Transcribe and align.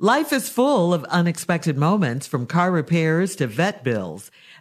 Life 0.00 0.32
is 0.32 0.48
full 0.48 0.92
of 0.92 1.04
unexpected 1.04 1.78
moments 1.78 2.26
from 2.26 2.48
car 2.48 2.72
repairs 2.72 3.36
to 3.36 3.46
vet 3.46 3.84
bills. 3.84 4.32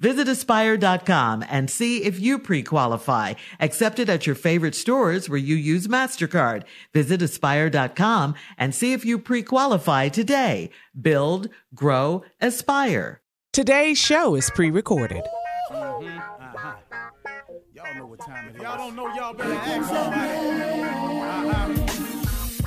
Visit 0.00 0.28
aspire.com 0.28 1.44
and 1.48 1.68
see 1.68 2.04
if 2.04 2.20
you 2.20 2.38
pre-qualify. 2.38 3.34
Accepted 3.58 4.08
at 4.08 4.26
your 4.26 4.36
favorite 4.36 4.76
stores 4.76 5.28
where 5.28 5.38
you 5.38 5.56
use 5.56 5.88
MasterCard. 5.88 6.62
Visit 6.94 7.20
aspire.com 7.20 8.36
and 8.56 8.72
see 8.72 8.92
if 8.92 9.04
you 9.04 9.18
pre-qualify 9.18 10.08
today. 10.08 10.70
Build, 11.00 11.48
grow, 11.74 12.22
aspire. 12.40 13.22
Today's 13.52 13.98
show 13.98 14.36
is 14.36 14.48
pre-recorded. 14.50 15.24
Y'all 15.72 16.00
know 17.96 18.06
what 18.06 18.20
time 18.20 18.50
it 18.50 18.56
is. 18.56 18.62
Y'all 18.62 18.78
don't 18.78 18.94
know, 18.94 19.12
y'all 19.14 19.34
better 19.34 19.52
ask 19.52 19.88
somebody. 19.88 20.30
Uh-huh. 21.24 21.74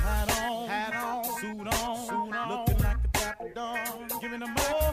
Hat 0.02 0.42
on, 0.42 0.68
hat 0.68 0.94
on, 0.96 1.24
suit 1.40 1.66
on, 1.66 1.96
suit 2.06 2.36
on. 2.36 2.48
Looking 2.50 2.78
like 2.82 3.00
the 3.02 3.08
Dapper 3.08 3.48
Dan, 3.54 4.08
giving 4.20 4.40
them 4.40 4.54
all. 4.58 4.91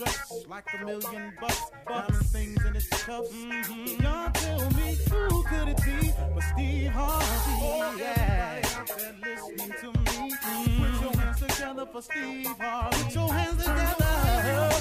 Like 0.00 0.64
a 0.80 0.84
million 0.84 1.32
bucks, 1.40 1.60
diamond 1.88 2.26
things 2.26 2.64
in 2.64 2.76
its 2.76 2.86
cuffs. 2.88 3.30
Mm-hmm. 3.32 4.02
Y'all 4.02 4.30
tell 4.30 4.70
me 4.70 4.96
who 5.10 5.42
could 5.42 5.68
it 5.70 5.76
be 5.84 6.12
but 6.34 6.42
Steve 6.54 6.90
Harvey? 6.90 7.58
Oh, 7.60 7.96
yeah. 7.98 8.60
Everybody 8.62 9.16
listening 9.24 9.74
to 9.80 9.86
me. 9.88 10.30
Mm-hmm. 10.30 10.84
Put 10.84 11.02
your 11.02 11.12
hands 11.20 11.40
together 11.40 11.86
for 11.90 12.02
Steve 12.02 12.46
Harvey. 12.60 13.02
Put 13.02 13.14
your 13.14 13.32
hands 13.32 13.56
together. 13.64 14.14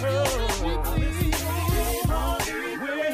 Listen, 0.04 0.86
Steve 0.86 1.34
Harvey. 2.06 2.78
When- 2.78 3.08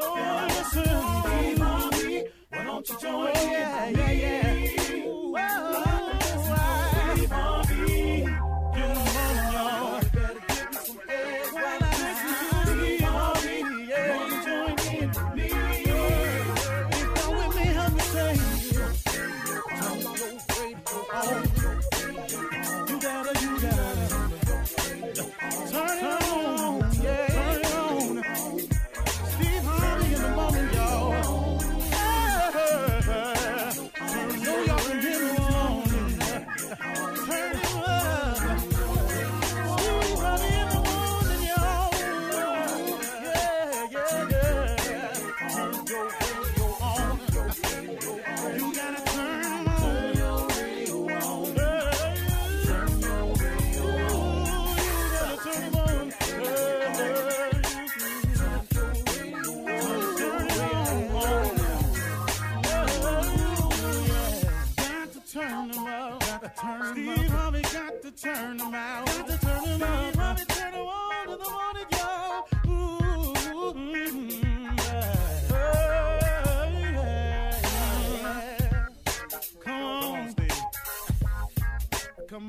Oh, 0.00 0.46
listen, 0.48 0.84
Steve 1.22 1.58
Harvey. 1.58 2.24
Why 2.50 2.64
don't 2.64 2.88
you 2.88 2.96
join 3.00 3.28
in? 3.28 3.50
Yeah, 3.50 3.88
yeah, 3.90 4.12
yeah. 4.12 5.06
Ooh, 5.06 5.32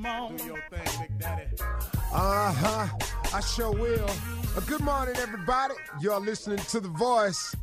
On. 0.06 0.36
Do 0.36 0.46
your 0.46 0.62
thing, 0.70 1.02
Big 1.02 1.20
Daddy. 1.20 1.44
Uh 2.14 2.54
huh. 2.54 2.88
I 3.34 3.42
sure 3.42 3.72
will. 3.72 4.10
Uh, 4.56 4.60
good 4.62 4.82
morning, 4.82 5.16
everybody. 5.18 5.74
You're 6.00 6.20
listening 6.20 6.60
to 6.70 6.80
The 6.80 6.88
Voice. 6.88 7.56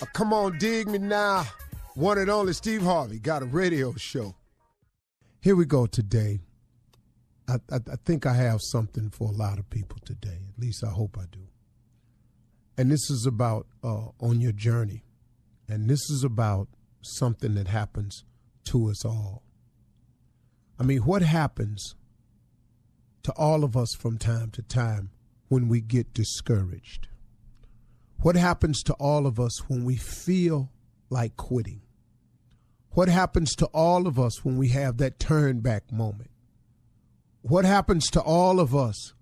Uh, 0.00 0.06
come 0.14 0.32
on, 0.32 0.56
dig 0.58 0.88
me 0.88 0.98
now. 0.98 1.44
One 1.94 2.16
and 2.18 2.30
only 2.30 2.54
Steve 2.54 2.82
Harvey 2.82 3.18
got 3.18 3.42
a 3.42 3.46
radio 3.46 3.92
show. 3.96 4.34
Here 5.40 5.54
we 5.54 5.66
go 5.66 5.86
today. 5.86 6.40
I, 7.46 7.56
I, 7.70 7.76
I 7.76 7.96
think 8.04 8.24
I 8.24 8.34
have 8.34 8.60
something 8.62 9.10
for 9.10 9.28
a 9.28 9.32
lot 9.32 9.58
of 9.58 9.68
people 9.68 9.98
today. 10.04 10.38
At 10.56 10.62
least 10.62 10.82
I 10.84 10.90
hope 10.90 11.18
I 11.20 11.24
do. 11.30 11.46
And 12.78 12.90
this 12.90 13.10
is 13.10 13.26
about 13.26 13.66
uh, 13.84 14.06
on 14.18 14.40
your 14.40 14.52
journey. 14.52 15.04
And 15.68 15.90
this 15.90 16.08
is 16.10 16.24
about 16.24 16.68
something 17.02 17.54
that 17.54 17.68
happens 17.68 18.24
to 18.64 18.88
us 18.88 19.04
all. 19.04 19.42
I 20.82 20.84
mean, 20.84 21.02
what 21.02 21.22
happens 21.22 21.94
to 23.22 23.30
all 23.34 23.62
of 23.62 23.76
us 23.76 23.94
from 23.94 24.18
time 24.18 24.50
to 24.50 24.62
time 24.62 25.10
when 25.46 25.68
we 25.68 25.80
get 25.80 26.12
discouraged? 26.12 27.06
What 28.22 28.34
happens 28.34 28.82
to 28.84 28.94
all 28.94 29.28
of 29.28 29.38
us 29.38 29.68
when 29.68 29.84
we 29.84 29.94
feel 29.94 30.72
like 31.08 31.36
quitting? 31.36 31.82
What 32.94 33.08
happens 33.08 33.54
to 33.58 33.66
all 33.66 34.08
of 34.08 34.18
us 34.18 34.44
when 34.44 34.58
we 34.58 34.70
have 34.70 34.96
that 34.96 35.20
turn 35.20 35.60
back 35.60 35.92
moment? 35.92 36.30
What 37.42 37.64
happens 37.64 38.10
to 38.10 38.20
all 38.20 38.58
of 38.58 38.74
us 38.74 39.12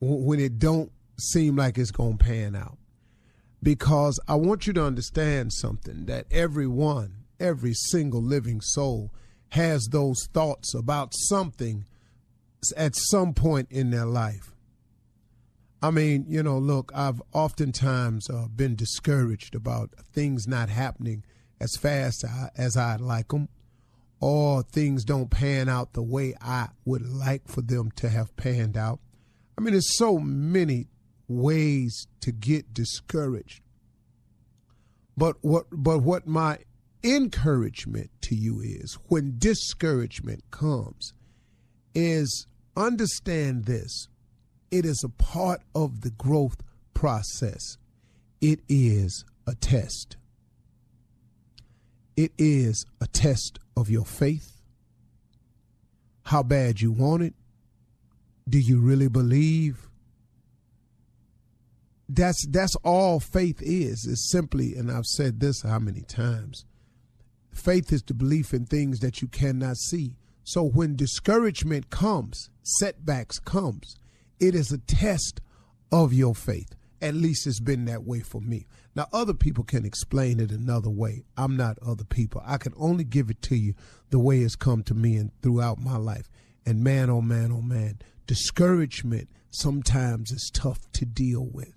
when 0.00 0.40
it 0.40 0.58
don't 0.58 0.90
seem 1.16 1.54
like 1.54 1.78
it's 1.78 1.92
going 1.92 2.18
to 2.18 2.24
pan 2.24 2.56
out? 2.56 2.78
Because 3.62 4.18
I 4.26 4.34
want 4.34 4.66
you 4.66 4.72
to 4.72 4.84
understand 4.84 5.52
something 5.52 6.06
that 6.06 6.26
everyone, 6.32 7.18
every 7.38 7.74
single 7.74 8.20
living 8.20 8.60
soul 8.60 9.12
has 9.54 9.86
those 9.92 10.26
thoughts 10.32 10.74
about 10.74 11.12
something 11.14 11.84
at 12.76 12.96
some 12.96 13.32
point 13.32 13.70
in 13.70 13.90
their 13.90 14.04
life. 14.04 14.52
I 15.80 15.92
mean, 15.92 16.24
you 16.28 16.42
know, 16.42 16.58
look, 16.58 16.90
I've 16.92 17.22
oftentimes 17.32 18.28
uh, 18.28 18.48
been 18.48 18.74
discouraged 18.74 19.54
about 19.54 19.90
things 20.12 20.48
not 20.48 20.70
happening 20.70 21.24
as 21.60 21.76
fast 21.76 22.24
as 22.56 22.76
I'd 22.76 23.00
like 23.00 23.28
them, 23.28 23.48
or 24.18 24.64
things 24.64 25.04
don't 25.04 25.30
pan 25.30 25.68
out 25.68 25.92
the 25.92 26.02
way 26.02 26.34
I 26.40 26.70
would 26.84 27.06
like 27.06 27.46
for 27.46 27.62
them 27.62 27.92
to 27.96 28.08
have 28.08 28.34
panned 28.36 28.76
out. 28.76 28.98
I 29.56 29.60
mean, 29.60 29.74
there's 29.74 29.96
so 29.96 30.18
many 30.18 30.88
ways 31.28 32.08
to 32.22 32.32
get 32.32 32.74
discouraged. 32.74 33.60
But 35.16 35.36
what 35.42 35.66
but 35.70 36.00
what 36.00 36.26
my 36.26 36.58
encouragement 37.04 38.10
to 38.22 38.34
you 38.34 38.60
is 38.60 38.98
when 39.08 39.34
discouragement 39.38 40.42
comes 40.50 41.12
is 41.94 42.46
understand 42.76 43.66
this. 43.66 44.08
It 44.70 44.84
is 44.84 45.04
a 45.04 45.08
part 45.08 45.60
of 45.74 46.00
the 46.00 46.10
growth 46.10 46.56
process. 46.94 47.76
It 48.40 48.60
is 48.68 49.24
a 49.46 49.54
test. 49.54 50.16
It 52.16 52.32
is 52.38 52.86
a 53.00 53.06
test 53.06 53.58
of 53.76 53.90
your 53.90 54.04
faith. 54.04 54.62
How 56.24 56.42
bad 56.42 56.80
you 56.80 56.90
want 56.90 57.22
it. 57.22 57.34
Do 58.48 58.58
you 58.58 58.80
really 58.80 59.08
believe? 59.08 59.88
That's 62.08 62.46
that's 62.46 62.76
all 62.84 63.20
faith 63.20 63.60
is. 63.62 64.04
Is 64.04 64.30
simply, 64.30 64.74
and 64.74 64.90
I've 64.90 65.06
said 65.06 65.40
this 65.40 65.62
how 65.62 65.78
many 65.78 66.02
times. 66.02 66.64
Faith 67.54 67.92
is 67.92 68.02
the 68.02 68.14
belief 68.14 68.52
in 68.52 68.66
things 68.66 68.98
that 69.00 69.22
you 69.22 69.28
cannot 69.28 69.76
see. 69.76 70.16
So 70.42 70.62
when 70.62 70.96
discouragement 70.96 71.88
comes, 71.88 72.50
setbacks 72.62 73.38
comes, 73.38 73.96
it 74.38 74.54
is 74.54 74.72
a 74.72 74.78
test 74.78 75.40
of 75.90 76.12
your 76.12 76.34
faith. 76.34 76.74
At 77.00 77.14
least 77.14 77.46
it's 77.46 77.60
been 77.60 77.84
that 77.86 78.04
way 78.04 78.20
for 78.20 78.40
me. 78.40 78.66
Now, 78.94 79.06
other 79.12 79.34
people 79.34 79.64
can 79.64 79.84
explain 79.84 80.40
it 80.40 80.50
another 80.50 80.90
way. 80.90 81.24
I'm 81.36 81.56
not 81.56 81.78
other 81.80 82.04
people. 82.04 82.42
I 82.44 82.56
can 82.56 82.72
only 82.76 83.04
give 83.04 83.30
it 83.30 83.40
to 83.42 83.56
you 83.56 83.74
the 84.10 84.18
way 84.18 84.40
it's 84.40 84.56
come 84.56 84.82
to 84.84 84.94
me 84.94 85.16
and 85.16 85.30
throughout 85.40 85.78
my 85.78 85.96
life. 85.96 86.30
And 86.66 86.82
man, 86.82 87.10
oh 87.10 87.20
man, 87.20 87.52
oh 87.52 87.62
man, 87.62 87.98
discouragement 88.26 89.28
sometimes 89.50 90.32
is 90.32 90.50
tough 90.52 90.80
to 90.92 91.04
deal 91.04 91.44
with. 91.44 91.74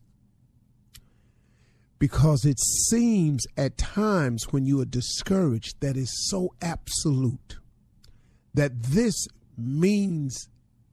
Because 1.99 2.45
it 2.45 2.59
seems 2.59 3.47
at 3.57 3.77
times 3.77 4.51
when 4.51 4.65
you 4.65 4.79
are 4.81 4.85
discouraged 4.85 5.81
that 5.81 5.97
is 5.97 6.29
so 6.29 6.53
absolute 6.61 7.57
that 8.53 8.83
this 8.83 9.27
means 9.57 10.49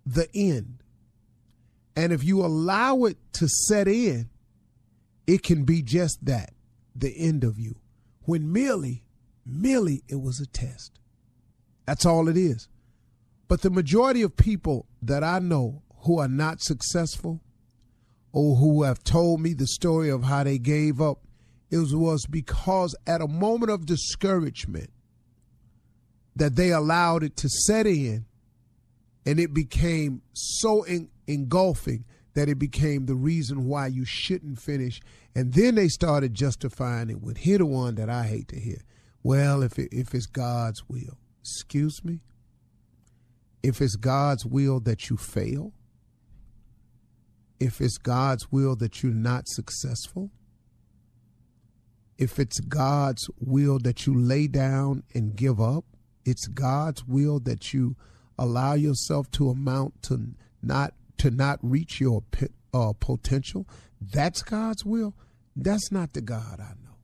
the 0.07 0.29
end. 0.35 0.83
And 1.97 2.13
if 2.13 2.25
you 2.25 2.45
allow 2.45 3.05
it 3.05 3.19
to 3.35 3.49
set 3.49 3.87
in, 3.87 4.31
it 5.27 5.43
can 5.43 5.65
be 5.65 5.83
just 5.83 6.25
that 6.25 6.53
the 6.95 7.15
end 7.17 7.45
of 7.45 7.59
you. 7.59 7.77
When 8.23 8.53
merely, 8.53 9.05
merely 9.47 10.03
it 10.09 10.21
was 10.21 10.41
a 10.41 10.47
test. 10.47 10.99
That's 11.87 12.07
all 12.07 12.29
it 12.29 12.37
is. 12.37 12.69
But 13.47 13.61
the 13.61 13.71
majority 13.71 14.23
of 14.23 14.37
people 14.37 14.87
that 15.03 15.23
I 15.23 15.39
know 15.39 15.83
who 16.05 16.19
are 16.19 16.29
not 16.29 16.63
successful 16.63 17.41
or 18.35 18.57
who 18.57 18.83
have 18.83 19.03
told 19.05 19.41
me 19.41 19.55
the 19.55 19.67
story 19.67 20.11
of 20.11 20.25
how 20.25 20.43
they 20.43 20.59
gave 20.59 21.01
up, 21.01 21.21
it 21.71 21.79
was 21.79 22.27
because 22.27 22.95
at 23.07 23.21
a 23.21 23.29
moment 23.29 23.71
of 23.71 23.87
discouragement 23.87 24.91
that 26.35 26.57
they 26.57 26.73
allowed 26.73 27.23
it 27.23 27.37
to 27.37 27.49
set 27.49 27.87
in 27.87 28.27
and 29.25 29.39
it 29.39 29.55
became 29.55 30.21
so 30.33 30.85
engulfing 31.29 32.05
that 32.35 32.49
it 32.49 32.59
became 32.59 33.07
the 33.07 33.15
reason 33.15 33.67
why 33.67 33.87
you 33.87 34.05
shouldn't 34.05 34.61
finish. 34.61 35.01
And 35.37 35.55
then 35.55 35.77
they 35.77 35.87
started 35.87 36.35
justifying 36.35 37.11
it 37.11 37.23
with 37.23 37.37
here 37.37 37.59
the 37.59 37.67
one 37.67 37.95
that 37.95 38.11
I 38.11 38.25
hate 38.25 38.49
to 38.49 38.59
hear. 38.59 38.83
Well, 39.23 39.63
if 39.63 39.79
it, 39.79 39.91
if 39.93 40.13
it's 40.13 40.27
God's 40.27 40.83
will, 40.89 41.19
excuse 41.41 42.05
me. 42.05 42.19
If 43.63 43.81
it's 43.81 43.95
God's 43.95 44.45
will 44.45 44.81
that 44.81 45.09
you 45.09 45.17
fail, 45.17 45.73
if 47.65 47.81
it's 47.81 47.97
God's 47.97 48.53
will 48.53 48.77
that 48.77 49.03
you're 49.03 49.13
not 49.13 49.49
successful, 49.49 50.31
if 52.19 52.39
it's 52.39 52.61
God's 52.61 53.29
will 53.41 53.79
that 53.81 54.07
you 54.07 54.15
lay 54.15 54.47
down 54.47 55.03
and 55.15 55.35
give 55.35 55.61
up, 55.61 55.87
it's 56.27 56.47
God's 56.47 57.05
will 57.07 57.41
that 57.41 57.73
you 57.73 57.97
allow 58.39 58.75
yourself 58.75 59.31
to 59.33 59.49
amount 59.49 60.03
to 60.03 60.35
not 60.63 60.93
to 61.17 61.31
not 61.31 61.59
reach 61.63 62.01
your 62.01 62.23
uh, 62.75 62.93
potential, 63.01 63.67
that's 63.99 64.43
God's 64.43 64.85
will. 64.85 65.15
That's 65.57 65.91
not 65.91 66.13
the 66.13 66.21
God 66.21 66.61
I 66.61 66.75
know. 66.85 66.97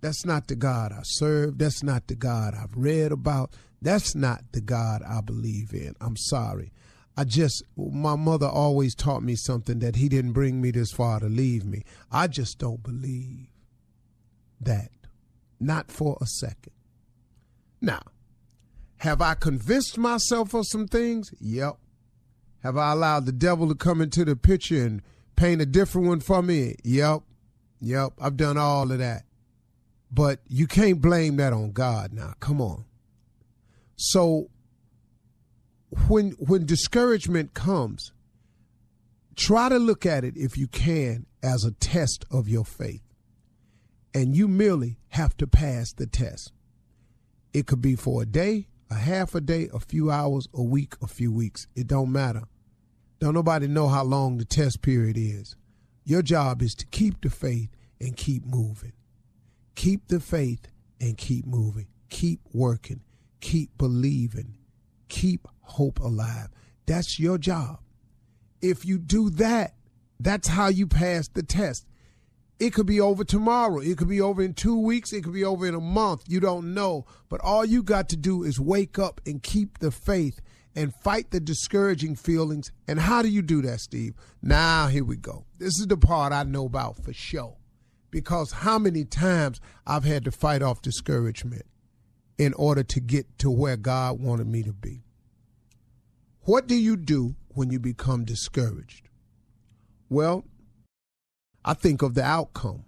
That's 0.00 0.24
not 0.24 0.48
the 0.48 0.56
God 0.56 0.92
I 0.92 1.00
serve. 1.02 1.58
That's 1.58 1.82
not 1.82 2.06
the 2.06 2.14
God 2.14 2.54
I've 2.54 2.74
read 2.74 3.12
about. 3.12 3.52
That's 3.82 4.14
not 4.14 4.44
the 4.52 4.60
God 4.62 5.02
I 5.02 5.20
believe 5.20 5.74
in. 5.74 5.94
I'm 6.00 6.16
sorry. 6.16 6.72
I 7.16 7.24
just, 7.24 7.62
my 7.76 8.16
mother 8.16 8.46
always 8.46 8.94
taught 8.94 9.22
me 9.22 9.34
something 9.34 9.80
that 9.80 9.96
he 9.96 10.08
didn't 10.08 10.32
bring 10.32 10.60
me 10.60 10.70
this 10.70 10.92
far 10.92 11.20
to 11.20 11.26
leave 11.26 11.64
me. 11.64 11.82
I 12.10 12.26
just 12.26 12.58
don't 12.58 12.82
believe 12.82 13.48
that. 14.60 14.90
Not 15.60 15.90
for 15.92 16.16
a 16.20 16.26
second. 16.26 16.72
Now, 17.80 18.00
have 18.98 19.20
I 19.20 19.34
convinced 19.34 19.98
myself 19.98 20.54
of 20.54 20.66
some 20.66 20.88
things? 20.88 21.32
Yep. 21.40 21.76
Have 22.62 22.76
I 22.76 22.92
allowed 22.92 23.26
the 23.26 23.32
devil 23.32 23.68
to 23.68 23.74
come 23.74 24.00
into 24.00 24.24
the 24.24 24.36
picture 24.36 24.84
and 24.84 25.02
paint 25.36 25.60
a 25.60 25.66
different 25.66 26.08
one 26.08 26.20
for 26.20 26.42
me? 26.42 26.76
Yep. 26.84 27.22
Yep. 27.80 28.12
I've 28.20 28.36
done 28.36 28.56
all 28.56 28.90
of 28.90 28.98
that. 28.98 29.24
But 30.10 30.40
you 30.48 30.66
can't 30.66 31.00
blame 31.00 31.36
that 31.36 31.52
on 31.52 31.72
God 31.72 32.12
now. 32.12 32.34
Come 32.40 32.60
on. 32.60 32.84
So 33.96 34.48
when 36.08 36.30
when 36.38 36.66
discouragement 36.66 37.54
comes, 37.54 38.12
try 39.36 39.68
to 39.68 39.78
look 39.78 40.06
at 40.06 40.24
it 40.24 40.36
if 40.36 40.56
you 40.56 40.66
can 40.68 41.26
as 41.42 41.64
a 41.64 41.72
test 41.72 42.24
of 42.30 42.48
your 42.48 42.64
faith. 42.64 43.02
And 44.14 44.36
you 44.36 44.46
merely 44.46 44.98
have 45.08 45.36
to 45.38 45.46
pass 45.46 45.92
the 45.92 46.06
test. 46.06 46.52
It 47.54 47.66
could 47.66 47.80
be 47.80 47.96
for 47.96 48.22
a 48.22 48.26
day, 48.26 48.68
a 48.90 48.94
half 48.94 49.34
a 49.34 49.40
day, 49.40 49.68
a 49.72 49.80
few 49.80 50.10
hours, 50.10 50.48
a 50.54 50.62
week, 50.62 50.94
a 51.02 51.06
few 51.06 51.32
weeks. 51.32 51.66
It 51.74 51.86
don't 51.86 52.12
matter. 52.12 52.42
Don't 53.20 53.34
nobody 53.34 53.68
know 53.68 53.88
how 53.88 54.04
long 54.04 54.36
the 54.36 54.44
test 54.44 54.82
period 54.82 55.16
is. 55.16 55.56
Your 56.04 56.22
job 56.22 56.60
is 56.62 56.74
to 56.74 56.86
keep 56.86 57.20
the 57.22 57.30
faith 57.30 57.70
and 58.00 58.16
keep 58.16 58.44
moving. 58.44 58.92
Keep 59.74 60.08
the 60.08 60.20
faith 60.20 60.68
and 61.00 61.16
keep 61.16 61.46
moving. 61.46 61.86
Keep 62.10 62.40
working. 62.52 63.00
Keep 63.40 63.78
believing. 63.78 64.56
Keep 65.08 65.46
hope 65.72 66.00
alive. 66.00 66.48
That's 66.86 67.18
your 67.18 67.38
job. 67.38 67.80
If 68.60 68.84
you 68.84 68.98
do 68.98 69.30
that, 69.30 69.74
that's 70.20 70.48
how 70.48 70.68
you 70.68 70.86
pass 70.86 71.28
the 71.28 71.42
test. 71.42 71.86
It 72.58 72.72
could 72.72 72.86
be 72.86 73.00
over 73.00 73.24
tomorrow. 73.24 73.78
It 73.78 73.98
could 73.98 74.08
be 74.08 74.20
over 74.20 74.42
in 74.42 74.54
two 74.54 74.78
weeks. 74.78 75.12
It 75.12 75.24
could 75.24 75.32
be 75.32 75.44
over 75.44 75.66
in 75.66 75.74
a 75.74 75.80
month. 75.80 76.24
You 76.28 76.38
don't 76.38 76.74
know. 76.74 77.06
But 77.28 77.40
all 77.40 77.64
you 77.64 77.82
got 77.82 78.08
to 78.10 78.16
do 78.16 78.44
is 78.44 78.60
wake 78.60 78.98
up 78.98 79.20
and 79.26 79.42
keep 79.42 79.78
the 79.78 79.90
faith 79.90 80.40
and 80.76 80.94
fight 80.94 81.32
the 81.32 81.40
discouraging 81.40 82.14
feelings. 82.14 82.70
And 82.86 83.00
how 83.00 83.22
do 83.22 83.28
you 83.28 83.42
do 83.42 83.62
that, 83.62 83.80
Steve? 83.80 84.14
Now, 84.42 84.86
here 84.86 85.04
we 85.04 85.16
go. 85.16 85.44
This 85.58 85.78
is 85.80 85.86
the 85.88 85.96
part 85.96 86.32
I 86.32 86.44
know 86.44 86.66
about 86.66 87.02
for 87.02 87.12
sure. 87.12 87.56
Because 88.10 88.52
how 88.52 88.78
many 88.78 89.04
times 89.04 89.60
I've 89.86 90.04
had 90.04 90.24
to 90.26 90.30
fight 90.30 90.62
off 90.62 90.82
discouragement 90.82 91.64
in 92.38 92.54
order 92.54 92.82
to 92.82 93.00
get 93.00 93.38
to 93.38 93.50
where 93.50 93.76
God 93.76 94.20
wanted 94.20 94.46
me 94.46 94.62
to 94.62 94.72
be. 94.72 95.04
What 96.44 96.66
do 96.66 96.74
you 96.74 96.96
do 96.96 97.36
when 97.50 97.70
you 97.70 97.78
become 97.78 98.24
discouraged? 98.24 99.08
Well, 100.08 100.44
I 101.64 101.74
think 101.74 102.02
of 102.02 102.14
the 102.14 102.24
outcome. 102.24 102.84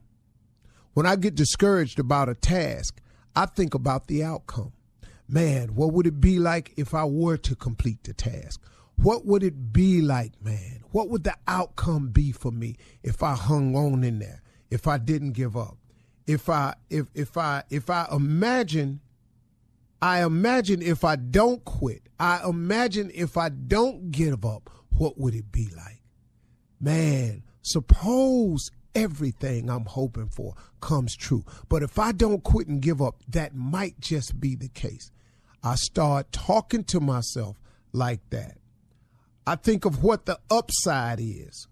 When 0.95 1.07
I 1.07 1.15
get 1.15 1.37
discouraged 1.37 2.01
about 2.01 2.29
a 2.29 2.35
task, 2.35 3.01
I 3.37 3.47
think 3.47 3.73
about 3.73 4.09
the 4.09 4.25
outcome. 4.25 4.73
Man, 5.29 5.77
what 5.77 5.93
would 5.93 6.05
it 6.05 6.21
be 6.21 6.41
like 6.41 6.73
if 6.77 6.95
I 6.95 7.05
were 7.05 7.37
to 7.37 7.55
complete 7.55 8.03
the 8.03 8.13
task? 8.13 8.61
What 8.97 9.25
would 9.25 9.45
it 9.45 9.73
be 9.73 10.01
like, 10.01 10.33
man? 10.43 10.83
What 10.91 11.09
would 11.11 11.23
the 11.23 11.37
outcome 11.47 12.09
be 12.09 12.33
for 12.33 12.51
me 12.51 12.75
if 13.05 13.23
I 13.23 13.35
hung 13.35 13.77
on 13.77 14.03
in 14.03 14.19
there? 14.19 14.43
If 14.69 14.89
I 14.89 14.99
didn't 14.99 15.33
give 15.33 15.57
up? 15.57 15.79
If 16.27 16.49
I 16.49 16.75
if 16.91 17.07
if 17.15 17.37
I 17.37 17.63
if 17.71 17.89
I 17.89 18.09
imagine 18.11 19.01
I 20.03 20.23
imagine 20.25 20.83
if 20.83 21.05
I 21.05 21.17
don't 21.17 21.65
quit, 21.65 22.03
I 22.19 22.47
imagine 22.47 23.11
if 23.15 23.37
I 23.37 23.49
don't 23.49 24.11
give 24.11 24.45
up, 24.45 24.71
what 24.91 25.19
would 25.19 25.35
it 25.35 25.51
be 25.51 25.69
like? 25.77 26.03
Man, 26.81 27.43
Suppose 27.65 28.71
everything 28.95 29.71
I'm 29.71 29.87
hoping 29.87 30.29
for 30.29 30.55
comes 30.81 31.17
true. 31.17 31.45
But 31.71 31.83
if 31.83 31.99
I 31.99 32.13
don't 32.13 32.45
quit 32.45 32.69
and 32.69 32.81
give 32.81 33.01
up, 33.01 33.23
that 33.27 33.55
might 33.55 33.99
just 34.01 34.39
be 34.39 34.55
the 34.55 34.69
case. 34.69 35.11
I 35.63 35.77
start 35.77 36.31
talking 36.31 36.85
to 36.85 37.01
myself 37.01 37.59
like 37.93 38.21
that. 38.31 38.59
I 39.47 39.57
think 39.57 39.87
of 39.87 40.03
what 40.05 40.27
the 40.27 40.39
upside 40.51 41.21
is. 41.21 41.67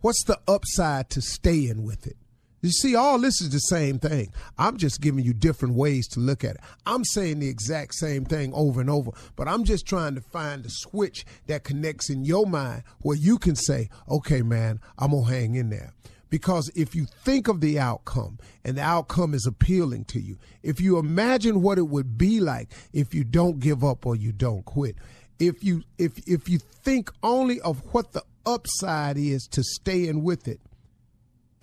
What's 0.00 0.24
the 0.24 0.40
upside 0.48 1.10
to 1.10 1.20
staying 1.20 1.84
with 1.84 2.06
it? 2.06 2.16
You 2.64 2.70
see, 2.70 2.96
all 2.96 3.18
this 3.18 3.42
is 3.42 3.50
the 3.50 3.58
same 3.58 3.98
thing. 3.98 4.32
I'm 4.56 4.78
just 4.78 5.02
giving 5.02 5.22
you 5.22 5.34
different 5.34 5.74
ways 5.74 6.08
to 6.08 6.20
look 6.20 6.44
at 6.44 6.54
it. 6.54 6.62
I'm 6.86 7.04
saying 7.04 7.40
the 7.40 7.48
exact 7.50 7.94
same 7.94 8.24
thing 8.24 8.54
over 8.54 8.80
and 8.80 8.88
over, 8.88 9.10
but 9.36 9.48
I'm 9.48 9.64
just 9.64 9.84
trying 9.84 10.14
to 10.14 10.22
find 10.22 10.64
the 10.64 10.70
switch 10.70 11.26
that 11.46 11.64
connects 11.64 12.08
in 12.08 12.24
your 12.24 12.46
mind 12.46 12.84
where 13.00 13.18
you 13.18 13.36
can 13.36 13.54
say, 13.54 13.90
okay, 14.08 14.40
man, 14.40 14.80
I'm 14.96 15.10
going 15.10 15.26
to 15.26 15.30
hang 15.30 15.54
in 15.56 15.68
there. 15.68 15.92
Because 16.30 16.70
if 16.74 16.94
you 16.94 17.04
think 17.04 17.48
of 17.48 17.60
the 17.60 17.78
outcome 17.78 18.38
and 18.64 18.78
the 18.78 18.82
outcome 18.82 19.34
is 19.34 19.44
appealing 19.44 20.06
to 20.06 20.18
you, 20.18 20.38
if 20.62 20.80
you 20.80 20.96
imagine 20.96 21.60
what 21.60 21.76
it 21.76 21.88
would 21.88 22.16
be 22.16 22.40
like 22.40 22.70
if 22.94 23.12
you 23.14 23.24
don't 23.24 23.60
give 23.60 23.84
up 23.84 24.06
or 24.06 24.16
you 24.16 24.32
don't 24.32 24.64
quit, 24.64 24.96
if 25.38 25.62
you 25.62 25.82
if 25.98 26.16
if 26.26 26.48
you 26.48 26.58
think 26.58 27.12
only 27.22 27.60
of 27.60 27.82
what 27.92 28.12
the 28.12 28.22
upside 28.46 29.18
is 29.18 29.46
to 29.48 29.62
staying 29.62 30.22
with 30.22 30.48
it, 30.48 30.60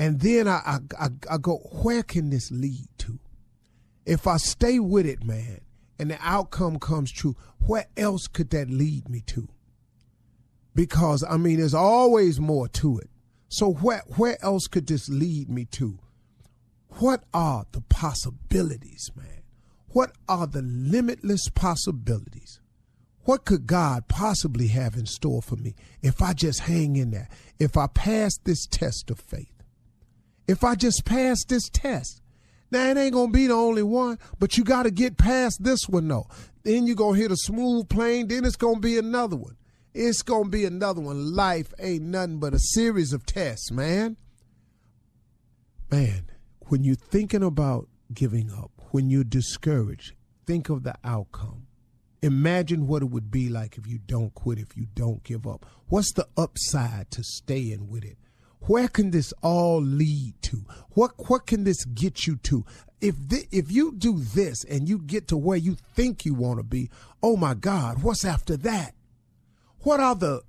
and 0.01 0.20
then 0.20 0.48
I, 0.48 0.62
I, 0.65 0.79
I, 1.00 1.10
I 1.29 1.38
go, 1.38 1.58
where 1.84 2.01
can 2.01 2.31
this 2.31 2.50
lead 2.50 2.88
to? 2.98 3.20
If 4.03 4.25
I 4.25 4.38
stay 4.38 4.79
with 4.79 5.05
it, 5.05 5.24
man, 5.24 5.62
and 6.00 6.10
the 6.10 6.17
outcome 6.20 6.79
comes 6.79 7.12
true, 7.12 7.36
where 7.67 7.86
else 7.96 8.25
could 8.25 8.50
that 8.50 8.67
lead 8.67 9.10
me 9.10 9.22
to? 9.27 9.48
Because 10.74 11.24
I 11.29 11.38
mean, 11.38 11.60
there's 11.60 11.75
always 11.75 12.39
more 12.39 12.67
to 12.70 12.98
it. 12.98 13.12
So 13.50 13.74
where 13.74 14.01
where 14.15 14.43
else 14.43 14.65
could 14.65 14.88
this 14.88 15.08
lead 15.08 15.51
me 15.51 15.65
to? 15.65 16.00
What 16.98 17.24
are 17.31 17.67
the 17.72 17.81
possibilities, 17.81 19.12
man? 19.15 19.43
What 19.89 20.13
are 20.27 20.48
the 20.48 20.63
limitless 20.63 21.48
possibilities? 21.53 22.60
What 23.25 23.46
could 23.46 23.67
God 23.67 24.08
possibly 24.08 24.70
have 24.70 24.96
in 24.96 25.05
store 25.05 25.43
for 25.43 25.58
me 25.58 25.75
if 26.01 26.24
I 26.24 26.34
just 26.34 26.62
hang 26.62 26.96
in 26.96 27.12
there? 27.12 27.29
If 27.60 27.77
I 27.77 27.86
pass 27.86 28.36
this 28.43 28.65
test 28.65 29.12
of 29.12 29.20
faith? 29.20 29.50
If 30.51 30.65
I 30.65 30.75
just 30.75 31.05
pass 31.05 31.43
this 31.48 31.70
test. 31.70 32.22
Now 32.72 32.89
it 32.89 32.98
ain't 32.98 33.13
gonna 33.13 33.31
be 33.31 33.48
the 33.48 33.53
only 33.53 33.84
one, 33.84 34.20
but 34.38 34.58
you 34.58 34.63
gotta 34.65 34.91
get 34.91 35.17
past 35.17 35.63
this 35.63 35.88
one 35.88 36.10
though. 36.10 36.27
Then 36.63 36.86
you're 36.86 36.96
gonna 36.96 37.17
hit 37.17 37.31
a 37.31 37.38
smooth 37.38 37.88
plane, 37.88 38.27
then 38.27 38.43
it's 38.43 38.58
gonna 38.58 38.79
be 38.79 38.98
another 38.98 39.38
one. 39.38 39.55
It's 39.93 40.22
gonna 40.22 40.50
be 40.50 40.65
another 40.65 41.01
one. 41.01 41.34
Life 41.34 41.74
ain't 41.79 42.03
nothing 42.03 42.39
but 42.39 42.53
a 42.53 42.60
series 42.60 43.13
of 43.13 43.25
tests, 43.25 43.72
man. 43.72 44.17
Man, 45.89 46.29
when 46.67 46.84
you're 46.84 46.96
thinking 46.96 47.43
about 47.43 47.88
giving 48.13 48.51
up, 48.51 48.72
when 48.91 49.10
you're 49.10 49.24
discouraged, 49.24 50.13
think 50.46 50.70
of 50.70 50.84
the 50.84 50.96
outcome. 51.03 51.67
Imagine 52.22 52.88
what 52.88 53.01
it 53.01 53.10
would 53.10 53.31
be 53.31 53.50
like 53.50 53.77
if 53.77 53.88
you 53.88 53.98
don't 53.98 54.34
quit, 54.34 54.60
if 54.60 54.77
you 54.77 54.88
don't 54.96 55.24
give 55.24 55.48
up. 55.48 55.65
What's 55.88 56.13
the 56.13 56.27
upside 56.38 57.10
to 57.12 57.24
staying 57.24 57.89
with 57.89 58.03
it? 58.03 58.17
Where 58.68 58.88
can 58.88 59.12
this 59.12 59.34
all 59.41 59.82
lead 59.82 60.36
to? 60.44 60.65
What 60.91 61.12
what 61.30 61.48
can 61.48 61.63
this 61.63 61.84
get 61.86 62.27
you 62.27 62.36
to? 62.38 62.65
If 63.00 63.15
th- 63.30 63.48
if 63.51 63.72
you 63.72 63.94
do 63.94 64.20
this 64.20 64.63
and 64.65 64.88
you 64.88 65.00
get 65.00 65.27
to 65.30 65.38
where 65.38 65.58
you 65.58 65.75
think 65.96 66.25
you 66.25 66.36
want 66.36 66.60
to 66.60 66.63
be, 66.63 66.89
oh 67.24 67.36
my 67.36 67.56
God, 67.56 68.03
what's 68.03 68.24
after 68.24 68.56
that? 68.58 68.94
What 69.80 70.00
are 70.00 70.15
the 70.15 70.41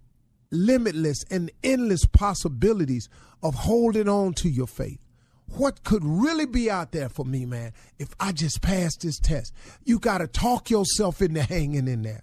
limitless 0.50 1.24
and 1.30 1.50
endless 1.64 2.04
possibilities 2.04 3.08
of 3.42 3.54
holding 3.54 4.08
on 4.08 4.34
to 4.34 4.48
your 4.50 4.66
faith? 4.66 4.98
What 5.46 5.84
could 5.84 6.04
really 6.04 6.46
be 6.46 6.70
out 6.70 6.92
there 6.92 7.08
for 7.08 7.24
me, 7.24 7.46
man, 7.46 7.72
if 7.98 8.08
I 8.20 8.32
just 8.32 8.60
pass 8.60 8.96
this 8.96 9.18
test? 9.18 9.54
You 9.84 9.98
got 9.98 10.18
to 10.18 10.26
talk 10.26 10.70
yourself 10.70 11.22
into 11.22 11.42
hanging 11.42 11.88
in 11.88 12.02
there. 12.02 12.22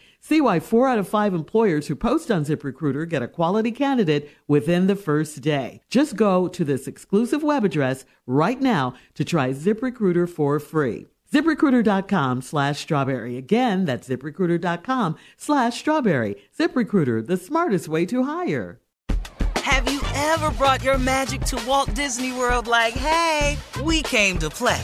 See 0.23 0.39
why 0.39 0.59
four 0.59 0.87
out 0.87 0.99
of 0.99 1.07
five 1.07 1.33
employers 1.33 1.87
who 1.87 1.95
post 1.95 2.29
on 2.29 2.45
ZipRecruiter 2.45 3.09
get 3.09 3.23
a 3.23 3.27
quality 3.27 3.71
candidate 3.71 4.29
within 4.47 4.85
the 4.85 4.95
first 4.95 5.41
day. 5.41 5.81
Just 5.89 6.15
go 6.15 6.47
to 6.47 6.63
this 6.63 6.87
exclusive 6.87 7.41
web 7.41 7.65
address 7.65 8.05
right 8.27 8.61
now 8.61 8.93
to 9.15 9.25
try 9.25 9.49
ZipRecruiter 9.49 10.29
for 10.29 10.59
free. 10.59 11.07
ZipRecruiter.com 11.33 12.43
slash 12.43 12.81
strawberry. 12.81 13.35
Again, 13.35 13.85
that's 13.85 14.07
ZipRecruiter.com 14.07 15.15
slash 15.37 15.79
strawberry. 15.79 16.35
ZipRecruiter, 16.57 17.25
the 17.25 17.37
smartest 17.37 17.87
way 17.87 18.05
to 18.05 18.23
hire. 18.23 18.79
Have 19.55 19.91
you 19.91 20.01
ever 20.13 20.51
brought 20.51 20.83
your 20.83 20.99
magic 20.99 21.41
to 21.41 21.59
Walt 21.65 21.95
Disney 21.95 22.31
World 22.31 22.67
like, 22.67 22.93
hey, 22.93 23.57
we 23.83 24.03
came 24.03 24.37
to 24.39 24.49
play? 24.49 24.83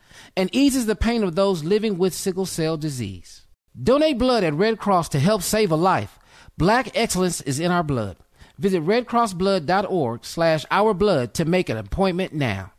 and 0.35 0.49
eases 0.53 0.85
the 0.85 0.95
pain 0.95 1.23
of 1.23 1.35
those 1.35 1.63
living 1.63 1.97
with 1.97 2.13
sickle 2.13 2.45
cell 2.45 2.77
disease. 2.77 3.45
Donate 3.81 4.17
blood 4.17 4.43
at 4.43 4.53
Red 4.53 4.79
Cross 4.79 5.09
to 5.09 5.19
help 5.19 5.41
save 5.41 5.71
a 5.71 5.75
life. 5.75 6.19
Black 6.57 6.95
excellence 6.95 7.41
is 7.41 7.59
in 7.59 7.71
our 7.71 7.83
blood. 7.83 8.17
Visit 8.57 8.83
redcrossblood.org 8.83 10.25
slash 10.25 10.65
ourblood 10.65 11.33
to 11.33 11.45
make 11.45 11.69
an 11.69 11.77
appointment 11.77 12.33
now. 12.33 12.73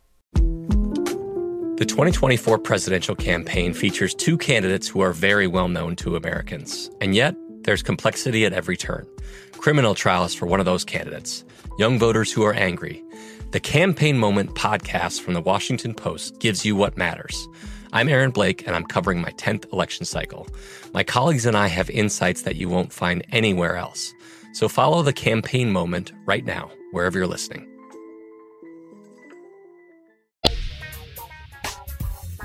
The 1.75 1.85
2024 1.87 2.59
presidential 2.59 3.15
campaign 3.15 3.73
features 3.73 4.13
two 4.13 4.37
candidates 4.37 4.87
who 4.87 5.01
are 5.01 5.11
very 5.11 5.47
well 5.47 5.67
known 5.67 5.95
to 5.97 6.15
Americans. 6.15 6.89
And 7.01 7.15
yet, 7.15 7.35
there's 7.63 7.81
complexity 7.81 8.45
at 8.45 8.53
every 8.53 8.77
turn. 8.77 9.07
Criminal 9.53 9.95
trials 9.95 10.35
for 10.35 10.45
one 10.45 10.59
of 10.59 10.65
those 10.65 10.85
candidates, 10.85 11.43
young 11.79 11.97
voters 11.97 12.31
who 12.31 12.43
are 12.43 12.53
angry, 12.53 13.03
the 13.53 13.59
Campaign 13.59 14.17
Moment 14.17 14.55
podcast 14.55 15.21
from 15.21 15.35
the 15.35 15.41
Washington 15.41 15.93
Post 15.93 16.39
gives 16.39 16.65
you 16.65 16.75
what 16.75 16.97
matters. 16.97 17.47
I'm 17.91 18.09
Aaron 18.09 18.31
Blake, 18.31 18.65
and 18.65 18.75
I'm 18.75 18.83
covering 18.83 19.21
my 19.21 19.29
10th 19.33 19.71
election 19.71 20.07
cycle. 20.07 20.47
My 20.91 21.03
colleagues 21.03 21.45
and 21.45 21.55
I 21.55 21.67
have 21.67 21.87
insights 21.91 22.41
that 22.41 22.55
you 22.55 22.67
won't 22.67 22.91
find 22.91 23.23
anywhere 23.31 23.77
else. 23.77 24.11
So 24.53 24.67
follow 24.67 25.03
the 25.03 25.13
Campaign 25.13 25.71
Moment 25.71 26.13
right 26.25 26.43
now, 26.43 26.71
wherever 26.93 27.19
you're 27.19 27.27
listening. 27.27 27.69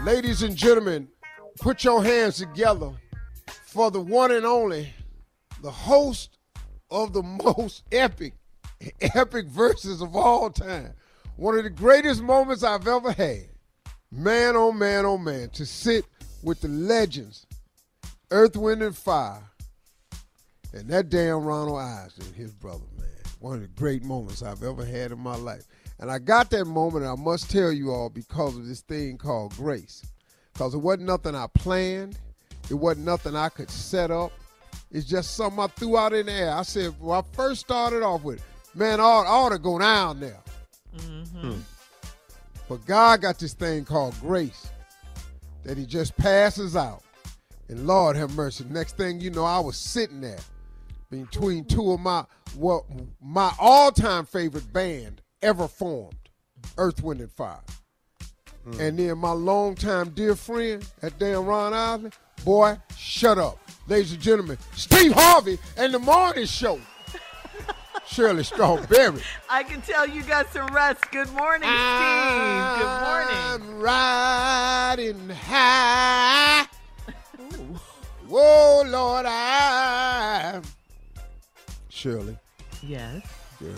Ladies 0.03 0.43
and 0.43 0.55
gentlemen, 0.55 1.09
put 1.59 1.85
your 1.85 2.05
hands 2.05 2.37
together 2.37 2.93
for 3.65 3.91
the 3.91 4.01
one 4.01 4.31
and 4.31 4.45
only, 4.45 4.93
the 5.63 5.71
host 5.71 6.37
of 6.91 7.15
the 7.15 7.23
most 7.45 7.85
epic, 7.93 8.35
epic 9.15 9.49
Verzuz 9.49 10.03
of 10.03 10.17
all 10.17 10.51
time. 10.51 10.93
One 11.37 11.57
of 11.57 11.65
the 11.65 11.71
greatest 11.71 12.23
moments 12.23 12.63
I've 12.63 12.87
ever 12.87 13.13
had. 13.13 13.49
Man, 14.11 14.57
oh 14.57 14.73
man, 14.73 15.05
oh 15.05 15.19
man, 15.19 15.51
to 15.51 15.67
sit 15.67 16.05
with 16.43 16.61
the 16.61 16.69
legends, 16.69 17.47
Earth, 18.31 18.57
Wind, 18.57 18.83
and 18.83 18.97
Fire, 18.97 19.43
and 20.73 20.89
that 20.89 21.11
damn 21.11 21.45
Ronald 21.45 21.79
Isley, 21.79 22.33
his 22.35 22.53
brother, 22.53 22.85
man. 22.97 23.07
One 23.41 23.57
of 23.57 23.61
the 23.63 23.69
great 23.69 24.03
moments 24.03 24.43
I've 24.43 24.63
ever 24.63 24.85
had 24.85 25.13
in 25.13 25.19
my 25.19 25.37
life. 25.37 25.65
And 26.01 26.11
I 26.11 26.19
got 26.19 26.51
that 26.51 26.65
moment, 26.65 27.05
I 27.05 27.15
must 27.17 27.51
tell 27.51 27.73
you 27.73 27.91
all, 27.91 28.09
because 28.09 28.57
of 28.57 28.67
this 28.67 28.81
thing 28.81 29.19
called 29.19 29.55
grace. 29.57 30.03
Because 30.53 30.75
it 30.75 30.79
wasn't 30.79 31.07
nothing 31.07 31.35
I 31.35 31.47
planned, 31.55 32.19
it 32.71 32.75
wasn't 32.75 33.07
nothing 33.07 33.37
I 33.37 33.49
could 33.49 33.71
set 33.71 34.11
up. 34.11 34.33
It's 34.91 35.07
just 35.07 35.37
something 35.37 35.61
I 35.61 35.67
threw 35.67 35.97
out 35.97 36.13
in 36.13 36.27
the 36.27 36.33
air. 36.33 36.53
I 36.53 36.63
said, 36.63 36.95
well, 36.99 37.21
I 37.21 37.37
first 37.37 37.61
started 37.61 38.03
off 38.03 38.23
with, 38.23 38.43
man, 38.75 39.01
I 39.01 39.05
ought, 39.05 39.27
I 39.27 39.31
ought 39.31 39.51
to 39.51 39.59
go 39.59 39.79
down 39.79 40.21
there. 40.21 40.41
Mm-hmm. 40.97 41.61
But 42.69 42.85
God 42.87 43.23
got 43.23 43.39
this 43.39 43.55
thing 43.55 43.85
called 43.85 44.19
grace 44.21 44.71
that 45.65 45.79
He 45.79 45.87
just 45.87 46.17
passes 46.17 46.77
out. 46.77 47.03
And 47.69 47.87
Lord 47.87 48.17
have 48.17 48.35
mercy. 48.35 48.65
Next 48.69 48.97
thing 48.97 49.21
you 49.21 49.31
know, 49.31 49.45
I 49.45 49.59
was 49.59 49.77
sitting 49.77 50.21
there 50.21 50.39
between 51.11 51.65
two 51.65 51.93
of 51.93 52.01
my 52.01 52.25
well, 52.57 52.87
my 53.21 53.53
all-time 53.59 54.25
favorite 54.25 54.73
band 54.73 55.21
ever 55.43 55.69
formed, 55.69 56.17
Earth, 56.77 57.03
Wind, 57.03 57.21
and 57.21 57.33
Fire. 57.33 57.61
And 58.79 58.99
then 58.99 59.17
my 59.19 59.33
longtime 59.33 60.11
dear 60.11 60.37
friend, 60.37 60.87
that 61.01 61.19
damn 61.19 61.47
Ron 61.47 61.73
Isley, 61.73 62.11
boy, 62.45 62.77
shut 62.97 63.39
up. 63.39 63.59
Ladies 63.87 64.13
and 64.13 64.21
gentlemen, 64.21 64.59
Steve 64.75 65.13
Harvey 65.13 65.59
and 65.79 65.95
the 65.95 65.99
Morning 65.99 66.45
Show. 66.45 66.79
Shirley 68.09 68.43
Strawberry. 68.45 69.21
I 69.51 69.63
can 69.63 69.81
tell 69.83 70.07
you 70.09 70.23
got 70.23 70.51
some 70.53 70.67
rest. 70.75 71.05
Good 71.13 71.31
morning, 71.33 71.69
Steve. 71.69 72.79
Good 72.79 73.01
morning. 73.05 73.37
I'm 73.37 73.81
riding 73.81 75.29
high. 75.31 76.67
Whoa, 78.27 78.83
Lord, 78.87 79.27
I'm. 79.27 80.63
Shirley, 81.89 82.37
Yes. 82.83 83.27
girl, 83.59 83.73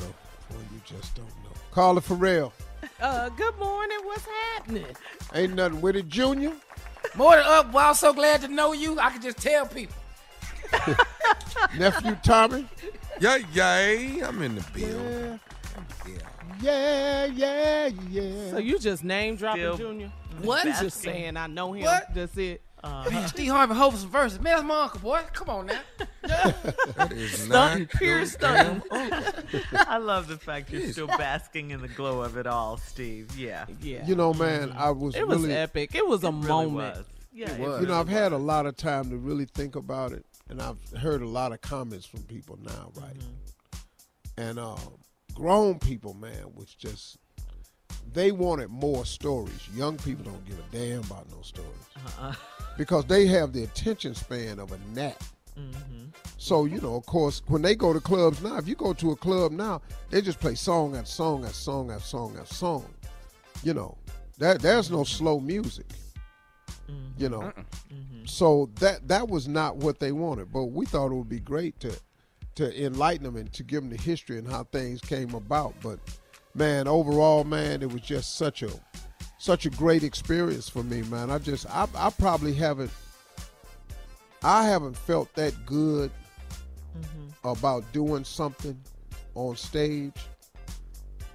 boy, 0.50 0.56
you 0.74 0.80
just 0.84 1.14
don't 1.14 1.26
know. 1.42 1.50
Carla 1.72 2.00
Ferrell, 2.00 2.52
Uh, 3.00 3.28
good 3.30 3.56
morning. 3.58 3.98
What's 4.04 4.26
happening? 4.54 4.84
ain't 5.34 5.54
nothing 5.54 5.80
with 5.80 5.96
it, 5.96 6.08
Junior. 6.08 6.52
More 7.14 7.36
than 7.36 7.46
up, 7.46 7.72
well, 7.72 7.88
I'm 7.88 7.94
so 7.94 8.12
glad 8.12 8.42
to 8.42 8.48
know 8.48 8.72
you. 8.72 8.98
I 9.00 9.10
can 9.10 9.22
just 9.22 9.38
tell 9.38 9.64
people. 9.66 9.94
Nephew 11.78 12.16
Tommy. 12.22 12.66
Yeah, 13.20 13.38
yeah, 13.52 14.28
I'm 14.28 14.40
in 14.42 14.54
the 14.56 14.64
bill. 14.74 15.38
Yeah, 16.61 17.24
yeah, 17.26 17.87
yeah. 18.11 18.50
So 18.50 18.59
you 18.59 18.78
just 18.78 19.02
name 19.04 19.37
dropping 19.37 19.62
Still 19.62 19.76
Junior? 19.76 20.12
What? 20.42 20.64
You 20.64 20.72
just 20.80 20.98
saying 21.00 21.37
I 21.37 21.46
know 21.46 21.72
him. 21.72 21.85
What? 21.85 22.14
That's 22.14 22.37
it. 22.37 22.62
Uh-huh. 22.83 23.11
Man, 23.11 23.28
Steve 23.28 23.50
Harvey 23.50 23.74
Hope 23.74 23.94
some 23.94 24.11
Verzuz. 24.11 24.40
Man, 24.40 24.54
that's 24.54 24.62
my 24.62 24.83
uncle, 24.85 25.00
boy. 25.00 25.20
Come 25.35 25.50
on 25.50 25.66
now. 25.66 25.80
That 26.22 27.12
is 27.12 27.46
not 27.48 27.72
Stunt, 27.72 27.90
pure 27.90 28.16
your 28.18 28.26
stunt. 28.26 28.83
damn 28.90 29.12
uncle. 29.12 29.61
I 29.74 29.98
love 29.98 30.28
the 30.28 30.38
fact 30.38 30.70
you're 30.72 30.90
still 30.90 31.06
basking 31.06 31.72
in 31.72 31.83
the 31.83 31.88
glow 31.88 32.22
of 32.22 32.38
it 32.38 32.46
all, 32.46 32.78
Steve. 32.78 33.37
Yeah. 33.38 33.66
Yeah. 33.83 34.06
You 34.06 34.14
know, 34.14 34.33
man, 34.33 34.72
I 34.76 34.90
was 34.90 35.14
it 35.14 35.28
was 35.28 35.42
really, 35.42 35.54
epic. 35.54 35.94
It 35.94 36.06
was 36.06 36.24
a 36.24 36.30
Really 36.30 36.46
moment. 36.48 36.96
was. 36.96 37.04
Yeah, 37.35 37.50
It 37.52 37.61
was. 37.61 37.80
you 37.83 37.87
know, 37.87 38.00
I've 38.00 38.09
had 38.09 38.33
a 38.33 38.38
lot 38.38 38.64
of 38.66 38.76
time 38.76 39.11
to 39.11 39.16
really 39.16 39.44
think 39.44 39.76
about 39.76 40.12
it, 40.12 40.24
and 40.50 40.60
I've 40.60 40.78
heard 41.00 41.22
a 41.22 41.28
lot 41.28 41.52
of 41.52 41.60
comments 41.60 42.04
from 42.04 42.22
people 42.24 42.58
now, 42.62 42.90
right? 42.96 43.16
And 44.36 44.58
um, 44.58 44.78
grown 45.34 45.78
people, 45.78 46.14
man, 46.14 46.52
was 46.54 46.74
just 46.74 47.18
they 48.12 48.32
wanted 48.32 48.68
more 48.68 49.04
stories. 49.04 49.68
Young 49.74 49.96
people 49.98 50.24
don't 50.24 50.44
give 50.44 50.58
a 50.58 50.62
damn 50.72 51.00
about 51.04 51.30
no 51.30 51.40
stories 51.42 51.70
Uh-uh. 51.96 52.34
because 52.78 53.04
they 53.06 53.26
have 53.26 53.52
the 53.52 53.62
attention 53.62 54.14
span 54.14 54.58
of 54.58 54.72
a 54.72 54.78
gnat. 54.92 55.20
Mm-hmm. 55.56 56.06
So 56.38 56.64
you 56.64 56.80
know, 56.80 56.96
of 56.96 57.06
course, 57.06 57.42
when 57.46 57.62
they 57.62 57.74
go 57.74 57.92
to 57.92 58.00
clubs 58.00 58.42
now, 58.42 58.56
if 58.56 58.66
you 58.66 58.74
go 58.74 58.92
to 58.94 59.12
a 59.12 59.16
club 59.16 59.52
now, 59.52 59.82
they 60.10 60.20
just 60.20 60.40
play 60.40 60.54
song 60.54 60.96
after 60.96 61.10
song 61.10 61.44
after 61.44 61.54
song 61.54 61.90
after 61.90 62.04
song 62.04 62.36
after 62.40 62.54
song. 62.54 62.94
You 63.62 63.74
know, 63.74 63.98
that 64.38 64.60
there's 64.60 64.90
no 64.90 65.04
slow 65.04 65.38
music. 65.38 65.86
You 67.18 67.29
know, 67.29 67.40
mm-hmm. 67.40 68.24
so 68.24 68.70
that 68.76 69.07
that 69.09 69.29
was 69.29 69.46
not 69.46 69.76
what 69.76 70.00
they 70.00 70.12
wanted. 70.12 70.53
But 70.53 70.66
we 70.66 70.87
thought 70.87 71.12
it 71.12 71.14
would 71.14 71.29
be 71.29 71.40
great 71.40 71.79
to 71.81 71.96
to 72.57 72.85
enlighten 72.85 73.24
them 73.24 73.37
and 73.37 73.53
to 73.53 73.62
give 73.62 73.83
them 73.83 73.90
the 73.90 74.03
history 74.03 74.38
and 74.38 74.48
how 74.48 74.64
things 74.64 75.00
came 75.00 75.35
about. 75.35 75.74
But 75.83 75.98
man, 76.55 76.88
overall, 76.88 77.44
man, 77.44 77.83
it 77.83 77.92
was 77.92 78.03
just 78.03 78.37
such 78.37 78.62
a 78.62 78.70
such 79.38 79.66
a 79.66 79.70
great 79.70 80.03
experience 80.03 80.68
for 80.68 80.83
me, 80.83 81.03
man. 81.03 81.31
I 81.31 81.38
just 81.38 81.66
I, 81.70 81.87
I 81.94 82.11
probably 82.11 82.55
haven't 82.55 82.90
I 84.42 84.64
haven't 84.64 84.96
felt 84.96 85.33
that 85.35 85.55
good 85.66 86.11
mm-hmm. 86.98 87.48
about 87.48 87.90
doing 87.92 88.24
something 88.24 88.79
on 89.35 89.57
stage. 89.57 90.14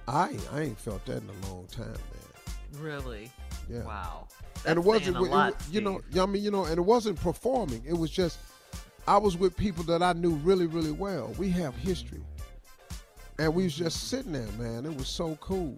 I 0.08 0.36
I 0.52 0.62
ain't 0.62 0.78
felt 0.78 1.04
that 1.06 1.22
in 1.22 1.28
a 1.28 1.48
long 1.48 1.66
time, 1.66 1.88
man. 1.88 2.82
Really? 2.82 3.30
Yeah. 3.68 3.84
Wow. 3.84 4.28
And 4.66 4.78
it 4.78 4.84
wasn't 4.84 5.04
saying 5.04 5.16
a 5.16 5.20
with- 5.22 5.68
it 5.68 5.72
you 5.74 5.80
know 5.80 6.00
Steve. 6.10 6.22
I 6.22 6.26
mean 6.26 6.42
you 6.42 6.50
know 6.50 6.64
and 6.64 6.76
it 6.78 6.82
wasn't 6.82 7.20
performing. 7.20 7.82
It 7.86 7.94
was 7.94 8.10
just 8.10 8.38
I 9.08 9.16
was 9.18 9.36
with 9.36 9.56
people 9.56 9.84
that 9.84 10.02
I 10.02 10.12
knew 10.14 10.34
really 10.36 10.66
really 10.66 10.92
well. 10.92 11.32
We 11.38 11.48
have 11.50 11.74
history. 11.76 12.22
And 13.38 13.54
we 13.54 13.64
was 13.64 13.74
just 13.76 14.08
sitting 14.08 14.32
there, 14.32 14.46
man. 14.58 14.86
It 14.86 14.96
was 14.96 15.08
so 15.08 15.36
cool. 15.40 15.74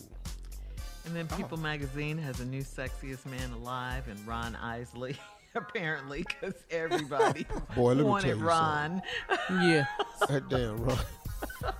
And 1.05 1.16
then 1.16 1.27
Oh. 1.33 1.37
People 1.37 1.59
Magazine 1.59 2.16
has 2.18 2.38
a 2.40 2.44
new 2.44 2.62
sexiest 2.62 3.27
man 3.27 3.51
alive, 3.53 4.05
and 4.09 4.24
Ron 4.29 4.55
Isley, 4.57 5.16
apparently, 5.57 6.24
because 6.29 6.55
everybody 6.70 7.46
Boy, 7.74 7.94
let 7.94 7.96
me 7.98 8.03
wanted 8.05 8.29
tell 8.29 8.37
you 8.38 8.44
Ron. 8.44 9.03
Yeah. 9.51 9.87
That 10.29 10.48
damn 10.48 10.77
Ron. 10.85 10.98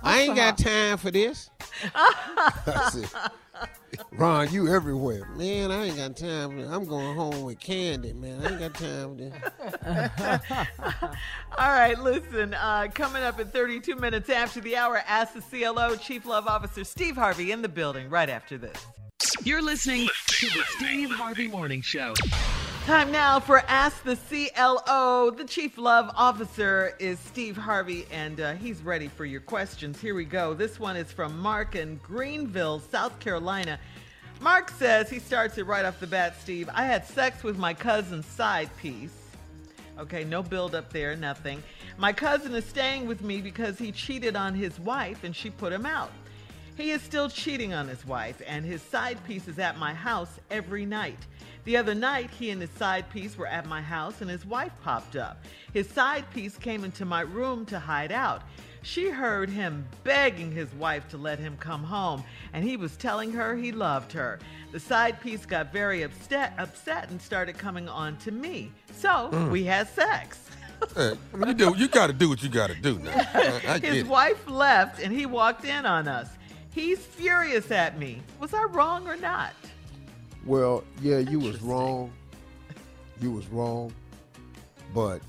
I 0.03 0.21
ain't 0.21 0.35
got 0.35 0.57
time 0.57 0.97
for 0.97 1.11
this. 1.11 1.49
Said, 2.91 3.09
Ron, 4.11 4.51
you 4.51 4.67
everywhere. 4.73 5.25
Man, 5.35 5.71
I 5.71 5.85
ain't 5.85 5.97
got 5.97 6.15
time 6.15 6.51
for 6.51 6.55
this. 6.57 6.69
I'm 6.69 6.85
going 6.85 7.15
home 7.15 7.43
with 7.43 7.59
Kandy, 7.59 8.15
man. 8.15 8.45
I 8.45 8.51
ain't 8.51 8.59
got 8.59 8.73
time 8.73 9.17
for 9.17 9.23
this. 9.23 10.67
All 11.57 11.69
right, 11.69 11.97
listen. 11.99 12.53
Uh, 12.53 12.87
coming 12.93 13.23
up 13.23 13.39
in 13.39 13.47
32 13.47 13.95
minutes 13.95 14.29
after 14.29 14.61
the 14.61 14.75
hour, 14.75 15.01
ask 15.07 15.33
the 15.33 15.41
CLO 15.41 15.95
Chief 15.95 16.25
Love 16.25 16.47
Officer 16.47 16.83
Steve 16.83 17.15
Harvey 17.15 17.51
in 17.51 17.61
the 17.61 17.69
building. 17.69 18.09
Right 18.09 18.29
after 18.29 18.57
this. 18.57 18.85
You're 19.43 19.61
listening 19.61 20.07
to 20.27 20.45
the 20.47 20.63
Steve 20.77 21.11
Harvey 21.11 21.47
Morning 21.47 21.81
Show. 21.81 22.13
Time 22.89 23.11
now 23.11 23.39
for 23.39 23.59
Ask 23.67 24.01
the 24.01 24.15
CLO. 24.15 25.29
The 25.29 25.45
Chief 25.45 25.77
Love 25.77 26.09
Officer 26.15 26.95
is 26.97 27.19
Steve 27.19 27.55
Harvey, 27.55 28.07
and 28.09 28.41
uh, 28.41 28.53
he's 28.55 28.81
ready 28.81 29.07
for 29.07 29.25
your 29.25 29.41
questions. 29.41 30.01
Here 30.01 30.15
we 30.15 30.25
go. 30.25 30.55
This 30.55 30.79
one 30.79 30.97
is 30.97 31.11
from 31.11 31.39
Mark 31.39 31.75
in 31.75 31.97
Greenville, 31.97 32.79
South 32.79 33.19
Carolina. 33.19 33.79
Mark 34.41 34.71
says 34.71 35.07
he 35.07 35.19
starts 35.19 35.59
it 35.59 35.67
right 35.67 35.85
off 35.85 35.99
the 35.99 36.07
bat, 36.07 36.41
Steve. 36.41 36.67
I 36.73 36.83
had 36.83 37.05
sex 37.05 37.43
with 37.43 37.59
my 37.59 37.75
cousin's 37.75 38.25
side 38.25 38.75
piece. 38.77 39.13
Okay, 39.99 40.23
no 40.23 40.41
build 40.41 40.73
up 40.73 40.91
there, 40.91 41.15
nothing. 41.15 41.61
My 41.99 42.11
cousin 42.11 42.55
is 42.55 42.65
staying 42.65 43.05
with 43.05 43.21
me 43.21 43.39
because 43.39 43.77
he 43.77 43.91
cheated 43.91 44.35
on 44.35 44.55
his 44.55 44.79
wife 44.79 45.23
and 45.23 45.35
she 45.35 45.51
put 45.51 45.71
him 45.71 45.85
out. 45.85 46.09
He 46.75 46.89
is 46.89 47.01
still 47.01 47.27
cheating 47.27 47.73
on 47.73 47.89
his 47.89 48.05
wife, 48.07 48.41
and 48.47 48.63
his 48.63 48.81
side 48.81 49.21
piece 49.25 49.49
is 49.49 49.59
at 49.59 49.77
my 49.77 49.93
house 49.93 50.39
every 50.49 50.85
night. 50.85 51.19
The 51.69 51.77
other 51.77 51.93
night, 51.93 52.31
he 52.31 52.49
and 52.49 52.59
his 52.59 52.71
side 52.71 53.07
piece 53.11 53.37
were 53.37 53.45
at 53.45 53.67
my 53.67 53.79
house, 53.79 54.21
and 54.21 54.29
his 54.31 54.43
wife 54.43 54.71
popped 54.83 55.15
up. 55.15 55.45
His 55.71 55.87
side 55.87 56.25
piece 56.31 56.57
came 56.57 56.83
into 56.83 57.05
my 57.05 57.21
room 57.21 57.63
to 57.67 57.77
hide 57.77 58.11
out. 58.11 58.41
She 58.81 59.11
heard 59.11 59.51
him 59.51 59.85
begging 60.03 60.51
his 60.51 60.73
wife 60.73 61.07
to 61.09 61.17
let 61.17 61.37
him 61.37 61.55
come 61.57 61.83
home, 61.83 62.23
and 62.53 62.63
he 62.63 62.75
was 62.75 62.97
telling 62.97 63.31
her 63.33 63.55
he 63.55 63.71
loved 63.71 64.11
her. 64.13 64.39
The 64.71 64.79
side 64.79 65.21
piece 65.21 65.45
got 65.45 65.71
very 65.71 66.01
upset, 66.01 66.55
upset 66.57 67.11
and 67.11 67.21
started 67.21 67.55
coming 67.59 67.87
on 67.87 68.17
to 68.17 68.31
me. 68.31 68.71
So 68.91 69.29
Mm. 69.31 69.51
we 69.51 69.63
had 69.63 69.87
sex. 69.89 70.39
Hey, 70.95 71.13
you 71.45 71.53
do. 71.53 71.75
You 71.77 71.87
got 71.87 72.07
to 72.07 72.13
do 72.13 72.29
what 72.29 72.41
you 72.41 72.49
got 72.49 72.71
to 72.71 72.81
do 72.81 72.97
now. 72.97 73.11
I, 73.35 73.61
I 73.67 73.77
His 73.83 74.05
wife 74.05 74.49
left 74.49 74.99
and 75.03 75.13
he 75.13 75.27
walked 75.27 75.65
in 75.65 75.85
on 75.85 76.07
us. 76.07 76.29
He's 76.73 76.97
furious 76.97 77.69
at 77.69 77.99
me. 77.99 78.23
Was 78.39 78.55
I 78.55 78.63
wrong 78.63 79.07
or 79.07 79.17
not? 79.17 79.53
Well, 80.49 80.83
yeah, 80.99 81.19
you 81.19 81.37
was 81.37 81.61
wrong. 81.61 82.11
You 83.21 83.31
was 83.31 83.45
wrong. 83.49 83.93
But 84.95 85.21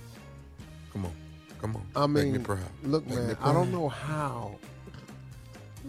come 0.94 1.04
on, 1.04 1.12
come 1.60 1.76
on. 1.76 1.86
I 1.94 2.06
Make 2.06 2.24
mean, 2.24 2.32
me 2.32 2.38
proud. 2.38 2.60
look, 2.84 3.06
Make 3.06 3.18
me 3.18 3.24
man, 3.26 3.36
I 3.42 3.52
don't 3.52 3.70
proud. 3.70 3.80
know 3.82 3.88
how. 3.90 4.56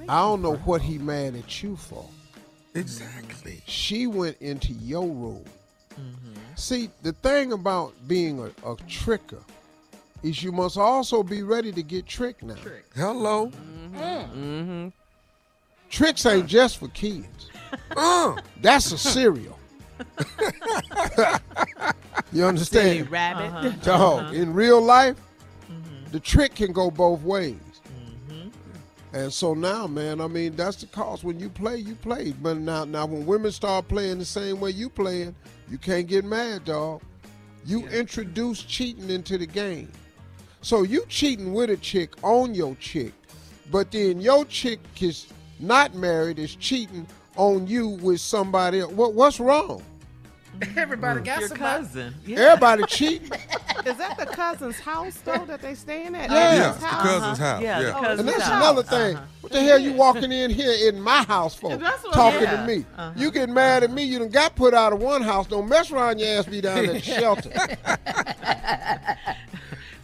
I 0.09 0.19
don't 0.19 0.41
know 0.41 0.55
what 0.55 0.81
he 0.81 0.97
mad 0.97 1.35
at 1.35 1.63
you 1.63 1.77
for. 1.77 2.05
Exactly. 2.75 3.61
She 3.67 4.05
went 4.05 4.35
into 4.41 4.73
your 4.73 5.07
room. 5.07 5.45
See, 6.55 6.89
the 7.01 7.13
thing 7.13 7.53
about 7.53 7.93
being 8.09 8.39
a, 8.39 8.47
a 8.69 8.75
tricker 8.87 9.43
is 10.23 10.43
you 10.43 10.51
must 10.51 10.77
also 10.77 11.23
be 11.23 11.41
ready 11.41 11.71
to 11.71 11.83
get 11.83 12.05
tricked 12.05 12.43
now. 12.43 12.55
Hello. 12.95 13.47
Mm-hmm. 13.95 14.89
Tricks 15.89 16.25
ain't 16.25 16.47
just 16.47 16.79
for 16.79 16.89
kids. 16.89 17.50
Uh, 17.95 18.35
that's 18.61 18.91
a 18.91 18.97
cereal. 18.97 19.57
you 22.31 22.45
understand? 22.45 22.97
Silly 22.97 23.03
rabbit. 23.03 23.51
Uh-huh. 23.51 23.69
Dog, 23.83 24.23
uh-huh. 24.23 24.33
in 24.33 24.53
real 24.53 24.81
life, 24.81 25.15
mm-hmm. 25.69 26.11
the 26.11 26.19
trick 26.19 26.55
can 26.55 26.71
go 26.71 26.89
both 26.89 27.21
ways. 27.21 27.55
Mm-hmm. 28.29 28.49
And 29.13 29.31
so 29.31 29.53
now, 29.53 29.87
man, 29.87 30.21
I 30.21 30.27
mean, 30.27 30.55
that's 30.55 30.77
the 30.77 30.87
cost. 30.87 31.23
When 31.23 31.39
you 31.39 31.49
play, 31.49 31.77
you 31.77 31.95
play. 31.95 32.33
But 32.41 32.57
now, 32.57 32.85
now 32.85 33.05
when 33.05 33.25
women 33.25 33.51
start 33.51 33.87
playing 33.87 34.19
the 34.19 34.25
same 34.25 34.59
way 34.59 34.71
you 34.71 34.89
playing, 34.89 35.35
you 35.69 35.77
can't 35.77 36.07
get 36.07 36.25
mad, 36.25 36.65
dog. 36.65 37.01
You 37.65 37.87
introduce 37.87 38.63
cheating 38.63 39.09
into 39.09 39.37
the 39.37 39.45
game. 39.45 39.91
So 40.61 40.83
you 40.83 41.05
cheating 41.07 41.53
with 41.53 41.69
a 41.69 41.77
chick 41.77 42.13
on 42.23 42.53
your 42.53 42.75
chick, 42.75 43.13
but 43.71 43.91
then 43.91 44.21
your 44.21 44.45
chick 44.45 44.79
is 45.01 45.27
not 45.59 45.95
married 45.95 46.39
is 46.39 46.55
cheating 46.55 47.07
on 47.35 47.67
you 47.67 47.89
with 47.89 48.19
somebody 48.21 48.79
else. 48.79 48.91
What, 48.91 49.13
what's 49.13 49.39
wrong? 49.39 49.83
Everybody 50.75 51.21
mm. 51.21 51.25
got 51.25 51.39
Your 51.39 51.49
somebody. 51.49 51.83
cousin. 51.85 52.13
Everybody 52.29 52.83
cheating. 52.87 53.31
Is 53.85 53.97
that 53.97 54.17
the 54.19 54.25
cousin's 54.27 54.79
house 54.79 55.17
though 55.23 55.45
that 55.45 55.61
they 55.61 55.73
staying 55.73 56.13
at? 56.13 56.29
Yeah. 56.29 56.51
His 56.51 56.59
Yeah, 56.59 56.71
the 56.73 56.85
house? 56.85 57.01
cousin's 57.01 57.39
uh-huh. 57.39 57.53
house. 57.53 57.61
Yeah, 57.61 57.79
the 57.79 57.85
Yeah. 57.85 57.93
Oh, 57.95 58.01
cousin's 58.01 58.19
And 58.19 58.29
that's 58.29 58.43
house. 58.43 58.63
another 58.63 58.81
uh-huh. 58.81 58.97
thing. 58.97 59.17
What 59.39 59.51
the 59.53 59.61
hell 59.61 59.79
you 59.79 59.93
walking 59.93 60.31
in 60.31 60.51
here 60.51 60.89
in 60.89 61.01
my 61.01 61.23
house 61.23 61.55
for? 61.55 61.75
That's 61.77 62.03
what- 62.03 62.13
talking 62.13 62.41
yeah. 62.41 62.65
to 62.65 62.67
me. 62.67 62.85
Uh-huh. 62.97 63.11
You 63.15 63.31
get 63.31 63.49
mad 63.49 63.83
at 63.83 63.91
me, 63.91 64.03
you 64.03 64.19
done 64.19 64.29
got 64.29 64.55
put 64.55 64.73
out 64.73 64.93
of 64.93 65.01
one 65.01 65.21
house. 65.21 65.47
Don't 65.47 65.67
mess 65.69 65.89
around 65.89 66.19
your 66.19 66.37
ass 66.37 66.45
be 66.45 66.61
down 66.61 66.85
at 66.85 66.93
the 66.93 67.01
shelter. 67.01 67.49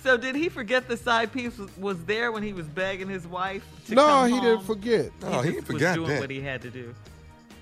So 0.02 0.16
did 0.16 0.36
he 0.36 0.48
forget 0.48 0.88
the 0.88 0.96
side 0.96 1.34
piece 1.34 1.58
was, 1.58 1.76
was 1.78 2.06
there 2.06 2.32
when 2.32 2.42
he 2.42 2.54
was 2.54 2.66
begging 2.68 3.10
his 3.10 3.28
wife 3.28 3.64
to 3.88 3.96
no, 3.96 4.06
come 4.08 4.28
he 4.30 4.36
home? 4.36 4.46
didn't 4.46 4.64
forget. 4.64 5.12
Oh, 5.24 5.42
he 5.42 5.52
just 5.56 5.68
forgot 5.68 5.90
was 5.90 5.96
doing 5.98 6.10
that. 6.12 6.20
what 6.22 6.30
he 6.32 6.40
had 6.40 6.62
to 6.62 6.70
do. 6.70 6.96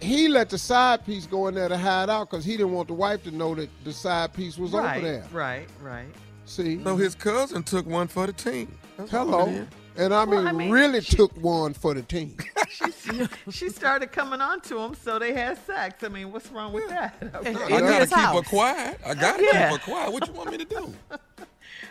He 0.02 0.28
let 0.28 0.50
the 0.50 0.58
side 0.58 1.06
piece 1.06 1.26
go 1.26 1.48
in 1.48 1.56
there 1.56 1.70
to 1.70 1.78
hide 1.78 2.10
out 2.10 2.30
because 2.30 2.46
he 2.46 2.58
didn't 2.58 2.74
want 2.74 2.88
the 2.88 2.94
wife 2.94 3.24
to 3.24 3.32
know 3.32 3.56
that 3.56 3.70
the 3.84 3.94
side 3.94 4.34
piece 4.34 4.58
was 4.58 4.72
right, 4.72 4.98
over 4.98 5.06
there. 5.08 5.24
right, 5.32 5.68
right. 5.82 6.08
See? 6.46 6.84
So 6.84 6.96
his 6.96 7.16
cousin 7.16 7.64
took 7.64 7.86
one 7.88 8.08
for 8.08 8.28
the 8.28 8.34
team. 8.34 8.78
That's 8.98 9.10
Hello. 9.10 9.66
And 9.98 10.14
I 10.14 10.26
mean, 10.26 10.36
Well, 10.36 10.48
I 10.48 10.52
mean, 10.52 10.70
really 10.70 11.02
took 11.02 11.32
one 11.42 11.74
for 11.74 11.94
the 11.94 12.02
team. 12.02 12.38
She 13.52 13.70
started 13.70 14.12
coming 14.12 14.42
on 14.42 14.60
to 14.62 14.80
him, 14.80 14.96
so 14.96 15.20
they 15.20 15.32
had 15.32 15.64
sex. 15.66 16.04
I 16.04 16.10
mean, 16.10 16.32
what's 16.32 16.50
wrong 16.52 16.74
with 16.74 16.90
that? 16.90 17.16
Okay. 17.36 17.52
I 17.52 17.80
gotta 17.80 18.00
his 18.00 18.10
keep 18.10 18.20
her 18.26 18.42
quiet. 18.42 19.00
I 19.06 19.14
gotta 19.14 19.44
Yeah. 19.44 19.70
keep 19.70 19.80
her 19.80 19.86
quiet. 19.92 20.12
What 20.12 20.28
you 20.28 20.34
want 20.34 20.52
me 20.52 20.58
to 20.58 20.66
do? 20.66 20.94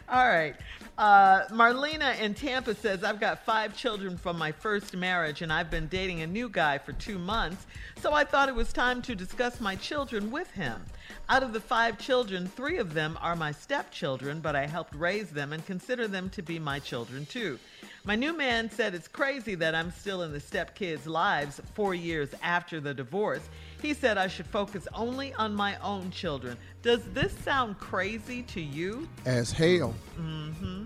All 0.08 0.28
right. 0.28 0.54
Uh, 0.96 1.46
Marlena 1.48 2.20
in 2.20 2.34
Tampa 2.34 2.74
says, 2.74 3.02
I've 3.02 3.18
got 3.18 3.44
five 3.44 3.76
children 3.76 4.16
from 4.16 4.38
my 4.38 4.52
first 4.52 4.94
marriage, 4.94 5.42
and 5.42 5.52
I've 5.52 5.70
been 5.70 5.88
dating 5.88 6.22
a 6.22 6.26
new 6.26 6.48
guy 6.48 6.78
for 6.78 6.92
two 6.92 7.18
months, 7.18 7.66
so 8.00 8.12
I 8.12 8.22
thought 8.22 8.48
it 8.48 8.54
was 8.54 8.72
time 8.72 9.02
to 9.02 9.16
discuss 9.16 9.60
my 9.60 9.74
children 9.74 10.30
with 10.30 10.50
him. 10.52 10.80
Out 11.28 11.42
of 11.42 11.52
the 11.52 11.60
five 11.60 11.98
children, 11.98 12.46
three 12.46 12.78
of 12.78 12.94
them 12.94 13.18
are 13.20 13.34
my 13.34 13.50
stepchildren, 13.50 14.40
but 14.40 14.54
I 14.54 14.66
helped 14.66 14.94
raise 14.94 15.30
them 15.30 15.52
and 15.52 15.66
consider 15.66 16.06
them 16.06 16.30
to 16.30 16.42
be 16.42 16.60
my 16.60 16.78
children 16.78 17.26
too. 17.26 17.58
My 18.04 18.14
new 18.14 18.36
man 18.36 18.70
said 18.70 18.94
it's 18.94 19.08
crazy 19.08 19.54
that 19.56 19.74
I'm 19.74 19.90
still 19.90 20.22
in 20.22 20.32
the 20.32 20.38
stepkids' 20.38 21.06
lives 21.06 21.60
four 21.72 21.94
years 21.94 22.28
after 22.42 22.78
the 22.78 22.92
divorce. 22.92 23.48
He 23.84 23.92
said 23.92 24.16
I 24.16 24.28
should 24.28 24.46
focus 24.46 24.88
only 24.94 25.34
on 25.34 25.54
my 25.54 25.76
own 25.82 26.10
children. 26.10 26.56
Does 26.80 27.02
this 27.12 27.36
sound 27.40 27.78
crazy 27.78 28.42
to 28.44 28.58
you? 28.58 29.06
As 29.26 29.52
hell. 29.52 29.94
Mm-hmm. 30.18 30.84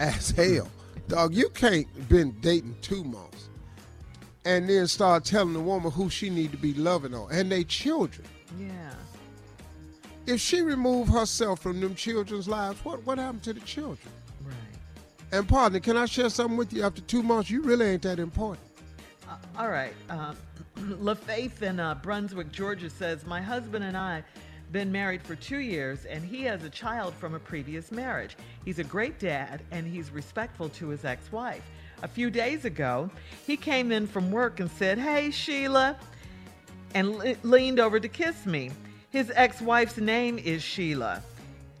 As 0.00 0.30
hell. 0.32 0.68
Dog, 1.06 1.32
you 1.32 1.48
can't 1.50 1.86
been 2.08 2.32
dating 2.40 2.74
two 2.82 3.04
months 3.04 3.50
and 4.44 4.68
then 4.68 4.88
start 4.88 5.24
telling 5.24 5.52
the 5.52 5.60
woman 5.60 5.92
who 5.92 6.10
she 6.10 6.28
need 6.28 6.50
to 6.50 6.58
be 6.58 6.74
loving 6.74 7.14
on 7.14 7.30
and 7.30 7.52
they 7.52 7.62
children. 7.62 8.26
Yeah. 8.58 8.94
If 10.26 10.40
she 10.40 10.62
remove 10.62 11.06
herself 11.06 11.60
from 11.60 11.80
them 11.80 11.94
children's 11.94 12.48
lives, 12.48 12.84
what 12.84 13.06
what 13.06 13.18
happened 13.18 13.44
to 13.44 13.52
the 13.52 13.60
children? 13.60 14.12
Right. 14.44 14.56
And 15.30 15.48
partner, 15.48 15.78
can 15.78 15.96
I 15.96 16.06
share 16.06 16.30
something 16.30 16.56
with 16.56 16.72
you? 16.72 16.82
After 16.82 17.00
two 17.00 17.22
months, 17.22 17.48
you 17.48 17.62
really 17.62 17.86
ain't 17.86 18.02
that 18.02 18.18
important. 18.18 18.66
Uh, 19.28 19.36
all 19.56 19.68
right. 19.68 19.94
Uh, 20.10 20.34
LaFaith 21.00 21.62
in 21.62 21.80
uh, 21.80 21.96
Brunswick, 21.96 22.52
Georgia 22.52 22.88
says, 22.88 23.26
My 23.26 23.40
husband 23.40 23.84
and 23.84 23.96
I 23.96 24.22
been 24.70 24.92
married 24.92 25.22
for 25.22 25.34
two 25.34 25.58
years, 25.58 26.04
and 26.04 26.24
he 26.24 26.42
has 26.42 26.62
a 26.62 26.70
child 26.70 27.14
from 27.14 27.34
a 27.34 27.38
previous 27.38 27.90
marriage. 27.90 28.36
He's 28.64 28.78
a 28.78 28.84
great 28.84 29.18
dad, 29.18 29.62
and 29.70 29.86
he's 29.86 30.10
respectful 30.10 30.68
to 30.70 30.88
his 30.88 31.04
ex 31.04 31.32
wife. 31.32 31.62
A 32.02 32.08
few 32.08 32.30
days 32.30 32.64
ago, 32.64 33.10
he 33.46 33.56
came 33.56 33.90
in 33.90 34.06
from 34.06 34.30
work 34.30 34.60
and 34.60 34.70
said, 34.70 34.98
Hey, 34.98 35.30
Sheila, 35.30 35.96
and 36.94 37.16
le- 37.16 37.34
leaned 37.42 37.80
over 37.80 37.98
to 37.98 38.08
kiss 38.08 38.46
me. 38.46 38.70
His 39.10 39.32
ex 39.34 39.60
wife's 39.60 39.96
name 39.96 40.38
is 40.38 40.62
Sheila. 40.62 41.22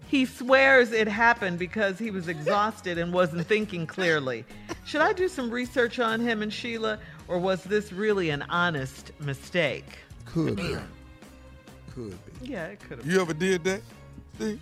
He 0.08 0.24
swears 0.24 0.90
it 0.92 1.06
happened 1.06 1.58
because 1.58 1.98
he 1.98 2.10
was 2.10 2.26
exhausted 2.36 2.98
and 2.98 3.12
wasn't 3.12 3.46
thinking 3.46 3.86
clearly. 3.86 4.44
Should 4.86 5.02
I 5.02 5.12
do 5.12 5.28
some 5.28 5.50
research 5.50 5.98
on 6.00 6.20
him 6.20 6.42
and 6.42 6.52
Sheila, 6.52 6.98
or 7.28 7.38
was 7.38 7.62
this 7.64 7.92
really 7.92 8.30
an 8.30 8.42
honest 8.48 9.12
mistake? 9.20 9.84
Could 10.24 10.56
be. 10.56 10.76
Could 11.94 12.18
be. 12.40 12.50
Yeah, 12.50 12.66
it 12.66 12.80
could 12.80 12.98
have. 12.98 13.06
You 13.06 13.20
ever 13.20 13.34
did 13.34 13.64
that? 13.64 13.82
See? 14.38 14.58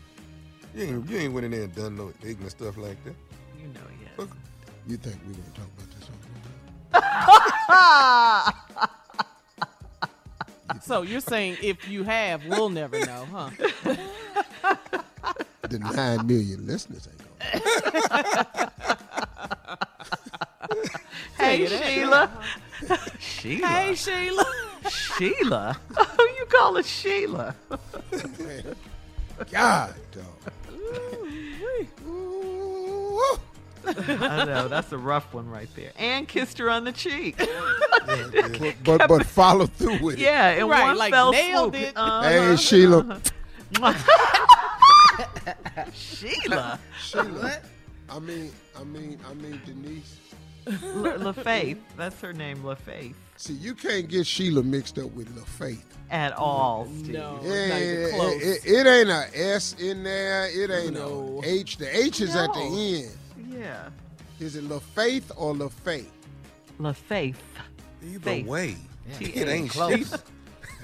You 0.75 0.85
ain't, 0.85 1.09
you 1.09 1.19
ain't 1.19 1.33
went 1.33 1.47
in 1.47 1.53
there 1.53 1.63
and 1.63 1.75
done 1.75 1.97
no 1.97 2.13
ignorant 2.23 2.51
stuff 2.51 2.77
like 2.77 3.03
that. 3.05 3.15
You 3.59 3.69
know, 3.69 3.81
yes. 4.19 4.29
You 4.87 4.97
think 4.99 5.17
we're 5.27 5.33
gonna 5.33 5.51
talk 5.55 5.69
about 5.77 5.91
this 5.91 6.11
on 10.63 10.81
So 10.83 11.03
you're 11.03 11.21
saying 11.21 11.57
if 11.63 11.89
you 11.89 12.03
have, 12.05 12.45
we'll 12.47 12.69
never 12.69 13.01
know, 13.01 13.27
huh? 13.33 13.51
The 15.69 15.81
nine 15.81 16.27
million 16.29 16.65
listeners 16.65 17.09
ain't 17.09 17.19
gonna. 17.19 18.73
Hey. 21.39 21.67
Sheila. 21.67 22.31
Sheila. 23.19 23.67
Hey, 23.67 23.95
Sheila. 23.95 24.45
Sheila? 24.91 25.81
Who 25.97 26.23
you 26.39 26.47
call 26.49 26.77
it 26.77 26.87
Sheila? 26.87 27.55
God, 29.51 29.95
dog. 30.13 30.25
I 33.89 34.45
know, 34.45 34.67
that's 34.69 34.91
a 34.93 34.99
rough 34.99 35.33
one 35.33 35.49
right 35.49 35.69
there. 35.77 35.93
And 35.97 36.27
kissed 36.27 36.59
her 36.59 36.69
on 36.71 36.85
the 36.85 36.93
cheek. 36.93 37.37
But, 38.05 38.75
but 38.85 39.09
but 39.09 39.27
follow 39.27 39.67
through 39.67 39.99
with 40.03 40.15
it. 40.17 40.21
yeah, 40.23 40.51
in 40.53 40.67
Right, 40.69 40.83
one 40.83 40.99
like 40.99 41.13
fell 41.13 41.31
nailed 41.33 41.75
swoop. 41.75 41.89
it. 41.89 41.97
Uh-huh. 41.97 42.23
Hey 42.29 42.57
Sheila. 42.57 43.21
Sheila. 45.95 46.79
Sheila. 47.01 47.61
I 48.09 48.19
mean, 48.19 48.53
I 48.79 48.85
mean, 48.85 49.19
I 49.29 49.35
mean 49.35 49.61
Denise. 49.65 50.19
La- 50.67 51.33
LaFaith. 51.33 51.79
That's 51.97 52.21
her 52.21 52.33
name, 52.33 52.59
LaFaith. 52.63 53.15
See, 53.37 53.53
you 53.55 53.75
can't 53.75 54.09
get 54.09 54.27
Sheila 54.27 54.63
mixed 54.63 54.99
up 54.99 55.11
with 55.13 55.29
LaFaith. 55.37 55.83
At 56.11 56.33
all, 56.33 56.87
Steve. 56.87 57.09
No, 57.15 57.39
Yeah, 57.43 57.69
not 57.69 57.83
even 57.83 58.03
it, 58.03 58.15
close. 58.15 58.43
it- 58.43 58.65
it 58.67 58.87
ain't 58.87 59.09
a 59.11 59.29
S 59.35 59.75
in 59.79 60.03
there. 60.05 60.49
It 60.49 60.71
ain't 60.71 60.95
No. 60.95 61.41
a 61.43 61.47
H. 61.47 61.77
The 61.79 61.97
H 62.05 62.21
is 62.21 62.35
at 62.37 62.53
the 62.53 62.61
end. 62.61 63.53
Yeah. 63.53 63.89
Is 64.41 64.57
it 64.57 64.65
LaFaith 64.69 65.25
or 65.37 65.55
LaFaith? 65.55 66.07
LaFaith. 66.79 67.35
Either 68.05 68.21
Faith. 68.21 68.47
way, 68.47 68.77
T- 69.19 69.25
it 69.27 69.49
ain't 69.49 69.71
close. 69.71 70.15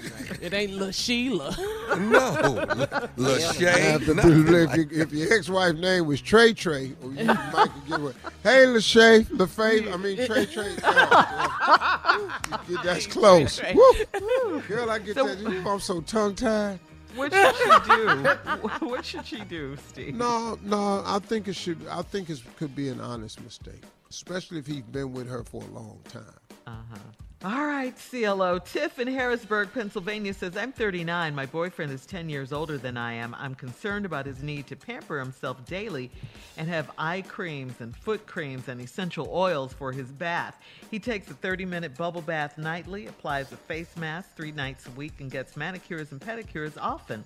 Sheila. 0.03 0.37
it 0.41 0.53
ain't 0.53 0.71
La 0.73 0.91
Sheila. 0.91 1.55
No, 1.97 2.65
Lachey. 3.17 4.01
If, 4.01 4.09
if, 4.09 4.91
you- 4.91 5.01
if 5.01 5.11
your 5.13 5.33
ex-wife 5.33 5.75
name 5.75 6.05
was 6.07 6.21
Trey 6.21 6.53
Trey, 6.53 6.93
or 7.03 7.11
you 7.13 7.25
might 7.25 7.69
could 7.73 7.87
get 7.87 7.99
one. 8.01 8.15
Hey, 8.43 8.65
LaShay, 8.65 9.25
LaFaith, 9.25 9.93
I 9.93 9.97
mean 9.97 10.17
Trey 10.25 10.45
Trey. 10.53 10.75
Oh, 10.83 12.61
get- 12.69 12.83
That's 12.83 13.07
close. 13.07 13.57
Trey. 13.57 13.73
Woo. 13.75 14.61
Girl, 14.67 14.89
I 14.89 14.99
get 14.99 15.15
So- 15.15 15.27
that. 15.27 15.39
You 15.39 15.61
know, 15.61 15.71
I'm 15.71 15.79
so 15.79 16.01
tongue-tied. 16.01 16.79
What 17.15 17.31
should 17.31 17.55
she 17.55 17.95
do? 17.95 18.87
what 18.87 19.05
should 19.05 19.25
she 19.27 19.41
do, 19.41 19.77
Steve? 19.89 20.15
No, 20.15 20.57
no, 20.63 21.03
I 21.05 21.19
think 21.19 21.47
it 21.47 21.55
should. 21.55 21.77
I 21.87 22.01
think 22.01 22.31
it 22.31 22.41
could 22.57 22.75
be 22.75 22.89
an 22.89 22.99
honest 22.99 23.39
mistake, 23.43 23.83
especially 24.09 24.57
if 24.57 24.65
he's 24.65 24.81
been 24.81 25.13
with 25.13 25.29
her 25.29 25.43
for 25.43 25.61
a 25.61 25.67
long 25.67 25.99
time. 26.09 26.23
Uh-huh. 26.65 26.97
All 27.45 27.65
right, 27.65 27.93
CLO. 28.09 28.57
Tiff 28.57 28.99
in 28.99 29.07
Harrisburg, 29.09 29.73
Pennsylvania 29.73 30.33
says, 30.33 30.55
I'm 30.55 30.71
39. 30.71 31.35
My 31.35 31.45
boyfriend 31.45 31.91
is 31.91 32.05
10 32.05 32.29
years 32.29 32.53
older 32.53 32.77
than 32.77 32.95
I 32.95 33.11
am. 33.15 33.35
I'm 33.37 33.53
concerned 33.53 34.05
about 34.05 34.25
his 34.25 34.41
need 34.41 34.65
to 34.67 34.77
pamper 34.77 35.19
himself 35.19 35.65
daily 35.65 36.09
and 36.55 36.69
have 36.69 36.89
eye 36.97 37.21
creams 37.21 37.81
and 37.81 37.93
foot 37.93 38.25
creams 38.27 38.69
and 38.69 38.79
essential 38.79 39.27
oils 39.29 39.73
for 39.73 39.91
his 39.91 40.07
bath. 40.07 40.55
He 40.89 40.99
takes 40.99 41.29
a 41.31 41.33
30 41.33 41.65
minute 41.65 41.97
bubble 41.97 42.21
bath 42.21 42.57
nightly, 42.57 43.07
applies 43.07 43.51
a 43.51 43.57
face 43.57 43.93
mask 43.97 44.33
three 44.37 44.53
nights 44.53 44.87
a 44.87 44.91
week, 44.91 45.19
and 45.19 45.29
gets 45.29 45.57
manicures 45.57 46.13
and 46.13 46.21
pedicures 46.21 46.77
often. 46.79 47.25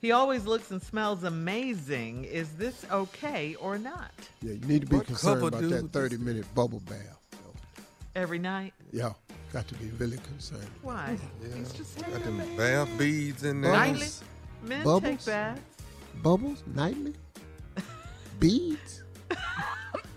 He 0.00 0.12
always 0.12 0.46
looks 0.46 0.70
and 0.70 0.80
smells 0.80 1.24
amazing. 1.24 2.26
Is 2.26 2.52
this 2.52 2.86
okay 2.92 3.56
or 3.56 3.76
not? 3.76 4.12
Yeah, 4.40 4.52
you 4.52 4.66
need 4.68 4.82
to 4.82 4.86
be 4.86 4.98
What 4.98 5.06
concerned 5.06 5.42
about 5.42 5.68
that 5.68 5.90
30 5.90 6.18
minute 6.18 6.46
bubble 6.54 6.80
bath. 6.88 7.18
Every 8.14 8.38
night? 8.38 8.72
Yeah, 8.92 9.12
got 9.52 9.66
to 9.68 9.74
be 9.74 9.86
really 9.98 10.18
concerned. 10.18 10.66
Why? 10.82 11.16
He's 11.54 11.72
just 11.72 11.96
Got 11.98 12.06
taking 12.12 12.22
a 12.22 12.24
them 12.24 12.38
bath. 12.38 12.56
bath 12.88 12.98
beads 12.98 13.44
in 13.44 13.60
there. 13.60 13.72
Nightly? 13.72 14.06
Men 14.62 14.84
Bubbles? 14.84 15.02
take 15.02 15.24
baths. 15.26 15.60
Bubbles 16.22 16.64
nightly, 16.74 17.14
beads. 18.40 19.02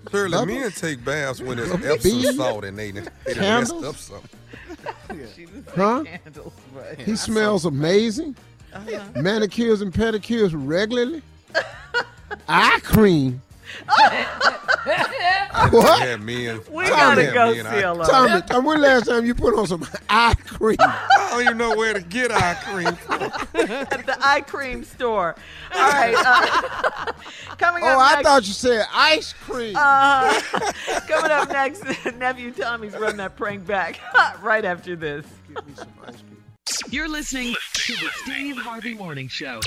Surely 0.09 0.31
Bubbles? 0.31 0.47
men 0.59 0.71
take 0.71 1.05
baths 1.05 1.41
when 1.41 1.57
there's 1.57 1.69
Bubbles? 1.69 1.91
Epsom 1.91 2.11
Beads? 2.21 2.35
salt 2.37 2.65
and 2.65 2.77
they, 2.77 2.91
they 2.91 3.01
done 3.33 3.59
messed 3.59 3.73
up 3.83 3.95
something. 3.95 4.29
She 5.35 5.45
Huh? 5.75 6.03
candles, 6.05 6.53
but 6.73 6.99
He 6.99 7.15
smells 7.15 7.65
amazing. 7.65 8.35
Uh-huh. 8.73 9.03
Manicures 9.21 9.81
and 9.81 9.93
pedicures 9.93 10.51
regularly. 10.55 11.21
Eye 12.47 12.79
cream. 12.83 13.41
What? 14.83 15.99
Yeah, 16.01 16.15
men. 16.17 16.61
we 16.71 16.85
I 16.85 16.89
gotta 16.89 17.23
had 17.25 17.33
go, 17.33 17.53
men, 17.53 17.67
I- 17.67 17.81
CLO. 17.81 18.03
Tommy, 18.05 18.41
Tommy, 18.43 18.67
when 18.67 18.81
last 18.81 19.05
time 19.07 19.25
you 19.25 19.35
put 19.35 19.53
on 19.57 19.67
some 19.67 19.85
eye 20.09 20.33
cream? 20.45 20.77
I 20.79 21.27
don't 21.31 21.43
even 21.43 21.57
know 21.57 21.75
where 21.75 21.93
to 21.93 22.01
get 22.01 22.31
eye 22.31 22.55
cream 22.63 22.95
from. 22.95 23.21
At 23.61 24.05
the 24.05 24.17
eye 24.21 24.41
cream 24.41 24.83
store. 24.83 25.35
All 25.73 25.79
right. 25.89 26.15
Uh, 26.17 27.11
coming 27.57 27.83
Oh, 27.85 27.89
up 27.89 27.99
I 27.99 28.13
next. 28.15 28.27
thought 28.27 28.47
you 28.47 28.53
said 28.53 28.85
ice 28.93 29.33
cream. 29.33 29.75
uh, 29.77 30.39
coming 31.07 31.31
up 31.31 31.49
next, 31.49 31.83
nephew 32.17 32.51
Tommy's 32.51 32.93
run 32.97 33.17
that 33.17 33.35
prank 33.35 33.65
back 33.65 33.99
right 34.41 34.65
after 34.65 34.95
this. 34.95 35.25
Give 35.47 35.67
me 35.67 35.73
some 35.75 35.87
ice 36.07 36.15
cream. 36.15 36.40
You're 36.89 37.09
listening 37.09 37.55
to 37.73 37.93
the 37.93 38.09
Steve 38.23 38.55
Harvey 38.57 38.93
Morning 38.93 39.27
Show. 39.27 39.61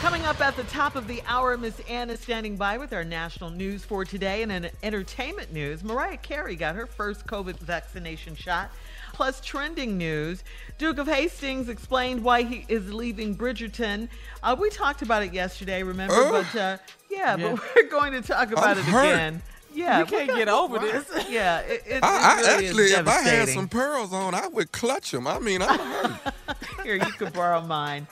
Coming 0.00 0.24
up 0.24 0.40
at 0.40 0.56
the 0.56 0.64
top 0.64 0.96
of 0.96 1.06
the 1.06 1.22
hour, 1.26 1.56
Miss 1.56 1.78
Anna 1.88 2.14
is 2.14 2.20
standing 2.20 2.56
by 2.56 2.76
with 2.76 2.92
our 2.92 3.04
national 3.04 3.50
news 3.50 3.84
for 3.84 4.04
today. 4.04 4.42
And 4.42 4.50
in 4.50 4.68
entertainment 4.82 5.52
news, 5.52 5.84
Mariah 5.84 6.16
Carey 6.16 6.56
got 6.56 6.74
her 6.74 6.86
first 6.86 7.26
COVID 7.26 7.58
vaccination 7.58 8.34
shot. 8.34 8.70
Plus, 9.12 9.40
trending 9.40 9.96
news, 9.96 10.42
Duke 10.78 10.98
of 10.98 11.06
Hastings 11.06 11.68
explained 11.68 12.24
why 12.24 12.42
he 12.42 12.64
is 12.68 12.92
leaving 12.92 13.36
Bridgerton. 13.36 14.08
Uh, 14.42 14.56
we 14.58 14.70
talked 14.70 15.02
about 15.02 15.22
it 15.22 15.32
yesterday, 15.32 15.82
remember? 15.84 16.14
Oh. 16.16 16.30
But 16.52 16.58
uh, 16.60 16.76
yeah, 17.10 17.36
Yeah. 17.36 17.52
but 17.52 17.62
we're 17.76 17.90
going 17.90 18.12
to 18.12 18.22
talk 18.22 18.50
about 18.50 18.64
I'm 18.76 18.78
it 18.78 18.84
hurt. 18.86 19.04
again. 19.12 19.42
Yeah, 19.72 20.00
You 20.00 20.06
can't 20.06 20.28
get 20.28 20.46
gonna- 20.48 20.56
over 20.56 20.78
this. 20.78 21.04
Yeah, 21.30 21.60
it, 21.60 21.82
it, 21.86 21.92
it 21.96 22.02
I, 22.02 22.42
I 22.42 22.54
actually, 22.56 22.84
is 22.84 22.92
if 22.92 23.06
I 23.06 23.20
had 23.22 23.48
some 23.48 23.68
pearls 23.68 24.12
on, 24.12 24.34
I 24.34 24.48
would 24.48 24.72
clutch 24.72 25.12
them. 25.12 25.26
I 25.26 25.38
mean, 25.38 25.62
I'm 25.62 25.78
hurt. 25.78 26.34
Here, 26.84 26.96
you 26.96 27.12
could 27.12 27.32
borrow 27.32 27.60
mine. 27.62 28.06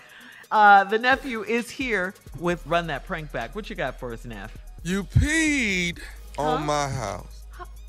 Uh, 0.51 0.85
the 0.85 0.99
nephew 0.99 1.42
is 1.42 1.68
here 1.68 2.14
with 2.38 2.64
Run 2.66 2.87
That 2.87 3.07
Prank 3.07 3.31
Back. 3.33 3.55
What 3.55 3.68
you 3.68 3.77
got 3.77 3.99
for 4.01 4.12
us, 4.14 4.25
Neff? 4.25 4.57
You 4.83 5.05
peed 5.05 5.99
on 6.38 6.64
my 6.64 6.88
house. 6.88 7.42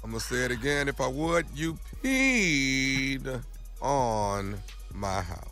I'm 0.04 0.10
gonna 0.12 0.20
say 0.20 0.44
it 0.46 0.52
again 0.52 0.88
if 0.90 1.00
I 1.00 1.08
would. 1.08 1.46
You 1.56 1.78
peed 2.04 3.42
on 3.82 4.58
my 4.94 5.22
house. 5.22 5.46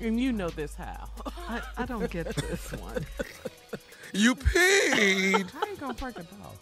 And 0.00 0.18
you 0.20 0.32
know 0.32 0.48
this 0.48 0.74
how. 0.74 1.08
I, 1.48 1.60
I 1.78 1.84
don't 1.86 2.10
get 2.10 2.34
this 2.34 2.72
one. 2.72 3.04
You 4.12 4.34
peed 4.34 5.50
How 5.50 5.66
you 5.66 5.76
gonna 5.76 5.94
prank 5.94 6.16
a 6.18 6.22
dog? 6.22 6.56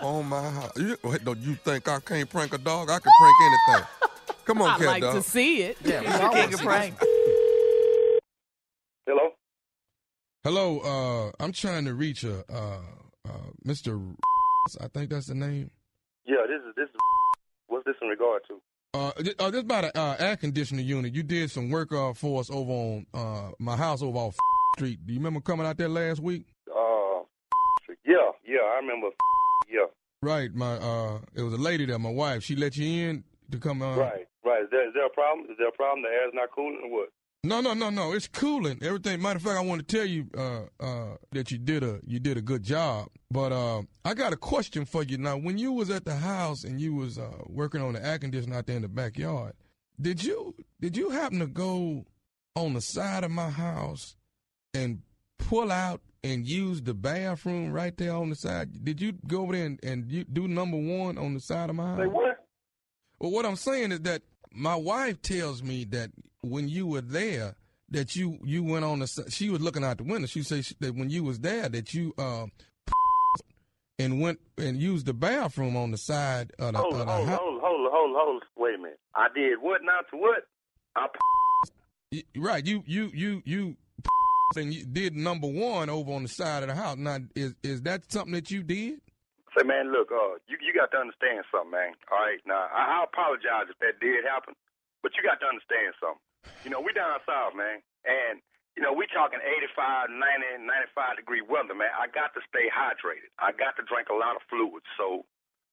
On 0.00 0.26
my 0.26 0.50
house. 0.50 0.72
You, 0.76 0.96
wait, 1.02 1.24
don't 1.24 1.38
you 1.40 1.54
think 1.54 1.88
I 1.88 2.00
can't 2.00 2.28
prank 2.28 2.54
a 2.54 2.58
dog? 2.58 2.90
I 2.90 2.98
can 2.98 3.12
prank 3.18 3.34
anything. 3.42 3.86
Come 4.44 4.62
on, 4.62 4.70
I 4.74 4.78
cat 4.78 4.86
like 4.86 5.02
dog. 5.02 5.14
to 5.16 5.22
see 5.22 5.62
it. 5.62 5.78
He's 5.78 5.92
the 5.92 6.30
king 6.32 6.54
of 6.54 6.60
prank. 6.60 6.94
Hello? 9.06 9.30
Hello, 10.44 10.80
uh, 10.80 11.42
I'm 11.42 11.52
trying 11.52 11.84
to 11.86 11.94
reach 11.94 12.24
a 12.24 12.44
uh, 12.52 12.78
uh, 13.24 13.50
Mr. 13.66 14.14
I 14.80 14.88
think 14.88 15.10
that's 15.10 15.26
the 15.26 15.34
name. 15.34 15.70
Yeah, 16.26 16.46
this 16.48 16.60
is 16.68 16.74
this 16.76 16.88
is 16.88 16.96
what's 17.68 17.84
this 17.84 17.94
in 18.02 18.08
regard 18.08 18.42
to? 18.48 18.60
Uh, 18.94 19.12
uh, 19.38 19.50
this 19.50 19.60
about 19.60 19.84
an 19.84 19.90
uh, 19.94 20.16
air 20.18 20.36
conditioning 20.36 20.86
unit. 20.86 21.14
You 21.14 21.22
did 21.22 21.50
some 21.50 21.70
work 21.70 21.92
uh, 21.92 22.14
for 22.14 22.40
us 22.40 22.50
over 22.50 22.72
on 22.72 23.06
uh, 23.12 23.50
my 23.58 23.76
house 23.76 24.02
over 24.02 24.18
off 24.18 24.36
Street. 24.76 24.98
Do 25.06 25.12
you 25.12 25.18
remember 25.18 25.40
coming 25.40 25.66
out 25.66 25.76
there 25.78 25.88
last 25.88 26.20
week? 26.20 26.42
Uh, 26.68 27.20
yeah, 28.04 28.30
yeah, 28.46 28.60
I 28.60 28.78
remember. 28.80 29.08
Yeah, 29.68 29.86
Right. 30.22 30.52
My 30.54 30.74
uh, 30.74 31.18
it 31.34 31.42
was 31.42 31.52
a 31.54 31.58
lady 31.58 31.86
there, 31.86 31.98
my 31.98 32.10
wife. 32.10 32.42
She 32.42 32.56
let 32.56 32.76
you 32.76 33.08
in 33.08 33.24
to 33.50 33.58
come. 33.58 33.82
Uh, 33.82 33.96
right, 33.96 34.26
right. 34.44 34.62
Is 34.64 34.68
there, 34.70 34.88
is 34.88 34.94
there 34.94 35.06
a 35.06 35.10
problem? 35.10 35.46
Is 35.50 35.56
there 35.58 35.68
a 35.68 35.72
problem? 35.72 36.02
The 36.02 36.08
air's 36.08 36.32
not 36.34 36.50
cooling 36.54 36.80
or 36.84 36.90
what? 36.90 37.08
No, 37.44 37.60
no, 37.60 37.74
no, 37.74 37.90
no. 37.90 38.12
It's 38.12 38.26
cooling. 38.26 38.78
Everything. 38.82 39.22
Matter 39.22 39.36
of 39.36 39.42
fact, 39.42 39.56
I 39.56 39.60
want 39.60 39.86
to 39.86 39.96
tell 39.96 40.06
you 40.06 40.26
uh, 40.36 40.62
uh, 40.80 41.16
that 41.32 41.52
you 41.52 41.58
did 41.58 41.84
a 41.84 42.00
you 42.06 42.18
did 42.18 42.36
a 42.38 42.42
good 42.42 42.62
job. 42.62 43.08
But 43.30 43.52
uh, 43.52 43.82
I 44.04 44.14
got 44.14 44.32
a 44.32 44.36
question 44.36 44.84
for 44.84 45.02
you 45.04 45.18
now. 45.18 45.36
When 45.36 45.58
you 45.58 45.72
was 45.72 45.90
at 45.90 46.04
the 46.04 46.16
house 46.16 46.64
and 46.64 46.80
you 46.80 46.94
was 46.94 47.18
uh, 47.18 47.30
working 47.46 47.82
on 47.82 47.92
the 47.92 48.04
air 48.04 48.18
conditioner 48.18 48.56
out 48.56 48.66
there 48.66 48.76
in 48.76 48.82
the 48.82 48.88
backyard, 48.88 49.52
did 50.00 50.24
you 50.24 50.54
did 50.80 50.96
you 50.96 51.10
happen 51.10 51.38
to 51.38 51.46
go 51.46 52.04
on 52.56 52.72
the 52.72 52.80
side 52.80 53.22
of 53.22 53.30
my 53.30 53.50
house 53.50 54.16
and 54.74 55.02
pull 55.38 55.70
out 55.70 56.00
and 56.26 56.46
use 56.46 56.82
the 56.82 56.94
bathroom 56.94 57.72
right 57.72 57.96
there 57.96 58.14
on 58.14 58.30
the 58.30 58.34
side? 58.34 58.84
Did 58.84 59.00
you 59.00 59.12
go 59.26 59.42
over 59.42 59.52
there 59.54 59.66
and, 59.66 59.80
and 59.84 60.10
you 60.10 60.24
do 60.24 60.48
number 60.48 60.76
one 60.76 61.18
on 61.18 61.34
the 61.34 61.40
side 61.40 61.70
of 61.70 61.76
my 61.76 61.86
house? 61.86 61.98
Say 62.00 62.06
what? 62.06 62.44
Well, 63.18 63.30
what 63.30 63.46
I'm 63.46 63.56
saying 63.56 63.92
is 63.92 64.00
that 64.02 64.22
my 64.52 64.74
wife 64.76 65.22
tells 65.22 65.62
me 65.62 65.84
that 65.86 66.10
when 66.42 66.68
you 66.68 66.86
were 66.86 67.00
there, 67.00 67.54
that 67.90 68.16
you 68.16 68.38
you 68.44 68.64
went 68.64 68.84
on 68.84 68.98
the 68.98 69.26
she 69.30 69.48
was 69.50 69.60
looking 69.60 69.84
out 69.84 69.98
the 69.98 70.04
window. 70.04 70.26
She 70.26 70.42
says 70.42 70.74
that 70.80 70.94
when 70.96 71.08
you 71.10 71.22
was 71.22 71.38
there, 71.40 71.68
that 71.68 71.94
you 71.94 72.12
uh 72.18 72.46
and 73.98 74.20
went 74.20 74.40
and 74.58 74.76
used 74.76 75.06
the 75.06 75.14
bathroom 75.14 75.76
on 75.76 75.92
the 75.92 75.96
side 75.98 76.52
of 76.58 76.72
the, 76.72 76.78
Hold, 76.78 76.92
of 76.94 76.98
the 76.98 77.12
hold, 77.12 77.28
house. 77.28 77.38
hold, 77.40 77.60
hold, 77.62 77.88
hold, 77.92 78.16
hold. 78.18 78.42
Wait 78.56 78.74
a 78.74 78.78
minute. 78.78 78.98
I 79.14 79.28
did 79.34 79.58
what? 79.60 79.80
Not 79.84 80.04
to 80.10 80.16
what? 80.16 80.42
I 80.96 81.06
Right, 82.36 82.64
you 82.64 82.82
you 82.86 83.10
you 83.14 83.42
you 83.44 83.76
and 84.54 84.72
you 84.72 84.84
did 84.84 85.16
number 85.16 85.48
one 85.48 85.90
over 85.90 86.12
on 86.12 86.22
the 86.22 86.28
side 86.28 86.62
of 86.62 86.68
the 86.68 86.74
house. 86.76 86.96
Now, 86.96 87.18
is 87.34 87.54
is 87.62 87.82
that 87.82 88.10
something 88.12 88.34
that 88.34 88.50
you 88.50 88.62
did? 88.62 89.00
say, 89.56 89.64
man, 89.64 89.88
look, 89.88 90.12
uh, 90.12 90.36
you 90.46 90.60
you 90.60 90.76
got 90.76 90.92
to 90.92 91.00
understand 91.00 91.42
something, 91.48 91.72
man. 91.72 91.96
All 92.12 92.20
right, 92.20 92.38
now 92.44 92.68
I, 92.68 93.00
I 93.00 93.08
apologize 93.08 93.66
if 93.72 93.78
that 93.80 93.98
did 93.98 94.22
happen, 94.28 94.54
but 95.02 95.16
you 95.16 95.24
got 95.24 95.40
to 95.40 95.48
understand 95.48 95.96
something. 95.98 96.22
You 96.62 96.70
know, 96.70 96.78
we 96.78 96.92
down 96.92 97.18
south, 97.26 97.56
man, 97.56 97.82
and 98.06 98.38
you 98.76 98.84
know 98.84 98.92
we 98.92 99.08
talking 99.10 99.40
85, 99.40 100.12
90, 100.12 100.62
95 100.62 101.16
degree 101.18 101.42
weather, 101.42 101.74
man. 101.74 101.90
I 101.96 102.06
got 102.12 102.36
to 102.36 102.44
stay 102.46 102.68
hydrated. 102.70 103.32
I 103.40 103.50
got 103.56 103.74
to 103.80 103.84
drink 103.88 104.12
a 104.12 104.18
lot 104.18 104.36
of 104.36 104.44
fluids. 104.46 104.86
So, 105.00 105.24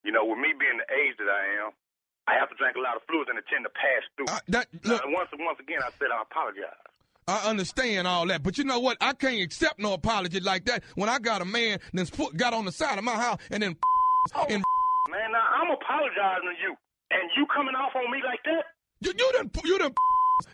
you 0.02 0.16
know, 0.16 0.26
with 0.26 0.40
me 0.40 0.56
being 0.56 0.80
the 0.80 0.90
age 0.90 1.20
that 1.20 1.30
I 1.30 1.68
am, 1.68 1.76
I 2.26 2.40
have 2.40 2.48
to 2.50 2.58
drink 2.58 2.80
a 2.80 2.84
lot 2.84 2.96
of 2.96 3.04
fluids 3.06 3.28
and 3.28 3.36
it 3.36 3.46
tend 3.52 3.68
to 3.68 3.74
pass 3.76 4.04
through. 4.16 4.32
that, 4.56 4.72
Now, 4.88 5.04
once 5.12 5.30
once 5.36 5.60
again, 5.60 5.84
I 5.84 5.92
said 6.00 6.08
I 6.10 6.24
apologize. 6.24 6.93
I 7.28 7.50
understand 7.50 8.08
all 8.08 8.28
that, 8.28 8.44
but 8.44 8.58
you 8.58 8.64
know 8.64 8.80
what? 8.80 8.98
I 9.00 9.14
can't 9.14 9.42
accept 9.42 9.80
no 9.80 9.94
apology 9.94 10.40
like 10.40 10.66
that 10.66 10.84
when 10.96 11.10
I 11.10 11.20
got 11.20 11.42
a 11.42 11.46
man 11.46 11.80
that's 11.94 12.10
put, 12.10 12.36
got 12.36 12.54
on 12.54 12.66
the 12.66 12.72
side 12.72 12.98
of 12.98 13.04
my 13.04 13.16
house 13.16 13.40
and 13.50 13.64
then 13.64 13.78
oh, 14.36 14.46
and 14.50 14.64
Man, 15.12 15.32
now 15.32 15.44
I'm 15.44 15.70
apologizing 15.72 16.48
to 16.48 16.56
you, 16.64 16.76
and 17.12 17.30
you 17.36 17.46
coming 17.54 17.76
off 17.76 17.92
on 17.96 18.10
me 18.12 18.24
like 18.24 18.40
that? 18.46 18.64
you 19.04 19.12
you 19.12 19.32
done 19.36 19.52
you 19.64 19.78
done 19.78 19.94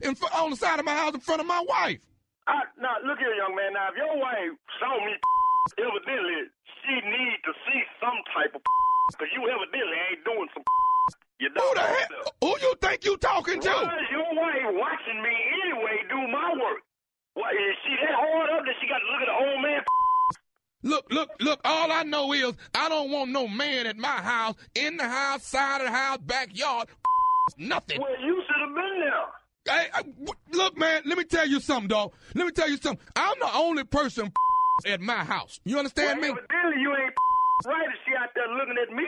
in 0.02 0.18
on 0.34 0.50
the 0.50 0.58
side 0.58 0.80
of 0.80 0.86
my 0.86 0.96
house 0.98 1.14
in 1.14 1.22
front 1.22 1.42
of 1.42 1.48
my 1.48 1.64
wife. 1.68 2.02
I, 2.50 2.66
now, 2.82 2.98
look 3.06 3.22
here, 3.22 3.30
young 3.38 3.54
man. 3.54 3.78
Now, 3.78 3.94
if 3.94 3.96
your 3.96 4.18
wife 4.18 4.58
saw 4.82 4.98
me, 5.06 5.14
evidently, 5.78 6.50
she 6.82 6.94
need 6.98 7.38
to 7.46 7.54
see 7.70 7.80
some 8.02 8.18
type 8.34 8.58
of 8.58 8.62
because 9.14 9.30
you 9.38 9.46
evidently 9.46 9.98
ain't 10.10 10.26
doing 10.26 10.50
some 10.54 10.66
you 11.40 11.50
Who 11.56 11.74
the 11.76 11.82
hell? 11.82 12.34
Who 12.42 12.50
you 12.62 12.76
think 12.82 13.06
you 13.06 13.18
talking 13.18 13.62
to? 13.62 13.70
Why 13.70 13.98
is 14.00 14.12
your 14.12 14.36
wife 14.36 14.76
watching 14.76 15.24
me 15.24 15.34
anyway 15.64 15.98
do 16.10 16.28
my 16.28 16.52
work? 16.62 16.82
What, 17.34 17.54
is 17.54 17.76
she 17.86 17.96
that 17.96 18.14
hard 18.14 18.50
up 18.50 18.66
that 18.66 18.76
she 18.82 18.88
got 18.88 19.00
to 19.00 19.08
look 19.12 19.22
at 19.22 19.28
the 19.28 19.52
old 19.52 19.62
man? 19.62 19.82
Look, 20.82 21.12
look, 21.12 21.30
look, 21.40 21.60
all 21.64 21.92
I 21.92 22.04
know 22.04 22.34
is 22.34 22.54
I 22.74 22.90
don't 22.90 23.12
want 23.12 23.32
no 23.32 23.48
man 23.48 23.86
at 23.88 23.98
my 23.98 24.08
house, 24.08 24.56
in 24.76 24.98
the 24.98 25.08
house, 25.08 25.44
side 25.44 25.82
of 25.82 25.88
the 25.88 25.94
house, 25.94 26.20
backyard, 26.20 26.88
nothing. 27.58 28.02
Well, 28.02 28.12
you 28.22 28.42
should 28.48 28.62
have 28.68 28.76
been 28.76 29.00
there. 29.02 29.76
Hey, 29.76 29.88
I- 29.94 30.58
look, 30.58 30.78
man, 30.78 31.04
let 31.06 31.18
me 31.18 31.24
tell 31.24 31.48
you 31.48 31.60
something, 31.60 31.88
dog. 31.88 32.14
Let 32.34 32.46
me 32.46 32.52
tell 32.52 32.70
you 32.70 32.78
something. 32.78 33.06
I'm 33.16 33.40
the 33.40 33.54
only 33.56 33.84
person 33.84 34.32
at 34.86 35.00
my 35.02 35.24
house. 35.24 35.60
You 35.66 35.78
understand 35.80 36.22
well, 36.22 36.34
me? 36.34 36.40
Evidently, 36.40 36.82
you 36.82 36.92
ain't 36.96 37.14
right 37.66 37.88
if 37.88 38.00
she 38.06 38.16
out 38.16 38.30
there 38.36 38.48
looking 38.48 38.76
at 38.82 38.94
me. 38.96 39.04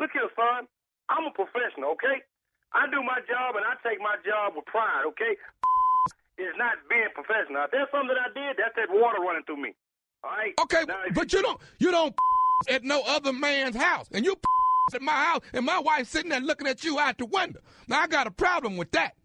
Look 0.00 0.10
here, 0.12 0.28
son. 0.34 0.66
I'm 1.08 1.26
a 1.26 1.34
professional, 1.34 1.94
okay? 1.94 2.22
I 2.74 2.90
do 2.90 3.02
my 3.02 3.22
job 3.30 3.54
and 3.56 3.64
I 3.64 3.78
take 3.86 4.00
my 4.02 4.18
job 4.26 4.58
with 4.58 4.66
pride, 4.66 5.06
okay? 5.14 5.38
It's 6.36 6.58
not 6.58 6.76
being 6.90 7.08
professional. 7.14 7.64
If 7.64 7.70
there's 7.72 7.88
something 7.88 8.12
that 8.12 8.20
I 8.20 8.30
did, 8.34 8.60
that's 8.60 8.76
that 8.76 8.92
water 8.92 9.22
running 9.22 9.44
through 9.48 9.62
me. 9.62 9.72
All 10.20 10.30
right? 10.30 10.52
Okay, 10.60 10.84
but 11.14 11.32
you 11.32 11.40
don't 11.40 11.60
you 11.78 11.90
don't 11.90 12.14
at 12.68 12.84
no 12.84 13.00
other 13.06 13.32
man's 13.32 13.76
house, 13.76 14.08
and 14.12 14.24
you 14.24 14.36
at 14.94 15.00
my 15.00 15.16
house, 15.16 15.40
and 15.54 15.64
my 15.64 15.80
wife 15.80 16.08
sitting 16.08 16.30
there 16.30 16.40
looking 16.40 16.66
at 16.66 16.84
you 16.84 16.98
out 16.98 17.16
the 17.16 17.24
window. 17.24 17.60
Now 17.88 18.02
I 18.02 18.06
got 18.06 18.26
a 18.26 18.30
problem 18.30 18.76
with 18.76 18.90
that. 18.92 19.16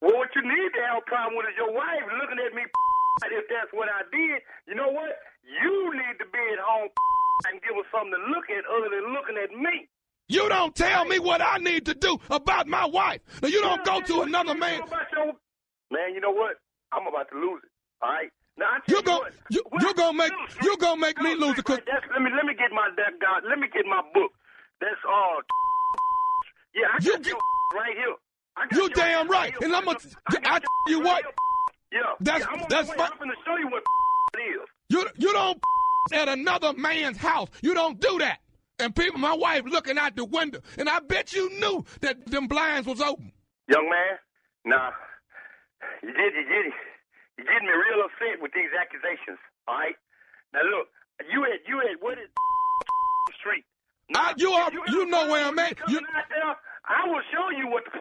Well, 0.00 0.16
what 0.16 0.28
you 0.36 0.42
need 0.42 0.70
to 0.76 0.82
have 0.88 1.00
a 1.00 1.06
problem 1.08 1.36
with 1.36 1.46
is 1.48 1.56
your 1.56 1.72
wife 1.72 2.04
looking 2.20 2.38
at 2.44 2.54
me. 2.54 2.62
If 3.20 3.52
that's 3.52 3.68
what 3.76 3.84
I 3.90 4.00
did, 4.08 4.40
you 4.64 4.74
know 4.74 4.88
what? 4.88 5.12
You 5.44 5.92
need 5.92 6.16
to 6.24 6.28
be 6.32 6.40
at 6.56 6.62
home 6.62 6.88
and 7.52 7.60
give 7.60 7.76
us 7.76 7.84
something 7.92 8.16
to 8.16 8.22
look 8.32 8.48
at 8.48 8.64
other 8.64 8.88
than 8.88 9.12
looking 9.12 9.36
at 9.36 9.52
me. 9.52 9.90
You 10.30 10.48
don't 10.48 10.74
tell 10.76 11.04
me 11.06 11.18
what 11.18 11.40
I 11.42 11.56
need 11.58 11.86
to 11.86 11.94
do 11.94 12.16
about 12.30 12.68
my 12.68 12.86
wife. 12.86 13.20
Now 13.42 13.48
you 13.48 13.60
don't 13.60 13.84
go 13.84 14.00
to 14.00 14.22
another 14.22 14.54
man. 14.54 14.80
Man, 15.90 16.14
you 16.14 16.20
know 16.20 16.30
what? 16.30 16.54
I'm 16.92 17.06
about 17.06 17.28
to 17.32 17.36
lose 17.36 17.60
it. 17.64 17.70
All 18.00 18.10
right. 18.10 18.30
Now 18.56 18.66
I 18.66 18.78
tell 18.88 19.02
You 19.02 19.02
you 19.04 19.18
what. 19.18 19.32
you 19.50 19.88
you 19.88 19.94
gonna 19.94 20.16
make 20.16 20.32
you 20.62 20.76
gonna 20.76 21.00
make 21.00 21.18
me 21.20 21.34
lose 21.34 21.58
it. 21.58 21.64
Cause 21.64 21.80
let 21.86 22.22
me 22.22 22.30
let 22.34 22.44
me 22.46 22.54
get 22.54 22.70
my 22.72 22.90
that 22.96 23.18
God. 23.20 23.42
Let 23.48 23.58
me 23.58 23.66
get 23.74 23.84
my 23.86 24.02
book. 24.14 24.30
That's 24.80 25.02
all. 25.08 25.40
yeah, 26.74 26.86
I 26.94 27.00
got 27.00 27.26
your 27.26 27.36
right 27.74 27.96
here. 27.96 28.14
You 28.72 28.88
damn 28.90 29.28
right, 29.28 29.52
and 29.62 29.74
I'm 29.74 29.84
gonna. 29.84 29.98
I 30.44 30.58
tell 30.60 30.68
you 30.88 31.00
what, 31.00 31.24
Yeah, 31.92 32.00
That's- 32.20 32.46
yeah, 32.52 32.66
that's 32.68 32.88
fine. 32.92 33.00
I'm 33.12 33.18
gonna 33.18 33.32
show 33.44 33.56
you 33.56 33.68
what 33.68 33.82
it 34.34 34.40
is. 34.60 34.68
you 34.90 35.08
you 35.16 35.32
don't 35.32 35.58
at 36.12 36.28
another 36.28 36.72
man's 36.74 37.16
house. 37.16 37.48
You 37.62 37.74
don't 37.74 37.98
do 37.98 38.18
that. 38.18 38.38
And 38.80 38.96
people, 38.96 39.20
my 39.20 39.34
wife 39.34 39.62
looking 39.66 39.98
out 39.98 40.16
the 40.16 40.24
window, 40.24 40.60
and 40.78 40.88
I 40.88 41.00
bet 41.00 41.32
you 41.34 41.50
knew 41.60 41.84
that 42.00 42.26
them 42.26 42.48
blinds 42.48 42.86
was 42.86 43.00
open. 43.00 43.32
Young 43.68 43.88
man, 43.90 44.18
now 44.64 44.90
you 46.02 46.12
did 46.12 46.32
you 46.34 46.44
did 46.48 46.64
you 47.38 47.44
getting 47.44 47.66
me 47.68 47.72
real 47.72 48.04
upset 48.04 48.40
with 48.42 48.52
these 48.54 48.72
accusations. 48.80 49.38
All 49.68 49.76
right. 49.78 49.94
Now 50.52 50.60
look, 50.64 50.88
you 51.30 51.42
had 51.44 51.60
you 51.68 51.78
had 51.78 52.00
what 52.00 52.18
is 52.18 52.28
street. 53.40 53.64
I, 54.16 54.34
you 54.36 54.50
are 54.50 54.70
you 54.88 55.06
know 55.06 55.28
where 55.28 55.44
I'm 55.44 55.58
at. 55.58 55.78
You, 55.88 55.98
Out 55.98 56.24
there, 56.28 56.56
I 56.88 57.06
will 57.06 57.22
show 57.30 57.50
you 57.56 57.68
what 57.68 57.84
the 57.84 58.00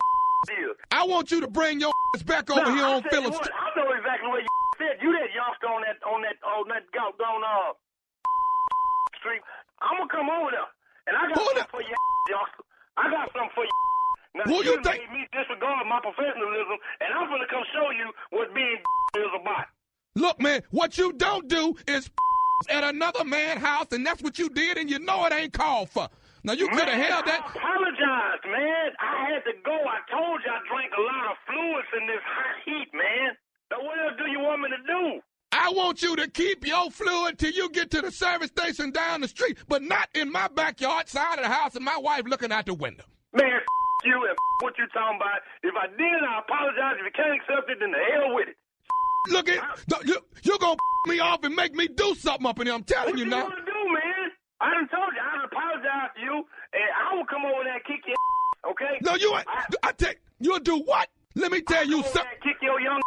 is. 0.63 0.75
I 0.91 1.05
want 1.05 1.29
you 1.29 1.41
to 1.41 1.47
bring 1.47 1.79
your 1.79 1.91
ass 2.15 2.23
back 2.25 2.49
over 2.49 2.61
Now, 2.61 2.75
here 2.75 2.85
I 2.85 2.93
on 2.95 3.03
Phillips. 3.03 3.37
what, 3.37 3.51
I 3.53 3.67
know 3.77 3.91
exactly 3.93 4.29
what 4.29 4.41
you 4.41 4.47
said. 4.79 4.97
You 5.03 5.11
that 5.11 5.29
youngster 5.35 5.67
on 5.67 5.81
that 5.85 5.99
on 6.07 6.21
that 6.23 6.37
on 6.41 6.67
that 6.69 6.83
doggone 6.95 7.43
uh 7.43 7.73
street. 9.19 9.41
I'm 9.81 9.97
gonna 9.97 10.11
come 10.11 10.29
over 10.29 10.51
there, 10.51 10.69
and 11.07 11.15
I 11.17 11.27
got 11.29 11.37
something 11.39 11.69
for 11.71 11.81
you, 11.81 11.95
youngster. 12.29 12.63
I 12.97 13.09
got 13.11 13.31
something 13.33 13.51
for 13.55 13.63
you. 13.63 13.71
Now, 14.35 14.43
Who 14.45 14.63
you 14.63 14.77
think- 14.83 15.01
made 15.09 15.11
me 15.11 15.27
disregard 15.33 15.87
my 15.87 15.99
professionalism, 16.01 16.77
and 17.01 17.09
I'm 17.13 17.29
gonna 17.29 17.47
come 17.49 17.63
show 17.73 17.89
you 17.91 18.11
what 18.31 18.53
being 18.53 18.77
is 19.17 19.31
about. 19.41 19.65
Look, 20.15 20.39
man, 20.39 20.61
what 20.71 20.97
you 20.97 21.13
don't 21.13 21.47
do 21.47 21.75
is 21.87 22.09
at 22.69 22.83
another 22.83 23.23
man's 23.23 23.61
house, 23.61 23.87
and 23.91 24.05
that's 24.05 24.21
what 24.21 24.37
you 24.37 24.49
did, 24.49 24.77
and 24.77 24.89
you 24.89 24.99
know 24.99 25.25
it 25.25 25.33
ain't 25.33 25.53
called 25.53 25.89
for. 25.89 26.09
Now 26.43 26.53
you 26.53 26.67
could 26.69 26.87
have 26.87 26.99
held 26.99 27.23
I 27.27 27.31
that. 27.35 27.39
apologized, 27.55 28.45
man. 28.47 28.91
I 28.99 29.27
had 29.31 29.43
to 29.43 29.53
go. 29.65 29.75
I 29.75 29.99
told 30.11 30.39
you 30.45 30.51
I 30.51 30.59
drank 30.71 30.91
a 30.95 31.01
lot 31.01 31.31
of 31.31 31.37
fluids 31.47 31.87
in 31.99 32.07
this 32.07 32.23
hot 32.23 32.55
heat, 32.63 32.89
man. 32.93 33.35
Now, 33.71 33.83
what 33.83 33.99
else 33.99 34.15
do 34.17 34.25
you 34.31 34.39
want 34.39 34.61
me 34.61 34.69
to 34.69 34.81
do? 34.87 35.21
I 35.51 35.71
want 35.71 36.01
you 36.01 36.15
to 36.15 36.27
keep 36.29 36.65
your 36.65 36.91
fluid 36.91 37.39
till 37.39 37.51
you 37.51 37.69
get 37.69 37.89
to 37.91 38.01
the 38.01 38.11
service 38.11 38.49
station 38.49 38.91
down 38.91 39.21
the 39.21 39.27
street, 39.27 39.57
but 39.67 39.81
not 39.81 40.07
in 40.13 40.31
my 40.31 40.47
backyard 40.47 41.09
side 41.09 41.39
of 41.39 41.43
the 41.45 41.49
house 41.49 41.75
and 41.75 41.83
my 41.83 41.97
wife 41.97 42.23
looking 42.27 42.51
out 42.51 42.65
the 42.67 42.73
window. 42.75 43.03
Man, 43.33 43.45
f- 43.45 43.63
you 44.05 44.13
and 44.15 44.31
f- 44.31 44.37
what 44.61 44.77
you 44.77 44.85
talking 44.93 45.17
about. 45.17 45.41
If 45.63 45.73
I 45.75 45.87
did, 45.87 46.21
I 46.23 46.39
apologize. 46.39 46.97
If 46.99 47.05
you 47.05 47.11
can't 47.15 47.33
accept 47.41 47.69
it, 47.69 47.77
then 47.79 47.91
the 47.91 47.97
hell 48.13 48.35
with 48.35 48.47
it. 48.49 48.57
Look 49.29 49.49
at 49.49 50.05
you. 50.07 50.17
You're 50.43 50.57
gonna 50.59 50.77
me 51.07 51.19
off 51.19 51.43
and 51.43 51.55
make 51.55 51.73
me 51.75 51.87
do 51.87 52.13
something 52.15 52.45
up 52.45 52.59
in 52.59 52.67
here. 52.67 52.75
I'm 52.75 52.83
telling 52.83 53.17
you 53.17 53.25
What 53.25 53.29
now. 53.31 53.43
you 53.43 53.49
gonna 53.49 53.65
do, 53.65 53.93
man? 53.93 54.31
I 54.61 54.73
done 54.73 54.87
told 54.89 55.13
you. 55.15 55.21
I 55.21 55.35
done 55.35 55.45
apologized 55.45 56.15
to 56.15 56.21
you, 56.21 56.35
and 56.73 56.83
I 57.09 57.15
will 57.15 57.25
come 57.25 57.45
over 57.45 57.63
there 57.63 57.73
and 57.73 57.83
kick 57.85 58.01
your 58.05 58.15
okay? 58.71 58.99
No, 59.01 59.15
you 59.15 59.35
ain't. 59.35 59.47
I 59.83 59.91
take. 59.93 60.19
You'll 60.39 60.59
do 60.59 60.77
what? 60.79 61.09
Let 61.35 61.51
me 61.51 61.61
tell 61.61 61.85
you 61.85 61.97
Come 61.97 62.05
over 62.05 62.09
something. 62.09 62.37
kick 62.43 62.57
your 62.61 62.79
young 62.81 63.01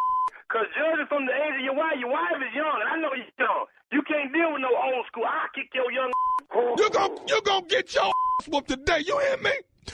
Because 0.53 0.69
judging 0.77 1.07
from 1.09 1.25
the 1.25 1.33
age 1.33 1.57
of 1.57 1.65
your 1.65 1.73
wife, 1.73 1.97
your 1.97 2.11
wife 2.11 2.37
is 2.37 2.53
young, 2.53 2.77
and 2.77 2.85
I 2.85 2.95
know 3.01 3.09
you're 3.17 3.25
young. 3.41 3.65
You 3.91 4.03
can't 4.05 4.31
deal 4.31 4.53
with 4.53 4.61
no 4.61 4.69
old 4.69 5.03
school. 5.07 5.25
I'll 5.25 5.49
kick 5.49 5.73
your 5.73 5.91
young 5.91 6.13
You 6.77 6.89
gon' 6.91 7.17
you 7.27 7.41
gonna 7.41 7.65
get 7.65 7.95
your 7.95 8.05
ass 8.05 8.47
whooped 8.47 8.69
today. 8.69 8.99
You 8.99 9.17
hear 9.17 9.37
me? 9.37 9.49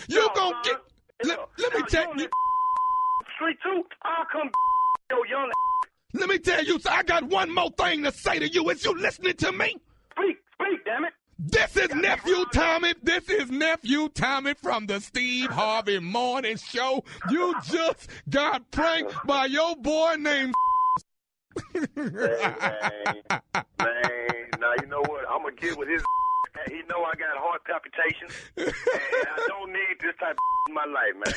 You 0.09 0.27
gonna 0.35 0.59
get. 0.65 0.75
Let, 1.23 1.39
let 1.59 1.73
me 1.75 1.81
tell 1.87 2.13
you. 2.17 2.27
Street 3.35 3.57
too. 3.63 3.85
I'll 4.03 4.25
come 4.29 4.51
yo 5.09 5.23
young. 5.29 5.49
Let 6.13 6.27
me 6.27 6.37
tell 6.39 6.61
you, 6.65 6.77
I 6.89 7.03
got 7.03 7.23
one 7.23 7.55
more 7.55 7.69
thing 7.77 8.03
to 8.03 8.11
say 8.11 8.39
to 8.39 8.49
you. 8.49 8.69
Is 8.69 8.83
you 8.83 8.99
listening 8.99 9.35
to 9.35 9.53
me? 9.53 9.77
Speak, 10.11 10.37
speak, 10.55 10.83
damn 10.83 11.05
it. 11.05 11.13
This 11.41 11.77
is 11.77 11.95
nephew 11.95 12.43
Tommy. 12.53 12.93
This 13.01 13.29
is 13.29 13.49
nephew 13.49 14.09
Tommy 14.09 14.55
from 14.55 14.87
the 14.87 14.99
Steve 14.99 15.49
Harvey 15.49 15.99
Morning 15.99 16.57
Show. 16.57 17.05
You 17.29 17.55
just 17.63 18.09
got 18.29 18.69
pranked 18.71 19.15
by 19.25 19.45
your 19.45 19.77
boy 19.77 20.15
named. 20.19 20.53
hey, 21.73 21.85
man, 21.95 23.41
man. 23.79 24.49
Now 24.59 24.73
you 24.81 24.87
know 24.87 25.01
what? 25.07 25.23
I'm 25.29 25.43
gonna 25.43 25.55
get 25.55 25.77
with 25.77 25.87
his. 25.87 26.03
He 26.67 26.81
know 26.89 27.05
I 27.05 27.15
got 27.15 27.37
heart 27.37 27.61
palpitations, 27.63 28.33
and 28.57 28.73
I 29.29 29.45
don't 29.47 29.71
need 29.71 29.95
this 30.01 30.15
type 30.19 30.31
of 30.31 30.37
in 30.67 30.75
my 30.75 30.83
life, 30.83 31.15
man. 31.15 31.33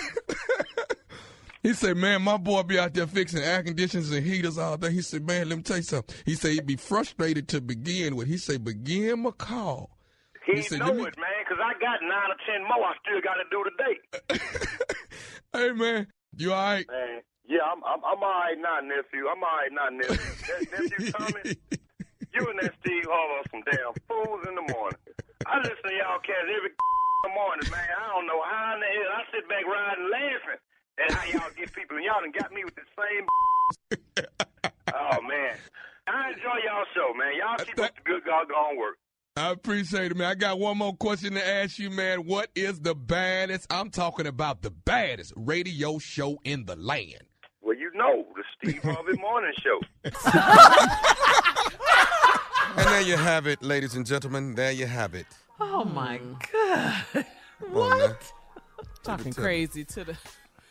He 1.63 1.75
said, 1.75 1.97
man, 1.97 2.23
my 2.23 2.39
boy 2.39 2.65
be 2.65 2.79
out 2.79 2.93
there 2.93 3.07
fixing 3.07 3.41
air 3.41 3.63
conditioners 3.63 4.11
and 4.11 4.27
heaters 4.27 4.59
all 4.59 4.77
day. 4.77 4.91
He 4.91 5.01
said, 5.01 5.25
man, 5.25 5.49
let 5.49 5.59
me 5.59 5.63
tell 5.63 5.77
you 5.77 5.85
something. 5.85 6.15
He 6.27 6.35
said 6.35 6.53
he'd 6.53 6.67
be 6.67 6.75
frustrated 6.77 7.47
to 7.49 7.61
begin 7.61 8.17
with. 8.17 8.27
He 8.27 8.37
said, 8.37 8.65
but 8.65 8.83
give 8.83 9.05
him 9.05 9.31
call. 9.33 9.97
He, 10.45 10.61
said, 10.63 10.81
know 10.81 10.93
me-" 10.93 11.07
it, 11.07 11.17
man, 11.17 11.39
because 11.47 11.63
I 11.63 11.79
got 11.79 12.03
nine 12.03 12.31
or 12.31 12.39
ten 12.43 12.63
more 12.67 12.85
I 12.85 12.95
still 13.07 13.21
got 13.23 13.39
to 13.39 13.47
do 13.51 13.63
today. 13.71 14.41
Hey, 15.53 15.69
man, 15.73 16.09
you 16.39 16.49
all 16.49 16.65
right? 16.65 16.89
Man, 16.89 17.21
yeah, 17.45 17.61
I'm, 17.61 17.85
I'm, 17.85 18.01
I'm 18.01 18.25
all 18.25 18.41
right 18.41 18.57
now, 18.57 18.81
nephew. 18.81 19.29
I'm 19.29 19.45
all 19.45 19.53
right 19.61 19.69
now, 19.69 19.93
nephew. 19.93 20.17
Nephew 20.73 21.13
Tommy, 21.13 21.45
you 22.33 22.41
and 22.49 22.57
that 22.65 22.73
Steve 22.81 23.05
are 23.05 23.45
some 23.53 23.61
damn 23.69 23.93
fools 24.09 24.49
in 24.49 24.57
the 24.57 24.65
morning. 24.73 24.97
I 25.45 25.61
listen 25.61 25.77
to 25.77 25.93
y'all 25.93 26.25
cats 26.25 26.49
every 26.49 26.73
morning, 27.37 27.69
man. 27.69 27.85
I 27.85 28.17
don't 28.17 28.25
know 28.25 28.41
how 28.41 28.73
in 28.73 28.81
the 28.81 28.89
hell. 28.97 29.13
I 29.13 29.21
sit 29.29 29.45
back 29.45 29.69
riding 29.69 30.09
laughing 30.09 30.61
at 30.99 31.13
how 31.13 31.25
y'all 31.27 31.51
get 31.57 31.73
people, 31.73 31.97
and 31.97 32.05
y'all 32.05 32.21
done 32.21 32.33
got 32.39 32.53
me 32.53 32.65
with 32.65 32.75
the 32.75 32.83
same. 32.97 33.27
oh, 34.95 35.23
man. 35.23 35.57
I 36.07 36.31
enjoy 36.31 36.59
y'all 36.65 36.85
show, 36.95 37.15
man. 37.15 37.33
Y'all 37.39 37.57
keep 37.65 37.79
up 37.79 37.95
the 37.95 38.03
good 38.05 38.25
doggone 38.25 38.77
work. 38.77 38.99
I 39.37 39.51
appreciate 39.51 40.11
it, 40.11 40.17
man. 40.17 40.29
I 40.29 40.35
got 40.35 40.59
one 40.59 40.79
more 40.79 40.95
question 40.95 41.35
to 41.35 41.47
ask 41.47 41.79
you, 41.79 41.91
man. 41.91 42.27
What 42.27 42.51
is 42.55 42.81
the 42.81 42.95
baddest? 42.95 43.73
I'm 43.73 43.91
talking 43.91 44.27
about 44.27 44.63
the 44.63 44.71
baddest 44.71 45.33
radio 45.37 45.99
show 45.99 46.39
in 46.45 46.67
the 46.67 46.77
land. 46.77 47.23
Well, 47.63 47.77
you 47.77 47.91
know, 47.95 48.27
the 48.35 48.45
Steve 48.57 48.83
Harvey 48.83 49.17
Morning 49.19 49.53
Show. 49.63 49.81
And 52.75 52.87
there 52.87 53.03
you 53.03 53.17
have 53.19 53.47
it, 53.47 53.63
ladies 53.63 53.97
and 53.97 54.07
gentlemen. 54.07 54.55
There 54.55 54.73
you 54.73 54.87
have 54.87 55.15
it. 55.15 55.27
Oh 55.61 55.85
my 55.85 56.19
mm. 56.19 57.05
God. 57.15 57.27
What? 57.71 58.33
Talking 59.03 59.35
crazy 59.35 59.85
to 59.85 60.05
the 60.05 60.17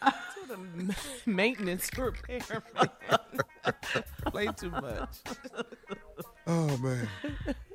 to 0.02 0.48
the 0.48 0.96
maintenance 1.26 1.90
repair 1.98 2.64
man. 2.76 3.74
Play 4.26 4.48
too 4.58 4.72
much. 4.72 5.18
Oh 6.48 6.78
man. 6.78 7.08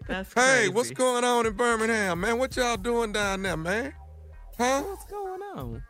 That's 0.09 0.33
Hey, 0.35 0.69
what's 0.69 0.91
going 0.91 1.25
on 1.25 1.47
in 1.47 1.53
Birmingham, 1.55 2.21
man? 2.21 2.39
What 2.39 2.57
y'all 2.57 2.77
doing 2.77 3.13
down 3.13 3.43
there, 3.43 3.57
man? 3.57 3.95
Huh? 4.59 4.83
What's 4.83 5.05
going 5.05 5.41
on? 5.55 5.83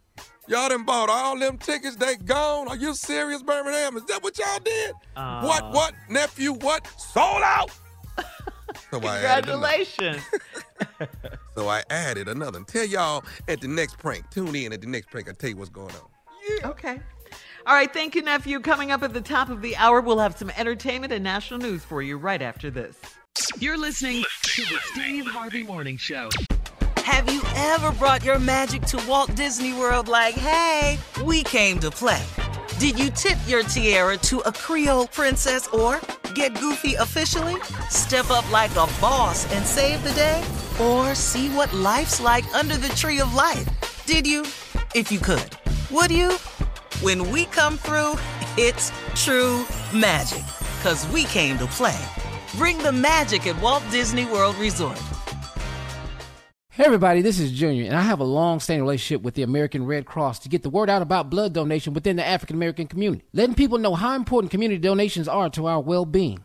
Y'all 0.48 0.68
done 0.68 0.84
bought 0.84 1.10
all 1.10 1.38
them 1.38 1.58
tickets, 1.58 1.96
they 1.96 2.16
gone. 2.16 2.68
Are 2.68 2.76
you 2.76 2.94
serious, 2.94 3.42
Birmingham? 3.42 3.96
Is 3.96 4.04
that 4.04 4.22
what 4.22 4.38
y'all 4.38 4.60
did? 4.64 4.92
what, 5.14 5.62
uh. 5.64 5.70
what, 5.70 5.94
nephew, 6.08 6.52
what? 6.52 6.86
Sold 6.98 7.42
out! 7.42 7.70
so 8.90 8.98
I. 8.98 9.00
Congratulations. 9.00 10.22
So 11.56 11.68
I 11.68 11.82
added 11.88 12.28
another. 12.28 12.60
Tell 12.64 12.84
y'all 12.84 13.24
at 13.48 13.62
the 13.62 13.66
next 13.68 13.98
prank. 13.98 14.28
Tune 14.30 14.54
in 14.54 14.74
at 14.74 14.82
the 14.82 14.86
next 14.86 15.08
prank. 15.10 15.26
I'll 15.26 15.34
tell 15.34 15.48
you 15.48 15.56
what's 15.56 15.70
going 15.70 15.94
on. 15.94 16.08
Okay. 16.64 17.00
All 17.66 17.74
right, 17.74 17.92
thank 17.92 18.14
you, 18.14 18.22
nephew. 18.22 18.60
Coming 18.60 18.92
up 18.92 19.02
at 19.02 19.12
the 19.12 19.20
top 19.20 19.48
of 19.48 19.60
the 19.60 19.76
hour, 19.76 20.00
we'll 20.00 20.20
have 20.20 20.36
some 20.36 20.50
entertainment 20.50 21.12
and 21.12 21.24
national 21.24 21.58
news 21.58 21.82
for 21.82 22.00
you 22.00 22.16
right 22.16 22.40
after 22.40 22.70
this. 22.70 22.96
You're 23.58 23.76
listening 23.76 24.24
to 24.42 24.62
the 24.62 24.78
Steve 24.92 25.26
Harvey 25.26 25.64
Morning 25.64 25.96
Show. 25.96 26.30
Have 26.98 27.32
you 27.32 27.42
ever 27.56 27.92
brought 27.92 28.24
your 28.24 28.38
magic 28.38 28.82
to 28.82 29.04
Walt 29.08 29.34
Disney 29.34 29.72
World 29.72 30.08
like, 30.08 30.34
hey, 30.34 30.98
we 31.24 31.42
came 31.42 31.78
to 31.80 31.90
play? 31.90 32.22
Did 32.78 32.98
you 32.98 33.10
tip 33.10 33.38
your 33.46 33.62
tiara 33.62 34.16
to 34.18 34.40
a 34.40 34.52
Creole 34.52 35.06
princess 35.08 35.66
or 35.68 36.00
get 36.34 36.58
goofy 36.60 36.94
officially? 36.94 37.60
Step 37.88 38.30
up 38.30 38.50
like 38.52 38.70
a 38.72 38.86
boss 39.00 39.50
and 39.52 39.64
save 39.64 40.02
the 40.04 40.12
day? 40.12 40.44
Or 40.80 41.14
see 41.14 41.48
what 41.50 41.72
life's 41.72 42.20
like 42.20 42.44
under 42.54 42.76
the 42.76 42.88
tree 42.90 43.20
of 43.20 43.34
life? 43.34 44.04
Did 44.06 44.26
you? 44.26 44.42
If 44.94 45.10
you 45.10 45.18
could. 45.18 45.56
Would 45.92 46.10
you? 46.10 46.32
When 47.00 47.30
we 47.30 47.44
come 47.44 47.78
through, 47.78 48.14
it's 48.58 48.90
true 49.14 49.64
magic. 49.94 50.42
Cause 50.82 51.06
we 51.08 51.24
came 51.24 51.58
to 51.58 51.66
play. 51.66 51.96
Bring 52.56 52.76
the 52.78 52.90
magic 52.90 53.46
at 53.46 53.62
Walt 53.62 53.84
Disney 53.92 54.24
World 54.24 54.56
Resort. 54.56 55.00
Hey 56.70 56.84
everybody, 56.84 57.22
this 57.22 57.38
is 57.38 57.52
Junior, 57.52 57.84
and 57.84 57.94
I 57.94 58.02
have 58.02 58.18
a 58.20 58.24
long-standing 58.24 58.82
relationship 58.82 59.22
with 59.22 59.34
the 59.34 59.42
American 59.42 59.86
Red 59.86 60.06
Cross 60.06 60.40
to 60.40 60.48
get 60.48 60.64
the 60.64 60.70
word 60.70 60.90
out 60.90 61.02
about 61.02 61.30
blood 61.30 61.52
donation 61.52 61.94
within 61.94 62.16
the 62.16 62.26
African 62.26 62.56
American 62.56 62.88
community, 62.88 63.24
letting 63.32 63.54
people 63.54 63.78
know 63.78 63.94
how 63.94 64.16
important 64.16 64.50
community 64.50 64.80
donations 64.80 65.28
are 65.28 65.48
to 65.50 65.66
our 65.66 65.80
well-being. 65.80 66.44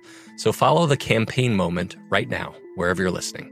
So 0.41 0.51
follow 0.51 0.87
the 0.87 0.97
Campaign 0.97 1.55
Moment 1.55 1.97
right 2.09 2.27
now, 2.27 2.55
wherever 2.73 2.99
you're 2.99 3.11
listening. 3.11 3.51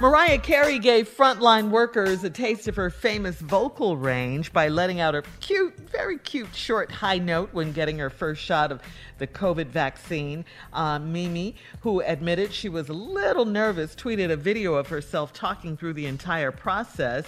Mariah 0.00 0.38
Carey 0.38 0.80
gave 0.80 1.08
frontline 1.08 1.70
workers 1.70 2.24
a 2.24 2.30
taste 2.30 2.66
of 2.66 2.74
her 2.74 2.90
famous 2.90 3.36
vocal 3.36 3.96
range 3.96 4.52
by 4.52 4.66
letting 4.66 4.98
out 4.98 5.14
a 5.14 5.22
cute, 5.38 5.76
very 5.78 6.18
cute 6.18 6.52
short 6.52 6.90
high 6.90 7.18
note 7.18 7.50
when 7.52 7.70
getting 7.70 7.98
her 7.98 8.10
first 8.10 8.42
shot 8.42 8.72
of 8.72 8.82
the 9.18 9.26
COVID 9.28 9.66
vaccine. 9.66 10.44
Uh, 10.72 10.98
Mimi, 10.98 11.54
who 11.82 12.00
admitted 12.02 12.52
she 12.52 12.68
was 12.68 12.88
a 12.88 12.92
little 12.92 13.44
nervous, 13.44 13.94
tweeted 13.94 14.32
a 14.32 14.36
video 14.36 14.74
of 14.74 14.88
herself 14.88 15.32
talking 15.32 15.76
through 15.76 15.92
the 15.92 16.06
entire 16.06 16.50
process. 16.50 17.24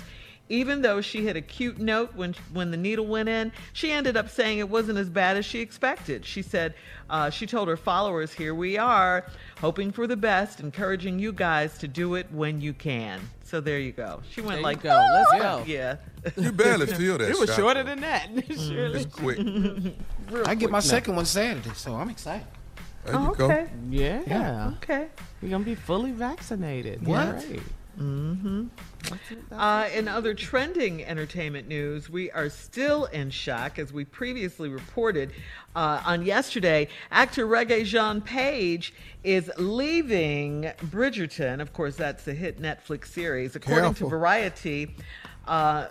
Even 0.48 0.80
though 0.82 1.00
she 1.00 1.24
hit 1.24 1.34
a 1.36 1.40
cute 1.40 1.78
note 1.78 2.14
when 2.14 2.34
when 2.52 2.70
the 2.70 2.76
needle 2.76 3.06
went 3.06 3.28
in, 3.28 3.50
she 3.72 3.90
ended 3.90 4.16
up 4.16 4.28
saying 4.30 4.58
it 4.58 4.68
wasn't 4.68 4.96
as 4.96 5.08
bad 5.10 5.36
as 5.36 5.44
she 5.44 5.58
expected. 5.60 6.24
She 6.24 6.40
said 6.42 6.74
uh, 7.10 7.30
she 7.30 7.46
told 7.46 7.66
her 7.66 7.76
followers, 7.76 8.32
"Here 8.32 8.54
we 8.54 8.78
are, 8.78 9.26
hoping 9.60 9.90
for 9.90 10.06
the 10.06 10.16
best, 10.16 10.60
encouraging 10.60 11.18
you 11.18 11.32
guys 11.32 11.78
to 11.78 11.88
do 11.88 12.14
it 12.14 12.26
when 12.30 12.60
you 12.60 12.72
can." 12.74 13.20
So 13.42 13.60
there 13.60 13.80
you 13.80 13.90
go. 13.92 14.22
She 14.30 14.40
went 14.40 14.54
There 14.56 14.62
like, 14.62 14.82
go. 14.82 14.90
Let's 15.14 15.30
"Ah!" 15.34 15.38
go. 15.58 15.64
Yeah. 15.66 15.96
You 16.36 16.52
barely 16.52 16.86
feel 17.00 17.18
that 17.18 17.28
It 17.30 17.38
was 17.38 17.48
shot, 17.50 17.56
shorter 17.56 17.82
though. 17.82 17.90
than 17.90 18.00
that. 18.00 18.28
Surely. 18.58 19.00
It's 19.00 19.14
quick. 19.14 19.38
I 20.46 20.54
get 20.54 20.70
my 20.70 20.78
now. 20.78 20.80
second 20.80 21.16
one 21.16 21.24
Saturday, 21.24 21.70
so 21.74 21.94
I'm 21.94 22.10
excited. 22.10 22.46
There 23.04 23.14
you 23.14 23.20
Oh, 23.30 23.34
go. 23.34 23.44
okay. 23.46 23.68
Yeah. 23.90 24.22
Yeah. 24.26 24.72
Okay. 24.82 25.06
You're 25.42 25.50
gonna 25.52 25.64
be 25.64 25.74
fully 25.76 26.10
vaccinated. 26.12 27.06
What? 27.06 27.44
Mm-hmm. 27.98 28.66
Uh, 29.52 29.88
in 29.94 30.08
other 30.08 30.34
trending 30.34 31.04
entertainment 31.04 31.68
news, 31.68 32.10
we 32.10 32.30
are 32.32 32.50
still 32.50 33.06
in 33.06 33.30
shock, 33.30 33.78
as 33.78 33.92
we 33.92 34.04
previously 34.04 34.68
reported 34.68 35.32
uh, 35.74 36.02
on 36.04 36.24
yesterday. 36.24 36.88
Actor 37.10 37.46
Regé-Jean 37.46 38.20
Page 38.20 38.92
is 39.24 39.50
leaving 39.56 40.62
Bridgerton. 40.86 41.60
Of 41.60 41.72
course, 41.72 41.96
that's 41.96 42.24
the 42.24 42.34
hit 42.34 42.60
Netflix 42.60 43.06
series. 43.06 43.56
According 43.56 43.84
Careful. 43.84 44.08
to 44.08 44.10
Variety, 44.10 44.96
uh, 45.46 45.86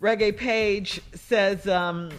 Regé 0.00 0.36
Page 0.36 1.00
says. 1.14 1.66
Um, 1.68 2.10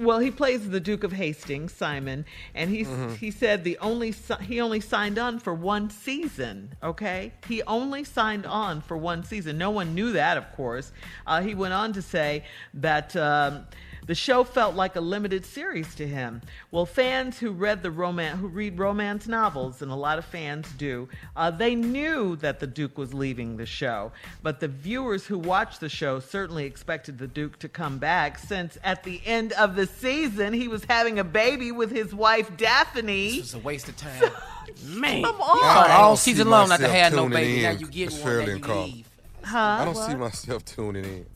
well, 0.00 0.18
he 0.18 0.30
plays 0.30 0.70
the 0.70 0.80
Duke 0.80 1.04
of 1.04 1.12
Hastings, 1.12 1.72
Simon, 1.72 2.24
and 2.54 2.70
he's 2.70 2.88
Mhm. 2.88 3.16
he 3.16 3.30
said 3.30 3.64
the 3.64 3.76
only 3.78 4.14
he 4.40 4.60
only 4.60 4.80
signed 4.80 5.18
on 5.18 5.38
for 5.38 5.52
one 5.54 5.90
season. 5.90 6.72
Okay, 6.82 7.32
he 7.46 7.62
only 7.64 8.02
signed 8.04 8.46
on 8.46 8.80
for 8.80 8.96
one 8.96 9.22
season. 9.24 9.58
No 9.58 9.70
one 9.70 9.94
knew 9.94 10.12
that, 10.12 10.36
of 10.36 10.50
course. 10.52 10.92
Uh, 11.26 11.42
he 11.42 11.54
went 11.54 11.74
on 11.74 11.92
to 11.92 12.02
say 12.02 12.44
that. 12.74 13.14
Um, 13.14 13.66
the 14.06 14.14
show 14.14 14.44
felt 14.44 14.74
like 14.74 14.96
a 14.96 15.00
limited 15.00 15.44
series 15.44 15.94
to 15.96 16.06
him. 16.06 16.42
Well, 16.70 16.86
fans 16.86 17.38
who 17.38 17.50
read 17.52 17.82
the 17.82 17.90
romance, 17.90 18.40
who 18.40 18.48
read 18.48 18.78
romance 18.78 19.28
novels, 19.28 19.82
and 19.82 19.90
a 19.90 19.94
lot 19.94 20.18
of 20.18 20.24
fans 20.24 20.66
do, 20.78 21.08
uh, 21.36 21.50
they 21.50 21.74
knew 21.74 22.36
that 22.36 22.60
the 22.60 22.66
Duke 22.66 22.96
was 22.98 23.12
leaving 23.14 23.56
the 23.56 23.66
show. 23.66 24.12
But 24.42 24.60
the 24.60 24.68
viewers 24.68 25.26
who 25.26 25.38
watched 25.38 25.80
the 25.80 25.88
show 25.88 26.18
certainly 26.20 26.64
expected 26.64 27.18
the 27.18 27.26
Duke 27.28 27.58
to 27.60 27.68
come 27.68 27.98
back, 27.98 28.38
since 28.38 28.78
at 28.82 29.04
the 29.04 29.20
end 29.24 29.52
of 29.52 29.76
the 29.76 29.86
season 29.86 30.52
he 30.52 30.66
was 30.68 30.84
having 30.84 31.18
a 31.18 31.24
baby 31.24 31.70
with 31.72 31.90
his 31.90 32.14
wife 32.14 32.56
Daphne. 32.56 33.28
It's 33.36 33.54
a 33.54 33.58
waste 33.58 33.88
of 33.88 33.96
time. 33.96 34.30
Man, 34.84 35.22
Come 35.24 35.40
on. 35.40 35.60
thought 35.60 35.90
I 35.90 35.94
all 35.96 36.10
don't 36.10 36.16
see 36.16 36.30
season 36.32 36.48
long 36.48 36.68
not 36.68 36.80
to 36.80 36.88
have 36.88 37.12
no 37.12 37.24
tuning 37.24 37.30
baby. 37.38 37.62
Now 37.62 37.70
you 37.72 37.86
get 37.88 38.12
one, 38.12 38.20
Shirley 38.22 38.46
then 38.46 38.54
and 38.56 38.66
you 38.66 38.74
leave. 38.74 39.08
Huh? 39.42 39.58
I 39.58 39.84
don't 39.84 39.94
What? 39.94 40.06
see 40.10 40.14
myself 40.16 40.64
tuning 40.64 41.04
in. 41.04 41.26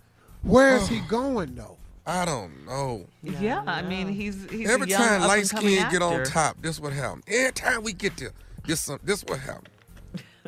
Where's 0.43 0.89
he 0.89 1.01
going 1.01 1.55
though? 1.55 1.79
I 2.07 2.25
don't 2.27 2.67
know. 2.67 3.07
Yeah, 3.23 3.63
I 3.67 3.81
mean 3.83 4.09
he's 4.09 4.47
he's 4.51 4.69
Every 4.69 4.87
a 4.87 4.91
young, 4.91 5.01
time 5.03 5.21
light 5.23 5.45
up-and-coming 5.51 5.77
skin 5.79 5.91
get 5.91 6.03
on 6.03 6.23
top, 6.25 6.61
this 6.61 6.79
what 6.79 6.93
happen. 6.93 7.23
Every 7.27 7.53
time 7.53 7.83
we 7.83 7.93
get 7.95 8.17
there, 8.19 8.33
this 8.67 8.81
some- 8.81 9.01
this 9.03 9.25
what 9.25 9.39
happen. 9.41 9.65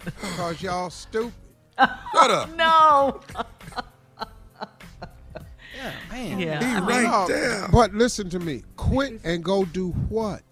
Because 0.04 0.62
y'all 0.62 0.90
stupid. 0.90 1.32
Shut 1.78 2.30
up. 2.30 2.50
No. 2.56 3.20
Yeah, 5.76 5.92
man. 6.10 6.38
Yeah, 6.38 6.58
He 6.60 6.64
I 6.76 6.80
mean- 6.80 6.88
right 6.88 7.02
No, 7.04 7.26
there. 7.28 7.68
But 7.70 7.92
listen 7.94 8.30
to 8.30 8.38
me. 8.38 8.62
Quit 8.76 9.20
and 9.24 9.44
go 9.44 9.64
do 9.66 9.90
what? 10.08 10.42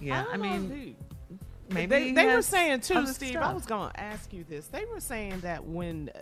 Yeah, 0.00 0.20
I, 0.20 0.24
don't 0.24 0.38
know, 0.42 0.48
mean, 0.50 0.68
dude. 0.68 0.96
Maybe 1.70 1.86
they, 1.86 2.12
they 2.12 2.26
were 2.34 2.42
saying 2.42 2.80
too, 2.80 3.06
Steve. 3.06 3.30
stuff. 3.30 3.42
I 3.44 3.52
was 3.52 3.66
gonna 3.66 3.92
ask 3.96 4.32
you 4.32 4.44
this. 4.48 4.66
They 4.68 4.84
were 4.86 5.00
saying 5.00 5.40
that 5.40 5.64
when 5.64 6.10
uh, 6.14 6.18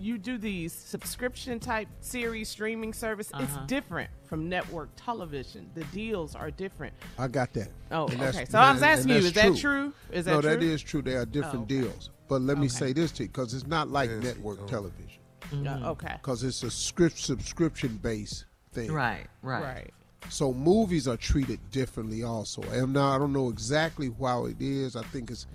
you 0.00 0.18
do 0.18 0.38
these 0.38 0.72
subscription 0.72 1.60
type 1.60 1.88
series 2.00 2.48
streaming 2.48 2.92
service, 2.92 3.30
it's 3.34 3.52
Uh-huh. 3.54 3.66
different 3.66 4.10
from 4.24 4.48
network 4.48 4.88
television. 4.96 5.70
The 5.74 5.84
deals 5.84 6.34
are 6.34 6.50
different. 6.50 6.94
I 7.18 7.28
got 7.28 7.52
that. 7.54 7.68
Oh, 7.90 8.06
And 8.08 8.20
that's- 8.20 8.34
okay. 8.36 8.44
So 8.46 8.58
I 8.58 8.72
was 8.72 8.82
asking 8.82 9.08
you, 9.10 9.14
that's 9.16 9.26
is 9.26 9.32
that 9.34 9.56
true? 9.56 9.92
Is 10.12 10.24
that 10.24 10.32
no, 10.32 10.40
true? 10.40 10.50
that 10.50 10.62
is 10.62 10.82
true. 10.82 11.02
They 11.02 11.14
are 11.14 11.26
different 11.26 11.54
Oh, 11.56 11.62
okay. 11.62 11.80
deals. 11.82 12.10
But 12.28 12.42
let 12.42 12.58
me 12.58 12.68
say 12.68 12.92
this 12.92 13.12
to 13.12 13.22
you, 13.22 13.28
because 13.28 13.54
it's 13.54 13.66
not 13.66 13.88
like 13.88 14.10
network 14.10 14.66
television. 14.66 15.20
Uh, 15.52 15.90
okay. 15.90 16.14
Because 16.20 16.42
it's 16.42 16.62
a 16.64 16.70
script 16.70 17.18
subscription 17.18 17.98
based 18.02 18.46
thing. 18.72 18.90
Right, 18.90 19.26
right. 19.42 19.62
Right. 19.62 19.90
So 20.28 20.52
movies 20.52 21.06
are 21.08 21.16
treated 21.16 21.60
differently 21.70 22.22
also. 22.22 22.62
And 22.62 22.92
now 22.92 23.14
I 23.14 23.18
don't 23.18 23.32
know 23.32 23.48
exactly 23.48 24.10
how 24.20 24.46
it 24.46 24.56
is. 24.60 24.96
I 24.96 25.02
think 25.04 25.30
it's 25.30 25.46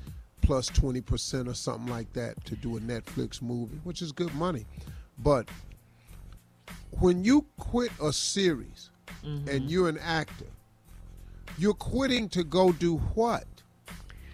plus 0.42 0.70
20% 0.70 1.48
or 1.48 1.54
something 1.54 1.88
like 1.92 2.12
that 2.14 2.44
to 2.46 2.56
do 2.56 2.78
a 2.78 2.80
Netflix 2.80 3.42
movie, 3.42 3.80
which 3.84 4.02
is 4.02 4.12
good 4.12 4.34
money. 4.36 4.66
But 5.18 5.50
when 7.00 7.24
you 7.24 7.46
quit 7.58 7.92
a 8.02 8.12
series 8.14 8.90
and 9.24 9.70
you're 9.70 9.90
an 9.90 10.00
actor, 10.00 10.46
you're 11.58 11.74
quitting 11.74 12.28
to 12.30 12.44
go 12.44 12.72
do 12.72 12.98
what? 13.14 13.46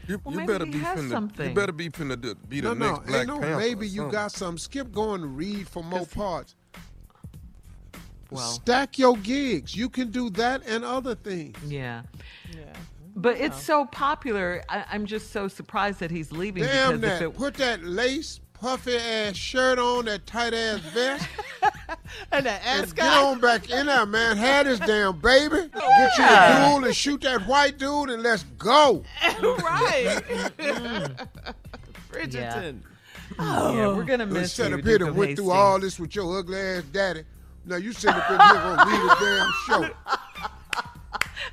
You, 0.07 0.21
Well, 0.23 0.39
you 0.39 0.47
better 0.47 0.65
be 0.65 0.77
has 0.79 0.99
finna. 0.99 1.47
You 1.49 1.53
better 1.53 1.73
be 1.73 1.89
finna 1.89 2.19
do- 2.21 2.35
be 2.35 2.61
the 2.61 2.73
no, 2.73 2.91
no, 2.93 2.99
Black 3.05 3.27
no, 3.27 3.39
Panther. 3.39 3.57
maybe 3.57 3.85
you 3.87 3.97
something. 4.03 4.11
got 4.13 4.31
some. 4.31 4.57
Skip 4.57 4.93
going 4.93 5.19
to 5.21 5.27
read 5.27 5.67
for 5.67 5.83
more 5.83 6.05
parts. 6.05 6.55
Well, 8.31 8.51
Stack 8.51 8.99
your 8.99 9.15
gigs. 9.17 9.75
You 9.75 9.89
can 9.89 10.11
do 10.11 10.29
that 10.31 10.61
and 10.67 10.83
other 10.83 11.15
things. 11.15 11.57
yeah. 11.65 12.01
Yeah. 12.53 12.59
But 13.15 13.37
it's 13.39 13.61
so 13.63 13.85
popular. 13.85 14.63
I, 14.69 14.85
I'm 14.91 15.05
just 15.07 15.31
so 15.31 15.47
surprised 15.47 15.99
that 16.01 16.11
he's 16.11 16.31
leaving 16.31 16.63
Damn 16.63 17.01
that. 17.01 17.19
it 17.21 17.35
Put 17.35 17.55
that 17.55 17.83
lace, 17.83 18.39
puffy 18.53 18.95
ass 18.95 19.35
shirt 19.35 19.79
on, 19.79 20.05
that 20.05 20.27
tight 20.27 20.53
ass 20.53 20.79
vest. 20.79 21.27
And 22.31 22.45
that 22.45 22.61
ass 22.65 22.83
ascot. 22.83 22.95
get 22.95 23.05
on 23.23 23.39
back 23.41 23.69
in 23.69 23.85
there, 23.87 24.05
man. 24.05 24.37
Have 24.37 24.65
this 24.65 24.79
damn 24.79 25.19
baby. 25.19 25.55
Get 25.73 25.73
you 25.73 26.23
a 26.23 26.27
Yeah. 26.27 26.69
duel 26.69 26.85
and 26.85 26.95
shoot 26.95 27.21
that 27.21 27.41
white 27.47 27.77
dude 27.77 28.09
and 28.09 28.23
let's 28.23 28.43
go. 28.57 29.03
right. 29.41 30.21
Bridgerton. 32.11 32.79
Oh. 33.39 33.75
yeah, 33.75 33.87
we're 33.87 34.03
gonna 34.05 34.25
You 34.25 34.31
miss 34.33 34.53
sat 34.53 34.69
you, 34.69 34.77
up 34.77 34.83
here 34.85 34.97
Duke 34.99 35.09
and 35.09 35.17
went 35.17 35.35
through 35.37 35.51
all 35.51 35.79
this 35.79 35.99
with 35.99 36.15
your 36.15 36.37
ugly 36.39 36.57
ass 36.59 36.83
daddy. 36.91 37.23
Now 37.67 37.75
you 37.75 37.91
sit 37.91 38.11
up 38.11 38.31
in 38.31 38.39
here 38.39 38.53
gonna 38.63 38.85
read 38.89 39.01
a 39.01 39.15
damn 39.19 39.51
show. 39.67 39.89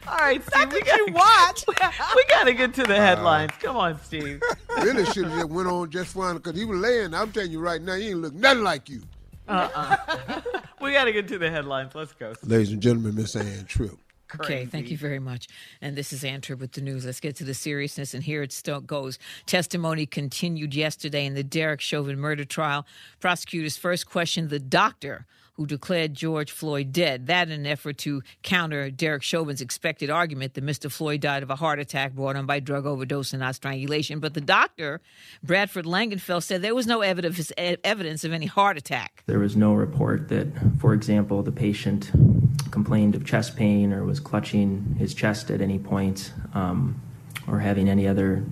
All 0.06 0.18
right, 0.18 0.40
Steve, 0.46 0.72
we 0.72 0.78
you 0.78 0.84
gotta, 0.84 1.12
watch. 1.12 1.64
we 2.16 2.24
gotta 2.28 2.52
get 2.52 2.72
to 2.74 2.84
the 2.84 2.96
uh, 2.96 3.00
headlines. 3.00 3.50
Come 3.60 3.76
on, 3.76 3.98
Steve. 4.00 4.40
Really 4.80 5.04
should 5.06 5.24
have 5.24 5.34
just 5.34 5.48
went 5.48 5.68
on 5.68 5.90
just 5.90 6.14
fine 6.14 6.36
because 6.36 6.56
he 6.56 6.64
was 6.64 6.78
laying. 6.78 7.14
I'm 7.14 7.32
telling 7.32 7.50
you 7.50 7.58
right 7.58 7.82
now, 7.82 7.94
he 7.94 8.10
ain't 8.10 8.20
look 8.20 8.34
nothing 8.34 8.62
like 8.62 8.88
you. 8.88 9.02
Uh-uh. 9.48 10.40
we 10.80 10.92
gotta 10.92 11.10
get 11.10 11.26
to 11.28 11.38
the 11.38 11.50
headlines. 11.50 11.96
Let's 11.96 12.12
go. 12.12 12.32
Steve. 12.34 12.50
Ladies 12.50 12.72
and 12.72 12.80
gentlemen, 12.80 13.16
Miss 13.16 13.34
Ann 13.34 13.64
Tripp. 13.64 13.98
Okay, 14.36 14.66
thank 14.66 14.90
you 14.90 14.96
very 14.96 15.18
much. 15.18 15.48
And 15.80 15.96
this 15.96 16.12
is 16.12 16.24
Ann 16.24 16.40
Tripp 16.40 16.60
with 16.60 16.72
the 16.72 16.80
news. 16.80 17.04
Let's 17.04 17.20
get 17.20 17.36
to 17.36 17.44
the 17.44 17.54
seriousness. 17.54 18.14
And 18.14 18.22
here 18.22 18.42
it 18.42 18.52
still 18.52 18.80
goes. 18.80 19.18
Testimony 19.46 20.06
continued 20.06 20.74
yesterday 20.74 21.26
in 21.26 21.34
the 21.34 21.44
Derek 21.44 21.80
Chauvin 21.80 22.18
murder 22.18 22.44
trial. 22.44 22.86
Prosecutors 23.20 23.76
first 23.76 24.08
questioned 24.08 24.50
the 24.50 24.58
doctor 24.58 25.26
who 25.54 25.66
declared 25.66 26.14
George 26.14 26.50
Floyd 26.50 26.92
dead. 26.92 27.26
That 27.26 27.48
in 27.48 27.60
an 27.60 27.66
effort 27.66 27.98
to 27.98 28.22
counter 28.42 28.90
Derek 28.90 29.22
Chauvin's 29.22 29.60
expected 29.60 30.10
argument 30.10 30.54
that 30.54 30.64
Mr. 30.64 30.90
Floyd 30.90 31.20
died 31.20 31.42
of 31.42 31.50
a 31.50 31.56
heart 31.56 31.78
attack 31.78 32.12
brought 32.12 32.36
on 32.36 32.46
by 32.46 32.60
drug 32.60 32.86
overdose 32.86 33.32
and 33.32 33.40
not 33.40 33.54
strangulation. 33.54 34.20
But 34.20 34.34
the 34.34 34.40
doctor, 34.40 35.00
Bradford 35.42 35.84
Langenfeld, 35.84 36.42
said 36.42 36.62
there 36.62 36.74
was 36.74 36.86
no 36.86 37.00
evidence 37.00 38.24
of 38.24 38.32
any 38.32 38.46
heart 38.46 38.76
attack. 38.76 39.22
There 39.26 39.38
was 39.38 39.56
no 39.56 39.74
report 39.74 40.28
that, 40.28 40.48
for 40.78 40.92
example, 40.92 41.42
the 41.42 41.52
patient 41.52 42.10
complained 42.70 43.14
of 43.14 43.24
chest 43.24 43.56
pain 43.56 43.92
or 43.92 44.04
was 44.04 44.18
clutching 44.20 44.96
his 44.98 45.14
chest 45.14 45.50
at 45.50 45.60
any 45.60 45.78
point 45.78 46.32
um, 46.54 47.00
or 47.46 47.60
having 47.60 47.88
any 47.88 48.08
other 48.08 48.44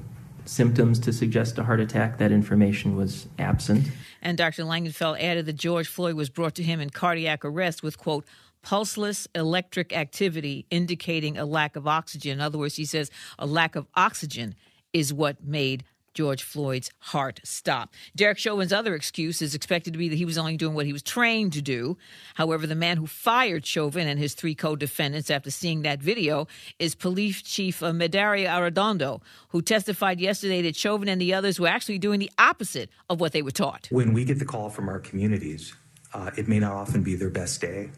symptoms 0.45 0.99
to 1.01 1.13
suggest 1.13 1.59
a 1.59 1.65
heart 1.65 1.81
attack. 1.81 2.19
That 2.19 2.33
information 2.33 2.97
was 2.97 3.29
absent. 3.39 3.89
And 4.21 4.39
Dr. 4.39 4.65
Langenfeld 4.65 5.21
added 5.21 5.47
that 5.47 5.55
George 5.55 5.89
Floyd 5.89 6.15
was 6.15 6.31
brought 6.31 6.55
to 6.57 6.63
him 6.63 6.81
in 6.81 6.91
cardiac 6.91 7.45
arrest 7.45 7.83
with, 7.83 7.99
quote, 7.99 8.25
pulseless 8.63 9.27
electric 9.35 9.95
activity 9.95 10.67
indicating 10.71 11.37
a 11.37 11.45
lack 11.45 11.77
of 11.77 11.87
oxygen. 11.87 12.33
In 12.33 12.41
other 12.41 12.59
words, 12.59 12.77
he 12.77 12.85
says 12.85 13.11
a 13.39 13.47
lack 13.47 13.77
of 13.77 13.87
oxygen 13.95 14.55
is 14.93 15.13
what 15.13 15.43
made 15.45 15.85
George 16.15 16.43
Floyd's 16.43 16.91
heart 16.99 17.41
stop. 17.45 17.93
Derek 18.15 18.39
Chauvin's 18.39 18.73
other 18.73 18.95
excuse 18.95 19.43
is 19.43 19.55
expected 19.55 19.93
to 19.93 19.99
be 19.99 20.09
that 20.09 20.17
he 20.17 20.25
was 20.25 20.39
only 20.39 20.57
doing 20.57 20.75
what 20.75 20.87
he 20.87 20.93
was 20.93 21.03
trained 21.03 21.53
to 21.55 21.63
do. 21.63 21.97
However, 22.35 22.67
the 22.67 22.75
man 22.75 22.97
who 22.97 23.07
fired 23.07 23.65
Chauvin 23.65 24.07
and 24.07 24.19
his 24.19 24.35
three 24.35 24.55
co 24.55 24.77
defendants 24.77 25.31
after 25.31 25.51
seeing 25.51 25.83
that 25.83 26.01
video 26.01 26.47
is 26.79 26.95
Police 26.95 27.43
Chief 27.43 27.83
uh, 27.83 27.93
Medaria 27.93 28.49
Arradondo, 28.49 29.21
who 29.49 29.63
testified 29.63 30.21
yesterday 30.21 30.63
that 30.63 30.77
Chauvin 30.77 31.09
and 31.09 31.21
the 31.21 31.35
others 31.35 31.59
were 31.59 31.69
actually 31.69 31.99
doing 31.99 32.21
the 32.21 32.31
opposite 32.39 32.91
of 33.09 33.21
what 33.21 33.33
they 33.33 33.43
were 33.43 33.51
taught. 33.51 33.89
When 33.91 34.13
we 34.13 34.25
get 34.25 34.39
the 34.39 34.45
call 34.45 34.71
from 34.71 34.89
our 34.89 34.99
communities, 34.99 35.75
uh, 36.15 36.31
it 36.37 36.49
may 36.49 36.59
not 36.59 36.73
often 36.73 37.03
be 37.03 37.15
their 37.15 37.31
best 37.31 37.61
day, 37.61 37.91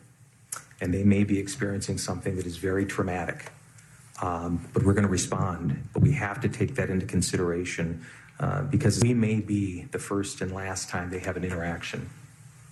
and 0.80 0.92
they 0.94 1.04
may 1.04 1.24
be 1.24 1.38
experiencing 1.38 1.98
something 1.98 2.36
that 2.36 2.46
is 2.46 2.56
very 2.56 2.86
traumatic. 2.86 3.50
Um, 4.22 4.68
but 4.72 4.84
we're 4.84 4.94
going 4.94 5.06
to 5.06 5.10
respond. 5.10 5.88
But 5.92 6.02
we 6.02 6.12
have 6.12 6.40
to 6.42 6.48
take 6.48 6.76
that 6.76 6.90
into 6.90 7.06
consideration 7.06 8.04
uh, 8.40 8.62
because 8.62 9.00
we 9.02 9.14
may 9.14 9.40
be 9.40 9.84
the 9.90 9.98
first 9.98 10.40
and 10.40 10.52
last 10.52 10.88
time 10.88 11.10
they 11.10 11.20
have 11.20 11.36
an 11.36 11.44
interaction 11.44 12.10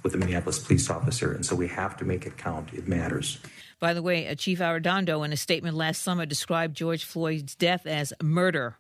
with 0.03 0.14
a 0.14 0.18
Minneapolis 0.18 0.59
police 0.59 0.90
officer. 0.90 1.32
And 1.32 1.47
so 1.47 1.55
we 1.55 1.68
have 1.68 1.97
to 1.99 2.05
make 2.05 2.26
it 2.26 2.36
count. 2.36 2.72
It 2.72 2.88
matters. 2.88 3.38
By 3.78 3.95
the 3.95 4.03
way, 4.03 4.28
uh, 4.28 4.34
Chief 4.34 4.59
Arradondo, 4.59 5.24
in 5.24 5.32
a 5.32 5.36
statement 5.36 5.76
last 5.76 6.03
summer, 6.03 6.26
described 6.26 6.76
George 6.76 7.05
Floyd's 7.05 7.55
death 7.55 7.86
as 7.86 8.12
murder, 8.22 8.76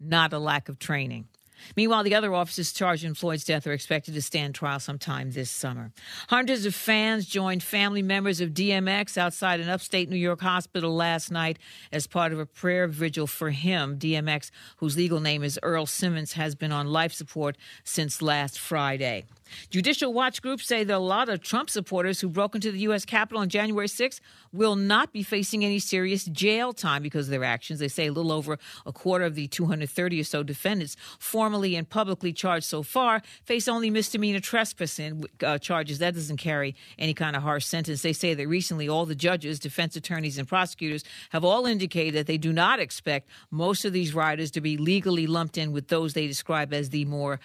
not 0.00 0.32
a 0.32 0.38
lack 0.38 0.68
of 0.68 0.78
training. 0.78 1.28
Meanwhile, 1.76 2.04
the 2.04 2.14
other 2.14 2.32
officers 2.34 2.72
charged 2.72 3.04
in 3.04 3.14
Floyd's 3.14 3.44
death 3.44 3.66
are 3.66 3.72
expected 3.72 4.14
to 4.14 4.22
stand 4.22 4.54
trial 4.54 4.80
sometime 4.80 5.30
this 5.30 5.50
summer. 5.50 5.92
Hundreds 6.28 6.66
of 6.66 6.74
fans 6.74 7.26
joined 7.26 7.62
family 7.62 8.02
members 8.02 8.40
of 8.40 8.50
DMX 8.50 9.16
outside 9.16 9.60
an 9.60 9.68
upstate 9.68 10.08
New 10.08 10.16
York 10.16 10.40
hospital 10.40 10.94
last 10.94 11.30
night 11.30 11.58
as 11.92 12.06
part 12.06 12.32
of 12.32 12.38
a 12.38 12.46
prayer 12.46 12.86
vigil 12.86 13.26
for 13.26 13.50
him. 13.50 13.98
DMX, 13.98 14.50
whose 14.78 14.96
legal 14.96 15.20
name 15.20 15.42
is 15.42 15.58
Earl 15.62 15.86
Simmons, 15.86 16.34
has 16.34 16.54
been 16.54 16.72
on 16.72 16.86
life 16.86 17.12
support 17.12 17.56
since 17.84 18.22
last 18.22 18.58
Friday. 18.58 19.24
Judicial 19.70 20.12
watch 20.12 20.42
groups 20.42 20.66
say 20.66 20.84
that 20.84 20.96
a 20.96 20.98
lot 20.98 21.28
of 21.28 21.40
Trump 21.42 21.70
supporters 21.70 22.20
who 22.20 22.28
broke 22.28 22.54
into 22.54 22.70
the 22.72 22.78
U.S. 22.80 23.04
Capitol 23.04 23.40
on 23.40 23.48
January 23.48 23.88
6 23.88 24.20
will 24.52 24.76
not 24.76 25.12
be 25.12 25.22
facing 25.22 25.64
any 25.64 25.78
serious 25.78 26.24
jail 26.24 26.72
time 26.72 27.02
because 27.02 27.26
of 27.26 27.30
their 27.30 27.44
actions. 27.44 27.78
They 27.78 27.88
say 27.88 28.06
a 28.06 28.12
little 28.12 28.32
over 28.32 28.58
a 28.84 28.92
quarter 28.92 29.24
of 29.24 29.34
the 29.34 29.46
230 29.48 30.20
or 30.20 30.24
so 30.24 30.42
defendants 30.42 30.96
formally 31.18 31.76
and 31.76 31.88
publicly 31.88 32.32
charged 32.32 32.66
so 32.66 32.82
far 32.82 33.22
face 33.44 33.68
only 33.68 33.90
misdemeanor 33.90 34.40
trespassing 34.40 35.24
uh, 35.42 35.58
charges. 35.58 35.98
That 35.98 36.14
doesn't 36.14 36.38
carry 36.38 36.74
any 36.98 37.14
kind 37.14 37.36
of 37.36 37.42
harsh 37.42 37.64
sentence. 37.64 38.02
They 38.02 38.12
say 38.12 38.34
that 38.34 38.48
recently 38.48 38.88
all 38.88 39.06
the 39.06 39.14
judges, 39.14 39.58
defense 39.58 39.96
attorneys, 39.96 40.38
and 40.38 40.48
prosecutors 40.48 41.04
have 41.30 41.44
all 41.44 41.66
indicated 41.66 42.14
that 42.14 42.26
they 42.26 42.38
do 42.38 42.52
not 42.52 42.80
expect 42.80 43.28
most 43.50 43.84
of 43.84 43.92
these 43.92 44.14
riders 44.14 44.50
to 44.52 44.60
be 44.60 44.76
legally 44.76 45.26
lumped 45.26 45.58
in 45.58 45.72
with 45.72 45.88
those 45.88 46.14
they 46.14 46.26
describe 46.26 46.72
as 46.72 46.90
the 46.90 47.04
more 47.04 47.40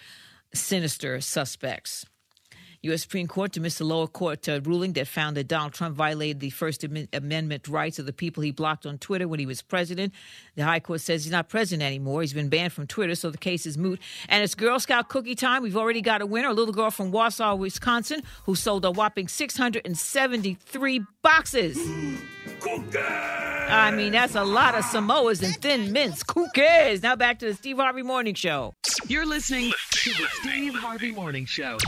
sinister 0.54 1.20
suspects. 1.20 2.06
U.S. 2.84 3.02
Supreme 3.02 3.28
Court 3.28 3.52
dismissed 3.52 3.80
a 3.80 3.84
lower 3.84 4.08
court 4.08 4.48
uh, 4.48 4.60
ruling 4.64 4.92
that 4.94 5.06
found 5.06 5.36
that 5.36 5.46
Donald 5.46 5.72
Trump 5.72 5.94
violated 5.94 6.40
the 6.40 6.50
First 6.50 6.82
Amendment 6.82 7.68
rights 7.68 8.00
of 8.00 8.06
the 8.06 8.12
people 8.12 8.42
he 8.42 8.50
blocked 8.50 8.86
on 8.86 8.98
Twitter 8.98 9.28
when 9.28 9.38
he 9.38 9.46
was 9.46 9.62
president. 9.62 10.12
The 10.56 10.64
High 10.64 10.80
Court 10.80 11.00
says 11.00 11.22
he's 11.22 11.30
not 11.30 11.48
president 11.48 11.86
anymore. 11.86 12.22
He's 12.22 12.32
been 12.32 12.48
banned 12.48 12.72
from 12.72 12.88
Twitter, 12.88 13.14
so 13.14 13.30
the 13.30 13.38
case 13.38 13.66
is 13.66 13.78
moot. 13.78 14.00
And 14.28 14.42
it's 14.42 14.56
Girl 14.56 14.80
Scout 14.80 15.08
cookie 15.08 15.36
time. 15.36 15.62
We've 15.62 15.76
already 15.76 16.00
got 16.00 16.22
a 16.22 16.26
winner, 16.26 16.48
a 16.48 16.52
little 16.52 16.74
girl 16.74 16.90
from 16.90 17.12
Wausau, 17.12 17.56
Wisconsin, 17.56 18.24
who 18.46 18.56
sold 18.56 18.84
a 18.84 18.90
whopping 18.90 19.28
673 19.28 21.02
boxes. 21.22 21.78
I 22.64 23.90
mean, 23.90 24.12
that's 24.12 24.34
a 24.34 24.44
lot 24.44 24.74
of 24.74 24.84
Samoas 24.84 25.42
and 25.42 25.54
thin 25.56 25.92
mints. 25.92 26.22
Cookies. 26.22 27.02
Now 27.02 27.16
back 27.16 27.38
to 27.40 27.46
the 27.46 27.54
Steve 27.54 27.78
Harvey 27.78 28.02
Morning 28.02 28.34
Show. 28.34 28.74
You're 29.08 29.26
listening 29.26 29.72
to 29.90 30.10
the 30.10 30.26
Steve 30.40 30.74
Harvey 30.74 31.10
Morning 31.10 31.44
Show. 31.46 31.78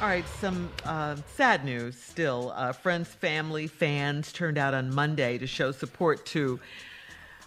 All 0.00 0.06
right, 0.06 0.24
some 0.40 0.70
uh, 0.84 1.16
sad 1.34 1.64
news 1.64 1.96
still. 2.00 2.52
Uh, 2.54 2.72
friends, 2.72 3.08
family, 3.08 3.66
fans 3.66 4.32
turned 4.32 4.56
out 4.56 4.72
on 4.72 4.94
Monday 4.94 5.38
to 5.38 5.46
show 5.48 5.72
support 5.72 6.24
to 6.26 6.60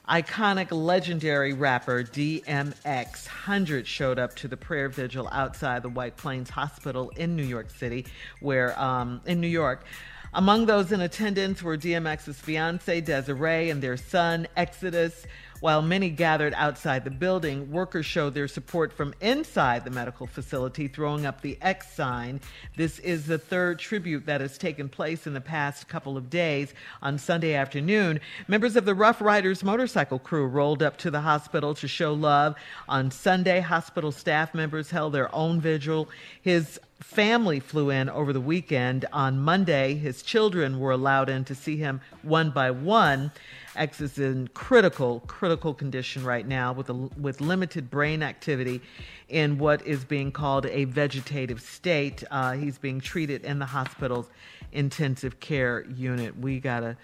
iconic 0.10 0.68
legendary 0.72 1.54
rapper 1.54 2.04
DMX. 2.04 3.28
Hundreds 3.28 3.88
showed 3.88 4.20
up 4.20 4.36
to 4.36 4.50
the 4.50 4.58
prayer 4.58 4.90
vigil 4.90 5.30
outside 5.32 5.84
the 5.84 5.90
White 5.90 6.18
Plains 6.18 6.50
Hospital 6.50 7.12
in 7.16 7.38
New 7.38 7.44
York 7.46 7.70
City, 7.70 8.06
where, 8.42 8.78
um, 8.78 9.22
in 9.26 9.40
New 9.40 9.48
York, 9.48 9.86
among 10.34 10.66
those 10.66 10.92
in 10.92 11.02
attendance 11.02 11.62
were 11.62 11.78
DMX's 11.78 12.40
fiancee 12.40 13.02
Desiree 13.02 13.70
and 13.70 13.82
their 13.82 13.98
son 13.98 14.48
Exodus. 14.56 15.26
While 15.62 15.84
many 15.84 16.10
gathered 16.10 16.56
outside 16.56 17.04
the 17.04 17.12
building, 17.12 17.70
workers 17.70 18.08
showed 18.08 18.34
their 18.34 18.48
support 18.48 18.92
from 18.92 19.14
inside 19.22 19.86
the 19.86 19.92
medical 19.92 20.26
facility, 20.26 20.88
throwing 20.88 21.28
up 21.28 21.42
the 21.42 21.56
X 21.62 21.94
sign. 21.94 22.42
This 22.76 22.98
is 22.98 23.28
the 23.28 23.38
third 23.38 23.78
tribute 23.78 24.26
that 24.26 24.42
has 24.42 24.58
taken 24.58 24.90
place 24.90 25.28
in 25.28 25.36
the 25.36 25.40
past 25.40 25.88
couple 25.88 26.18
of 26.18 26.32
days. 26.32 26.74
On 27.04 27.20
Sunday 27.20 27.54
afternoon, 27.54 28.22
members 28.48 28.76
of 28.76 28.86
the 28.86 28.96
Ruff 28.96 29.22
Ryders 29.22 29.64
motorcycle 29.64 30.18
crew 30.18 30.48
rolled 30.48 30.82
up 30.82 30.98
to 30.98 31.12
the 31.12 31.22
hospital 31.22 31.76
to 31.76 31.88
show 31.88 32.12
love. 32.12 32.56
On 32.90 33.12
Sunday, 33.12 33.60
hospital 33.60 34.12
staff 34.12 34.56
members 34.56 34.90
held 34.90 35.14
their 35.14 35.34
own 35.36 35.62
vigil. 35.62 36.10
His 36.42 36.80
family 37.02 37.60
flew 37.60 37.90
in 37.90 38.10
over 38.10 38.32
the 38.32 38.42
weekend. 38.42 39.06
On 39.12 39.40
Monday, 39.40 39.96
his 39.96 40.22
children 40.22 40.80
were 40.80 40.92
allowed 40.92 41.30
in 41.30 41.44
to 41.46 41.56
see 41.56 41.78
him 41.78 42.02
one 42.22 42.52
by 42.52 42.72
one. 42.72 43.32
X 43.76 44.02
is 44.02 44.18
in 44.20 44.50
critical, 44.50 45.22
critical 45.28 45.74
condition 45.74 46.24
right 46.24 46.46
now 46.46 46.74
with 46.74 46.90
a, 46.90 46.94
with 46.94 47.42
limited 47.42 47.90
brain 47.90 48.22
activity 48.22 48.82
in 49.30 49.58
what 49.58 49.86
is 49.88 50.04
being 50.04 50.32
called 50.32 50.66
a 50.66 50.86
vegetative 50.86 51.62
state. 51.62 52.24
Uh, 52.32 52.54
he's 52.54 52.78
being 52.78 53.00
treated 53.00 53.44
in 53.46 53.60
the 53.60 53.66
hospital's 53.66 54.28
intensive 54.74 55.40
care 55.40 55.86
unit. 55.96 56.38
We 56.38 56.60
gotta 56.60 56.98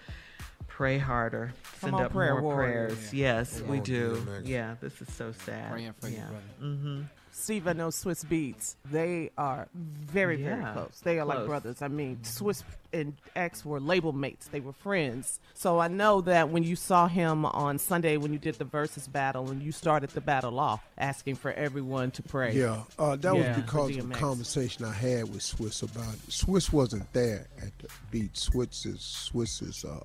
pray 0.66 0.98
harder, 0.98 1.52
send 1.80 1.94
up 1.96 2.12
prayer 2.12 2.34
more 2.34 2.42
warriors. 2.54 2.92
prayers. 2.94 3.14
Yes, 3.14 3.60
Come 3.60 3.68
we 3.68 3.80
do. 3.80 4.24
Yeah, 4.44 4.76
this 4.80 5.00
is 5.00 5.12
so 5.12 5.32
sad. 5.32 5.72
Praying 5.72 5.94
for 6.00 6.08
you, 6.08 6.16
yeah. 6.16 6.28
brother. 6.28 6.44
Mm-hmm. 6.62 7.02
Steve, 7.38 7.66
I 7.68 7.72
know 7.72 7.88
Swizz 7.88 8.24
Beatz. 8.26 8.74
They 8.90 9.30
are 9.38 9.68
very, 9.74 10.42
very 10.42 10.62
close. 10.72 11.00
They 11.02 11.18
are 11.18 11.24
like 11.24 11.46
brothers. 11.46 11.80
I 11.82 11.88
mean, 11.88 12.18
Swizz 12.22 12.62
and 12.92 13.14
X 13.36 13.64
were 13.64 13.80
label 13.80 14.12
mates. 14.12 14.48
They 14.48 14.60
were 14.60 14.72
friends. 14.72 15.40
So 15.54 15.78
I 15.78 15.88
know 15.88 16.20
that 16.22 16.48
when 16.50 16.62
you 16.64 16.74
saw 16.76 17.06
him 17.08 17.44
on 17.46 17.78
Sunday 17.78 18.16
when 18.16 18.32
you 18.32 18.38
did 18.38 18.56
the 18.56 18.64
Verzuz 18.64 19.10
battle 19.10 19.50
and 19.50 19.62
you 19.62 19.72
started 19.72 20.10
the 20.10 20.20
battle 20.20 20.58
off, 20.58 20.84
asking 20.98 21.36
for 21.36 21.52
everyone 21.52 22.10
to 22.12 22.22
pray. 22.22 22.52
Yeah, 22.54 22.82
uh, 22.98 23.16
that 23.16 23.36
Yeah. 23.36 23.54
was 23.56 23.62
because 23.64 23.94
For 23.96 24.00
of 24.00 24.10
a 24.10 24.14
conversation 24.14 24.84
I 24.84 24.92
had 24.92 25.28
with 25.30 25.40
Swizz 25.40 25.82
about 25.82 26.14
it. 26.14 26.28
Swizz 26.28 26.72
wasn't 26.72 27.12
there 27.12 27.46
at 27.62 27.78
the 27.78 27.88
beat. 28.10 28.34
Swizz 28.34 28.86
is 28.86 29.30
Swizz 29.32 29.62
is 29.62 29.84
uh, 29.84 30.00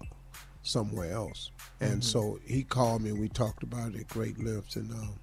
somewhere 0.62 1.12
else, 1.12 1.52
and 1.82 2.02
Mhm. 2.02 2.04
so 2.06 2.40
he 2.46 2.64
called 2.64 3.02
me 3.02 3.10
and 3.10 3.20
we 3.20 3.28
talked 3.30 3.64
about 3.64 3.96
it 3.96 4.02
at 4.02 4.08
great 4.08 4.38
length. 4.44 4.76
And 4.76 4.92
um, 4.92 5.16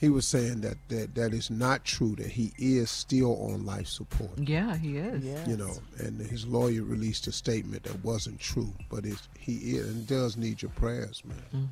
he 0.00 0.08
was 0.08 0.26
saying 0.26 0.62
that, 0.62 0.78
that 0.88 1.14
that 1.14 1.34
is 1.34 1.50
not 1.50 1.84
true. 1.84 2.16
That 2.16 2.28
he 2.28 2.52
is 2.56 2.90
still 2.90 3.36
on 3.52 3.66
life 3.66 3.86
support. 3.86 4.30
Yeah, 4.38 4.74
he 4.78 4.96
is. 4.96 5.46
You 5.46 5.58
know, 5.58 5.74
and 5.98 6.18
his 6.18 6.46
lawyer 6.46 6.82
released 6.82 7.26
a 7.26 7.32
statement 7.32 7.82
that 7.82 8.02
wasn't 8.02 8.40
true, 8.40 8.72
but 8.88 9.04
it's, 9.04 9.28
he 9.38 9.76
is 9.76 9.90
and 9.90 10.06
does 10.06 10.38
need 10.38 10.62
your 10.62 10.70
prayers, 10.70 11.22
man. 11.26 11.70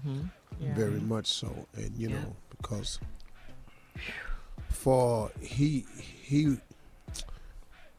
Mm-hmm. 0.60 0.74
Very 0.74 1.00
much 1.00 1.26
so, 1.26 1.66
and 1.74 1.96
you 1.96 2.10
know 2.10 2.36
because 2.50 3.00
for 4.68 5.30
he 5.40 5.86
he. 5.96 6.58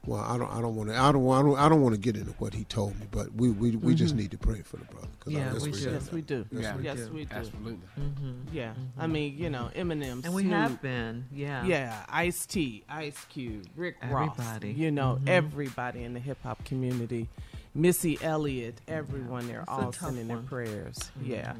Well, 0.06 0.20
I 0.20 0.38
don't. 0.38 0.50
I 0.50 0.60
don't 0.62 0.74
want 0.76 0.88
to. 0.88 0.96
I 0.98 1.12
don't. 1.12 1.28
I 1.30 1.42
don't. 1.42 1.58
I 1.58 1.68
don't 1.68 1.82
want 1.82 1.94
to 1.94 2.00
get 2.00 2.16
into 2.16 2.32
what 2.32 2.54
he 2.54 2.64
told 2.64 2.98
me, 2.98 3.06
but 3.10 3.32
we 3.34 3.50
we, 3.50 3.76
we 3.76 3.94
just 3.94 4.14
Mhm. 4.14 4.18
need 4.18 4.30
to 4.30 4.38
pray 4.38 4.62
for 4.62 4.78
the 4.78 4.86
brother. 4.86 5.06
Yeah, 5.26 5.50
that's 5.52 5.64
we 5.64 5.72
do. 5.72 5.90
Yes, 5.90 6.10
we 6.12 6.22
do. 6.22 6.46
Yes, 6.50 6.76
we 6.76 6.84
yes, 6.84 6.96
do. 6.96 7.12
we 7.12 7.24
do. 7.26 7.34
Absolutely. 7.34 7.86
Mhm. 8.00 8.34
Yeah. 8.52 8.72
I 8.98 9.06
Mhm. 9.06 9.10
mean, 9.12 9.36
you 9.38 9.50
know, 9.50 9.70
Eminem, 9.76 10.24
And 10.24 10.32
we 10.34 10.44
have 10.48 10.80
been, 10.80 11.26
yeah. 11.30 11.64
Yeah, 11.66 12.04
Ice 12.08 12.46
T, 12.46 12.82
Ice 12.88 13.22
Cube, 13.28 13.66
Rick 13.76 13.96
Ross. 14.10 14.30
Everybody. 14.38 14.72
You 14.72 14.90
know, 14.90 15.18
Mhm. 15.22 15.28
everybody 15.28 16.02
in 16.04 16.14
the 16.14 16.20
hip 16.20 16.38
hop 16.42 16.64
community. 16.64 17.28
Missy 17.74 18.18
Elliott, 18.22 18.80
everyone, 18.88 19.46
they're 19.46 19.60
It's 19.60 19.68
all 19.68 19.92
tough 19.92 19.96
sending 20.00 20.28
their 20.28 20.38
prayers. 20.38 21.10
Yeah. 21.22 21.52
Mhm. 21.52 21.56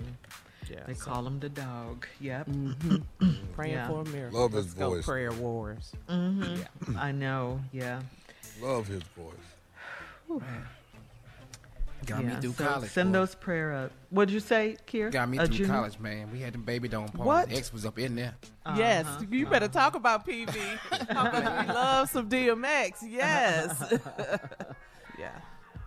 Yeah. 0.70 0.84
They 0.86 0.94
so- 0.94 1.04
call 1.10 1.26
him 1.26 1.40
the 1.40 1.48
dog. 1.50 2.06
Yep. 2.20 2.46
Mhm. 2.48 3.02
Praying 3.54 3.72
Yeah. 3.74 3.88
for 3.88 4.00
a 4.00 4.04
miracle. 4.06 4.40
Love 4.40 4.52
his 4.52 4.66
Let's 4.66 4.74
go, 4.78 4.90
voice. 4.90 5.04
prayer 5.04 5.32
wars. 5.32 5.92
Mhm. 6.08 6.58
Yeah. 6.58 7.00
I 7.00 7.12
know. 7.12 7.60
Yeah. 7.72 8.00
Love 8.60 8.86
his 8.86 9.02
voice. 9.16 10.40
Got 12.06 12.24
me 12.24 12.32
Yeah, 12.32 12.40
through 12.40 12.52
so 12.54 12.64
college. 12.64 12.90
Send 12.90 13.12
boy. 13.12 13.18
those 13.18 13.34
prayer 13.34 13.72
up. 13.74 13.92
What'd 14.08 14.32
you 14.32 14.40
say, 14.40 14.76
Kier? 14.86 15.10
Got 15.12 15.28
me 15.28 15.36
A 15.38 15.46
through 15.46 15.56
junior? 15.58 15.72
college, 15.74 15.98
man. 15.98 16.30
We 16.32 16.40
had 16.40 16.54
them 16.54 16.62
baby 16.62 16.88
dome 16.88 17.08
parties. 17.08 17.26
What? 17.26 17.52
X 17.52 17.72
was 17.72 17.84
up 17.84 17.98
in 17.98 18.14
there. 18.16 18.34
Yes, 18.76 19.04
Uh-huh. 19.06 19.24
you 19.30 19.46
better 19.46 19.68
talk 19.68 19.94
about 19.94 20.26
PV. 20.26 20.54
We 20.54 21.14
love 21.74 22.08
some 22.08 22.28
DMX. 22.30 23.02
Yes. 23.06 23.82
yeah. 25.18 25.30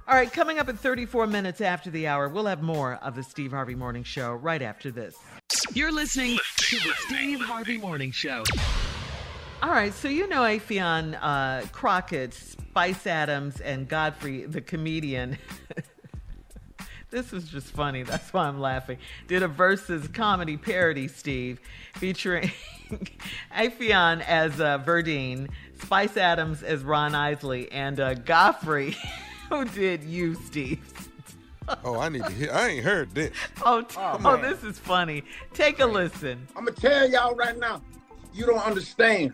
All 0.08 0.16
right, 0.16 0.32
coming 0.32 0.60
up 0.60 0.68
at 0.70 0.78
34 0.78 1.28
minutes 1.28 1.62
after 1.62 1.90
the 1.90 2.08
hour, 2.08 2.28
we'll 2.28 2.46
have 2.46 2.62
more 2.62 2.96
of 3.02 3.16
the 3.16 3.24
Steve 3.24 3.52
Harvey 3.52 3.74
Morning 3.76 4.04
Show 4.04 4.34
right 4.34 4.62
after 4.62 4.92
this. 4.92 5.16
You're 5.74 5.94
listening 5.94 6.38
to 6.58 6.76
the 6.78 6.94
Steve 7.08 7.40
Harvey 7.40 7.78
Morning 7.78 8.12
Show. 8.12 8.44
All 9.64 9.70
right, 9.70 9.94
so 9.94 10.10
you 10.10 10.28
know 10.28 10.42
Affion 10.42 11.18
uh, 11.22 11.66
Crockett, 11.72 12.34
Spice 12.34 13.08
Adams, 13.08 13.62
and 13.62 13.88
Godfrey, 13.88 14.46
the 14.46 14.60
comedian. 14.60 15.38
this 17.12 17.32
was 17.32 17.48
just 17.48 17.68
funny. 17.68 18.04
That's 18.04 18.34
why 18.34 18.50
I'm 18.50 18.60
laughing. 18.60 18.98
Did 19.30 19.42
a 19.42 19.48
Verzuz 19.48 20.14
comedy 20.14 20.58
parody, 20.58 21.08
Steve, 21.08 21.62
featuring 21.94 22.52
Affion 23.56 24.22
as 24.28 24.60
uh, 24.60 24.80
Verdine, 24.80 25.48
Spice 25.82 26.18
Adams 26.18 26.62
as 26.62 26.84
Ron 26.84 27.16
Isley, 27.16 27.72
and 27.72 28.02
uh, 28.02 28.16
Godfrey, 28.16 28.98
who 29.50 29.64
did 29.64 30.04
you, 30.04 30.36
Steve. 30.36 30.82
Oh, 31.86 32.02
I 32.02 32.10
need 32.10 32.26
to 32.26 32.34
hear. 32.34 32.52
I 32.52 32.68
ain't 32.68 32.84
heard 32.84 33.16
this. 33.16 33.32
Oh, 33.66 33.82
t- 33.82 33.96
oh, 33.98 34.42
this 34.42 34.62
is 34.66 34.78
funny. 34.78 35.24
Take 35.54 35.80
a 35.80 35.86
listen. 35.86 36.50
I'm 36.54 36.66
gonna 36.66 36.76
tell 36.76 37.10
y'all 37.10 37.34
right 37.34 37.58
now, 37.58 37.82
you 38.34 38.46
don't 38.46 38.60
understand 38.60 39.32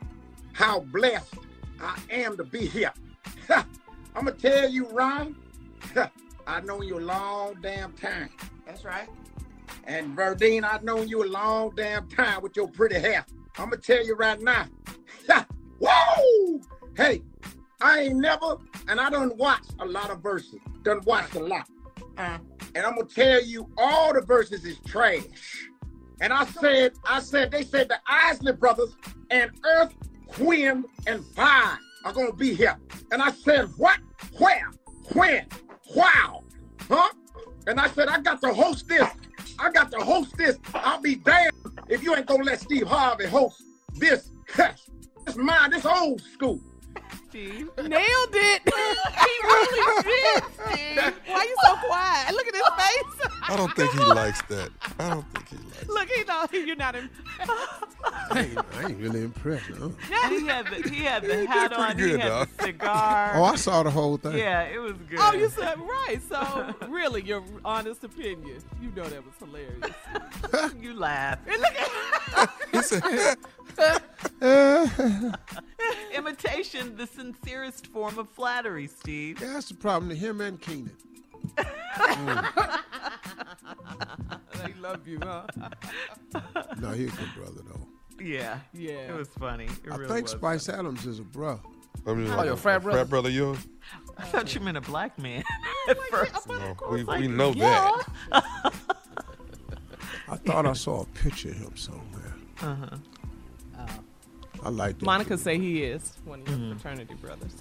how 0.60 0.82
blessed 0.82 1.36
I 1.82 1.98
am 2.12 2.36
to 2.36 2.44
be 2.44 2.66
here. 2.66 2.92
I'm 3.50 3.66
gonna 4.26 4.34
tell 4.34 4.70
you, 4.70 4.88
Ron, 4.88 5.34
I've 6.48 6.66
known 6.66 6.84
you 6.84 7.00
a 7.00 7.00
long 7.00 7.56
damn 7.62 7.94
time. 7.94 8.30
That's 8.66 8.84
right. 8.84 9.08
And 9.86 10.18
Verdine, 10.18 10.66
I've 10.66 10.84
known 10.84 11.08
you 11.08 11.24
a 11.24 11.30
long 11.30 11.72
damn 11.78 12.10
time 12.10 12.42
with 12.42 12.58
your 12.58 12.68
pretty 12.68 13.00
hair. 13.00 13.26
I'm 13.58 13.70
gonna 13.70 13.78
tell 13.82 14.06
you 14.06 14.16
right 14.16 14.40
now. 14.42 14.66
Whoa! 15.80 16.60
Hey, 16.98 17.22
I 17.80 18.00
ain't 18.02 18.18
never, 18.18 18.58
and 18.90 19.00
I 19.00 19.10
don't 19.10 19.38
watch 19.38 19.64
a 19.80 19.86
lot 19.86 20.10
of 20.10 20.22
Verzuz. 20.22 20.60
Done 20.84 21.00
watched 21.06 21.36
a 21.36 21.40
lot. 21.40 21.70
Uh, 22.18 22.38
And 22.76 22.86
I'm 22.86 22.96
gonna 22.96 23.08
tell 23.08 23.42
you, 23.42 23.70
all 23.78 24.14
the 24.14 24.20
Verzuz 24.20 24.66
is 24.66 24.78
trash. 24.86 25.24
And 26.20 26.34
I 26.34 26.44
said, 26.44 26.92
I 27.06 27.22
said, 27.22 27.50
they 27.50 27.64
said 27.64 27.88
the 27.88 28.00
Isley 28.06 28.52
brothers 28.52 28.94
and 29.32 29.52
Earth, 29.64 29.94
Wind, 30.38 30.86
and 31.08 31.26
Fire 31.36 31.78
are 32.06 32.14
gonna 32.14 32.34
be 32.34 32.54
here. 32.54 32.78
And 33.12 33.22
I 33.22 33.32
said, 33.32 33.70
what? 33.78 34.00
Where? 34.38 34.72
When? 35.14 35.46
Wow? 35.96 36.44
Huh? 36.88 37.10
And 37.68 37.80
I 37.80 37.88
said, 37.90 38.08
I 38.08 38.20
got 38.20 38.42
to 38.42 38.54
host 38.54 38.88
this. 38.88 39.08
I 39.58 39.72
got 39.72 39.92
to 39.92 39.98
host 39.98 40.36
this. 40.38 40.58
I'll 40.74 41.02
be 41.02 41.16
damned 41.16 41.52
if 41.88 42.04
you 42.04 42.16
ain't 42.16 42.26
gonna 42.26 42.44
let 42.44 42.60
Steve 42.62 42.88
Harvey 42.88 43.26
host 43.26 43.64
this. 43.96 44.32
This 45.26 45.36
mine, 45.36 45.70
this 45.70 45.86
old 45.86 46.22
school. 46.22 46.60
Steve 47.30 47.70
nailed 47.78 48.34
it. 48.34 48.62
he 48.66 49.34
really 49.44 50.04
did, 50.04 50.44
Steve. 50.54 51.14
Why 51.28 51.44
you 51.44 51.56
so 51.64 51.76
quiet? 51.86 52.32
Look 52.34 52.48
at 52.48 52.56
his 52.56 52.64
face. 52.78 53.30
I 53.48 53.56
don't 53.56 53.76
think 53.76 53.92
he 53.92 54.00
likes 54.00 54.42
that. 54.44 54.70
I 55.00 55.10
don't 55.12 55.26
think 55.34 55.50
he 55.50 55.58
likes. 55.58 55.88
Look, 55.88 56.10
he 56.10 56.24
know 56.24 56.48
you're 56.52 56.76
not 56.76 56.96
in. 56.96 57.10
I 58.32 58.40
ain't, 58.42 58.60
I 58.76 58.84
ain't 58.88 58.98
really 58.98 59.24
impressed. 59.24 59.70
Huh? 59.78 59.90
Yeah, 60.10 60.30
he 60.30 60.46
had 60.48 60.66
the 60.68 60.90
he 60.90 61.04
had 61.04 61.22
the 61.22 61.28
did 61.28 61.48
hat 61.48 61.74
on. 61.74 61.98
good, 61.98 62.06
he 62.06 62.18
had 62.18 62.28
dog. 62.28 62.50
the 62.58 62.64
cigar. 62.64 63.32
Oh, 63.36 63.44
I 63.44 63.56
saw 63.56 63.84
the 63.84 63.92
whole 63.92 64.18
thing. 64.18 64.38
Yeah, 64.38 64.64
it 64.64 64.80
was 64.80 64.94
good. 65.10 65.20
Oh, 65.22 65.34
you 65.34 65.50
said 65.50 65.78
right. 65.80 66.20
So 66.28 66.74
really, 66.88 67.22
your 67.22 67.44
honest 67.64 68.04
opinion. 68.04 68.62
You 68.82 68.92
know 68.96 69.08
that 69.08 69.24
was 69.24 69.36
hilarious. 69.40 70.74
you 70.82 70.94
laugh. 70.94 71.38
And 71.48 71.62
look 71.62 71.76
at 71.76 72.50
He 72.72 72.82
said, 72.82 73.38
Imitation, 76.14 76.96
the 76.96 77.08
sincerest 77.08 77.88
form 77.88 78.18
of 78.20 78.30
flattery, 78.30 78.88
Steve. 78.88 79.42
Yeah, 79.42 79.54
that's 79.54 79.70
the 79.70 79.76
problem 79.76 80.10
to 80.10 80.16
him 80.16 80.42
and 80.42 80.60
Keenan. 80.62 80.96
they 81.58 81.66
love 84.80 85.08
you, 85.08 85.20
huh? 85.24 85.46
No, 86.80 86.92
he's 86.92 87.14
a 87.14 87.18
good 87.18 87.34
brother 87.36 87.62
though. 87.68 87.88
Yeah, 88.24 88.60
Yeah. 88.74 89.12
it 89.14 89.16
was 89.16 89.30
funny. 89.30 89.66
It 89.66 89.92
I 89.92 89.96
really 89.96 90.14
think 90.14 90.24
was. 90.24 90.32
Spice 90.32 90.70
Adams 90.70 91.06
is 91.06 91.20
a 91.20 91.24
bro. 91.24 91.60
I 92.06 92.14
mean, 92.14 92.30
Oh, 92.32 92.44
your 92.44 92.56
frat 92.56 92.82
brother? 92.84 93.00
Frat 93.00 93.10
brother 93.10 93.30
yours? 93.30 93.60
I 94.18 94.24
thought 94.26 94.54
you 94.54 94.62
meant 94.62 94.78
a 94.78 94.82
black 94.82 95.18
man 95.18 95.44
at 95.90 95.98
first. 96.10 96.48
No, 96.48 96.76
we, 96.92 97.04
like, 97.04 97.22
we 97.22 97.28
know 97.28 97.52
yeah. 97.52 97.92
that. 98.32 98.74
I 100.30 100.36
thought 100.46 100.66
I 100.66 100.74
saw 100.74 101.02
a 101.02 101.06
picture 101.06 101.50
of 101.50 101.58
him 101.58 101.76
somewhere. 101.78 102.36
Uh-huh. 102.62 102.98
I 104.64 104.70
like 104.70 105.00
that. 105.00 105.06
Monica 105.06 105.32
dude. 105.32 105.40
say 105.40 105.58
he 105.58 105.84
is 105.84 106.18
one 106.26 106.42
of 106.42 106.48
your 106.50 106.58
Mm-hmm. 106.58 106.72
fraternity 106.78 107.14
brothers. 107.16 107.56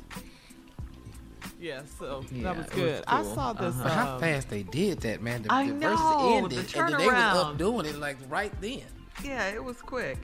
Yeah, 1.60 1.82
so 1.98 2.24
Yeah, 2.30 2.42
that 2.44 2.56
was 2.56 2.66
it 2.66 2.74
was 2.74 2.80
good. 2.82 3.04
I 3.08 3.22
saw 3.22 3.52
this. 3.52 3.74
Uh-huh. 3.74 3.88
How 3.88 4.14
um, 4.14 4.20
fast 4.20 4.48
they 4.48 4.62
did 4.62 5.00
that, 5.00 5.22
man. 5.22 5.42
The, 5.42 5.52
I 5.52 5.66
the 5.68 5.72
know, 5.74 5.96
Verzuz 5.96 6.36
ended, 6.36 6.58
the 6.68 6.78
and 6.80 6.92
then 6.92 6.98
they 7.00 7.06
was 7.06 7.14
up 7.14 7.58
doing 7.58 7.86
it 7.86 7.96
like 7.96 8.16
right 8.28 8.52
then. 8.60 8.82
Yeah, 9.24 9.48
it 9.48 9.62
was 9.64 9.80
quick. 9.82 10.18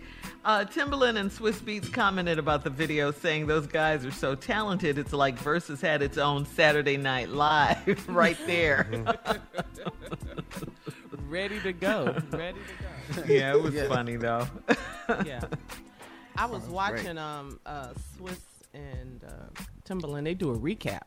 Uh, 0.44 0.64
Timbaland 0.64 1.16
and 1.18 1.28
Swizz 1.30 1.54
Beatz 1.54 1.92
commented 1.92 2.38
about 2.38 2.62
the 2.62 2.70
video, 2.70 3.10
saying 3.10 3.48
those 3.48 3.66
guys 3.66 4.04
are 4.06 4.12
so 4.12 4.36
talented. 4.36 4.98
It's 4.98 5.12
like 5.12 5.36
Verzuz 5.42 5.80
had 5.80 6.02
its 6.02 6.18
own 6.18 6.46
Saturday 6.46 6.96
Night 6.96 7.30
Live 7.30 8.04
right 8.08 8.36
there. 8.46 8.86
ready 11.28 11.60
to 11.60 11.72
go. 11.72 12.16
Ready 12.30 12.58
to 12.60 13.22
go. 13.22 13.32
yeah, 13.32 13.52
it 13.54 13.60
was 13.62 13.74
Yeah. 13.74 13.88
funny 13.88 14.16
though. 14.16 14.46
yeah. 15.24 15.40
I 16.36 16.46
was 16.46 16.62
great. 16.64 16.72
watching 16.72 17.18
um 17.18 17.60
uh 17.66 17.88
Swizz 18.18 18.40
and 18.74 19.22
uh, 19.24 19.62
Timbaland. 19.84 20.24
They 20.24 20.34
do 20.34 20.50
a 20.50 20.58
recap 20.58 21.02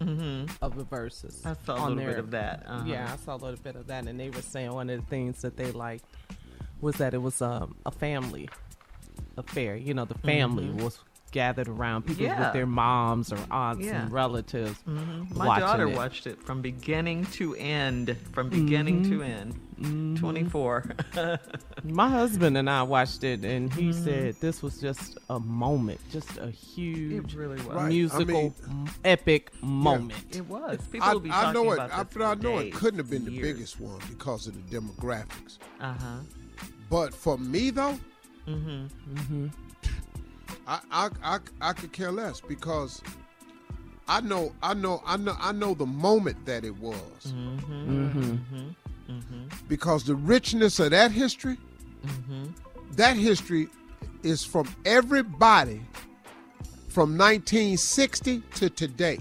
hmm 0.00 0.44
of 0.60 0.76
the 0.76 0.84
Verzuz. 0.84 1.46
I 1.46 1.54
saw 1.64 1.86
a 1.86 1.88
little 1.88 2.04
bit 2.12 2.18
of 2.18 2.30
that. 2.32 2.64
Uh-huh. 2.66 2.84
Yeah, 2.86 3.10
I 3.12 3.16
saw 3.16 3.34
a 3.36 3.38
little 3.38 3.60
bit 3.62 3.76
of 3.76 3.86
that, 3.86 4.06
and 4.06 4.18
they 4.20 4.28
were 4.30 4.42
saying 4.42 4.72
one 4.72 4.90
of 4.90 5.00
the 5.00 5.06
things 5.06 5.40
that 5.42 5.56
they 5.56 5.72
liked 5.72 6.04
was 6.80 6.96
that 6.96 7.14
it 7.14 7.22
was 7.22 7.40
um, 7.40 7.76
a 7.86 7.90
family 7.90 8.48
affair. 9.38 9.76
You 9.76 9.94
know, 9.94 10.04
the 10.04 10.18
family 10.18 10.68
was 10.68 10.98
gathered 11.32 11.68
around 11.68 12.02
people 12.06 12.26
Mm-hmm. 12.26 12.38
Yeah. 12.38 12.44
with 12.46 12.52
their 12.54 12.66
moms 12.66 13.32
or 13.32 13.38
aunts 13.50 13.84
Yeah. 13.86 14.02
and 14.02 14.12
relatives. 14.12 14.78
Mhm. 14.88 15.34
My 15.36 15.58
daughter 15.60 15.88
it. 15.88 15.96
watched 15.96 16.26
it 16.26 16.42
from 16.42 16.60
beginning 16.62 17.24
to 17.32 17.54
end. 17.56 18.16
From 18.32 18.48
beginning 18.50 19.02
to 19.10 19.22
Mm-hmm. 19.80 20.14
24. 20.16 20.84
My 21.84 22.08
husband 22.08 22.56
and 22.56 22.68
I 22.70 22.82
watched 22.82 23.22
it, 23.24 23.44
and 23.44 23.70
he 23.74 23.90
Mhm. 23.90 24.04
said 24.04 24.36
this 24.40 24.62
was 24.62 24.78
just 24.80 25.18
a 25.28 25.38
moment, 25.38 26.00
just 26.10 26.38
a 26.38 26.48
it 26.48 26.54
huge 26.54 27.34
really 27.34 27.56
was. 27.56 27.66
Right. 27.66 27.84
I 27.84 27.88
musical, 27.88 28.26
mean- 28.26 28.88
epic 29.04 29.52
moment. 29.62 30.14
It 30.34 30.46
was. 30.48 30.78
People 30.90 31.06
I, 31.08 31.12
will 31.12 31.20
be 31.20 31.30
I 31.30 31.42
talking 31.42 31.52
know 31.62 31.70
it. 31.72 31.74
about 31.74 31.92
I, 31.92 32.02
this 32.04 32.16
I 32.16 32.34
for 32.34 32.42
know 32.42 32.58
days, 32.58 32.72
it 32.72 32.74
couldn't 32.74 32.98
have 32.98 33.10
been 33.10 33.24
the 33.26 33.38
biggest 33.38 33.78
one 33.78 34.00
because 34.08 34.46
of 34.46 34.54
the 34.54 34.76
demographics. 34.80 35.58
Uh 35.80 35.92
huh. 35.92 36.16
But 36.88 37.12
for 37.12 37.36
me 37.36 37.68
though, 37.70 37.98
Mm-hmm. 38.48 39.14
Mm-hmm. 39.14 39.46
I, 40.68 40.80
I 40.90 41.10
I 41.22 41.38
I 41.60 41.72
could 41.72 41.92
care 41.92 42.12
less 42.12 42.40
because 42.40 43.02
I 44.08 44.20
know 44.20 44.52
I 44.62 44.74
know 44.74 45.02
I 45.04 45.16
know 45.16 45.36
I 45.40 45.52
know 45.52 45.74
the 45.74 45.86
moment 45.86 46.44
that 46.46 46.64
it 46.64 46.76
was 46.78 46.94
Mm-hmm. 47.26 48.06
Mm-hmm. 48.08 49.12
Mm-hmm. 49.12 49.46
because 49.68 50.04
the 50.04 50.14
richness 50.14 50.78
of 50.80 50.90
that 50.90 51.10
history, 51.12 51.56
Mm-hmm. 52.06 52.44
that 52.92 53.16
history 53.16 53.68
is 54.22 54.44
from 54.44 54.68
everybody 54.84 55.80
from 56.88 57.16
1960 57.18 58.40
to 58.54 58.70
today. 58.70 59.18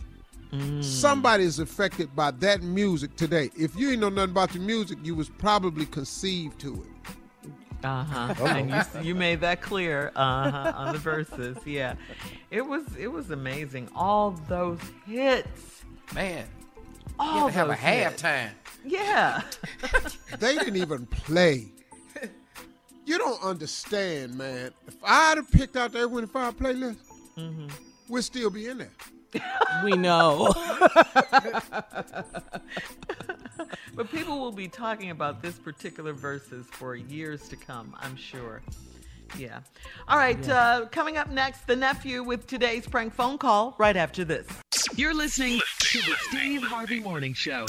Mm. 0.54 0.84
Somebody 0.84 1.44
is 1.44 1.60
affected 1.60 2.16
by 2.16 2.32
that 2.32 2.62
music 2.64 3.16
today. 3.16 3.50
If 3.58 3.76
you 3.76 3.92
ain't 3.92 4.00
know 4.02 4.10
nothing 4.10 4.32
about 4.32 4.52
the 4.52 4.60
music, 4.60 5.00
you 5.04 5.14
was 5.16 5.30
probably 5.30 5.86
conceived 5.86 6.60
to 6.62 6.74
it. 6.76 7.12
Uh 7.84 8.04
huh. 8.04 8.34
And 8.48 8.70
you 8.70 8.82
you 9.02 9.16
made 9.16 9.42
that 9.42 9.62
clear. 9.62 10.12
Uh 10.16 10.52
huh. 10.52 10.74
On 10.76 10.94
the 10.94 11.00
Verzuz, 11.00 11.58
yeah. 11.66 11.96
It 12.52 12.62
was 12.66 12.84
it 12.98 13.08
was 13.08 13.32
amazing. 13.32 13.90
All 13.96 14.32
those 14.48 14.80
hits. 15.06 15.84
Man, 16.14 16.46
you 17.08 17.14
All 17.20 17.48
had 17.48 17.66
to 17.68 17.70
have 17.70 17.70
a 17.70 17.76
halftime. 17.76 18.52
Yeah. 18.86 19.42
They 20.40 20.56
didn't 20.58 20.78
even 20.78 21.06
play. 21.08 21.68
You 23.06 23.18
don't 23.20 23.42
understand, 23.44 24.36
man. 24.36 24.72
If 24.88 24.96
I'd 25.04 25.38
have 25.38 25.50
picked 25.52 25.76
out 25.78 25.92
the 25.92 26.00
Earth, 26.00 26.10
Wind, 26.12 26.24
and 26.24 26.32
Fire 26.32 26.52
playlist, 26.52 26.98
Mm-hmm. 27.38 27.68
we'd 28.10 28.24
still 28.24 28.50
be 28.50 28.68
in 28.68 28.78
there. 28.80 28.92
We 29.84 29.92
know. 29.92 30.52
But 33.96 34.12
people 34.12 34.40
will 34.40 34.52
be 34.52 34.68
talking 34.68 35.10
about 35.12 35.42
this 35.42 35.58
particular 35.58 36.14
Verzuz 36.14 36.66
for 36.66 36.96
years 36.96 37.48
to 37.50 37.56
come, 37.56 37.96
I'm 38.00 38.16
sure. 38.18 38.62
Yeah. 39.38 39.60
All 40.08 40.18
right. 40.18 40.48
Uh, 40.50 40.86
coming 40.92 41.18
up 41.18 41.30
next, 41.30 41.66
the 41.66 41.76
nephew 41.76 42.24
with 42.24 42.46
today's 42.46 42.88
prank 42.88 43.14
phone 43.14 43.38
call 43.38 43.76
right 43.78 43.96
after 43.96 44.24
this. 44.26 44.46
You're 44.96 45.14
listening 45.14 45.60
to 45.80 45.98
the 46.00 46.16
Steve 46.30 46.62
Harvey 46.64 47.00
Morning 47.00 47.34
Show. 47.34 47.66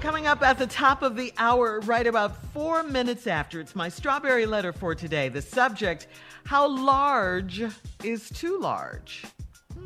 Coming 0.00 0.26
up 0.26 0.42
at 0.42 0.58
the 0.58 0.66
top 0.66 1.02
of 1.02 1.16
the 1.16 1.32
hour, 1.38 1.80
right 1.80 2.06
about 2.06 2.44
four 2.52 2.82
minutes 2.82 3.26
after, 3.26 3.58
it's 3.60 3.74
my 3.74 3.88
strawberry 3.88 4.44
letter 4.44 4.72
for 4.72 4.94
today. 4.94 5.28
The 5.28 5.40
subject 5.42 6.08
How 6.44 6.68
large 6.68 7.62
is 8.02 8.28
too 8.30 8.58
large? 8.58 9.24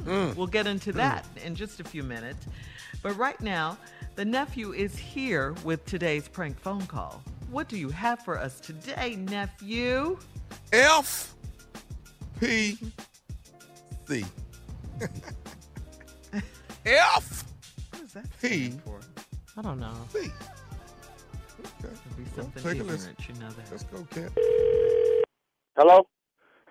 Hmm, 0.05 0.33
We'll 0.35 0.47
get 0.49 0.67
into 0.67 0.93
that 0.93 1.25
in 1.45 1.55
just 1.55 1.79
a 1.81 1.85
few 1.85 2.03
minutes. 2.03 2.47
But 3.03 3.17
right 3.17 3.41
now, 3.41 3.79
the 4.19 4.25
nephew 4.25 4.73
is 4.73 4.99
here 4.99 5.55
with 5.63 5.85
today's 5.87 6.27
prank 6.27 6.59
phone 6.59 6.85
call. 6.87 7.23
What 7.53 7.69
do 7.69 7.77
you 7.77 7.89
have 7.91 8.19
for 8.25 8.37
us 8.37 8.59
today, 8.59 9.15
nephew? 9.15 10.19
F 10.73 11.37
P 12.41 12.77
C. 14.07 14.25
F 16.85 17.45
What 17.93 18.03
is 18.03 18.13
that 18.15 18.25
P 18.43 18.71
stand 18.71 18.83
for? 18.83 18.99
I 19.57 19.63
don't 19.63 19.79
know. 19.79 19.95
C. 20.09 20.33
Could 21.81 22.17
be 22.17 22.25
something 22.35 22.61
take 22.61 22.65
a 22.65 22.71
ignorant, 22.71 22.89
listen. 22.89 23.15
you 23.21 23.35
know 23.35 23.51
that. 23.51 23.71
Let's 23.71 23.85
go, 23.85 24.03
Cat. 24.11 24.33
Hello? 25.77 26.09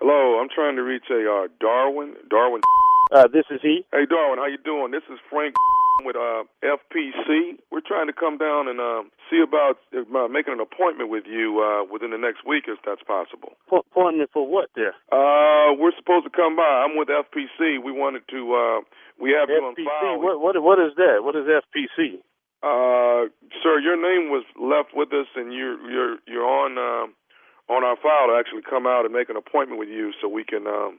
Hello, 0.00 0.38
I'm 0.38 0.50
trying 0.54 0.76
to 0.76 0.82
reach 0.82 1.04
a 1.10 1.14
uh, 1.14 1.48
Darwin. 1.58 2.12
Darwin. 2.28 2.60
Uh, 3.10 3.26
this 3.32 3.44
is 3.50 3.60
he. 3.62 3.86
Hey, 3.90 4.04
Darwin, 4.04 4.38
how 4.38 4.44
you 4.44 4.58
doing? 4.62 4.90
This 4.90 5.04
is 5.10 5.18
Frank 5.30 5.54
with 6.04 6.16
uh, 6.16 6.44
FPC. 6.62 7.58
We're 7.70 7.84
trying 7.86 8.06
to 8.06 8.12
come 8.12 8.38
down 8.38 8.68
and 8.68 8.80
uh, 8.80 9.02
see 9.30 9.40
about 9.42 9.78
uh, 9.94 10.28
making 10.28 10.54
an 10.54 10.60
appointment 10.60 11.10
with 11.10 11.24
you 11.26 11.58
uh, 11.60 11.84
within 11.90 12.10
the 12.10 12.18
next 12.18 12.46
week, 12.46 12.64
if 12.68 12.78
that's 12.86 13.02
possible. 13.02 13.56
Po- 13.68 13.84
appointment 13.90 14.30
for 14.32 14.46
what 14.46 14.70
there? 14.74 14.94
Uh, 15.10 15.74
we're 15.74 15.94
supposed 15.98 16.24
to 16.24 16.32
come 16.34 16.56
by. 16.56 16.86
I'm 16.86 16.96
with 16.96 17.08
FPC. 17.08 17.82
We 17.82 17.92
wanted 17.92 18.22
to. 18.30 18.40
Uh, 18.54 18.78
we 19.20 19.34
have 19.34 19.48
you 19.48 19.58
on 19.58 19.74
FPC. 19.74 19.84
file. 19.86 20.20
What, 20.22 20.40
what, 20.40 20.54
what 20.62 20.78
is 20.78 20.94
that? 20.96 21.22
What 21.22 21.34
is 21.36 21.46
FPC? 21.46 22.22
Uh, 22.62 23.30
sir, 23.62 23.78
your 23.78 23.94
name 23.94 24.30
was 24.30 24.42
left 24.58 24.90
with 24.94 25.12
us, 25.12 25.26
and 25.36 25.52
you're 25.52 25.78
you're 25.90 26.16
you're 26.26 26.46
on 26.46 26.74
uh, 26.74 27.06
on 27.72 27.84
our 27.84 27.96
file 28.02 28.28
to 28.28 28.34
actually 28.38 28.62
come 28.68 28.86
out 28.86 29.04
and 29.04 29.14
make 29.14 29.30
an 29.30 29.36
appointment 29.36 29.78
with 29.78 29.88
you, 29.88 30.12
so 30.20 30.26
we 30.28 30.42
can 30.42 30.66
um, 30.66 30.98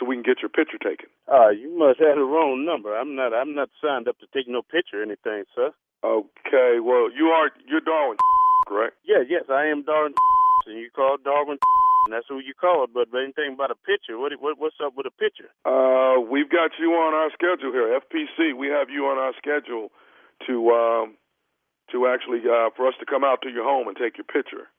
so 0.00 0.08
we 0.08 0.16
can 0.16 0.24
get 0.24 0.40
your 0.40 0.48
picture 0.48 0.80
taken. 0.80 1.12
Uh, 1.28 1.52
you 1.52 1.68
must 1.76 2.00
have 2.00 2.16
the 2.16 2.24
wrong 2.24 2.64
number. 2.64 2.96
I'm 2.96 3.14
not. 3.14 3.36
I'm 3.36 3.54
not 3.54 3.68
signed 3.84 4.08
up 4.08 4.18
to 4.24 4.26
take 4.32 4.48
no 4.48 4.64
picture 4.64 5.00
or 5.00 5.04
anything, 5.04 5.44
sir. 5.54 5.76
Okay, 6.00 6.80
well 6.80 7.12
you 7.12 7.28
are 7.28 7.52
you're 7.68 7.84
Darwin, 7.84 8.16
correct? 8.66 8.96
Yeah, 9.04 9.20
yes, 9.28 9.44
I 9.52 9.68
am 9.68 9.84
Darwin, 9.84 10.16
and 10.66 10.80
you 10.80 10.88
call 10.88 11.20
Darwin, 11.22 11.60
and 12.08 12.16
that's 12.16 12.24
who 12.26 12.40
you 12.40 12.56
call. 12.56 12.88
But, 12.88 13.12
but 13.12 13.20
anything 13.20 13.52
about 13.52 13.70
a 13.70 13.78
picture? 13.84 14.16
What, 14.16 14.32
what 14.40 14.56
what's 14.58 14.80
up 14.82 14.96
with 14.96 15.04
a 15.04 15.12
picture? 15.12 15.52
Uh, 15.68 16.24
we've 16.24 16.48
got 16.48 16.72
you 16.80 16.96
on 16.96 17.12
our 17.12 17.28
schedule 17.36 17.70
here, 17.70 17.92
FPC. 18.00 18.56
We 18.56 18.72
have 18.72 18.88
you 18.88 19.04
on 19.12 19.20
our 19.20 19.36
schedule 19.36 19.92
to 20.48 20.54
um, 20.72 21.20
to 21.92 22.08
actually 22.08 22.40
uh, 22.48 22.72
for 22.72 22.88
us 22.88 22.94
to 23.00 23.06
come 23.06 23.22
out 23.22 23.44
to 23.44 23.50
your 23.52 23.64
home 23.64 23.86
and 23.86 23.96
take 23.96 24.16
your 24.16 24.24
picture. 24.24 24.72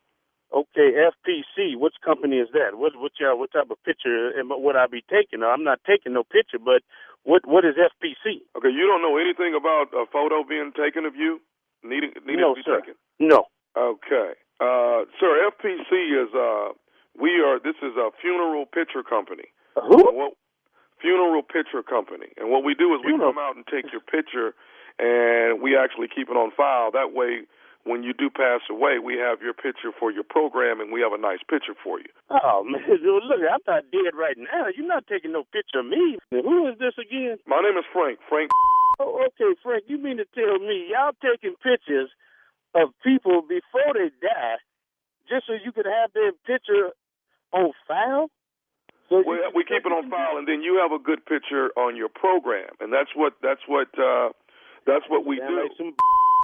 Okay, 0.52 0.92
FPC. 1.00 1.76
Which 1.80 1.94
company 2.04 2.36
is 2.36 2.48
that? 2.52 2.76
What 2.76 2.92
what 2.96 3.12
y'all, 3.18 3.38
what 3.38 3.52
type 3.52 3.70
of 3.70 3.82
picture 3.84 4.36
am, 4.38 4.52
would 4.52 4.76
I 4.76 4.86
be 4.86 5.00
taking? 5.08 5.40
Now, 5.40 5.50
I'm 5.50 5.64
not 5.64 5.80
taking 5.88 6.12
no 6.12 6.24
picture, 6.24 6.60
but 6.60 6.82
what 7.24 7.46
what 7.48 7.64
is 7.64 7.74
FPC? 7.80 8.44
Okay, 8.56 8.68
you 8.68 8.84
don't 8.84 9.00
know 9.00 9.16
anything 9.16 9.56
about 9.56 9.88
a 9.96 10.04
photo 10.12 10.44
being 10.44 10.72
taken 10.76 11.06
of 11.06 11.16
you 11.16 11.40
needing 11.82 12.12
needing 12.26 12.44
No, 12.44 12.52
to 12.54 12.60
be 12.60 12.62
sir. 12.68 12.80
taken. 12.80 12.94
No. 13.18 13.48
Okay, 13.72 14.36
uh, 14.60 15.08
sir, 15.16 15.32
FPC 15.56 15.90
is 16.20 16.28
uh, 16.36 16.76
we 17.18 17.40
are 17.40 17.56
this 17.58 17.76
is 17.80 17.96
a 17.96 18.10
funeral 18.20 18.66
picture 18.66 19.02
company. 19.02 19.48
Who? 19.74 19.96
What, 20.12 20.34
funeral 21.00 21.42
picture 21.42 21.82
company, 21.82 22.28
and 22.36 22.50
what 22.50 22.62
we 22.62 22.74
do 22.74 22.92
is 22.94 23.00
we 23.04 23.16
come 23.16 23.38
out 23.40 23.56
and 23.56 23.64
take 23.66 23.90
your 23.90 24.04
picture, 24.04 24.52
and 25.00 25.62
we 25.62 25.76
actually 25.76 26.08
keep 26.12 26.28
it 26.28 26.36
on 26.36 26.52
file. 26.54 26.92
That 26.92 27.16
way, 27.16 27.48
when 27.84 28.02
you 28.02 28.14
do 28.14 28.30
pass 28.30 28.62
away, 28.70 28.98
we 29.02 29.18
have 29.18 29.42
your 29.42 29.54
picture 29.54 29.90
for 29.98 30.10
your 30.10 30.22
program, 30.22 30.80
and 30.80 30.92
we 30.92 31.00
have 31.02 31.12
a 31.12 31.20
nice 31.20 31.42
picture 31.50 31.74
for 31.82 31.98
you. 31.98 32.10
Oh 32.30 32.62
man, 32.68 32.82
look, 32.86 33.42
I'm 33.42 33.64
not 33.66 33.90
dead 33.90 34.14
right 34.14 34.38
now. 34.38 34.70
You're 34.74 34.86
not 34.86 35.06
taking 35.06 35.32
no 35.32 35.44
picture 35.52 35.80
of 35.80 35.86
me. 35.86 36.18
Who 36.30 36.68
is 36.68 36.78
this 36.78 36.94
again? 36.98 37.38
My 37.46 37.60
name 37.60 37.76
is 37.76 37.84
Frank. 37.92 38.18
Frank. 38.28 38.50
Oh, 39.00 39.26
okay, 39.26 39.58
Frank. 39.62 39.84
You 39.88 39.98
mean 39.98 40.18
to 40.18 40.26
tell 40.34 40.58
me 40.58 40.90
y'all 40.90 41.16
taking 41.18 41.54
pictures 41.58 42.10
of 42.74 42.94
people 43.02 43.42
before 43.42 43.94
they 43.94 44.14
die, 44.22 44.62
just 45.28 45.46
so 45.46 45.54
you 45.58 45.72
could 45.72 45.86
have 45.86 46.12
their 46.14 46.32
picture 46.46 46.94
on 47.52 47.72
file? 47.86 48.30
So 49.08 49.20
we, 49.26 49.36
we 49.54 49.64
keep 49.64 49.84
it 49.84 49.92
on 49.92 50.08
file, 50.08 50.38
and 50.38 50.48
then 50.48 50.62
you 50.62 50.80
have 50.80 50.92
a 50.92 51.02
good 51.02 51.26
picture 51.26 51.68
on 51.76 51.96
your 51.96 52.08
program, 52.08 52.70
and 52.80 52.92
that's 52.92 53.10
what 53.14 53.34
that's 53.42 53.60
what 53.66 53.88
uh, 53.98 54.30
that's 54.86 55.04
what 55.08 55.26
we 55.26 55.38
Sound 55.38 55.50
do. 55.50 55.62
like 55.62 55.72
some 55.76 55.92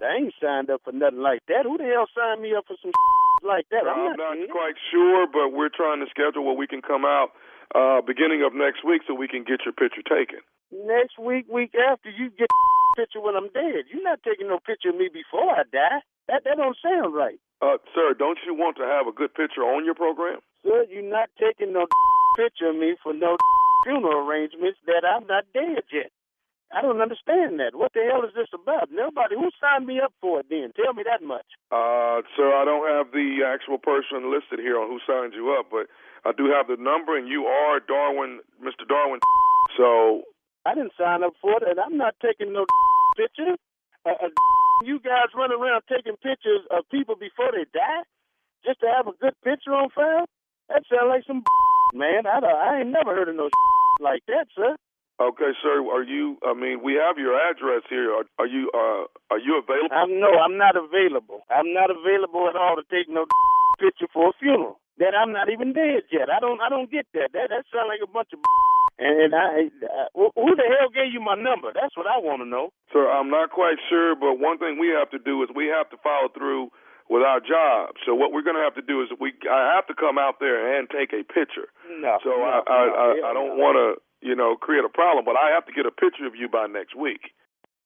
I 0.03 0.23
ain't 0.23 0.35
signed 0.41 0.71
up 0.71 0.83
for 0.85 0.93
nothing 0.93 1.21
like 1.21 1.43
that. 1.49 1.67
Who 1.67 1.79
the 1.79 1.91
hell 1.91 2.07
signed 2.15 2.43
me 2.43 2.55
up 2.55 2.67
for 2.67 2.77
some 2.83 2.93
like 3.43 3.67
that? 3.71 3.83
I'm, 3.87 4.15
I'm 4.15 4.17
not 4.17 4.51
quite 4.51 4.79
sure, 4.91 5.27
but 5.27 5.51
we're 5.51 5.73
trying 5.73 5.99
to 6.01 6.09
schedule 6.11 6.47
where 6.47 6.57
we 6.57 6.67
can 6.67 6.83
come 6.83 7.05
out 7.05 7.35
uh, 7.75 8.01
beginning 8.01 8.47
of 8.47 8.55
next 8.55 8.85
week 8.87 9.03
so 9.07 9.15
we 9.15 9.29
can 9.29 9.43
get 9.43 9.67
your 9.67 9.75
picture 9.75 10.05
taken. 10.07 10.41
Next 10.71 11.19
week, 11.19 11.47
week 11.51 11.75
after, 11.75 12.11
you 12.11 12.31
get 12.31 12.49
picture 12.97 13.21
when 13.21 13.35
I'm 13.35 13.51
dead. 13.51 13.91
You're 13.91 14.05
not 14.05 14.23
taking 14.23 14.49
no 14.49 14.59
picture 14.63 14.91
of 14.91 14.97
me 14.97 15.11
before 15.11 15.51
I 15.51 15.63
die. 15.71 16.01
That 16.29 16.45
that 16.45 16.57
don't 16.57 16.77
sound 16.79 17.15
right. 17.15 17.41
Uh, 17.61 17.79
sir, 17.95 18.15
don't 18.15 18.39
you 18.47 18.55
want 18.55 18.77
to 18.77 18.87
have 18.87 19.07
a 19.09 19.13
good 19.13 19.35
picture 19.35 19.63
on 19.67 19.85
your 19.85 19.95
program? 19.95 20.39
Sir, 20.63 20.87
you're 20.91 21.03
not 21.03 21.29
taking 21.41 21.73
no 21.73 21.87
picture 22.37 22.71
of 22.71 22.77
me 22.77 22.95
for 23.03 23.13
no 23.13 23.37
funeral 23.85 24.29
arrangements 24.29 24.79
that 24.87 25.03
I'm 25.03 25.27
not 25.27 25.45
dead 25.55 25.83
yet. 25.93 26.11
I 26.69 26.83
don't 26.83 27.01
understand 27.01 27.57
that. 27.65 27.73
What 27.75 27.93
the 27.97 28.05
hell 28.05 28.23
is 28.29 28.35
this 28.37 28.53
about? 28.53 28.93
Nobody 28.93 29.37
who 29.41 29.49
signed 29.57 29.87
me 29.89 30.01
up 30.05 30.13
for 30.21 30.41
it 30.41 30.47
then? 30.53 30.73
Tell 30.77 30.93
me 30.93 31.03
that 31.09 31.25
much. 31.25 31.47
Uh, 31.73 32.21
sir, 32.37 32.53
I 32.53 32.65
don't 32.69 32.85
have 32.85 33.09
the 33.13 33.41
actual 33.47 33.79
person 33.81 34.29
listed 34.29 34.61
here 34.61 34.77
on 34.77 34.89
who 34.93 35.01
signed 35.09 35.33
you 35.33 35.57
up, 35.57 35.73
but 35.73 35.89
I 36.29 36.33
do 36.37 36.53
have 36.53 36.69
the 36.69 36.77
number, 36.77 37.17
and 37.17 37.27
you 37.27 37.47
are 37.49 37.81
Darwin, 37.81 38.41
Mr. 38.61 38.85
Darwin. 38.87 39.21
So 39.81 40.29
I 40.67 40.75
didn't 40.75 40.93
sign 41.01 41.25
up 41.25 41.33
for 41.41 41.57
it, 41.57 41.65
and 41.65 41.81
I'm 41.81 41.97
not 41.97 42.15
taking 42.21 42.53
no 42.53 42.67
picture. 43.17 43.57
Uh, 44.05 44.29
uh, 44.29 44.29
you 44.85 45.01
guys 45.01 45.33
run 45.35 45.51
around 45.53 45.83
taking 45.89 46.17
pictures 46.21 46.69
of 46.71 46.85
people 46.93 47.17
before 47.17 47.49
they 47.51 47.65
die 47.73 48.05
just 48.65 48.81
to 48.81 48.87
have 48.93 49.07
a 49.09 49.17
good 49.17 49.35
picture 49.43 49.73
on 49.73 49.89
file? 49.91 50.27
That 50.69 50.85
sounds 50.93 51.09
like 51.09 51.25
some 51.27 51.43
man. 51.95 52.27
I, 52.29 52.41
don't- 52.41 52.53
I 52.61 52.81
ain't 52.81 52.91
never 52.93 53.15
heard 53.17 53.29
of 53.31 53.37
no 53.37 53.49
like 54.01 54.21
that, 54.29 54.49
sir. 54.55 54.77
Okay, 55.21 55.51
sir. 55.63 55.83
Are 55.91 56.03
you? 56.03 56.39
I 56.47 56.55
mean, 56.55 56.79
we 56.83 56.95
have 56.95 57.19
your 57.19 57.35
address 57.35 57.83
here. 57.91 58.15
Are, 58.15 58.25
are 58.39 58.47
you? 58.47 58.71
Uh, 58.71 59.11
are 59.35 59.43
you 59.43 59.59
available? 59.59 59.91
I'm 59.91 60.15
no, 60.21 60.31
I'm 60.39 60.57
not 60.57 60.79
available. 60.79 61.43
I'm 61.51 61.75
not 61.75 61.91
available 61.91 62.47
at 62.49 62.55
all 62.55 62.77
to 62.79 62.87
take 62.87 63.11
no 63.11 63.27
picture 63.83 64.07
for 64.13 64.31
a 64.31 64.33
funeral. 64.39 64.79
That 64.99 65.15
I'm 65.15 65.33
not 65.33 65.51
even 65.51 65.73
dead 65.73 66.07
yet. 66.11 66.31
I 66.31 66.39
don't, 66.39 66.61
I 66.61 66.69
don't 66.69 66.91
get 66.91 67.07
that. 67.15 67.31
That 67.35 67.51
that 67.51 67.67
sounds 67.71 67.91
like 67.91 68.03
a 68.03 68.11
bunch 68.11 68.31
of. 68.33 68.41
And 68.99 69.31
I, 69.31 69.71
uh, 69.87 70.11
who 70.35 70.59
the 70.59 70.67
hell 70.75 70.91
gave 70.91 71.15
you 71.15 71.23
my 71.23 71.39
number? 71.39 71.71
That's 71.71 71.95
what 71.95 72.11
I 72.11 72.19
want 72.19 72.43
to 72.43 72.49
know. 72.51 72.75
Sir, 72.91 73.07
I'm 73.07 73.31
not 73.31 73.55
quite 73.55 73.79
sure, 73.87 74.19
but 74.19 74.43
one 74.43 74.59
thing 74.59 74.75
we 74.75 74.91
have 74.91 75.07
to 75.15 75.23
do 75.23 75.39
is 75.47 75.49
we 75.55 75.71
have 75.71 75.87
to 75.95 75.97
follow 76.03 76.27
through 76.35 76.75
with 77.07 77.23
our 77.23 77.39
job. 77.39 77.95
So 78.03 78.19
what 78.19 78.35
we're 78.35 78.43
going 78.43 78.59
to 78.59 78.67
have 78.67 78.75
to 78.75 78.83
do 78.83 78.99
is 79.07 79.09
we 79.23 79.39
I 79.47 79.79
have 79.79 79.87
to 79.87 79.95
come 79.95 80.19
out 80.19 80.43
there 80.43 80.59
and 80.75 80.91
take 80.91 81.15
a 81.15 81.23
picture. 81.23 81.71
No. 82.03 82.19
So 82.27 82.35
no, 82.35 82.43
I 82.43 82.59
I, 82.59 82.59
no, 82.59 82.95
I, 82.99 83.09
I 83.23 83.33
don't 83.39 83.55
no. 83.55 83.63
want 83.63 83.77
to 83.79 84.03
you 84.21 84.35
know 84.35 84.57
create 84.57 84.85
a 84.85 84.93
problem, 84.93 85.25
but 85.25 85.37
I 85.37 85.51
have 85.55 85.67
to 85.67 85.73
get 85.73 85.87
a 85.87 85.95
picture 85.95 86.27
of 86.27 86.35
you 86.35 86.49
by 86.49 86.67
next 86.67 86.97
week. 86.97 87.33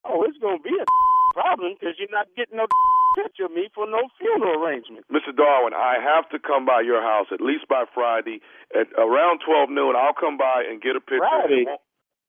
Oh, 0.05 0.23
it's 0.23 0.37
gonna 0.37 0.59
be 0.59 0.73
a 0.73 0.85
problem 1.33 1.75
because 1.79 1.95
you're 1.97 2.11
not 2.11 2.27
getting 2.35 2.57
no 2.57 2.67
picture 3.17 3.45
of 3.45 3.53
me 3.53 3.69
for 3.73 3.85
no 3.85 4.09
funeral 4.17 4.57
arrangement. 4.57 5.05
Mr. 5.13 5.35
Darwin, 5.35 5.73
I 5.73 6.01
have 6.01 6.27
to 6.33 6.39
come 6.39 6.65
by 6.65 6.81
your 6.81 7.01
house 7.01 7.27
at 7.31 7.41
least 7.41 7.67
by 7.69 7.85
Friday 7.93 8.41
at 8.73 8.89
around 8.97 9.41
12 9.45 9.69
noon. 9.69 9.95
I'll 9.95 10.17
come 10.17 10.37
by 10.37 10.65
and 10.65 10.81
get 10.81 10.97
a 10.97 11.01
picture. 11.01 11.21
Friday? 11.21 11.65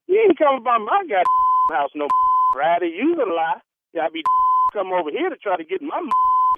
You 0.06 0.20
ain't 0.20 0.38
coming 0.38 0.62
by 0.62 0.78
my 0.78 1.02
goddamn 1.08 1.24
house 1.72 1.90
no 1.94 2.08
Friday. 2.52 2.92
You 2.92 3.16
a 3.16 3.26
lie. 3.26 3.60
I 3.94 4.10
be 4.10 4.22
come 4.74 4.90
over 4.92 5.10
here 5.10 5.30
to 5.30 5.36
try 5.38 5.56
to 5.56 5.64
get 5.64 5.80
my 5.80 6.02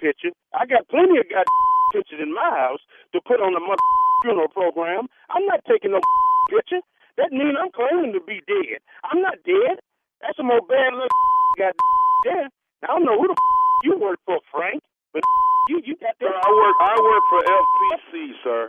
picture. 0.01 0.33
I 0.57 0.65
got 0.65 0.89
plenty 0.89 1.21
of 1.21 1.29
goddamn 1.29 1.67
pictures 1.93 2.19
in 2.21 2.33
my 2.33 2.49
house 2.57 2.81
to 3.13 3.21
put 3.21 3.39
on 3.39 3.53
the 3.53 3.61
mother 3.61 3.79
funeral 4.23 4.49
program. 4.49 5.07
I'm 5.29 5.45
not 5.45 5.61
taking 5.69 5.91
no 5.91 6.01
picture. 6.49 6.81
That 7.17 7.31
means 7.33 7.57
I'm 7.57 7.73
claiming 7.73 8.13
to 8.13 8.21
be 8.21 8.41
dead. 8.45 8.79
I'm 9.03 9.21
not 9.21 9.41
dead. 9.45 9.81
That's 10.21 10.37
some 10.37 10.49
old 10.51 10.67
bad 10.69 10.93
luck 10.93 11.09
got 11.57 11.73
dead. 12.25 12.49
I 12.83 12.87
don't 12.93 13.05
know 13.05 13.17
who 13.17 13.27
the 13.29 13.35
you 13.83 13.97
work 13.97 14.19
for, 14.25 14.39
Frank, 14.53 14.81
but 15.13 15.21
you 15.69 15.81
you 15.85 15.95
got 15.97 16.13
that. 16.19 16.25
Sir, 16.29 16.33
I 16.33 16.49
work 16.53 16.75
I 16.81 16.95
work 17.01 17.23
for 17.29 17.41
FPC, 17.41 18.13
sir. 18.43 18.61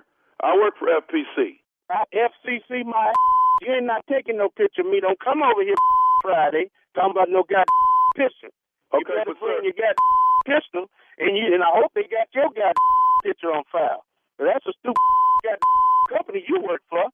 I 0.42 0.57
work 0.57 0.74
for 0.78 0.88
FPC. 0.88 1.61
Uh, 1.92 2.05
FCC, 2.12 2.84
my 2.84 3.12
you 3.64 3.74
ain't 3.74 3.86
not 3.86 4.05
taking 4.09 4.36
no 4.38 4.49
picture 4.49 4.82
of 4.82 4.88
me. 4.88 5.01
Don't 5.01 5.18
come 5.20 5.42
over 5.42 5.62
here 5.62 5.74
Friday 6.22 6.70
talking 6.94 7.12
about 7.12 7.28
no 7.28 7.42
goddamn 7.42 7.68
picture. 8.16 8.53
You 8.92 9.01
Okay, 9.05 9.12
better 9.16 9.32
but 9.36 9.40
bring 9.40 9.57
sir- 9.61 9.64
your 9.68 9.76
goddamn 9.76 10.09
pistol, 10.49 10.84
and 11.18 11.36
you 11.36 11.53
and 11.53 11.61
I 11.64 11.68
hope 11.72 11.92
they 11.94 12.05
got 12.09 12.28
your 12.32 12.49
goddamn 12.53 12.76
picture 13.24 13.53
on 13.53 13.64
file. 13.72 14.05
But 14.38 14.53
that's 14.53 14.66
a 14.68 14.72
stupid 14.80 15.59
company 16.12 16.44
you 16.49 16.61
work 16.61 16.82
for. 16.88 17.05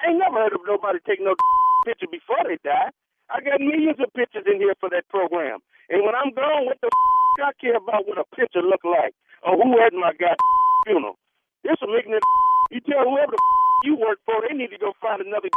I 0.00 0.10
ain't 0.10 0.18
never 0.18 0.40
heard 0.40 0.56
of 0.56 0.64
nobody 0.66 0.98
taking 1.06 1.28
no 1.28 1.36
picture 1.86 2.08
before 2.10 2.40
they 2.48 2.56
die. 2.64 2.90
I 3.30 3.40
got 3.44 3.60
millions 3.60 4.00
of 4.00 4.10
pictures 4.16 4.48
in 4.48 4.58
here 4.58 4.74
for 4.80 4.90
that 4.90 5.06
program. 5.08 5.60
And 5.88 6.02
when 6.02 6.16
I'm 6.16 6.32
gone, 6.32 6.66
what 6.66 6.80
the 6.80 6.90
I 7.40 7.52
care 7.60 7.76
about 7.76 8.04
what 8.04 8.18
a 8.20 8.26
picture 8.36 8.60
look 8.60 8.84
like 8.84 9.14
or 9.46 9.56
who 9.56 9.78
had 9.80 9.94
my 9.96 10.12
goddamn 10.12 10.36
funeral. 10.86 11.16
This 11.64 11.76
some 11.80 11.94
ignorant 11.96 12.24
you 12.70 12.78
tell 12.86 13.02
whoever 13.02 13.34
the 13.34 13.42
you 13.82 13.96
work 13.96 14.18
for, 14.24 14.38
they 14.46 14.54
need 14.54 14.70
to 14.70 14.78
go 14.78 14.92
find 15.00 15.20
another 15.20 15.48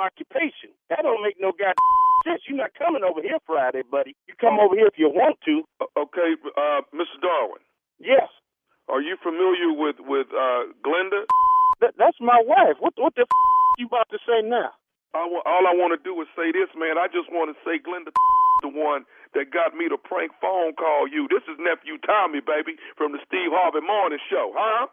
occupation. 0.00 0.72
That 0.88 1.02
don't 1.02 1.22
make 1.22 1.36
no 1.38 1.52
god 1.52 1.74
sense. 2.24 2.40
You're 2.48 2.56
not 2.56 2.72
coming 2.72 3.04
over 3.04 3.20
here 3.20 3.38
Friday, 3.46 3.82
buddy. 3.84 4.16
You 4.26 4.34
come 4.40 4.58
over 4.58 4.74
here 4.74 4.86
if 4.86 4.96
you 4.96 5.10
want 5.10 5.36
to. 5.44 5.62
Okay, 5.98 6.38
uh, 6.56 6.80
Mr. 6.96 7.20
Darwin. 7.20 7.60
Yes. 7.98 8.30
Are 8.88 9.02
you 9.02 9.16
familiar 9.22 9.72
with 9.76 9.96
with 10.00 10.28
uh, 10.32 10.72
Glenda? 10.80 11.28
That, 11.80 11.94
that's 11.98 12.16
my 12.20 12.40
wife. 12.46 12.80
What 12.80 12.94
what 12.96 13.14
the 13.14 13.26
you 13.78 13.86
about 13.86 14.08
to 14.10 14.18
say 14.26 14.42
now? 14.44 14.70
I, 15.14 15.22
all 15.22 15.64
I 15.66 15.74
want 15.78 15.94
to 15.94 16.00
do 16.02 16.20
is 16.22 16.28
say 16.34 16.50
this, 16.52 16.70
man. 16.74 16.98
I 16.98 17.06
just 17.08 17.30
want 17.30 17.50
to 17.54 17.56
say 17.62 17.78
Glenda 17.78 18.10
the 18.62 18.70
one 18.70 19.04
that 19.34 19.50
got 19.52 19.74
me 19.74 19.88
to 19.88 19.98
prank 19.98 20.32
phone 20.40 20.74
call 20.74 21.06
you. 21.08 21.28
This 21.30 21.42
is 21.50 21.58
nephew 21.58 21.98
Tommy, 22.06 22.40
baby, 22.40 22.76
from 22.96 23.12
the 23.12 23.20
Steve 23.26 23.50
Harvey 23.52 23.84
Morning 23.86 24.18
Show, 24.30 24.52
huh? 24.56 24.86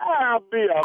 I'll 0.00 0.40
be 0.50 0.66
a 0.66 0.80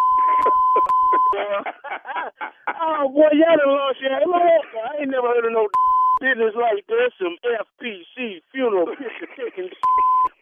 oh 1.38 3.10
boy, 3.10 3.30
y'all 3.34 3.58
done 3.58 3.74
lost 3.74 4.00
your 4.02 4.12
look. 4.28 4.68
I 4.78 5.02
ain't 5.02 5.12
never 5.12 5.28
heard 5.28 5.46
of 5.46 5.54
no 5.54 5.68
business 6.22 6.56
like 6.56 6.86
this. 6.88 7.12
Some 7.20 7.38
FPC 7.44 8.42
funeral 8.54 8.88
picture 8.88 9.28
taking. 9.38 9.70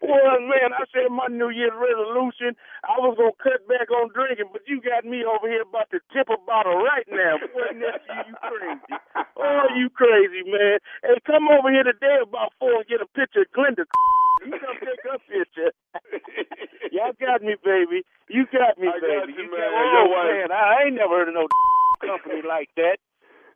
Boy, 0.05 0.37
man, 0.45 0.69
I 0.77 0.85
said 0.93 1.09
my 1.09 1.25
New 1.33 1.49
Year's 1.49 1.73
resolution, 1.73 2.53
I 2.85 3.01
was 3.01 3.17
gonna 3.17 3.33
cut 3.41 3.65
back 3.65 3.89
on 3.89 4.13
drinking, 4.13 4.53
but 4.53 4.61
you 4.69 4.77
got 4.81 5.01
me 5.03 5.25
over 5.25 5.49
here 5.49 5.65
about 5.65 5.89
to 5.91 5.99
tip 6.13 6.29
a 6.29 6.37
bottle 6.45 6.77
right 6.77 7.05
now. 7.09 7.41
Boy, 7.41 7.73
nephew, 7.73 8.13
you 8.29 8.35
crazy. 8.37 8.93
Oh, 9.37 9.65
you 9.73 9.89
crazy, 9.89 10.45
man. 10.45 10.77
Hey, 11.01 11.17
come 11.25 11.49
over 11.49 11.73
here 11.73 11.83
today 11.83 12.21
about 12.21 12.53
four 12.61 12.85
and 12.85 12.87
get 12.87 13.01
a 13.01 13.09
picture 13.17 13.43
of 13.43 13.51
Glenda. 13.57 13.89
You 14.45 14.53
come 14.61 14.77
take 14.77 15.01
a 15.09 15.17
picture. 15.25 15.73
Y'all 16.93 17.17
got 17.19 17.41
me, 17.41 17.55
baby. 17.65 18.05
You 18.29 18.45
got 18.53 18.77
me, 18.77 18.87
I 18.87 18.99
baby. 19.01 19.25
got 19.25 19.29
you, 19.33 19.45
got- 19.49 19.57
man. 19.57 19.69
oh, 19.73 19.89
Your 19.89 20.07
wife- 20.13 20.31
man, 20.37 20.49
I 20.53 20.85
ain't 20.85 20.95
never 20.95 21.17
heard 21.17 21.29
of 21.29 21.35
no 21.35 21.47
company 22.05 22.41
like 22.45 22.69
that. 22.77 23.01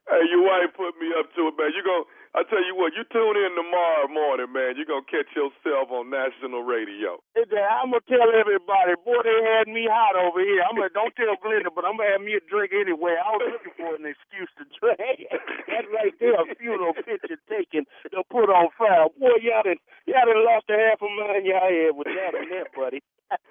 Hey, 0.09 0.25
your 0.33 0.41
wife 0.41 0.73
put 0.73 0.97
me 0.97 1.13
up 1.13 1.29
to 1.37 1.47
it, 1.49 1.55
man. 1.57 1.69
You 1.77 1.83
gon' 1.85 2.03
I 2.37 2.45
tell 2.45 2.61
you 2.61 2.77
what, 2.77 2.93
you 2.93 3.01
tune 3.09 3.37
in 3.41 3.57
tomorrow 3.57 4.05
morning, 4.05 4.53
man. 4.53 4.77
You're 4.77 4.85
gonna 4.85 5.09
catch 5.09 5.33
yourself 5.33 5.89
on 5.89 6.13
national 6.13 6.61
radio. 6.61 7.17
I'm 7.33 7.89
gonna 7.89 8.05
tell 8.05 8.29
everybody, 8.29 8.93
boy, 9.01 9.17
they 9.25 9.39
had 9.41 9.65
me 9.65 9.89
hot 9.89 10.13
over 10.13 10.37
here. 10.37 10.61
I'm 10.61 10.77
gonna 10.77 10.93
don't 10.93 11.09
tell 11.17 11.33
Glenda, 11.41 11.73
but 11.73 11.89
I'm 11.89 11.97
gonna 11.97 12.13
have 12.13 12.21
me 12.21 12.37
a 12.37 12.43
drink 12.45 12.69
anyway. 12.69 13.17
I 13.17 13.33
was 13.33 13.57
looking 13.57 13.73
for 13.73 13.97
an 13.97 14.05
excuse 14.05 14.51
to 14.61 14.63
drink. 14.77 15.25
that 15.73 15.89
right 15.89 16.13
there, 16.21 16.37
a 16.37 16.45
funeral 16.53 16.93
picture 16.93 17.41
taken 17.49 17.89
to 18.13 18.21
put 18.29 18.53
on 18.53 18.69
file. 18.77 19.09
Boy, 19.17 19.41
y'all 19.41 19.65
done, 19.65 19.81
y'all 20.05 20.29
done 20.29 20.45
lost 20.45 20.69
a 20.69 20.77
half 20.77 21.01
a 21.01 21.09
mind 21.09 21.49
y'all 21.49 21.65
had 21.65 21.97
with 21.97 22.13
that 22.13 22.37
on 22.37 22.45
there, 22.45 22.69
buddy. 22.77 23.01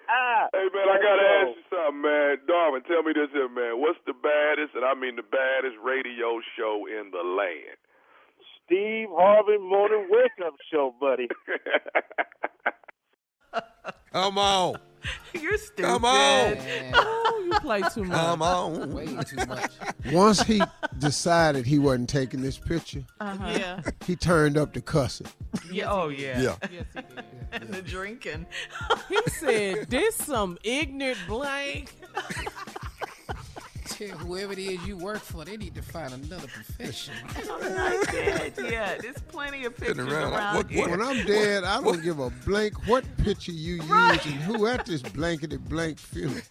Hey 0.55 0.67
man, 0.75 0.91
I 0.91 0.99
gotta 0.99 1.27
ask 1.39 1.51
you 1.55 1.67
something, 1.71 2.03
man. 2.03 2.43
Darwin, 2.51 2.83
tell 2.89 3.03
me 3.07 3.13
this 3.15 3.31
here, 3.31 3.47
man. 3.47 3.79
What's 3.79 4.01
the 4.07 4.17
baddest, 4.17 4.75
and 4.75 4.83
I 4.83 4.95
mean 4.99 5.15
the 5.15 5.27
baddest 5.27 5.79
radio 5.79 6.43
show 6.57 6.89
in 6.89 7.15
the 7.15 7.23
land? 7.23 7.79
Steve 8.69 9.09
Harvey 9.13 9.57
Morning 9.59 10.07
Wake 10.11 10.31
Up 10.47 10.55
Show, 10.71 10.95
buddy. 11.01 11.27
Come 14.13 14.39
on. 14.39 14.75
You're 15.35 15.57
stupid. 15.59 15.85
Come 15.85 16.05
on. 16.05 16.57
Oh, 17.31 17.43
you 17.53 17.61
play 17.61 17.83
too 17.95 18.05
much. 18.05 18.17
Come 18.19 18.43
on. 18.43 18.93
Way 18.93 19.07
too 19.07 19.37
much. 19.47 19.71
Once 20.13 20.43
he 20.43 20.61
decided 20.99 21.65
he 21.67 21.79
wasn't 21.79 22.09
taking 22.11 22.43
this 22.43 22.59
picture, 22.59 23.05
Uh-huh. 23.21 23.51
Yeah. 23.57 23.81
he 24.07 24.17
turned 24.17 24.57
up 24.59 24.73
the 24.75 24.81
cussing. 24.81 25.29
Yeah, 25.71 25.91
oh 25.93 26.09
yeah. 26.09 26.41
Yeah. 26.41 26.57
Yes, 26.73 26.85
he 26.95 27.01
did. 27.01 27.25
and 27.53 27.69
the 27.73 27.81
drinking. 27.83 28.47
He 29.09 29.19
said, 29.31 29.89
"This 29.89 30.17
some 30.17 30.59
ignorant 30.65 31.19
blank." 31.29 31.95
Tell 33.89 34.17
whoever 34.19 34.53
it 34.53 34.59
is 34.59 34.87
you 34.87 34.97
work 34.97 35.19
for, 35.21 35.45
they 35.45 35.57
need 35.57 35.75
to 35.75 35.83
find 35.83 36.13
another 36.13 36.47
profession. 36.49 37.15
I'm 37.51 37.75
not 37.75 38.07
dead 38.07 38.53
yet. 38.71 39.03
There's 39.03 39.19
plenty 39.29 39.65
of 39.65 39.77
pictures 39.77 39.99
around 39.99 40.33
around, 40.33 40.57
like, 40.57 40.71
what- 40.77 40.91
When 40.91 41.03
I'm 41.03 41.27
dead, 41.27 41.65
I 41.65 41.81
don't 41.81 42.03
give 42.03 42.19
a 42.19 42.31
blank 42.45 42.87
what 42.87 43.05
picture 43.19 43.53
you 43.53 43.77
use 43.77 43.87
and 44.27 44.35
who 44.45 44.67
at 44.67 44.87
this 44.87 45.03
blankety 45.03 45.57
blank 45.57 45.99
funeral. 45.99 46.43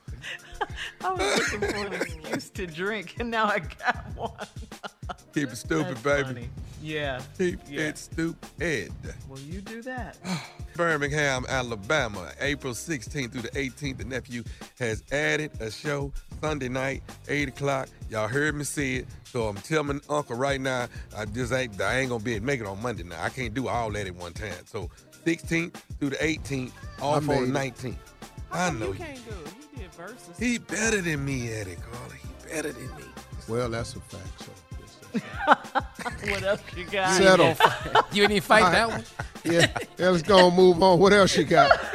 I 1.03 1.13
was 1.13 1.37
looking 1.51 1.69
for 1.69 1.85
an 1.87 1.93
excuse 1.93 2.49
to 2.51 2.65
drink, 2.67 3.15
and 3.19 3.29
now 3.29 3.45
I 3.45 3.59
got 3.59 4.05
one. 4.15 4.47
Keep 5.33 5.49
it 5.51 5.55
stupid, 5.55 5.97
That's 5.97 6.01
baby. 6.01 6.23
funny. 6.23 6.49
Yeah. 6.81 7.21
Keep 7.37 7.59
Yeah. 7.69 7.81
it 7.81 7.97
stupid. 7.97 8.91
Will 9.29 9.39
you 9.39 9.61
do 9.61 9.81
that? 9.83 10.17
Birmingham, 10.75 11.45
Alabama, 11.49 12.31
April 12.39 12.73
16th 12.73 13.31
through 13.31 13.41
the 13.41 13.49
18th. 13.49 13.97
The 13.97 14.05
nephew 14.05 14.43
has 14.79 15.03
added 15.11 15.51
a 15.59 15.69
show 15.71 16.11
Sunday 16.41 16.69
night, 16.69 17.03
8 17.27 17.49
o'clock. 17.49 17.89
Y'all 18.09 18.27
heard 18.27 18.55
me 18.55 18.63
say 18.63 18.95
it. 18.95 19.07
So 19.25 19.47
I'm 19.47 19.55
telling 19.57 19.87
my 20.07 20.15
uncle 20.15 20.35
right 20.37 20.61
now, 20.61 20.87
I 21.15 21.25
just 21.25 21.51
ain't, 21.51 21.79
I 21.81 21.99
ain't 21.99 22.09
gonna 22.09 22.23
be 22.23 22.33
able 22.33 22.41
to 22.41 22.45
make 22.45 22.59
it 22.61 22.65
on 22.67 22.81
Monday 22.81 23.03
now. 23.03 23.21
I 23.21 23.29
can't 23.29 23.53
do 23.53 23.67
all 23.67 23.91
that 23.91 24.07
at 24.07 24.15
one 24.15 24.33
time. 24.33 24.53
So 24.65 24.89
16th 25.25 25.73
through 25.99 26.11
the 26.11 26.15
18th, 26.17 26.71
off 27.01 27.27
I 27.29 27.35
on 27.37 27.41
the 27.47 27.47
made 27.53 27.73
19th. 27.75 27.95
I 28.51 28.69
know 28.71 28.87
You 28.87 28.93
you. 28.93 28.99
can't 28.99 29.25
do 29.25 29.31
it. 29.35 29.53
He 29.73 29.81
did 29.81 29.91
Verzuz. 29.91 30.39
He 30.39 30.57
better 30.57 31.01
than 31.01 31.25
me 31.25 31.51
at 31.53 31.67
it, 31.67 31.79
Carla. 31.81 32.13
He 32.13 32.47
better 32.49 32.71
than 32.71 32.87
me. 32.95 33.03
Well, 33.49 33.69
that's 33.69 33.95
a 33.95 33.99
fact. 33.99 34.43
So. 34.45 34.51
what 36.29 36.43
else 36.43 36.61
you 36.75 36.85
got? 36.85 37.17
Settle. 37.17 37.55
You 38.11 38.21
didn't 38.23 38.31
even 38.31 38.41
fight 38.41 38.71
that 38.71 38.89
one? 38.89 39.03
Yeah, 39.45 39.67
yeah, 39.97 40.09
let's 40.09 40.23
go 40.23 40.47
and 40.47 40.57
move 40.57 40.83
on. 40.83 40.99
What 40.99 41.13
else 41.13 41.37
you 41.37 41.45
got? 41.45 41.71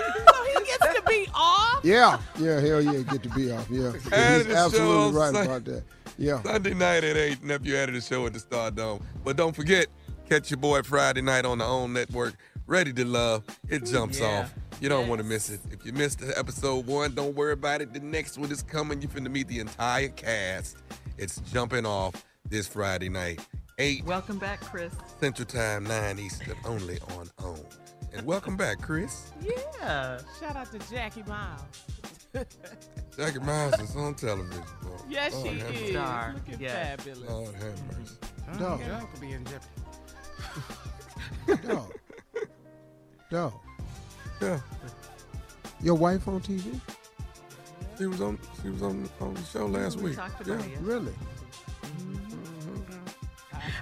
He 0.57 0.65
gets 0.65 0.95
to 0.97 1.03
be 1.07 1.27
off. 1.35 1.81
Yeah, 1.85 2.19
yeah, 2.39 2.61
hell 2.61 2.81
yeah, 2.81 3.01
get 3.03 3.23
to 3.25 3.29
be 3.31 3.51
off. 3.51 3.69
Yeah, 3.71 3.93
he's 3.93 4.55
absolutely 4.55 5.19
right 5.19 5.35
Sun- 5.35 5.47
about 5.47 5.65
that. 5.67 5.83
Yeah. 6.17 6.43
Sunday 6.43 6.73
night 6.75 7.05
at 7.05 7.17
8, 7.17 7.43
nephew 7.45 7.77
added 7.77 7.95
a 7.97 8.01
show 8.01 8.25
at 8.27 8.33
the 8.33 8.39
Stardome. 8.39 9.03
But 9.25 9.37
don't 9.37 9.55
forget, 9.55 9.89
catch 10.31 10.51
your 10.51 10.59
boy 10.59 10.83
Friday 10.83 11.21
night 11.21 11.45
on 11.45 11.59
the 11.59 11.65
OWN 11.65 11.93
network. 11.93 12.35
Ready 12.67 12.93
to 12.95 13.05
love. 13.05 13.45
It 13.69 13.85
jumps 13.85 14.21
Yeah. 14.21 14.43
off. 14.43 14.55
You 14.81 14.89
don't 14.89 15.09
want 15.09 15.21
to 15.21 15.27
miss 15.27 15.51
it. 15.51 15.61
If 15.71 15.85
you 15.85 15.93
missed 15.93 16.23
episode 16.37 16.87
one, 16.87 17.15
don't 17.15 17.35
worry 17.35 17.53
about 17.53 17.83
it. 17.83 17.93
The 17.93 18.01
next 18.01 18.39
one 18.39 18.51
is 18.51 18.63
coming. 18.63 19.03
You're 19.03 19.11
finna 19.11 19.31
meet 19.31 19.49
the 19.49 19.59
entire 19.61 20.09
cast. 20.09 20.77
It's 21.19 21.39
jumping 21.53 21.85
off 21.87 22.15
this 22.49 22.67
Friday 22.67 23.09
night. 23.09 23.41
8 23.79 24.05
Welcome 24.05 24.39
back, 24.39 24.61
Chris. 24.61 24.93
Central 25.21 25.47
Time, 25.47 25.85
9 25.85 26.19
Eastern, 26.19 26.57
only 26.65 26.99
on 27.17 27.31
OWN. 27.43 27.59
And 28.13 28.27
welcome 28.27 28.57
back, 28.57 28.81
Chris. 28.83 29.33
Yeah. 29.41 30.19
Shout 30.39 30.57
out 30.57 30.71
to 30.73 30.79
Jackie 30.91 31.23
Miles. 31.23 31.63
Jackie 33.17 33.39
Miles 33.41 33.79
is 33.81 33.97
on 33.97 34.15
television, 34.15 34.63
boy. 34.83 34.91
Yes, 35.09 35.33
Lord 35.35 35.49
she 35.49 35.59
have 35.59 35.75
is. 35.75 35.91
Star. 35.91 36.35
Looking 36.35 36.61
Yes. 36.61 36.97
fabulous. 36.97 37.31
Lord 37.31 37.55
have 37.55 37.83
mercy. 37.87 38.59
Dog. 38.59 38.81
Y'all 38.87 39.07
could 39.07 39.21
be 39.21 39.33
in 39.33 39.45
jeopardy. 39.45 41.67
Dog. 41.69 41.93
Dog. 43.31 43.53
Yeah. 44.43 44.61
Your 45.81 45.95
wife 45.95 46.29
on 46.29 46.41
TV? 46.41 46.79
She 47.99 48.07
was 48.07 48.21
on 48.21 48.39
she 48.63 48.69
was 48.71 48.83
on, 48.83 49.09
on 49.21 49.35
the 49.35 49.43
show 49.45 49.67
last 49.67 49.97
We 49.99 50.11
week. 50.11 50.17
talked 50.17 50.47
Yeah. 50.47 50.55
about 50.55 50.67
it. 50.67 50.79
Really? 50.81 51.13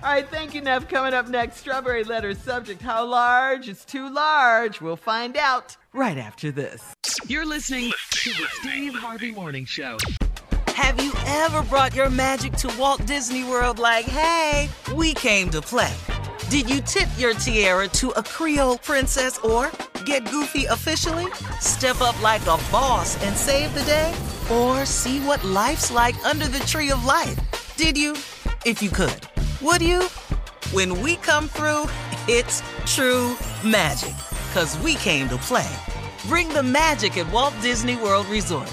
All 0.03 0.09
right, 0.09 0.26
thank 0.26 0.55
you, 0.55 0.62
Nev. 0.62 0.88
Coming 0.88 1.12
up 1.12 1.28
next, 1.28 1.59
strawberry 1.59 2.05
letter 2.05 2.34
subject. 2.34 2.80
How 2.80 3.05
large? 3.05 3.68
It's 3.68 3.84
too 3.84 4.09
large. 4.09 4.80
We'll 4.80 4.96
find 4.96 5.36
out 5.36 5.76
right 5.92 6.16
after 6.16 6.51
this. 6.51 6.94
You're 7.26 7.44
listening 7.44 7.92
to 8.12 8.30
the 8.30 8.46
Steve 8.61 8.94
Harvey 8.94 9.30
Morning 9.30 9.66
Show. 9.66 9.98
Have 10.68 11.05
you 11.05 11.12
ever 11.26 11.62
brought 11.64 11.94
your 11.94 12.09
magic 12.09 12.55
to 12.55 12.74
Walt 12.78 13.05
Disney 13.05 13.44
World 13.44 13.78
like, 13.78 14.07
hey, 14.07 14.70
we 14.94 15.12
came 15.12 15.51
to 15.51 15.61
play? 15.61 15.92
Did 16.48 16.70
you 16.70 16.80
tip 16.80 17.09
your 17.18 17.34
tiara 17.34 17.86
to 17.88 18.09
a 18.12 18.22
Creole 18.22 18.78
princess 18.78 19.36
or 19.40 19.70
get 20.07 20.24
goofy 20.30 20.64
officially? 20.64 21.30
Step 21.61 22.01
up 22.01 22.20
like 22.22 22.42
a 22.42 22.59
boss 22.72 23.22
and 23.22 23.36
save 23.36 23.74
the 23.74 23.82
day? 23.82 24.14
Or 24.51 24.86
see 24.86 25.20
what 25.20 25.44
life's 25.44 25.90
like 25.90 26.16
under 26.24 26.48
the 26.48 26.61
tree 26.61 26.90
of 26.90 27.05
life? 27.05 27.38
Did 27.76 27.98
you? 27.98 28.12
If 28.64 28.82
you 28.82 28.88
could. 28.88 29.30
Would 29.62 29.82
you? 29.82 30.04
When 30.72 31.02
we 31.02 31.16
come 31.16 31.46
through, 31.46 31.84
it's 32.26 32.62
true 32.86 33.36
magic. 33.62 34.16
Cause 34.54 34.78
we 34.78 34.94
came 34.94 35.28
to 35.28 35.36
play. 35.36 35.68
Bring 36.28 36.48
the 36.48 36.62
magic 36.62 37.18
at 37.18 37.30
Walt 37.30 37.52
Disney 37.61 37.96
World 37.96 38.26
Resort. 38.28 38.72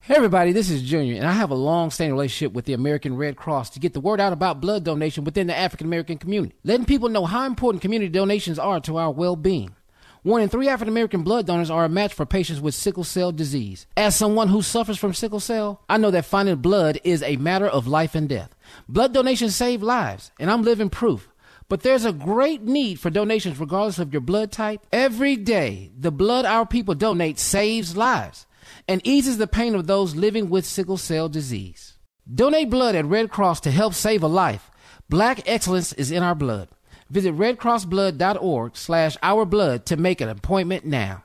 Hey 0.00 0.14
everybody, 0.16 0.52
this 0.52 0.70
is 0.70 0.82
Junior, 0.82 1.16
and 1.16 1.26
I 1.26 1.32
have 1.32 1.50
a 1.50 1.54
long-standing 1.54 2.14
relationship 2.14 2.54
with 2.54 2.64
the 2.64 2.72
American 2.72 3.14
Red 3.14 3.36
Cross 3.36 3.70
to 3.70 3.78
get 3.78 3.92
the 3.92 4.00
word 4.00 4.20
out 4.20 4.32
about 4.32 4.62
blood 4.62 4.84
donation 4.84 5.24
within 5.24 5.48
the 5.48 5.56
African 5.56 5.86
American 5.86 6.16
community, 6.16 6.54
letting 6.64 6.86
people 6.86 7.10
know 7.10 7.26
how 7.26 7.44
important 7.44 7.82
community 7.82 8.10
donations 8.10 8.58
are 8.58 8.80
to 8.80 8.96
our 8.96 9.10
well-being. 9.10 9.76
One 10.22 10.42
in 10.42 10.50
three 10.50 10.68
African 10.68 10.92
American 10.92 11.22
blood 11.22 11.46
donors 11.46 11.70
are 11.70 11.86
a 11.86 11.88
match 11.88 12.12
for 12.12 12.26
patients 12.26 12.60
with 12.60 12.74
sickle 12.74 13.04
cell 13.04 13.32
disease. 13.32 13.86
As 13.96 14.14
someone 14.14 14.48
who 14.48 14.60
suffers 14.60 14.98
from 14.98 15.14
sickle 15.14 15.40
cell, 15.40 15.82
I 15.88 15.96
know 15.96 16.10
that 16.10 16.26
finding 16.26 16.56
blood 16.56 17.00
is 17.04 17.22
a 17.22 17.36
matter 17.36 17.66
of 17.66 17.86
life 17.86 18.14
and 18.14 18.28
death. 18.28 18.54
Blood 18.88 19.12
donations 19.12 19.56
save 19.56 19.82
lives, 19.82 20.30
and 20.38 20.50
I'm 20.50 20.62
living 20.62 20.90
proof. 20.90 21.28
But 21.68 21.82
there's 21.82 22.04
a 22.04 22.12
great 22.12 22.62
need 22.62 22.98
for 22.98 23.10
donations 23.10 23.60
regardless 23.60 23.98
of 24.00 24.12
your 24.12 24.20
blood 24.20 24.50
type. 24.50 24.84
Every 24.92 25.36
day, 25.36 25.92
the 25.96 26.10
blood 26.10 26.44
our 26.44 26.66
people 26.66 26.94
donate 26.94 27.38
saves 27.38 27.96
lives 27.96 28.46
and 28.88 29.00
eases 29.04 29.38
the 29.38 29.46
pain 29.46 29.74
of 29.74 29.86
those 29.86 30.16
living 30.16 30.50
with 30.50 30.66
sickle 30.66 30.96
cell 30.96 31.28
disease. 31.28 31.96
Donate 32.32 32.70
blood 32.70 32.94
at 32.94 33.06
Red 33.06 33.30
Cross 33.30 33.60
to 33.60 33.70
help 33.70 33.94
save 33.94 34.22
a 34.22 34.28
life. 34.28 34.70
Black 35.08 35.48
excellence 35.48 35.92
is 35.92 36.10
in 36.10 36.22
our 36.22 36.34
blood. 36.34 36.68
Visit 37.08 37.36
redcrossblood.org 37.36 38.76
slash 38.76 39.16
ourblood 39.18 39.84
to 39.86 39.96
make 39.96 40.20
an 40.20 40.28
appointment 40.28 40.84
now. 40.84 41.24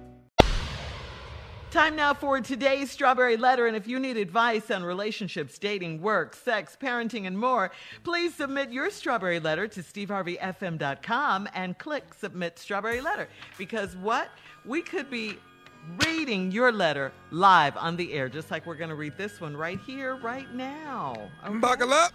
Time 1.71 1.95
now 1.95 2.13
for 2.13 2.41
today's 2.41 2.91
Strawberry 2.91 3.37
Letter. 3.37 3.65
And 3.65 3.77
if 3.77 3.87
you 3.87 3.97
need 3.97 4.17
advice 4.17 4.69
on 4.69 4.83
relationships, 4.83 5.57
dating, 5.57 6.01
work, 6.01 6.35
sex, 6.35 6.77
parenting, 6.77 7.27
and 7.27 7.39
more, 7.39 7.71
please 8.03 8.35
submit 8.35 8.73
your 8.73 8.89
Strawberry 8.89 9.39
Letter 9.39 9.69
to 9.69 9.81
steveharveyfm.com 9.81 11.47
and 11.55 11.77
click 11.77 12.13
Submit 12.13 12.59
Strawberry 12.59 12.99
Letter. 12.99 13.29
Because 13.57 13.95
what? 13.95 14.31
We 14.65 14.81
could 14.81 15.09
be 15.09 15.37
reading 16.05 16.51
your 16.51 16.73
letter 16.73 17.13
live 17.31 17.77
on 17.77 17.95
the 17.95 18.11
air, 18.11 18.27
just 18.27 18.51
like 18.51 18.65
we're 18.65 18.75
going 18.75 18.89
to 18.89 18.95
read 18.95 19.17
this 19.17 19.39
one 19.39 19.55
right 19.55 19.79
here, 19.79 20.17
right 20.17 20.53
now. 20.53 21.29
Okay? 21.45 21.57
Buckle 21.57 21.93
up. 21.93 22.11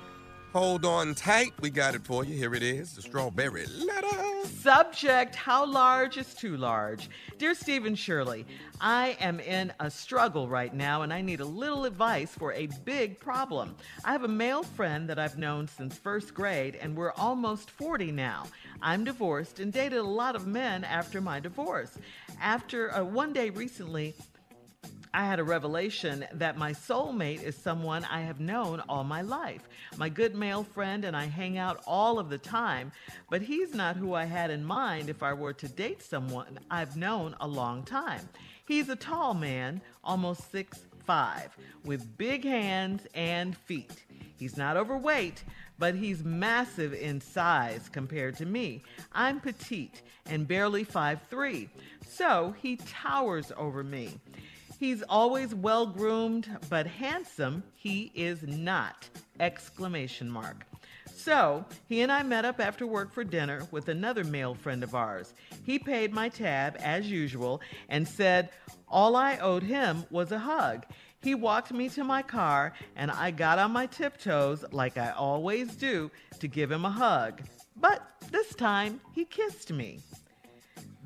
Hold 0.57 0.86
on 0.86 1.14
tight. 1.14 1.52
We 1.61 1.68
got 1.68 1.94
it 1.94 2.07
for 2.07 2.24
you. 2.24 2.34
Here 2.34 2.54
it 2.54 2.62
is 2.62 2.94
the 2.94 3.02
strawberry 3.02 3.66
letter. 3.66 4.46
Subject 4.46 5.34
How 5.34 5.66
large 5.66 6.16
is 6.16 6.32
too 6.32 6.57
large? 6.57 7.11
Dear 7.36 7.54
Stephen 7.54 7.94
Shirley, 7.94 8.46
I 8.80 9.18
am 9.20 9.38
in 9.38 9.70
a 9.80 9.90
struggle 9.90 10.48
right 10.48 10.72
now 10.72 11.02
and 11.02 11.12
I 11.12 11.20
need 11.20 11.40
a 11.40 11.44
little 11.44 11.84
advice 11.84 12.30
for 12.30 12.54
a 12.54 12.68
big 12.86 13.20
problem. 13.20 13.76
I 14.02 14.12
have 14.12 14.24
a 14.24 14.28
male 14.28 14.62
friend 14.62 15.11
that 15.11 15.18
I've 15.18 15.36
known 15.36 15.68
since 15.68 15.98
first 15.98 16.32
grade 16.32 16.78
and 16.80 16.96
we're 16.96 17.12
almost 17.12 17.70
40 17.70 18.11
now. 18.12 18.44
I'm 18.80 19.04
divorced 19.04 19.61
and 19.61 19.70
dated 19.70 19.98
a 19.98 20.04
lot 20.04 20.36
of 20.36 20.46
men 20.46 20.84
after 20.84 21.20
my 21.20 21.38
divorce. 21.38 21.98
After 22.40 22.94
uh, 22.94 23.04
one 23.04 23.34
day 23.34 23.50
recently, 23.50 24.14
I 25.17 25.25
had 25.25 25.41
a 25.41 25.45
revelation 25.45 26.27
that 26.35 26.59
my 26.59 26.73
soulmate 26.73 27.43
is 27.43 27.57
someone 27.57 28.05
I 28.05 28.21
have 28.21 28.39
known 28.39 28.83
all 28.87 29.03
my 29.03 29.23
life. 29.23 29.67
My 29.97 30.11
good 30.11 30.35
male 30.35 30.62
friend 30.62 31.07
and 31.07 31.17
I 31.17 31.25
hang 31.25 31.57
out 31.57 31.83
all 31.87 32.19
of 32.19 32.29
the 32.29 32.37
time, 32.37 32.93
but 33.31 33.41
he's 33.41 33.73
not 33.73 33.97
who 33.97 34.12
I 34.12 34.27
had 34.27 34.51
in 34.51 34.62
mind 34.62 35.09
if 35.09 35.23
I 35.23 35.33
were 35.33 35.55
to 35.55 35.69
date 35.69 36.03
someone 36.03 36.59
I've 36.71 36.99
known 36.99 37.35
a 37.41 37.49
long 37.49 37.83
time. 37.83 38.29
He's 38.69 38.91
a 38.91 38.97
tall 38.97 39.33
man, 39.33 39.81
almost 40.05 40.53
six 40.53 40.81
five, 41.07 41.57
with 41.83 42.19
big 42.19 42.45
hands 42.45 43.07
and 43.14 43.57
feet. 43.57 44.05
He's 44.37 44.59
not 44.59 44.77
overweight, 44.77 45.45
but 45.79 45.95
he's 45.95 46.25
massive 46.25 46.93
in 46.93 47.23
size 47.23 47.89
compared 47.91 48.37
to 48.37 48.45
me. 48.45 48.83
I'm 49.14 49.41
petite 49.41 50.03
and 50.27 50.47
barely 50.47 50.85
five 50.85 51.21
three, 51.31 51.71
so 52.07 52.55
he 52.61 52.77
towers 52.77 53.51
over 53.57 53.83
me. 53.83 54.21
He's 54.79 55.03
always 55.03 55.55
well 55.55 55.87
groomed, 55.87 56.49
but 56.68 56.87
handsome 56.87 57.62
he 57.74 58.12
is 58.14 58.43
not! 58.43 59.09
Exclamation 59.41 60.29
mark. 60.29 60.66
So, 61.14 61.64
he 61.89 62.03
and 62.03 62.12
I 62.12 62.22
met 62.22 62.45
up 62.45 62.61
after 62.61 62.87
work 62.87 63.12
for 63.12 63.24
dinner 63.24 63.66
with 63.70 63.89
another 63.89 64.22
male 64.22 64.55
friend 64.55 64.83
of 64.85 64.95
ours. 64.95 65.33
He 65.64 65.79
paid 65.79 66.12
my 66.12 66.29
tab 66.29 66.77
as 66.81 67.11
usual 67.11 67.62
and 67.89 68.07
said 68.07 68.50
all 68.87 69.17
I 69.17 69.38
owed 69.38 69.63
him 69.63 70.05
was 70.11 70.30
a 70.30 70.38
hug. 70.38 70.84
He 71.22 71.34
walked 71.34 71.72
me 71.72 71.88
to 71.91 72.05
my 72.05 72.22
car 72.22 72.75
and 72.96 73.11
I 73.11 73.30
got 73.30 73.59
on 73.59 73.72
my 73.72 73.87
tiptoes 73.87 74.64
like 74.72 74.99
I 74.99 75.11
always 75.11 75.75
do 75.75 76.11
to 76.38 76.46
give 76.46 76.71
him 76.71 76.84
a 76.84 76.91
hug. 76.91 77.41
But 77.76 78.03
this 78.30 78.55
time 78.55 79.00
he 79.13 79.25
kissed 79.25 79.72
me. 79.72 80.00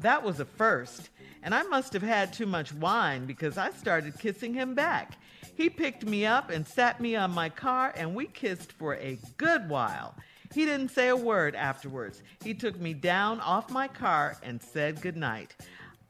That 0.00 0.22
was 0.22 0.40
a 0.40 0.44
first, 0.44 1.10
and 1.42 1.54
I 1.54 1.62
must 1.64 1.92
have 1.92 2.02
had 2.02 2.32
too 2.32 2.46
much 2.46 2.72
wine 2.72 3.26
because 3.26 3.56
I 3.56 3.70
started 3.70 4.18
kissing 4.18 4.54
him 4.54 4.74
back. 4.74 5.18
He 5.54 5.68
picked 5.68 6.06
me 6.06 6.26
up 6.26 6.50
and 6.50 6.66
sat 6.66 7.00
me 7.00 7.16
on 7.16 7.32
my 7.32 7.48
car, 7.48 7.92
and 7.96 8.14
we 8.14 8.26
kissed 8.26 8.72
for 8.72 8.94
a 8.96 9.18
good 9.36 9.68
while. 9.68 10.14
He 10.54 10.64
didn't 10.64 10.90
say 10.90 11.08
a 11.08 11.16
word 11.16 11.54
afterwards. 11.54 12.22
He 12.42 12.54
took 12.54 12.78
me 12.80 12.92
down 12.92 13.40
off 13.40 13.70
my 13.70 13.86
car 13.86 14.36
and 14.42 14.60
said 14.60 15.00
goodnight. 15.00 15.54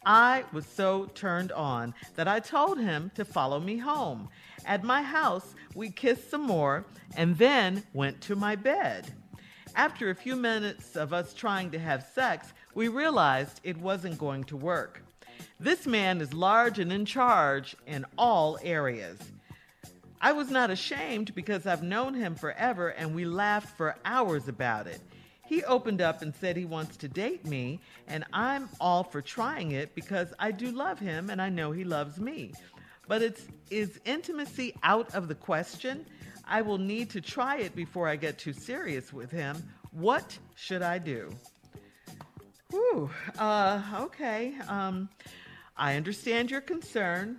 I 0.07 0.45
was 0.53 0.65
so 0.65 1.07
turned 1.15 1.53
on 1.53 1.95
that 2.17 2.27
I 2.27 2.41
told 2.41 2.79
him 2.79 3.11
to 3.17 3.25
follow 3.25 3.61
me 3.61 3.77
home. 3.77 4.31
At 4.65 4.83
my 4.83 5.03
house, 5.03 5.55
we 5.75 5.91
kissed 5.91 6.31
some 6.31 6.47
more 6.47 6.87
and 7.17 7.37
then 7.37 7.83
went 7.93 8.21
to 8.23 8.37
my 8.37 8.57
bed. 8.57 9.13
After 9.77 10.11
a 10.11 10.15
few 10.15 10.37
minutes 10.37 10.97
of 10.97 11.13
us 11.13 11.35
trying 11.35 11.71
to 11.73 11.79
have 11.79 12.09
sex, 12.15 12.53
we 12.75 12.89
realized 12.89 13.61
it 13.63 13.77
wasn't 13.77 14.19
going 14.19 14.45
to 14.45 14.57
work. 14.57 15.03
This 15.61 15.87
man 15.87 16.23
is 16.23 16.33
large 16.33 16.79
and 16.79 16.91
in 16.91 17.05
charge 17.05 17.77
in 17.87 18.07
all 18.17 18.59
areas. 18.63 19.19
I 20.19 20.33
was 20.33 20.51
not 20.51 20.71
ashamed 20.71 21.35
because 21.35 21.67
I've 21.67 21.83
known 21.83 22.15
him 22.15 22.35
forever 22.35 22.89
and 22.89 23.15
we 23.15 23.27
laughed 23.27 23.77
for 23.77 23.95
hours 24.07 24.49
about 24.49 24.87
it. 24.87 25.03
He 25.47 25.63
opened 25.65 26.01
up 26.01 26.23
and 26.23 26.35
said 26.35 26.57
he 26.57 26.65
wants 26.65 26.97
to 26.99 27.09
date 27.09 27.45
me, 27.45 27.81
and 28.09 28.25
I'm 28.33 28.71
all 28.81 29.05
for 29.05 29.21
trying 29.21 29.73
it 29.73 29.95
because 29.95 30.33
I 30.39 30.51
do 30.51 30.71
love 30.71 30.99
him 30.99 31.29
and 31.29 31.43
I 31.43 31.51
know 31.51 31.73
he 31.73 31.85
loves 31.85 32.19
me. 32.19 32.55
But 33.07 33.21
it's 33.21 33.47
is 33.69 34.01
intimacy 34.07 34.75
out 34.83 35.15
of 35.15 35.29
the 35.29 35.35
question? 35.35 36.07
I 36.49 36.63
will 36.63 36.79
need 36.79 37.11
to 37.11 37.21
try 37.21 37.59
it 37.59 37.77
before 37.77 38.09
I 38.09 38.17
get 38.17 38.39
too 38.39 38.55
serious 38.55 39.13
with 39.13 39.31
him. 39.31 39.63
What 39.91 40.39
should 40.55 40.81
I 40.81 40.97
do? 40.97 41.31
Whew. 42.71 43.11
Uh, 43.39 43.83
okay. 44.03 44.55
Um, 44.69 45.09
I 45.81 45.97
understand 45.97 46.51
your 46.51 46.61
concern. 46.61 47.39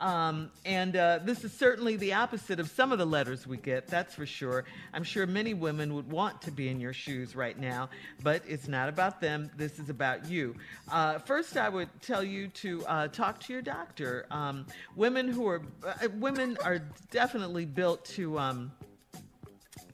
Um, 0.00 0.50
and 0.64 0.96
uh, 0.96 1.20
this 1.24 1.44
is 1.44 1.52
certainly 1.52 1.96
the 1.96 2.14
opposite 2.14 2.58
of 2.58 2.70
some 2.70 2.90
of 2.90 2.98
the 2.98 3.04
letters 3.04 3.46
we 3.46 3.58
get, 3.58 3.86
that's 3.86 4.14
for 4.14 4.24
sure. 4.24 4.64
I'm 4.94 5.04
sure 5.04 5.26
many 5.26 5.52
women 5.52 5.94
would 5.94 6.10
want 6.10 6.40
to 6.42 6.50
be 6.50 6.68
in 6.68 6.80
your 6.80 6.94
shoes 6.94 7.36
right 7.36 7.58
now, 7.58 7.90
but 8.22 8.42
it's 8.48 8.66
not 8.66 8.88
about 8.88 9.20
them. 9.20 9.50
This 9.58 9.78
is 9.78 9.90
about 9.90 10.26
you. 10.28 10.56
Uh, 10.90 11.18
first, 11.18 11.58
I 11.58 11.68
would 11.68 11.90
tell 12.00 12.24
you 12.24 12.48
to 12.48 12.84
uh, 12.86 13.08
talk 13.08 13.40
to 13.40 13.52
your 13.52 13.62
doctor. 13.62 14.24
Um, 14.30 14.66
women 14.96 15.28
who 15.28 15.46
are 15.46 15.62
uh, 15.86 16.08
women 16.14 16.56
are 16.64 16.78
definitely 17.10 17.66
built 17.66 18.06
to. 18.06 18.38
Um, 18.38 18.72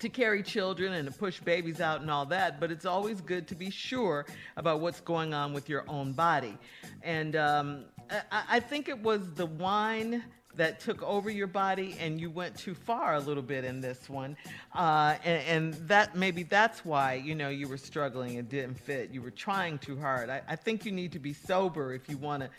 to 0.00 0.08
carry 0.08 0.42
children 0.42 0.94
and 0.94 1.10
to 1.10 1.16
push 1.16 1.40
babies 1.40 1.80
out 1.80 2.00
and 2.00 2.10
all 2.10 2.26
that, 2.26 2.58
but 2.58 2.70
it's 2.70 2.84
always 2.86 3.20
good 3.20 3.46
to 3.48 3.54
be 3.54 3.70
sure 3.70 4.26
about 4.56 4.80
what's 4.80 5.00
going 5.00 5.32
on 5.32 5.52
with 5.52 5.68
your 5.68 5.84
own 5.88 6.12
body. 6.12 6.58
And 7.02 7.36
um, 7.36 7.84
I, 8.10 8.42
I 8.48 8.60
think 8.60 8.88
it 8.88 8.98
was 8.98 9.32
the 9.34 9.46
wine 9.46 10.24
that 10.56 10.80
took 10.80 11.02
over 11.02 11.30
your 11.30 11.46
body 11.46 11.96
and 12.00 12.20
you 12.20 12.30
went 12.30 12.56
too 12.56 12.74
far 12.74 13.14
a 13.14 13.20
little 13.20 13.42
bit 13.42 13.64
in 13.64 13.80
this 13.80 14.08
one. 14.08 14.36
Uh, 14.74 15.16
and, 15.24 15.42
and, 15.46 15.74
that 15.88 16.14
maybe 16.14 16.42
that's 16.42 16.84
why 16.84 17.14
you 17.14 17.34
know 17.34 17.48
you 17.48 17.68
were 17.68 17.76
struggling 17.76 18.38
and 18.38 18.48
didn't 18.48 18.78
fit. 18.78 19.10
You 19.10 19.22
were 19.22 19.30
trying 19.30 19.78
too 19.78 19.98
hard. 19.98 20.28
I, 20.28 20.42
I 20.48 20.56
think 20.56 20.84
you 20.84 20.92
need 20.92 21.12
to 21.12 21.18
be 21.18 21.32
sober 21.32 21.94
if 21.94 22.08
you 22.08 22.16
want 22.16 22.42
to 22.42 22.50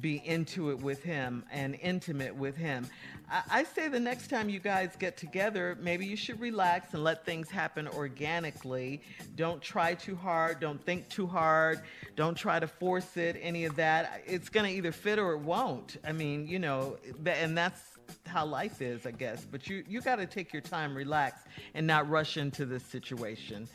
be 0.00 0.22
into 0.24 0.70
it 0.70 0.78
with 0.78 1.02
him 1.02 1.44
and 1.52 1.76
intimate 1.80 2.34
with 2.34 2.56
him. 2.56 2.86
I, 3.30 3.42
I 3.50 3.64
say 3.64 3.88
the 3.88 4.00
next 4.00 4.28
time 4.28 4.48
you 4.48 4.58
guys 4.58 4.96
get 4.98 5.16
together 5.16 5.76
maybe 5.80 6.06
you 6.06 6.16
should 6.16 6.40
relax 6.40 6.94
and 6.94 7.04
let 7.04 7.24
things 7.24 7.50
happen 7.50 7.88
organically. 7.88 9.00
Don't 9.36 9.62
try 9.62 9.94
too 9.94 10.16
hard. 10.16 10.60
Don't 10.60 10.84
think 10.84 11.08
too 11.08 11.26
hard. 11.26 11.80
Don't 12.16 12.36
try 12.36 12.58
to 12.58 12.66
force 12.66 13.16
it 13.16 13.38
any 13.40 13.64
of 13.64 13.76
that. 13.76 14.22
It's 14.26 14.48
going 14.48 14.70
to 14.70 14.76
either 14.76 14.92
fit 14.92 15.18
or 15.18 15.32
it 15.32 15.40
won't. 15.40 15.96
I 16.04 16.12
mean 16.12 16.46
you 16.46 16.58
know 16.58 16.96
and 17.44 17.56
that's 17.56 17.82
how 18.26 18.46
life 18.46 18.80
is, 18.80 19.06
I 19.06 19.10
guess. 19.10 19.46
But 19.48 19.68
you 19.68 19.84
you 19.86 20.00
got 20.00 20.16
to 20.16 20.26
take 20.26 20.52
your 20.52 20.62
time, 20.62 20.96
relax, 20.96 21.42
and 21.74 21.86
not 21.86 22.08
rush 22.08 22.36
into 22.36 22.64
this 22.64 22.82
situation. 22.84 23.68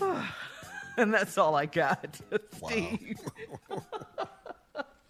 and 0.96 1.14
that's 1.14 1.38
all 1.38 1.54
I 1.54 1.66
got, 1.66 2.20
Steve. 2.56 3.18
Wow. 3.70 3.82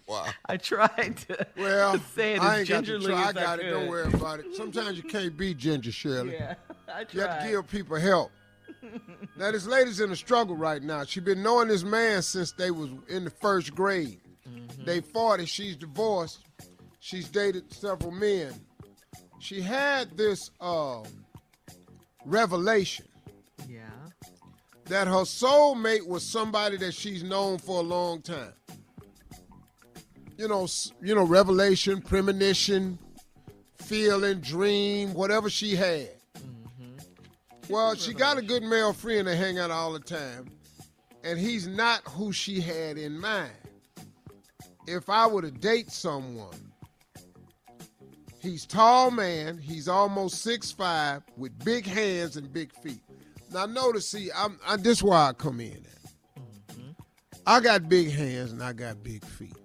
wow. 0.07 0.25
I 0.45 0.57
tried 0.57 1.17
to 1.27 1.47
well, 1.57 1.99
say 2.15 2.35
it 2.35 2.41
I 2.41 2.53
as 2.53 2.59
ain't 2.59 2.69
got 2.69 2.79
to 2.79 2.85
gingerly 2.85 3.07
try. 3.07 3.23
I 3.23 3.29
as 3.29 3.37
I 3.37 3.41
got 3.41 3.59
it. 3.59 3.69
Don't 3.71 3.87
worry 3.87 4.13
about 4.13 4.39
it. 4.39 4.55
Sometimes 4.55 4.97
you 4.97 5.03
can't 5.03 5.35
be 5.35 5.53
ginger, 5.53 5.91
Shirley. 5.91 6.33
Yeah, 6.33 6.55
I 6.87 7.03
tried. 7.03 7.13
You 7.13 7.21
have 7.21 7.43
to 7.43 7.49
give 7.49 7.67
people 7.67 7.97
help. 7.97 8.31
now 9.35 9.51
this 9.51 9.65
lady's 9.65 9.99
in 9.99 10.11
a 10.11 10.15
struggle 10.15 10.55
right 10.55 10.81
now. 10.81 11.03
She 11.03 11.19
been 11.19 11.41
knowing 11.41 11.67
this 11.67 11.83
man 11.83 12.21
since 12.21 12.51
they 12.51 12.69
was 12.69 12.89
in 13.09 13.23
the 13.23 13.31
first 13.31 13.73
grade. 13.73 14.21
Mm-hmm. 14.47 14.85
They 14.85 15.01
40. 15.01 15.45
She's 15.45 15.75
divorced. 15.75 16.48
She's 16.99 17.29
dated 17.29 17.71
several 17.73 18.11
men. 18.11 18.53
She 19.39 19.61
had 19.61 20.17
this 20.17 20.51
um, 20.59 21.03
revelation 22.25 23.05
Yeah. 23.67 23.89
that 24.85 25.07
her 25.07 25.23
soulmate 25.23 26.05
was 26.05 26.23
somebody 26.23 26.77
that 26.77 26.93
she's 26.93 27.23
known 27.23 27.57
for 27.57 27.79
a 27.79 27.83
long 27.83 28.21
time. 28.21 28.53
You 30.37 30.47
know, 30.47 30.67
you 31.01 31.15
know, 31.15 31.23
revelation, 31.25 32.01
premonition, 32.01 32.97
feeling, 33.81 34.39
dream, 34.39 35.13
whatever 35.13 35.49
she 35.49 35.75
had. 35.75 36.09
Well, 37.69 37.95
she 37.95 38.13
got 38.13 38.37
a 38.37 38.41
good 38.41 38.63
male 38.63 38.93
friend 38.93 39.27
to 39.27 39.35
hang 39.35 39.59
out 39.59 39.69
all 39.69 39.93
the 39.93 39.99
time, 39.99 40.49
and 41.23 41.37
he's 41.37 41.67
not 41.67 42.01
who 42.07 42.31
she 42.33 42.59
had 42.61 42.97
in 42.97 43.19
mind. 43.19 43.51
If 44.87 45.07
I 45.09 45.27
were 45.27 45.43
to 45.43 45.51
date 45.51 45.91
someone, 45.91 46.68
he's 48.39 48.65
tall 48.65 49.11
man, 49.11 49.57
he's 49.57 49.87
almost 49.87 50.45
6'5", 50.45 51.23
with 51.37 51.57
big 51.63 51.85
hands 51.85 52.37
and 52.37 52.51
big 52.51 52.73
feet. 52.81 53.01
Now 53.51 53.65
notice, 53.65 54.07
see, 54.07 54.29
I'm, 54.35 54.59
I, 54.67 54.77
this 54.77 54.97
is 54.99 55.03
where 55.03 55.17
I 55.17 55.33
come 55.33 55.59
in 55.59 55.73
at. 55.85 55.85
I 57.47 57.59
got 57.61 57.89
big 57.89 58.11
hands 58.11 58.51
and 58.51 58.61
I 58.61 58.73
got 58.73 59.03
big 59.03 59.23
feet. 59.25 59.55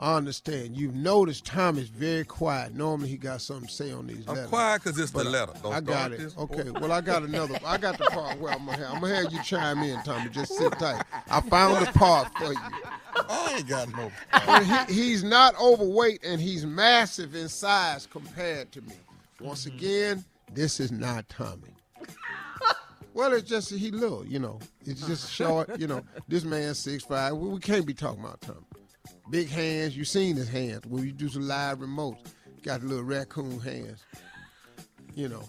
I 0.00 0.14
understand. 0.16 0.76
You've 0.76 0.94
noticed 0.94 1.44
Tom 1.44 1.76
is 1.76 1.88
very 1.88 2.24
quiet. 2.24 2.72
Normally 2.72 3.08
he 3.08 3.16
got 3.16 3.40
something 3.40 3.66
to 3.66 3.72
say 3.74 3.90
on 3.90 4.06
these 4.06 4.22
I'm 4.28 4.34
letters. 4.36 4.48
quiet 4.48 4.82
'cause 4.84 4.96
it's 4.98 5.10
the 5.10 5.24
letter. 5.24 5.52
Don't 5.60 5.72
I 5.72 5.80
got 5.80 6.12
it. 6.12 6.20
this. 6.20 6.36
Okay. 6.38 6.70
Well, 6.70 6.92
I 6.92 7.00
got 7.00 7.24
another. 7.24 7.58
I 7.66 7.78
got 7.78 7.98
the 7.98 8.04
part 8.04 8.38
where 8.38 8.52
I'm 8.52 8.64
gonna 8.64 8.78
have. 8.78 8.94
I'm 8.94 9.00
gonna 9.00 9.14
have 9.16 9.32
you 9.32 9.42
chime 9.42 9.78
in, 9.82 10.00
Tommy. 10.04 10.28
Just 10.30 10.52
sit 10.56 10.72
tight. 10.78 11.04
I 11.28 11.40
found 11.40 11.84
the 11.84 11.90
part 11.98 12.28
for 12.38 12.52
you. 12.52 12.58
I 13.28 13.54
ain't 13.56 13.68
got 13.68 13.88
no. 13.96 14.10
But 14.32 14.88
he, 14.88 14.94
he's 14.94 15.24
not 15.24 15.58
overweight 15.60 16.24
and 16.24 16.40
he's 16.40 16.64
massive 16.64 17.34
in 17.34 17.48
size 17.48 18.06
compared 18.06 18.72
to 18.72 18.80
me. 18.82 18.94
Once 19.40 19.66
mm-hmm. 19.66 19.76
again, 19.76 20.24
this 20.52 20.80
is 20.80 20.90
not 20.92 21.28
Tommy. 21.28 21.74
Well, 23.18 23.32
it's 23.32 23.48
just 23.48 23.74
he 23.74 23.90
little, 23.90 24.24
you 24.24 24.38
know. 24.38 24.60
It's 24.86 25.04
just 25.04 25.28
short, 25.28 25.80
you 25.80 25.88
know. 25.88 26.02
This 26.28 26.44
man's 26.44 26.78
six 26.78 27.02
five. 27.02 27.34
We, 27.34 27.48
we 27.48 27.58
can't 27.58 27.84
be 27.84 27.92
talking 27.92 28.22
about 28.22 28.40
Tommy. 28.40 28.60
Big 29.28 29.48
hands. 29.48 29.96
You 29.96 30.04
seen 30.04 30.36
his 30.36 30.48
hands 30.48 30.86
when 30.86 31.04
you 31.04 31.10
do 31.10 31.28
some 31.28 31.48
live 31.48 31.78
remotes. 31.78 32.32
Got 32.62 32.84
little 32.84 33.02
raccoon 33.02 33.58
hands. 33.58 34.04
You 35.16 35.30
know. 35.30 35.42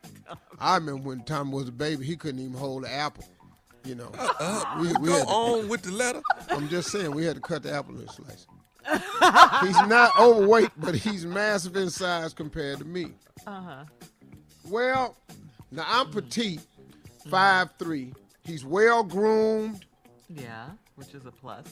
I 0.58 0.74
remember 0.76 1.08
when 1.08 1.24
Tommy 1.24 1.54
was 1.54 1.68
a 1.68 1.72
baby, 1.72 2.04
he 2.04 2.16
couldn't 2.16 2.40
even 2.40 2.52
hold 2.52 2.84
an 2.84 2.90
apple. 2.92 3.24
You 3.86 3.94
know. 3.94 4.10
Uh, 4.18 4.76
we, 4.80 4.88
we 5.00 5.08
go 5.08 5.12
had 5.18 5.22
to- 5.26 5.28
on 5.32 5.68
with 5.68 5.82
the 5.82 5.92
letter. 5.92 6.20
I'm 6.50 6.68
just 6.68 6.90
saying 6.90 7.12
we 7.14 7.24
had 7.24 7.36
to 7.36 7.40
cut 7.40 7.62
the 7.62 7.72
apple 7.72 7.98
in 8.00 8.08
slices. 8.08 8.46
he's 9.62 9.88
not 9.88 10.18
overweight, 10.18 10.70
but 10.76 10.94
he's 10.94 11.24
massive 11.26 11.76
in 11.76 11.88
size 11.90 12.32
compared 12.34 12.78
to 12.78 12.84
me. 12.84 13.12
Uh 13.46 13.60
huh. 13.62 13.84
Well, 14.68 15.16
now 15.70 15.84
I'm 15.86 16.10
petite, 16.10 16.60
five 17.30 17.70
three. 17.78 18.12
He's 18.44 18.64
well 18.64 19.02
groomed. 19.04 19.84
Yeah, 20.28 20.66
which 20.96 21.14
is 21.14 21.24
a 21.26 21.30
plus. 21.32 21.66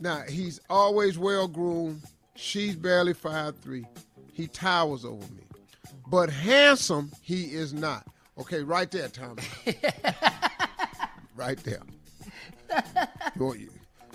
Now 0.00 0.22
he's 0.28 0.60
always 0.70 1.18
well 1.18 1.48
groomed. 1.48 2.02
She's 2.36 2.76
barely 2.76 3.14
five 3.14 3.56
three. 3.58 3.86
He 4.32 4.46
towers 4.46 5.04
over 5.04 5.24
me, 5.34 5.42
but 6.06 6.30
handsome 6.30 7.10
he 7.22 7.44
is 7.54 7.72
not. 7.72 8.06
Okay, 8.38 8.62
right 8.62 8.90
there, 8.90 9.08
Tommy. 9.08 9.42
right 11.38 11.58
there. 11.58 11.82
You, 13.36 13.44
want- 13.44 13.60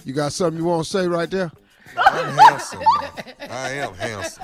you 0.04 0.14
got 0.14 0.34
something 0.34 0.60
you 0.62 0.66
want 0.68 0.84
to 0.84 0.90
say 0.90 1.08
right 1.08 1.30
there? 1.32 1.50
I'm 1.98 2.38
handsome. 2.38 2.80
man. 2.80 3.50
I 3.50 3.70
am 3.72 3.94
handsome. 3.96 4.44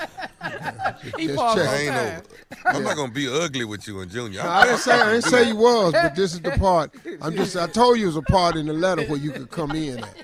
He 1.17 1.27
Just 1.27 1.37
paused 1.37 1.57
check. 1.57 1.67
I 1.67 1.77
ain't 1.77 1.93
no, 1.93 2.69
I'm 2.71 2.83
not 2.83 2.95
gonna 2.95 3.11
be 3.11 3.27
ugly 3.27 3.65
with 3.65 3.87
you 3.87 3.99
and 3.99 4.09
Junior. 4.09 4.41
No, 4.43 4.49
I 4.49 4.63
didn't 4.65 4.79
say 4.79 4.91
I 4.99 5.11
didn't 5.11 5.25
say 5.25 5.47
you 5.49 5.55
was, 5.57 5.91
but 5.93 6.15
this 6.15 6.33
is 6.33 6.41
the 6.41 6.51
part. 6.51 6.91
I'm 7.21 7.35
just 7.35 7.55
I 7.57 7.67
told 7.67 7.97
you 7.97 8.03
it 8.05 8.07
was 8.07 8.15
a 8.15 8.21
part 8.23 8.55
in 8.55 8.65
the 8.67 8.73
letter 8.73 9.03
where 9.05 9.17
you 9.19 9.31
could 9.31 9.49
come 9.51 9.71
in 9.71 9.99
at. 9.99 10.15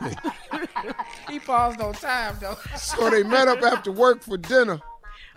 he 1.30 1.38
paused 1.38 1.80
on 1.80 1.94
time 1.94 2.36
though. 2.40 2.56
So 2.76 3.08
they 3.10 3.22
met 3.22 3.48
up 3.48 3.62
after 3.62 3.90
work 3.92 4.22
for 4.22 4.36
dinner, 4.36 4.80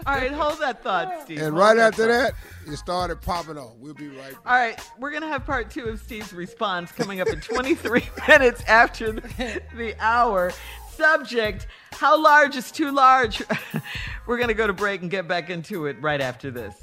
All 0.05 0.13
right, 0.15 0.31
hold 0.31 0.59
that 0.59 0.83
thought, 0.83 1.21
Steve. 1.23 1.37
and 1.37 1.47
Hold 1.53 1.59
right 1.59 1.77
after 1.77 2.03
thought. 2.03 2.33
that, 2.65 2.71
it 2.73 2.77
started 2.77 3.21
popping 3.21 3.57
off. 3.57 3.73
We'll 3.77 3.93
be 3.93 4.09
right 4.09 4.31
back. 4.33 4.41
All 4.45 4.53
right, 4.57 4.79
we're 4.99 5.11
going 5.11 5.21
to 5.23 5.29
have 5.29 5.45
part 5.45 5.69
two 5.71 5.85
of 5.85 5.99
Steve's 6.01 6.33
response 6.33 6.91
coming 6.91 7.21
up 7.21 7.27
in 7.29 7.39
23 7.39 8.03
minutes 8.27 8.63
after 8.67 9.13
the, 9.13 9.61
the 9.77 9.95
hour. 9.99 10.51
Subject 10.91 11.65
How 11.91 12.21
large 12.21 12.55
is 12.55 12.71
too 12.71 12.91
large? 12.91 13.41
we're 14.27 14.37
going 14.37 14.49
to 14.49 14.53
go 14.53 14.67
to 14.67 14.73
break 14.73 15.01
and 15.01 15.09
get 15.09 15.27
back 15.27 15.49
into 15.49 15.85
it 15.87 15.97
right 16.01 16.21
after 16.21 16.51
this. 16.51 16.75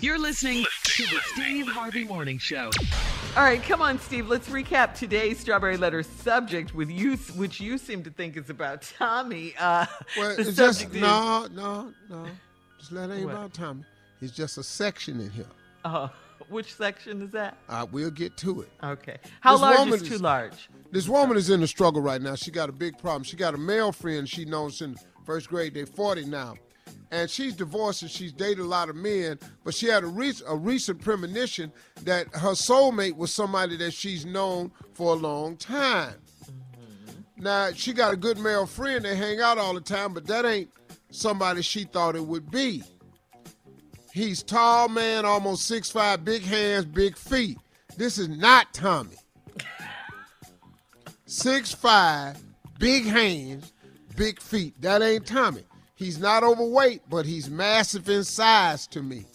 You're 0.00 0.18
listening 0.18 0.64
to 0.84 1.02
the 1.04 1.20
Steve 1.34 1.66
Harvey 1.68 2.04
Morning 2.04 2.38
Show. 2.38 2.70
All 3.36 3.42
right, 3.44 3.62
come 3.62 3.82
on, 3.82 3.98
Steve. 4.00 4.26
Let's 4.28 4.48
recap 4.48 4.94
today's 4.94 5.38
Strawberry 5.38 5.76
Letter 5.76 6.02
subject 6.02 6.74
with 6.74 6.90
you, 6.90 7.16
which 7.36 7.60
you 7.60 7.76
seem 7.78 8.02
to 8.04 8.10
think 8.10 8.36
is 8.36 8.48
about 8.50 8.82
Tommy. 8.98 9.54
Uh, 9.58 9.86
Well, 10.16 10.34
the 10.34 10.40
it's 10.42 10.56
just 10.56 10.80
subject 10.80 10.96
is- 10.96 11.02
no, 11.02 11.46
no, 11.52 11.92
no. 12.08 12.26
Just 12.78 12.92
let 12.92 13.10
it 13.10 13.14
ain't 13.14 13.26
What? 13.26 13.34
about 13.34 13.54
Tommy. 13.54 13.84
It's 14.20 14.32
just 14.32 14.58
a 14.58 14.62
section 14.62 15.20
in 15.20 15.30
here. 15.30 15.46
Oh, 15.84 16.10
which 16.48 16.74
section 16.74 17.22
is 17.22 17.30
that? 17.32 17.56
Uh, 17.68 17.86
we'll 17.90 18.10
get 18.10 18.36
to 18.38 18.62
it. 18.62 18.68
Okay. 18.82 19.18
How 19.40 19.52
This 19.52 19.60
large 19.62 20.02
is 20.02 20.08
too 20.08 20.18
large? 20.18 20.68
This 20.90 21.08
woman 21.08 21.36
is 21.36 21.50
in 21.50 21.62
a 21.62 21.66
struggle 21.66 22.00
right 22.00 22.20
now. 22.20 22.34
She 22.34 22.50
got 22.50 22.68
a 22.68 22.72
big 22.72 22.98
problem. 22.98 23.22
She 23.24 23.36
got 23.36 23.54
a 23.54 23.58
male 23.58 23.92
friend 23.92 24.28
she 24.28 24.44
knows 24.44 24.78
since 24.78 25.04
first 25.24 25.48
grade. 25.48 25.74
They're 25.74 25.86
40 25.86 26.24
now. 26.26 26.54
And 27.10 27.28
she's 27.30 27.54
divorced 27.54 28.02
and 28.02 28.10
she's 28.10 28.32
dated 28.32 28.58
a 28.60 28.64
lot 28.64 28.88
of 28.90 28.96
men, 28.96 29.38
but 29.64 29.74
she 29.74 29.86
had 29.86 30.02
a, 30.04 30.06
re- 30.06 30.32
a 30.46 30.54
recent 30.56 31.00
premonition 31.00 31.72
that 32.02 32.26
her 32.34 32.50
soulmate 32.50 33.16
was 33.16 33.32
somebody 33.32 33.76
that 33.78 33.92
she's 33.94 34.26
known 34.26 34.70
for 34.94 35.12
a 35.14 35.16
long 35.16 35.56
time. 35.56 36.14
Now, 37.36 37.70
she 37.72 37.92
got 37.92 38.12
a 38.12 38.16
good 38.16 38.38
male 38.38 38.66
friend. 38.66 39.04
They 39.04 39.16
hang 39.16 39.40
out 39.40 39.58
all 39.58 39.72
the 39.74 39.80
time, 39.80 40.12
but 40.12 40.26
that 40.26 40.44
ain't 40.44 40.70
somebody 41.10 41.62
she 41.62 41.84
thought 41.84 42.16
it 42.16 42.24
would 42.24 42.50
be. 42.50 42.82
He's 44.12 44.42
tall 44.42 44.88
man, 44.88 45.24
almost 45.24 45.70
6'5", 45.70 46.24
big 46.24 46.42
hands, 46.42 46.84
big 46.86 47.16
feet. 47.16 47.58
This 47.96 48.18
is 48.18 48.28
not 48.28 48.72
Tommy. 48.72 49.16
Six 51.26 51.72
five, 51.74 52.42
big 52.78 53.04
hands, 53.04 53.72
big 54.16 54.40
feet. 54.40 54.80
That 54.80 55.02
ain't 55.02 55.26
Tommy. 55.26 55.62
He's 55.94 56.18
not 56.18 56.42
overweight, 56.42 57.02
but 57.10 57.26
he's 57.26 57.50
massive 57.50 58.08
in 58.08 58.24
size 58.24 58.86
to 58.88 59.02
me. 59.02 59.26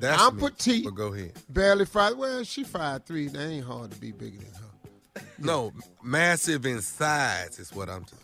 That's 0.00 0.20
I'm 0.20 0.36
me. 0.36 0.42
petite, 0.42 0.84
But 0.84 0.94
go 0.96 1.14
ahead. 1.14 1.32
barely 1.48 1.86
five. 1.86 2.16
Well, 2.18 2.44
she 2.44 2.62
five 2.64 3.04
three. 3.04 3.28
That 3.28 3.48
ain't 3.48 3.64
hard 3.64 3.90
to 3.92 3.98
be 3.98 4.12
bigger 4.12 4.36
than 4.38 4.52
her. 4.52 5.22
No, 5.38 5.72
massive 6.02 6.66
in 6.66 6.82
size 6.82 7.58
is 7.58 7.72
what 7.72 7.88
I'm 7.88 8.04
talking. 8.04 8.18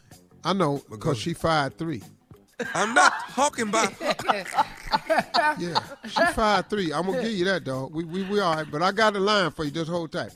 I 0.44 0.52
know 0.52 0.82
because 0.90 1.16
she 1.16 1.32
five 1.32 1.74
three. 1.76 2.02
I'm 2.74 2.94
not 2.94 3.12
talking 3.30 3.68
about. 3.68 3.92
Yeah, 5.58 5.78
she 6.04 6.24
five 6.32 6.68
three. 6.68 6.92
I'm 6.92 7.06
gonna 7.06 7.22
give 7.22 7.32
you 7.32 7.44
that, 7.46 7.64
dog. 7.64 7.94
We 7.94 8.04
we 8.04 8.22
we 8.24 8.40
all 8.40 8.56
right, 8.56 8.66
but 8.70 8.82
I 8.82 8.92
got 8.92 9.14
a 9.14 9.20
line 9.20 9.50
for 9.50 9.64
you 9.64 9.70
this 9.70 9.88
whole 9.88 10.08
time. 10.08 10.30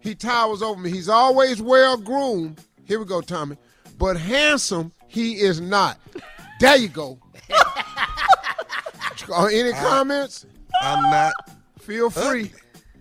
He 0.00 0.14
towers 0.14 0.62
over 0.62 0.80
me. 0.80 0.90
He's 0.90 1.08
always 1.08 1.62
well 1.62 1.96
groomed. 1.96 2.60
Here 2.84 2.98
we 2.98 3.04
go, 3.04 3.20
Tommy. 3.20 3.56
But 3.98 4.16
handsome, 4.16 4.92
he 5.06 5.34
is 5.40 5.60
not. 5.60 5.98
There 6.60 6.76
you 6.76 6.88
go. 6.88 7.18
Uh, 9.30 9.44
any 9.46 9.72
comments? 9.72 10.46
I'm 10.80 11.02
not. 11.10 11.34
Feel 11.80 12.08
free. 12.08 12.50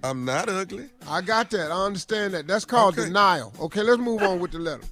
I'm 0.03 0.25
not 0.25 0.49
ugly. 0.49 0.89
I 1.07 1.21
got 1.21 1.49
that. 1.51 1.71
I 1.71 1.85
understand 1.85 2.33
that. 2.33 2.47
That's 2.47 2.65
called 2.65 2.95
denial. 2.95 3.53
Okay, 3.61 3.81
let's 3.81 3.99
move 4.01 4.21
on 4.21 4.39
with 4.39 4.51
the 4.51 4.59
letter. 4.59 4.83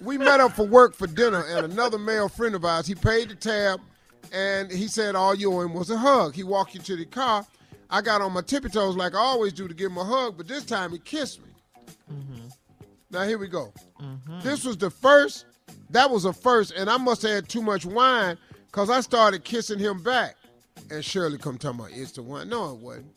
We 0.00 0.18
met 0.18 0.40
up 0.40 0.52
for 0.52 0.66
work 0.66 0.94
for 0.94 1.06
dinner, 1.06 1.44
and 1.48 1.72
another 1.72 1.98
male 1.98 2.28
friend 2.28 2.54
of 2.54 2.64
ours, 2.64 2.86
he 2.86 2.94
paid 2.94 3.28
the 3.28 3.34
tab, 3.34 3.80
and 4.32 4.70
he 4.70 4.86
said 4.88 5.14
all 5.14 5.34
you 5.34 5.52
owe 5.52 5.60
him 5.62 5.74
was 5.74 5.90
a 5.90 5.98
hug. 5.98 6.34
He 6.34 6.42
walked 6.42 6.74
you 6.74 6.80
to 6.80 6.96
the 6.96 7.04
car. 7.04 7.46
I 7.90 8.00
got 8.00 8.20
on 8.22 8.32
my 8.32 8.42
tippy 8.42 8.68
toes 8.68 8.96
like 8.96 9.14
I 9.14 9.18
always 9.18 9.52
do 9.52 9.66
to 9.66 9.74
give 9.74 9.90
him 9.90 9.98
a 9.98 10.04
hug, 10.04 10.36
but 10.36 10.46
this 10.46 10.64
time 10.64 10.92
he 10.92 10.98
kissed 10.98 11.40
me. 11.40 11.48
Now 13.10 13.24
here 13.24 13.38
we 13.38 13.48
go. 13.48 13.72
This 14.42 14.64
was 14.64 14.76
the 14.76 14.90
first. 14.90 15.46
That 15.90 16.08
was 16.08 16.24
a 16.24 16.32
first, 16.32 16.72
and 16.76 16.88
I 16.88 16.96
must 16.96 17.22
have 17.22 17.32
had 17.32 17.48
too 17.48 17.62
much 17.62 17.84
wine 17.84 18.38
because 18.66 18.90
I 18.90 19.00
started 19.00 19.42
kissing 19.44 19.78
him 19.80 20.02
back. 20.02 20.36
And 20.90 21.04
Shirley 21.04 21.38
come 21.38 21.58
talking 21.58 21.80
about 21.80 21.92
it's 21.92 22.12
the 22.12 22.22
wine. 22.22 22.48
No, 22.48 22.72
it 22.72 22.76
wasn't. 22.76 23.12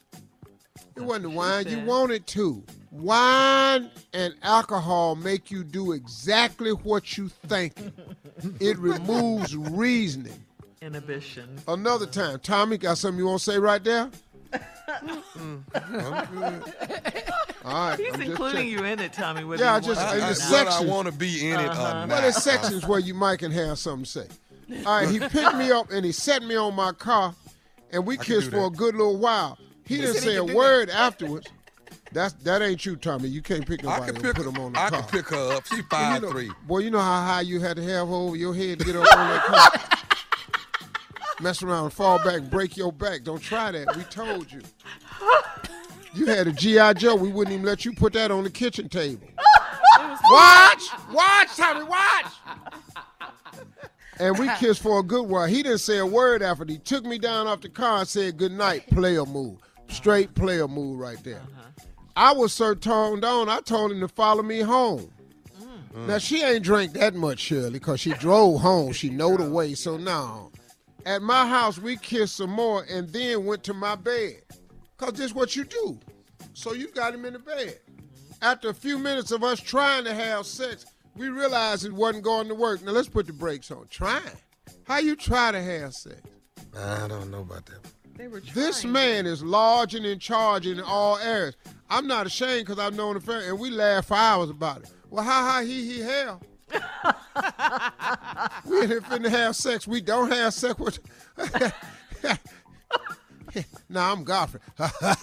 It 0.96 1.02
wasn't 1.02 1.24
the 1.24 1.30
wine. 1.30 1.68
You 1.68 1.80
wanted 1.86 2.26
to. 2.28 2.64
Wine 2.94 3.90
and 4.14 4.36
alcohol 4.44 5.16
make 5.16 5.50
you 5.50 5.64
do 5.64 5.94
exactly 5.94 6.72
what 6.72 7.18
you 7.18 7.28
think. 7.28 7.74
it 8.60 8.78
removes 8.78 9.56
reasoning. 9.56 10.44
Inhibition. 10.82 11.58
Another 11.68 12.06
time, 12.06 12.40
Tommy, 12.40 12.78
got 12.78 12.98
something 13.00 13.18
you 13.18 13.26
want 13.26 13.40
to 13.42 13.52
say 13.52 13.58
right 13.58 13.84
there? 13.84 14.12
All 17.66 17.90
right, 17.90 17.98
He's 18.00 18.14
I'm 18.14 18.22
including 18.22 18.68
you 18.68 18.84
in 18.84 19.00
it, 19.00 19.14
Tommy. 19.14 19.44
whether 19.44 19.64
Yeah, 19.64 19.76
I 19.76 19.80
just 19.80 20.00
want 20.02 20.12
in 20.18 20.18
it 20.18 20.18
or 20.18 20.34
the 20.34 20.40
not. 20.40 20.50
sections. 20.72 20.90
wanna 20.90 21.12
be 21.14 21.50
in 21.50 21.60
it 21.60 21.66
or 21.66 21.70
Uh-huh. 21.72 21.94
not. 21.94 22.10
Well, 22.10 22.22
there's 22.22 22.36
sections 22.44 22.86
where 22.86 23.00
you 23.00 23.14
might 23.14 23.40
can 23.40 23.52
have 23.52 23.80
something 23.80 24.04
to 24.04 24.10
say. 24.12 24.28
All 24.86 24.98
right, 25.00 25.10
he 25.10 25.20
picked 25.20 25.56
me 25.56 25.72
up 25.72 25.90
and 25.92 26.06
he 26.06 26.12
set 26.12 26.44
me 26.44 26.56
on 26.56 26.76
my 26.76 26.92
car, 26.92 27.34
and 27.92 28.06
we 28.06 28.18
can 28.18 28.26
kissed 28.26 28.52
do 28.52 28.58
for 28.58 28.66
a 28.68 28.70
good 28.70 28.96
little 28.96 29.18
while. 29.18 29.58
He 29.86 29.96
He 29.96 30.02
didn't 30.02 30.16
said 30.16 30.24
he 30.24 30.30
say 30.30 30.36
a 30.38 30.42
could 30.42 30.48
do 30.50 30.56
word 30.58 30.90
afterwards. 30.90 31.48
That's 32.14 32.34
that 32.44 32.62
ain't 32.62 32.86
you, 32.86 32.96
Tommy. 32.96 33.28
You 33.30 33.42
can't 33.42 33.66
pick 33.66 33.84
I 33.84 33.88
nobody 34.00 34.06
can 34.06 34.16
and 34.16 34.24
pick. 34.26 34.36
put 34.36 34.46
him 34.56 34.62
on 34.64 34.74
the 34.74 34.80
I 34.80 34.90
car. 34.90 35.02
can 35.02 35.10
pick 35.10 35.28
her 35.30 35.54
up. 35.58 35.66
She 35.66 35.76
And 35.78 35.86
five 35.90 36.16
you 36.16 36.28
know, 36.28 36.32
three. 36.32 36.52
Boy, 36.68 36.80
you 36.80 36.92
know 36.92 37.00
how 37.00 37.22
high 37.26 37.42
you 37.42 37.60
had 37.60 37.76
to 37.78 37.84
have 37.84 38.08
her 38.08 38.14
over 38.14 38.36
your 38.36 38.54
head 38.54 38.80
to 38.80 38.86
get 38.86 38.96
up 38.96 39.02
on 39.18 39.30
that 39.30 39.44
car. 39.46 39.70
Mess 41.42 41.64
around 41.64 41.86
and 41.86 41.94
fall 41.94 42.20
back 42.20 42.36
and 42.38 42.50
break 42.50 42.78
your 42.78 42.92
back. 42.94 43.24
Don't 43.24 43.42
try 43.42 43.72
that. 43.72 43.96
We 43.98 44.04
told 44.04 44.52
you. 44.52 44.62
You 46.16 46.28
had 46.28 46.46
a 46.46 46.52
G.I. 46.52 46.94
Joe. 46.94 47.16
We 47.16 47.32
wouldn't 47.32 47.56
even 47.56 47.66
let 47.66 47.86
you 47.86 47.92
put 47.92 48.14
that 48.14 48.30
on 48.30 48.44
the 48.44 48.52
kitchen 48.52 48.88
table. 48.88 49.28
Watch! 50.30 50.84
Watch, 51.12 51.58
Tommy, 51.58 51.84
watch! 51.86 52.26
And 54.20 54.38
we 54.38 54.48
kissed 54.60 54.84
for 54.84 55.00
a 55.00 55.04
good 55.04 55.28
while. 55.28 55.48
He 55.48 55.64
didn't 55.64 55.80
say 55.80 55.98
a 55.98 56.06
word 56.06 56.44
after. 56.44 56.66
He 56.68 56.78
took 56.78 57.04
me 57.04 57.18
down 57.18 57.48
off 57.48 57.62
the 57.62 57.70
car 57.70 58.02
and 58.02 58.08
said 58.08 58.38
good 58.38 58.52
night. 58.52 58.88
Player 58.92 59.26
move. 59.26 59.58
Straight 59.90 60.36
player 60.36 60.68
move 60.68 61.00
right 61.00 61.18
there. 61.24 61.42
Uh-huh. 61.42 61.70
I 62.16 62.32
was 62.34 62.54
so 62.54 62.76
toned 62.76 63.26
on, 63.26 63.50
I 63.50 63.60
told 63.62 63.92
him 63.92 64.00
to 64.02 64.08
follow 64.08 64.44
me 64.44 64.60
home. 64.60 65.12
Mm. 65.96 66.08
Now, 66.08 66.18
she 66.18 66.44
ain't 66.44 66.64
drank 66.64 66.94
that 66.94 67.16
much, 67.16 67.40
Shirley, 67.40 67.72
because 67.72 68.00
she 68.00 68.12
drove 68.14 68.62
home. 68.62 68.94
She 68.94 69.10
know 69.12 69.36
the 69.38 69.50
way. 69.50 69.74
So 69.74 69.98
now, 69.98 70.52
at 71.06 71.22
my 71.22 71.48
house, 71.48 71.80
we 71.80 71.98
kissed 71.98 72.38
some 72.38 72.52
more 72.52 72.86
and 72.90 73.10
then 73.10 73.46
went 73.46 73.64
to 73.64 73.74
my 73.74 73.96
bed. 73.96 74.42
Because 74.98 75.14
this 75.16 75.34
what 75.34 75.56
you 75.56 75.64
do. 75.64 76.00
So 76.54 76.74
you 76.74 76.90
got 76.92 77.14
him 77.14 77.26
in 77.26 77.34
the 77.34 77.40
bed. 77.40 77.80
After 78.42 78.70
a 78.70 78.74
few 78.74 79.00
minutes 79.00 79.32
of 79.32 79.44
us 79.44 79.60
trying 79.60 80.04
to 80.04 80.14
have 80.14 80.46
sex, 80.46 80.86
we 81.16 81.30
realized 81.30 81.86
it 81.86 81.94
wasn't 81.94 82.24
going 82.24 82.48
to 82.48 82.56
work. 82.56 82.84
Now, 82.84 82.92
let's 82.92 83.10
put 83.10 83.28
the 83.28 83.34
brakes 83.34 83.72
on. 83.72 83.88
Trying. 83.90 84.22
How 84.86 84.98
you 84.98 85.16
try 85.16 85.52
to 85.52 85.62
have 85.62 85.94
sex? 85.94 86.22
I 86.78 87.08
don't 87.08 87.32
know 87.32 87.42
about 87.42 87.66
that. 87.68 87.93
They 88.16 88.28
were 88.28 88.42
This 88.42 88.86
man 88.86 89.26
is 89.26 89.44
large 89.44 89.96
and 89.96 90.06
in 90.06 90.20
charge 90.20 90.68
in 90.68 90.80
all 90.80 91.18
areas. 91.18 91.56
I'm 91.90 92.08
not 92.08 92.28
ashamed 92.28 92.68
because 92.68 92.80
I've 92.80 92.96
known 92.96 93.16
the 93.16 93.20
family, 93.20 93.48
and 93.48 93.60
we 93.60 93.70
laugh 93.70 94.06
for 94.08 94.16
hours 94.16 94.50
about 94.50 94.84
it. 94.84 94.92
Well, 95.10 95.24
how 95.24 95.52
high 95.52 95.66
he 95.66 95.94
he 95.94 96.00
hell? 96.02 96.42
we 96.72 96.78
ain't 98.82 99.04
finna 99.04 99.30
have 99.30 99.56
sex. 99.56 99.88
We 99.88 100.02
don't 100.02 100.32
have 100.32 100.54
sex 100.54 100.80
with. 100.80 101.00
nah, 103.90 104.12
I'm 104.12 104.24
Godfrey. 104.24 104.60
yeah, 104.80 105.14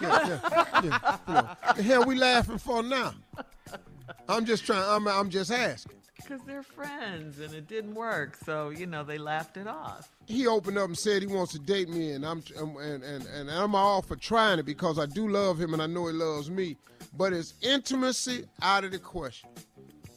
yeah, 0.00 0.80
you 0.82 0.90
know, 0.90 1.56
the 1.76 1.82
hell 1.82 2.04
we 2.04 2.16
laughing 2.16 2.58
for 2.58 2.82
now? 2.82 3.14
I'm 4.28 4.44
just 4.44 4.64
trying. 4.64 4.88
I'm, 4.88 5.08
I'm 5.08 5.30
just 5.30 5.50
asking. 5.50 5.99
Because 6.22 6.40
they're 6.46 6.62
friends 6.62 7.40
and 7.40 7.52
it 7.54 7.66
didn't 7.66 7.94
work. 7.94 8.36
So, 8.44 8.70
you 8.70 8.86
know, 8.86 9.02
they 9.02 9.18
laughed 9.18 9.56
it 9.56 9.66
off. 9.66 10.08
he 10.26 10.46
opened 10.46 10.78
up 10.78 10.86
and 10.86 10.98
said 10.98 11.22
he 11.22 11.28
wants 11.28 11.52
to 11.52 11.58
date 11.58 11.88
me, 11.88 12.12
and 12.12 12.24
I'm 12.24 12.42
and, 12.56 13.02
and 13.02 13.26
and 13.26 13.50
I'm 13.50 13.74
all 13.74 14.02
for 14.02 14.16
trying 14.16 14.58
it 14.58 14.66
because 14.66 14.98
I 14.98 15.06
do 15.06 15.28
love 15.28 15.60
him 15.60 15.72
and 15.72 15.82
I 15.82 15.86
know 15.86 16.06
he 16.06 16.12
loves 16.12 16.50
me. 16.50 16.76
But 17.16 17.32
is 17.32 17.54
intimacy 17.62 18.44
out 18.62 18.84
of 18.84 18.92
the 18.92 18.98
question? 18.98 19.50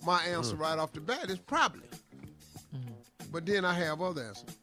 My 0.06 0.22
answer 0.24 0.56
mm. 0.56 0.60
right 0.60 0.78
off 0.78 0.94
the 0.94 1.02
bat 1.02 1.30
is 1.30 1.40
probably. 1.40 1.88
Mm-hmm. 2.76 3.32
But 3.32 3.46
then 3.46 3.66
I 3.66 3.74
have 3.74 4.02
other 4.02 4.24
answers. 4.24 4.58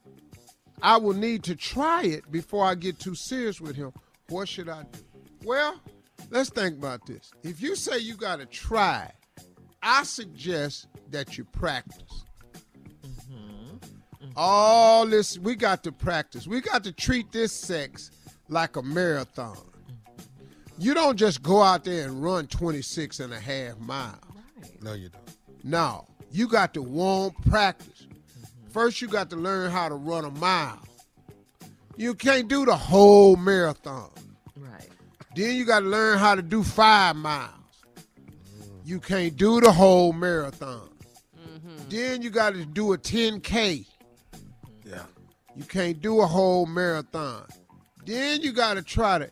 I 0.83 0.97
will 0.97 1.15
need 1.15 1.43
to 1.45 1.57
try 1.57 2.05
it 2.05 2.31
before 2.31 2.65
I 2.65 2.75
get 2.75 2.99
too 2.99 3.15
serious 3.15 3.61
with 3.61 3.77
him. 3.77 3.93
What 4.29 4.49
should 4.49 4.69
I 4.69 4.85
do? 4.85 4.99
Well, 5.45 5.81
let's 6.31 6.51
think 6.51 6.79
about 6.79 7.07
this. 7.07 7.33
If 7.43 7.61
you 7.61 7.75
say 7.75 7.99
you 7.99 8.15
got 8.17 8.39
to 8.39 8.47
try, 8.47 9.11
I 9.82 10.02
suggest 10.02 10.89
that 11.11 11.39
you 11.39 11.44
practice. 11.44 12.24
Mm-hmm. 13.02 14.32
All 14.36 15.07
this, 15.07 15.39
we 15.39 15.55
got 15.55 15.82
to 15.85 15.93
practice. 15.93 16.47
We 16.47 16.61
got 16.61 16.85
to 16.85 16.93
treat 16.93 17.32
this 17.32 17.52
sex 17.52 18.11
like 18.48 18.77
a 18.77 18.82
marathon. 18.82 19.57
Mm-hmm. 19.57 20.23
You 20.78 20.94
don't 20.94 21.16
just 21.16 21.43
go 21.43 21.62
out 21.62 21.85
there 21.85 22.07
and 22.07 22.23
run 22.23 22.47
26 22.47 23.20
and 23.20 23.32
a 23.32 23.40
half 23.40 23.78
miles. 23.78 24.19
No, 24.82 24.93
you 24.93 25.09
don't. 25.09 25.23
No, 25.62 26.07
you 26.31 26.48
got 26.48 26.74
to 26.74 26.82
want 26.82 27.35
practice. 27.48 28.07
Mm-hmm. 28.07 28.70
First, 28.70 29.01
you 29.01 29.09
got 29.09 29.31
to 29.31 29.36
learn 29.36 29.70
how 29.70 29.89
to 29.89 29.94
run 29.94 30.24
a 30.24 30.31
mile. 30.31 30.78
You 31.97 32.15
can't 32.15 32.48
do 32.48 32.65
the 32.65 32.77
whole 32.77 33.36
marathon. 33.36 34.11
Right. 34.57 34.89
Then 35.36 35.57
you 35.57 35.65
got 35.65 35.81
to 35.81 35.86
learn 35.86 36.19
how 36.19 36.35
to 36.35 36.43
do 36.43 36.62
five 36.62 37.16
miles. 37.16 37.60
You 38.91 38.99
can't 38.99 39.37
do 39.37 39.61
the 39.61 39.71
whole 39.71 40.12
marathon. 40.12 40.89
Mm-hmm. 41.39 41.89
Then 41.91 42.23
you 42.23 42.31
got 42.31 42.55
to 42.55 42.65
do 42.65 42.93
a 42.93 42.99
10K. 42.99 43.87
Yeah. 44.85 45.05
You 45.55 45.62
can't 45.62 46.03
do 46.03 46.23
a 46.23 46.27
whole 46.27 46.67
marathon. 46.67 47.47
Then 48.05 48.41
you 48.41 48.51
got 48.51 48.75
to 48.75 48.83
try 48.83 49.21
to. 49.21 49.31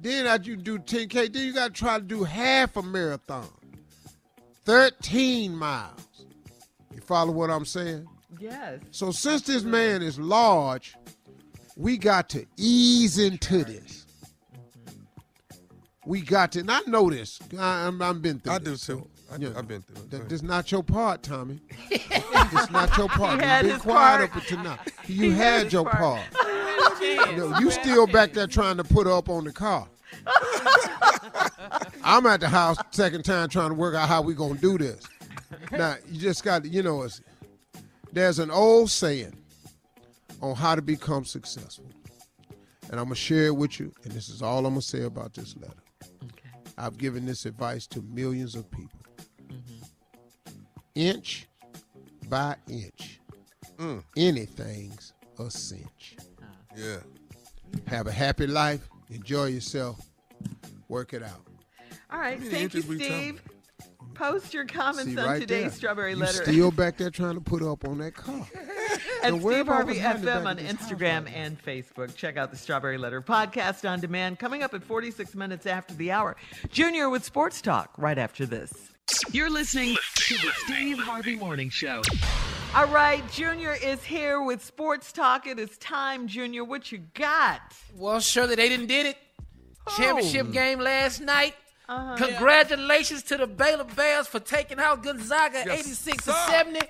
Then 0.00 0.26
after 0.26 0.50
you 0.50 0.56
do 0.56 0.78
10K, 0.78 1.32
then 1.32 1.44
you 1.44 1.52
got 1.52 1.74
to 1.74 1.80
try 1.80 1.98
to 1.98 2.04
do 2.04 2.22
half 2.22 2.76
a 2.76 2.82
marathon. 2.82 3.48
13 4.64 5.56
miles. 5.56 6.26
You 6.94 7.00
follow 7.00 7.32
what 7.32 7.50
I'm 7.50 7.64
saying? 7.64 8.06
Yes. 8.38 8.78
So 8.92 9.10
since 9.10 9.42
this 9.42 9.64
man 9.64 10.02
is 10.02 10.20
large, 10.20 10.94
we 11.76 11.98
got 11.98 12.28
to 12.28 12.46
ease 12.56 13.18
into 13.18 13.64
this. 13.64 14.06
We 16.10 16.22
got 16.22 16.50
to, 16.52 16.58
and 16.58 16.70
I 16.72 16.80
know 16.88 17.08
this. 17.08 17.38
I, 17.56 17.86
I'm, 17.86 18.02
I've 18.02 18.20
been 18.20 18.40
through 18.40 18.52
I 18.52 18.58
this. 18.58 18.84
do 18.84 18.94
too. 18.96 19.08
I, 19.32 19.36
yeah. 19.36 19.50
I've 19.56 19.68
been 19.68 19.80
through 19.82 20.02
it. 20.02 20.10
That, 20.10 20.28
this 20.28 20.42
not 20.42 20.72
your 20.72 20.82
part, 20.82 21.22
Tommy. 21.22 21.60
It's 21.88 22.68
not 22.72 22.96
your 22.98 23.06
part. 23.08 23.40
He 23.40 23.46
had 23.46 23.64
You've 23.64 23.70
been 23.70 23.70
his 23.74 23.82
quiet 23.82 24.18
part. 24.18 24.30
up 24.30 24.50
until 24.50 24.64
now. 24.64 24.78
You 25.06 25.22
He 25.30 25.30
had 25.30 25.62
had 25.62 25.72
your 25.72 25.84
part. 25.88 26.18
part. 26.32 27.00
You, 27.00 27.36
know, 27.36 27.58
you 27.60 27.70
still 27.70 28.08
back 28.08 28.32
there 28.32 28.48
trying 28.48 28.76
to 28.78 28.82
put 28.82 29.06
her 29.06 29.12
up 29.12 29.28
on 29.28 29.44
the 29.44 29.52
car. 29.52 29.86
I'm 32.02 32.26
at 32.26 32.40
the 32.40 32.48
house 32.48 32.78
second 32.90 33.24
time 33.24 33.48
trying 33.48 33.68
to 33.68 33.76
work 33.76 33.94
out 33.94 34.08
how 34.08 34.20
we 34.20 34.34
gonna 34.34 34.54
do 34.58 34.78
this. 34.78 35.04
Now 35.70 35.94
you 36.10 36.18
just 36.20 36.42
got 36.42 36.64
to, 36.64 36.68
you 36.68 36.82
know, 36.82 37.02
it's, 37.02 37.20
there's 38.12 38.40
an 38.40 38.50
old 38.50 38.90
saying 38.90 39.36
on 40.42 40.56
how 40.56 40.74
to 40.74 40.82
become 40.82 41.24
successful, 41.24 41.86
and 42.90 42.98
I'm 42.98 43.04
gonna 43.06 43.14
share 43.14 43.46
it 43.46 43.56
with 43.56 43.78
you. 43.78 43.92
And 44.02 44.12
this 44.12 44.28
is 44.28 44.42
all 44.42 44.66
I'm 44.66 44.72
gonna 44.72 44.82
say 44.82 45.02
about 45.04 45.34
this 45.34 45.54
letter. 45.56 45.74
I've 46.78 46.96
given 46.98 47.26
this 47.26 47.44
advice 47.46 47.86
to 47.88 48.02
millions 48.02 48.54
of 48.54 48.70
people. 48.70 48.98
Inch 50.94 51.46
by 52.28 52.56
inch, 52.68 53.20
Mm. 53.76 54.02
anything's 54.16 55.12
a 55.38 55.50
cinch. 55.50 56.16
Yeah. 56.76 56.98
Have 57.86 58.06
a 58.06 58.12
happy 58.12 58.46
life. 58.46 58.88
Enjoy 59.10 59.46
yourself. 59.46 60.00
Work 60.88 61.14
it 61.14 61.22
out. 61.22 61.46
All 62.10 62.18
right, 62.18 62.38
thank 62.40 62.74
you, 62.74 62.80
inches 62.80 62.86
we 62.86 62.96
Steve. 62.96 63.42
Post 64.20 64.52
your 64.52 64.66
comments 64.66 65.14
See, 65.14 65.18
on 65.18 65.26
right 65.26 65.40
today's 65.40 65.62
there. 65.62 65.70
Strawberry 65.70 66.10
you 66.10 66.18
Letter. 66.18 66.44
Still 66.44 66.70
back 66.70 66.98
there 66.98 67.08
trying 67.08 67.36
to 67.36 67.40
put 67.40 67.62
up 67.62 67.88
on 67.88 67.96
that 67.98 68.12
car. 68.12 68.46
At 69.22 69.30
Don't 69.30 69.40
Steve 69.40 69.66
Harvey 69.66 69.94
FM 69.94 70.44
on 70.44 70.58
in 70.58 70.66
this 70.66 70.76
house 70.76 70.90
Instagram 70.90 71.32
and 71.32 71.58
Facebook. 71.62 72.14
Check 72.14 72.36
out 72.36 72.50
the 72.50 72.56
Strawberry 72.58 72.98
Letter 72.98 73.22
podcast 73.22 73.88
on 73.88 73.98
demand 73.98 74.38
coming 74.38 74.62
up 74.62 74.74
at 74.74 74.82
46 74.82 75.34
minutes 75.34 75.64
after 75.64 75.94
the 75.94 76.12
hour. 76.12 76.36
Junior 76.68 77.08
with 77.08 77.24
Sports 77.24 77.62
Talk 77.62 77.94
right 77.96 78.18
after 78.18 78.44
this. 78.44 78.90
You're 79.32 79.48
listening 79.48 79.96
to 80.16 80.34
the 80.34 80.50
Steve 80.66 80.98
Harvey 80.98 81.36
Morning 81.36 81.70
Show. 81.70 82.02
All 82.74 82.88
right, 82.88 83.26
Junior 83.32 83.74
is 83.82 84.04
here 84.04 84.42
with 84.42 84.62
Sports 84.62 85.12
Talk. 85.12 85.46
It 85.46 85.58
is 85.58 85.78
time, 85.78 86.28
Junior. 86.28 86.62
What 86.62 86.92
you 86.92 86.98
got? 87.14 87.62
Well, 87.96 88.20
surely 88.20 88.54
they 88.54 88.68
didn't 88.68 88.88
did 88.88 89.06
it. 89.06 89.16
Championship 89.96 90.52
game 90.52 90.78
last 90.78 91.22
night. 91.22 91.54
Uh-huh. 91.90 92.14
Congratulations 92.16 93.22
to 93.24 93.36
the 93.36 93.46
Baylor 93.48 93.82
Bears 93.84 94.28
for 94.28 94.38
taking 94.38 94.78
out 94.78 95.02
Gonzaga 95.02 95.64
Yes, 95.66 95.80
86 95.80 96.24
sir. 96.24 96.32
to 96.32 96.38
70. 96.52 96.80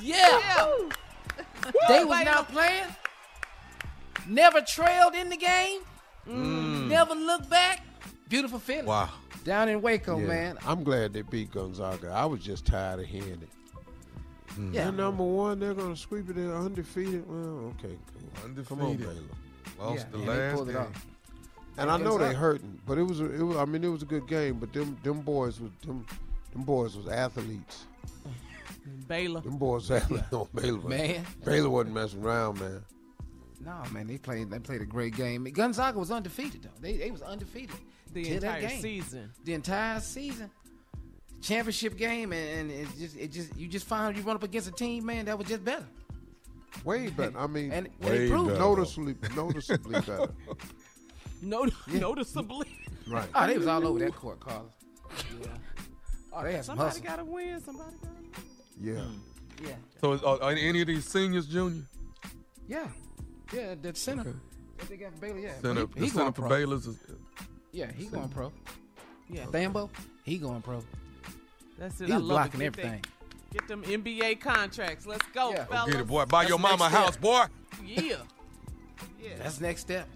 Yeah. 0.00 0.66
They 1.88 2.04
was 2.04 2.24
not 2.24 2.50
playing. 2.50 2.84
Never 4.26 4.60
trailed 4.62 5.14
in 5.14 5.28
the 5.28 5.36
game. 5.36 5.80
Never 6.26 7.14
looked 7.14 7.48
back. 7.48 7.84
Beautiful 8.28 8.58
feeling. 8.58 8.86
Wow. 8.86 9.10
Down 9.44 9.68
in 9.68 9.80
Waco, 9.80 10.18
Yeah, 10.18 10.26
man. 10.26 10.58
I'm 10.66 10.82
glad 10.82 11.12
they 11.12 11.22
beat 11.22 11.52
Gonzaga. 11.52 12.10
I 12.10 12.24
was 12.24 12.40
just 12.40 12.66
tired 12.66 12.98
of 13.00 13.06
hearing 13.06 13.42
it. 13.42 13.48
Yeah. 14.72 14.84
They're 14.84 14.92
number 14.92 15.22
one. 15.24 15.60
They're 15.60 15.74
going 15.74 15.94
to 15.94 16.00
sweep 16.00 16.28
it. 16.30 16.36
They're 16.36 16.54
undefeated. 16.54 17.24
Well, 17.28 17.72
okay, 17.78 17.96
cool. 18.12 18.64
Come 18.64 18.80
on, 18.80 18.86
Undefeated. 18.90 19.00
Baylor. 19.78 19.88
Lost 19.90 20.10
the 20.12 20.18
last 20.18 20.66
game. 20.66 20.92
And 21.78 21.90
I 21.90 21.96
know 21.96 22.12
they 22.18 22.24
Gonzaga. 22.26 22.36
hurting, 22.38 22.80
but 22.86 22.98
it 22.98 23.02
was, 23.02 23.20
a, 23.20 23.32
it 23.32 23.42
was. 23.42 23.56
I 23.56 23.64
mean, 23.64 23.82
it 23.82 23.88
was 23.88 24.02
a 24.02 24.06
good 24.06 24.26
game. 24.28 24.58
But 24.58 24.72
them, 24.72 24.96
them 25.02 25.20
boys 25.22 25.58
was 25.60 25.70
them, 25.86 26.06
them 26.52 26.62
boys 26.64 26.96
was 26.96 27.08
athletes. 27.08 27.86
Baylor. 29.08 29.40
Them 29.40 29.56
boys 29.58 29.90
athletes. 29.90 30.24
No, 30.32 30.48
Baylor. 30.54 30.78
was- 30.80 30.84
Man. 30.84 31.24
Baylor 31.44 31.70
wasn't 31.70 31.94
messing 31.94 32.22
around, 32.22 32.60
man. 32.60 32.84
No, 33.64 33.82
man, 33.92 34.06
they 34.08 34.18
played. 34.18 34.50
They 34.50 34.58
played 34.58 34.82
a 34.82 34.86
great 34.86 35.14
game. 35.16 35.44
Gonzaga 35.44 35.98
was 35.98 36.10
undefeated 36.10 36.62
though. 36.64 36.70
They 36.80 36.96
they 36.96 37.10
was 37.10 37.22
undefeated 37.22 37.76
The 38.12 38.28
entire 38.34 38.68
season. 38.68 39.30
The 39.44 39.54
entire 39.54 40.00
season. 40.00 40.50
Championship 41.40 41.96
game, 41.96 42.32
and, 42.32 42.70
and 42.70 42.70
it 42.70 42.88
just 42.98 43.16
it 43.16 43.32
just 43.32 43.56
you 43.56 43.66
just 43.68 43.86
find 43.86 44.16
you 44.16 44.22
run 44.22 44.36
up 44.36 44.42
against 44.42 44.68
a 44.68 44.72
team, 44.72 45.06
man, 45.06 45.24
that 45.26 45.38
was 45.38 45.46
just 45.48 45.64
better. 45.64 45.86
Way 46.84 47.08
better. 47.10 47.38
I 47.38 47.46
mean, 47.46 47.70
And- 47.72 47.88
and 48.00 48.10
they 48.12 48.28
proved 48.28 48.50
it. 48.52 48.58
noticeably, 48.58 49.14
noticeably 49.36 50.00
better. 50.00 50.28
No, 51.42 51.66
noticeably. 51.88 52.68
Right. 53.08 53.28
Oh, 53.34 53.46
they 53.46 53.58
was 53.58 53.66
all 53.66 53.86
over 53.86 53.98
that 53.98 54.14
court, 54.14 54.40
Carlos. 54.40 54.70
Yeah. 55.40 55.48
Oh, 56.32 56.42
they 56.44 56.52
had 56.54 56.64
some 56.64 56.78
Somebody 56.78 57.00
hustle. 57.00 57.04
got 57.04 57.16
to 57.16 57.24
win. 57.24 57.60
Somebody 57.60 57.96
got 58.02 58.10
to 58.14 58.40
Yeah. 58.80 59.00
Hmm. 59.00 59.66
Yeah. 59.66 59.74
So 60.00 60.12
is, 60.12 60.22
are, 60.22 60.42
are 60.42 60.52
any 60.52 60.80
of 60.80 60.86
these 60.86 61.04
seniors 61.06 61.46
junior? 61.46 61.82
Yeah, 62.68 62.86
yeah, 63.52 63.74
that 63.82 63.96
center. 63.96 64.24
That 64.78 64.88
they 64.88 64.96
got 64.96 65.20
Baylor, 65.20 65.38
yeah. 65.38 65.52
Center, 65.60 65.80
he, 65.80 65.86
the 65.86 66.00
he 66.00 66.08
center 66.08 66.18
going 66.22 66.32
for 66.32 66.40
pro. 66.42 66.48
Baylor's 66.48 66.86
is 66.86 66.96
Yeah, 67.72 67.90
he 67.92 68.06
going 68.06 68.28
pro. 68.30 68.52
Yeah. 69.28 69.46
Bambo, 69.46 69.90
he 70.24 70.38
going 70.38 70.62
pro. 70.62 70.82
That's 71.78 72.00
it. 72.00 72.06
He 72.06 72.12
I 72.12 72.16
love 72.16 72.28
blocking 72.28 72.60
it. 72.62 72.74
Get 72.76 72.84
everything. 72.84 73.02
That, 73.02 73.52
get 73.52 73.68
them 73.68 73.82
NBA 73.82 74.40
contracts. 74.40 75.06
Let's 75.06 75.26
go, 75.34 75.50
Yeah. 75.50 75.64
fellas. 75.66 75.92
Get 75.92 76.00
it, 76.00 76.06
boy. 76.06 76.24
Buy 76.24 76.42
That's 76.42 76.50
your 76.50 76.58
mama 76.58 76.84
a 76.84 76.88
house, 76.88 77.16
boy. 77.16 77.44
Yeah. 77.84 78.16
Yeah. 79.20 79.36
That's 79.38 79.60
next 79.60 79.82
step. 79.82 80.08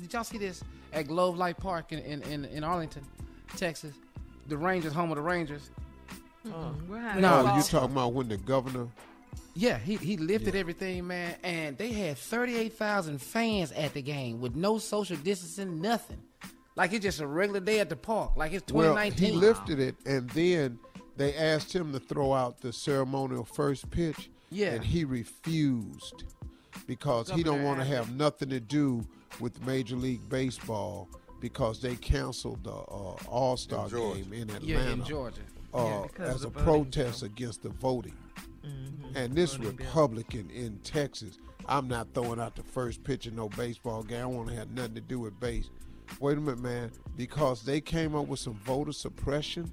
Did 0.00 0.12
y'all 0.12 0.24
see 0.24 0.38
this 0.38 0.62
at 0.92 1.06
Globe 1.08 1.36
Life 1.36 1.56
Park 1.56 1.92
in, 1.92 1.98
in, 2.00 2.22
in, 2.22 2.44
in 2.46 2.64
Arlington, 2.64 3.02
Texas? 3.56 3.94
The 4.48 4.56
Rangers, 4.56 4.92
home 4.92 5.10
of 5.10 5.16
the 5.16 5.22
Rangers. 5.22 5.70
What 6.44 7.16
No, 7.16 7.54
you 7.56 7.62
talking 7.62 7.92
about 7.92 8.12
when 8.14 8.28
the 8.28 8.36
governor? 8.38 8.88
Yeah, 9.54 9.76
he, 9.78 9.96
he 9.96 10.16
lifted 10.16 10.54
everything, 10.54 11.06
man, 11.06 11.34
and 11.42 11.76
they 11.76 11.92
had 11.92 12.16
38,000 12.16 13.20
fans 13.20 13.72
at 13.72 13.92
the 13.92 14.00
game 14.00 14.40
with 14.40 14.54
no 14.54 14.78
social 14.78 15.16
distancing, 15.16 15.80
nothing. 15.80 16.18
Like 16.76 16.92
it's 16.92 17.02
just 17.02 17.20
a 17.20 17.26
regular 17.26 17.60
day 17.60 17.80
at 17.80 17.88
the 17.88 17.96
park, 17.96 18.36
like 18.36 18.52
it's 18.52 18.72
Well, 18.72 18.92
2019. 18.94 19.26
he 19.26 19.32
lifted 19.32 19.80
it, 19.80 19.96
and 20.06 20.30
then 20.30 20.78
they 21.16 21.34
asked 21.34 21.74
him 21.74 21.92
to 21.92 21.98
throw 21.98 22.32
out 22.32 22.60
the 22.60 22.72
ceremonial 22.72 23.44
first 23.44 23.90
pitch. 23.90 24.30
Yeah. 24.50 24.68
and 24.68 24.82
he 24.82 25.04
refused 25.04 26.24
because 26.86 27.28
he 27.30 27.42
don't 27.42 27.64
want 27.64 27.80
to 27.80 27.84
have 27.84 28.14
nothing 28.16 28.48
to 28.48 28.60
do 28.60 29.06
with 29.40 29.64
Major 29.66 29.96
League 29.96 30.26
Baseball 30.28 31.08
because 31.40 31.80
they 31.80 31.96
canceled 31.96 32.64
the 32.64 32.72
uh, 32.72 33.16
All 33.28 33.56
Star 33.56 33.88
game 33.88 34.32
in 34.32 34.50
Atlanta. 34.50 34.66
Yeah, 34.66 34.90
in 34.90 35.04
Georgia. 35.04 35.40
uh, 35.74 36.06
Yeah, 36.18 36.24
as 36.24 36.44
a 36.44 36.48
of 36.48 36.54
the 36.54 36.60
voting 36.60 36.64
protest 36.64 37.22
against 37.22 37.62
the 37.62 37.70
voting. 37.70 38.16
Mm-hmm. 38.64 39.16
And 39.16 39.34
this 39.34 39.58
Republican 39.58 40.50
in 40.50 40.78
Texas, 40.80 41.38
I'm 41.68 41.88
not 41.88 42.08
throwing 42.14 42.40
out 42.40 42.56
the 42.56 42.62
first 42.62 43.04
pitch 43.04 43.26
of 43.26 43.34
no 43.34 43.48
baseball 43.50 44.02
game. 44.02 44.22
I 44.22 44.26
want 44.26 44.48
to 44.48 44.54
have 44.56 44.70
nothing 44.72 44.94
to 44.94 45.00
do 45.00 45.20
with 45.20 45.38
base. 45.40 45.70
Wait 46.20 46.38
a 46.38 46.40
minute, 46.40 46.60
man. 46.60 46.90
Because 47.16 47.62
they 47.62 47.80
came 47.80 48.14
up 48.14 48.26
with 48.26 48.40
some 48.40 48.54
voter 48.64 48.92
suppression, 48.92 49.70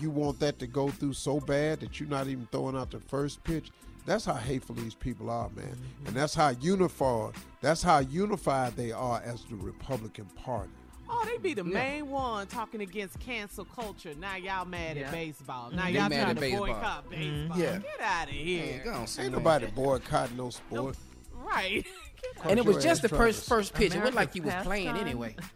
you 0.00 0.10
want 0.10 0.38
that 0.40 0.58
to 0.58 0.66
go 0.66 0.88
through 0.88 1.14
so 1.14 1.40
bad 1.40 1.80
that 1.80 1.98
you're 1.98 2.08
not 2.08 2.28
even 2.28 2.46
throwing 2.52 2.76
out 2.76 2.90
the 2.90 3.00
first 3.00 3.42
pitch. 3.44 3.70
That's 4.04 4.24
how 4.24 4.34
hateful 4.34 4.74
these 4.74 4.94
people 4.94 5.30
are, 5.30 5.48
man. 5.50 5.64
Mm-hmm. 5.66 6.06
And 6.08 6.16
that's 6.16 6.34
how 6.34 6.48
unified. 6.60 7.34
That's 7.60 7.82
how 7.82 8.00
unified 8.00 8.76
they 8.76 8.90
are 8.92 9.20
as 9.24 9.44
the 9.44 9.54
Republican 9.56 10.24
Party. 10.36 10.70
Oh, 11.08 11.24
they 11.26 11.36
be 11.38 11.52
the 11.54 11.62
main 11.62 12.08
one 12.10 12.46
talking 12.46 12.80
against 12.80 13.20
cancel 13.20 13.64
culture. 13.66 14.14
Now 14.18 14.36
y'all 14.36 14.64
mad 14.64 14.96
Yeah. 14.96 15.04
at 15.06 15.12
baseball. 15.12 15.70
Now 15.70 15.84
They 15.84 15.92
y'all 15.92 16.08
mad 16.08 16.10
trying 16.10 16.20
at 16.30 16.34
to 16.36 16.40
baseball. 16.40 16.66
boycott 16.66 17.10
baseball. 17.10 17.58
Yeah. 17.58 17.78
Get 17.78 18.00
out 18.00 18.24
of 18.28 18.34
here. 18.34 18.66
Man, 18.66 18.84
go 18.84 18.92
on, 18.92 19.06
Ain't 19.20 19.32
nobody 19.32 19.66
boycotting 19.66 20.36
no 20.36 20.50
sport. 20.50 20.96
Right. 21.34 21.86
And 22.44 22.56
it 22.58 22.64
was 22.64 22.82
just 22.82 23.02
the 23.02 23.08
first 23.08 23.48
first 23.48 23.74
pitch. 23.74 23.94
It 23.94 23.98
wasn't 23.98 24.14
like 24.14 24.32
he 24.32 24.40
was 24.40 24.54
playing 24.62 24.86
pastime. 24.90 25.06
anyway. 25.06 25.36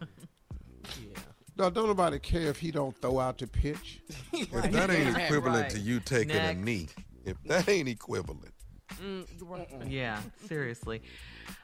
Yeah. 1.01 1.17
No, 1.57 1.69
don't 1.69 1.87
nobody 1.87 2.19
care 2.19 2.47
if 2.49 2.57
he 2.59 2.71
don't 2.71 2.95
throw 3.01 3.19
out 3.19 3.37
the 3.37 3.47
pitch. 3.47 4.01
If 4.33 4.51
that 4.51 4.89
ain't 4.91 5.15
Right. 5.15 5.23
equivalent 5.25 5.69
to 5.71 5.79
you 5.79 5.99
taking 6.01 6.35
Next. 6.35 6.57
a 6.59 6.61
knee, 6.61 6.87
if 7.27 7.41
that 7.43 7.69
ain't 7.69 7.89
equivalent, 7.89 8.53
Mm. 9.01 9.91
Yeah, 9.91 10.19
seriously. 10.47 11.01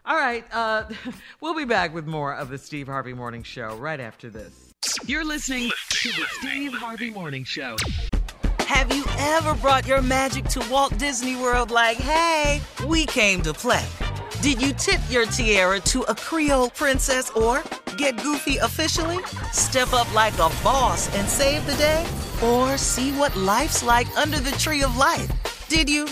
All 0.06 0.16
right, 0.18 0.46
uh, 0.52 0.84
we'll 1.42 1.56
be 1.56 1.66
back 1.66 1.94
with 1.94 2.06
more 2.06 2.36
of 2.36 2.50
the 2.50 2.58
Steve 2.58 2.88
Harvey 2.88 3.14
Morning 3.14 3.44
Show 3.44 3.76
right 3.78 4.00
after 4.00 4.30
this. 4.30 4.74
You're 5.06 5.24
listening 5.24 5.72
to 5.90 6.10
the 6.10 6.26
Steve 6.40 6.74
Harvey 6.74 7.10
Morning 7.10 7.44
Show. 7.44 7.78
Have 8.60 8.94
you 8.94 9.06
ever 9.18 9.54
brought 9.56 9.88
your 9.88 10.02
magic 10.02 10.46
to 10.46 10.66
Walt 10.70 10.98
Disney 10.98 11.36
World 11.36 11.72
like, 11.72 11.98
hey, 11.98 12.62
we 12.86 13.06
came 13.06 13.42
to 13.44 13.54
play? 13.54 13.86
Did 14.42 14.62
you 14.62 14.74
tip 14.74 15.00
your 15.10 15.26
tiara 15.26 15.80
to 15.80 16.02
a 16.04 16.16
Creole 16.16 16.70
princess 16.72 17.30
or 17.32 17.64
get 17.98 18.22
goofy 18.22 18.58
officially? 18.58 19.24
Step 19.54 19.94
up 19.94 20.14
like 20.14 20.34
a 20.34 20.50
boss 20.64 21.14
and 21.16 21.28
save 21.28 21.66
the 21.66 21.76
day? 21.76 22.06
Or 22.44 22.78
see 22.78 23.12
what 23.14 23.36
life's 23.38 23.84
like 23.84 24.08
under 24.18 24.40
the 24.40 24.52
tree 24.54 24.84
of 24.84 24.98
life? 24.98 25.32
Did 25.74 25.90
you? 25.90 26.06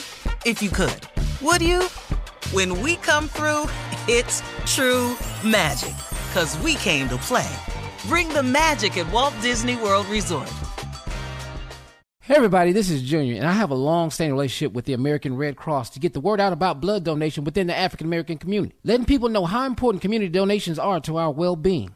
If 0.44 0.60
you 0.64 0.72
could. 0.72 1.08
Would 1.44 1.62
you? 1.62 1.84
When 2.52 2.82
we 2.82 2.96
come 2.96 3.28
through, 3.28 3.66
it's 4.08 4.42
true 4.66 5.16
magic. 5.46 5.94
Cause 6.34 6.58
we 6.64 6.74
came 6.74 7.08
to 7.10 7.18
play. 7.18 7.48
Bring 8.08 8.28
the 8.30 8.42
magic 8.42 8.98
at 8.98 9.12
Walt 9.12 9.36
Disney 9.40 9.76
World 9.76 10.08
Resort. 10.08 10.52
Hey 12.22 12.38
everybody, 12.38 12.72
this 12.72 12.90
is 12.90 13.04
Junior, 13.04 13.36
and 13.36 13.46
I 13.46 13.52
have 13.52 13.70
a 13.70 13.76
long-standing 13.76 14.34
relationship 14.34 14.74
with 14.74 14.86
the 14.86 14.94
American 14.94 15.38
Red 15.38 15.58
Cross 15.58 15.92
to 15.92 16.00
get 16.00 16.14
the 16.14 16.20
word 16.20 16.40
out 16.40 16.54
about 16.54 16.82
blood 16.82 17.04
donation 17.04 17.44
within 17.44 17.68
the 17.68 17.78
African 17.78 18.08
American 18.08 18.40
community, 18.40 18.74
letting 18.84 19.06
people 19.06 19.30
know 19.30 19.46
how 19.46 19.68
important 19.68 20.02
community 20.02 20.32
donations 20.32 20.80
are 20.80 21.00
to 21.02 21.18
our 21.18 21.30
well-being. 21.30 21.96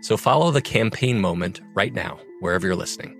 So 0.00 0.16
follow 0.16 0.50
the 0.50 0.62
Campaign 0.62 1.20
Moment 1.20 1.60
right 1.74 1.92
now, 1.92 2.18
wherever 2.40 2.66
you're 2.66 2.76
listening. 2.76 3.19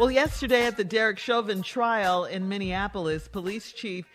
Well, 0.00 0.10
yesterday 0.10 0.64
at 0.64 0.78
the 0.78 0.84
Derek 0.84 1.18
Chauvin 1.18 1.60
trial 1.60 2.24
in 2.24 2.48
Minneapolis, 2.48 3.28
police 3.28 3.70
chief 3.70 4.06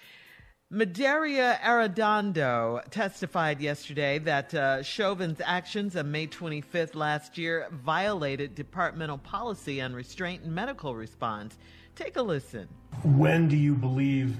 Medaria 0.73 1.59
Arradondo 1.59 2.81
testified 2.89 3.61
yesterday 3.61 4.17
that 4.17 4.51
uh, 4.55 4.81
Chauvin's 4.81 5.39
actions 5.45 5.95
on 5.95 6.09
May 6.11 6.25
25th 6.25 6.95
last 6.95 7.37
year 7.37 7.67
violated 7.71 8.55
departmental 8.55 9.19
policy 9.19 9.79
on 9.79 9.93
restraint 9.93 10.41
and 10.41 10.55
medical 10.55 10.95
response. 10.95 11.55
Take 11.95 12.15
a 12.17 12.23
listen. 12.23 12.67
When 13.03 13.47
do 13.47 13.55
you 13.55 13.75
believe, 13.75 14.37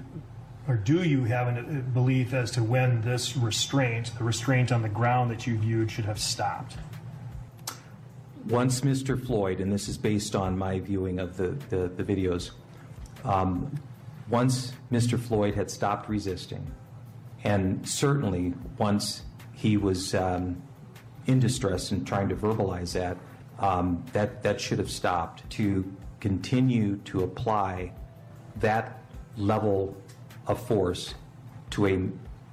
or 0.66 0.74
do 0.74 1.04
you 1.04 1.22
have 1.26 1.56
a 1.56 1.62
belief 1.62 2.34
as 2.34 2.50
to 2.50 2.62
when 2.64 3.02
this 3.02 3.36
restraint, 3.36 4.10
the 4.18 4.24
restraint 4.24 4.72
on 4.72 4.82
the 4.82 4.88
ground 4.88 5.30
that 5.30 5.46
you 5.46 5.56
viewed, 5.56 5.92
should 5.92 6.06
have 6.06 6.18
stopped? 6.18 6.74
Once 8.48 8.82
Mr. 8.82 9.20
Floyd, 9.20 9.60
and 9.60 9.72
this 9.72 9.88
is 9.88 9.98
based 9.98 10.36
on 10.36 10.56
my 10.56 10.78
viewing 10.78 11.18
of 11.18 11.36
the, 11.36 11.48
the, 11.68 11.88
the 11.88 12.04
videos, 12.04 12.50
um, 13.24 13.70
once 14.28 14.72
Mr. 14.92 15.18
Floyd 15.18 15.54
had 15.54 15.70
stopped 15.70 16.08
resisting, 16.08 16.70
and 17.44 17.86
certainly 17.88 18.54
once 18.78 19.22
he 19.52 19.76
was 19.76 20.14
um, 20.14 20.62
in 21.26 21.40
distress 21.40 21.90
and 21.90 22.06
trying 22.06 22.28
to 22.28 22.36
verbalize 22.36 22.92
that, 22.92 23.16
um, 23.58 24.04
that, 24.12 24.42
that 24.42 24.60
should 24.60 24.78
have 24.78 24.90
stopped. 24.90 25.48
To 25.50 25.84
continue 26.20 26.96
to 26.98 27.22
apply 27.24 27.92
that 28.56 29.00
level 29.36 29.96
of 30.46 30.64
force 30.66 31.14
to 31.70 31.86
a 31.86 32.08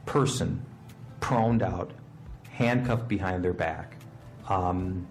person 0.06 0.64
proned 1.20 1.62
out, 1.62 1.92
handcuffed 2.52 3.08
behind 3.08 3.44
their 3.44 3.54
back, 3.54 3.96
um, 4.50 5.08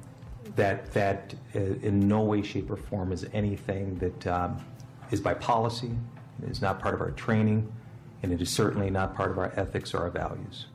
that 0.57 0.93
that 0.93 1.35
uh, 1.55 1.59
in 1.59 2.07
no 2.09 2.21
way, 2.23 2.43
shape, 2.43 2.71
or 2.71 2.77
form 2.77 3.13
is 3.13 3.27
anything 3.33 3.99
that 3.99 4.27
um, 4.27 4.61
is 5.11 5.21
by 5.21 5.35
policy, 5.35 5.91
is 6.47 6.61
not 6.61 6.81
part 6.81 6.95
of 6.95 7.01
our 7.01 7.11
training, 7.13 7.71
and 8.23 8.33
it 8.33 8.41
is 8.43 8.51
certainly 8.51 8.91
not 8.91 9.15
part 9.15 9.31
of 9.31 9.39
our 9.39 9.53
ethics 9.57 9.95
or 9.95 9.99
our 9.99 10.11
values. 10.11 10.67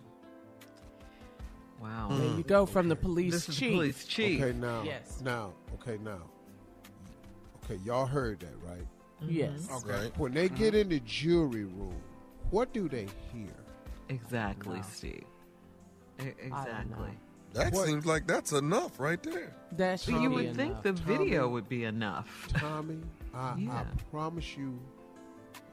Wow. 1.82 2.08
There 2.12 2.38
you 2.38 2.44
go 2.44 2.66
from 2.66 2.90
the 2.90 2.96
police 2.96 3.34
This 3.34 3.50
is 3.50 3.58
chief. 3.58 3.74
police 3.74 4.06
chief. 4.06 4.42
Okay, 4.42 4.58
now, 4.58 4.82
Yes. 4.84 5.22
now, 5.24 5.54
okay, 5.76 5.98
now. 6.04 6.22
Okay, 7.64 7.80
y'all 7.86 8.06
heard 8.06 8.40
that, 8.40 8.56
right? 8.64 8.86
Yes. 9.22 9.70
Okay. 9.84 10.12
When 10.18 10.34
they 10.34 10.50
get 10.50 10.74
in 10.74 10.90
the 10.90 11.00
jury 11.02 11.66
room, 11.66 12.02
what 12.50 12.74
do 12.74 12.88
they 12.88 13.08
hear? 13.32 13.54
Exactly, 14.10 14.82
Steve. 14.84 15.26
E- 16.20 16.34
exactly. 16.40 17.10
That 17.54 17.76
seems 17.76 18.06
like 18.06 18.28
that's 18.28 18.52
enough 18.52 19.00
right 19.00 19.22
there. 19.22 19.56
That 19.74 20.04
But 20.06 20.22
you 20.22 20.30
would 20.30 20.56
think 20.56 20.82
the 20.82 20.94
video 20.94 21.48
would 21.50 21.68
be 21.68 21.86
enough. 21.86 22.48
Tommy, 22.54 23.00
I, 23.34 23.56
Yeah. 23.58 23.72
I 23.82 23.84
promise 24.12 24.56
you, 24.58 24.80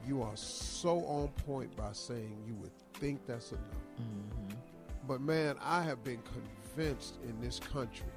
you 0.07 0.21
are 0.21 0.35
so 0.35 0.99
on 1.05 1.29
point 1.45 1.75
by 1.75 1.91
saying 1.93 2.43
you 2.47 2.55
would 2.55 2.71
think 2.95 3.25
that's 3.25 3.51
enough. 3.51 3.63
Mm-hmm. 3.99 4.57
But 5.07 5.21
man, 5.21 5.55
I 5.61 5.81
have 5.83 6.03
been 6.03 6.21
convinced 6.23 7.19
in 7.23 7.39
this 7.39 7.59
country, 7.59 8.07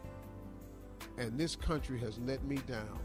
and 1.18 1.38
this 1.38 1.54
country 1.56 1.98
has 2.00 2.18
let 2.20 2.42
me 2.44 2.56
down 2.66 2.98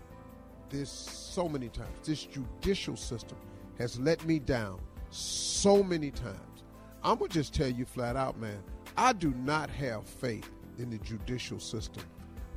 this 0.69 0.89
so 0.89 1.47
many 1.47 1.69
times. 1.69 1.89
This 2.03 2.23
judicial 2.25 2.95
system 2.95 3.37
has 3.77 3.99
let 3.99 4.23
me 4.25 4.39
down 4.39 4.79
so 5.09 5.83
many 5.83 6.11
times. 6.11 6.63
I'm 7.03 7.17
gonna 7.17 7.29
just 7.29 7.53
tell 7.53 7.67
you 7.67 7.85
flat 7.85 8.15
out, 8.15 8.39
man. 8.39 8.63
I 8.97 9.13
do 9.13 9.33
not 9.43 9.69
have 9.71 10.05
faith 10.07 10.49
in 10.77 10.89
the 10.89 10.97
judicial 10.99 11.59
system 11.59 12.03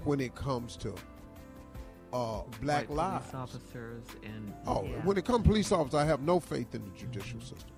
when 0.04 0.20
it 0.20 0.34
comes 0.34 0.76
to 0.78 0.94
uh, 2.12 2.42
black 2.62 2.88
White 2.88 2.96
lives. 2.96 3.30
police 3.30 3.34
officers 3.34 4.04
and 4.22 4.52
Oh, 4.66 4.84
yeah. 4.84 4.90
when 5.04 5.16
it 5.18 5.24
comes 5.24 5.42
to 5.42 5.48
police 5.48 5.72
officers, 5.72 5.94
I 5.98 6.04
have 6.04 6.20
no 6.22 6.38
faith 6.40 6.74
in 6.74 6.82
the 6.84 6.90
judicial 6.98 7.40
system. 7.40 7.72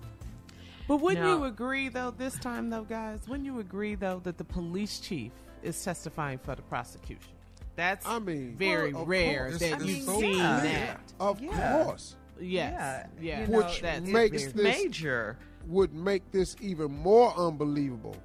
But 0.87 0.97
wouldn't 1.01 1.23
Now- 1.25 1.37
you 1.37 1.43
agree, 1.45 1.89
though, 1.89 2.11
this 2.11 2.37
time, 2.39 2.69
though, 2.69 2.83
guys? 2.83 3.27
Wouldn't 3.27 3.45
you 3.45 3.59
agree, 3.59 3.95
though, 3.95 4.19
that 4.23 4.37
the 4.37 4.43
police 4.43 4.99
chief 4.99 5.31
is 5.61 5.81
testifying 5.83 6.39
for 6.39 6.55
the 6.55 6.61
prosecution? 6.63 7.33
That's 7.75 8.05
I 8.05 8.19
mean, 8.19 8.55
very 8.57 8.93
well, 8.93 9.05
rare 9.05 9.49
course. 9.49 9.59
that 9.61 9.85
you've 9.85 10.03
so 10.03 10.19
seen 10.19 10.33
clear. 10.33 10.41
that. 10.61 11.13
Of 11.19 11.41
Yeah. 11.41 11.83
course. 11.83 12.15
Yes. 12.39 13.07
Yeah. 13.21 13.41
you 13.41 13.47
know, 13.47 13.57
Which 13.57 13.81
makes 14.03 14.45
this 14.45 14.55
major. 14.55 15.37
would 15.67 15.93
make 15.93 16.29
this 16.31 16.55
even 16.61 16.91
more 16.91 17.33
unbelievable. 17.37 18.15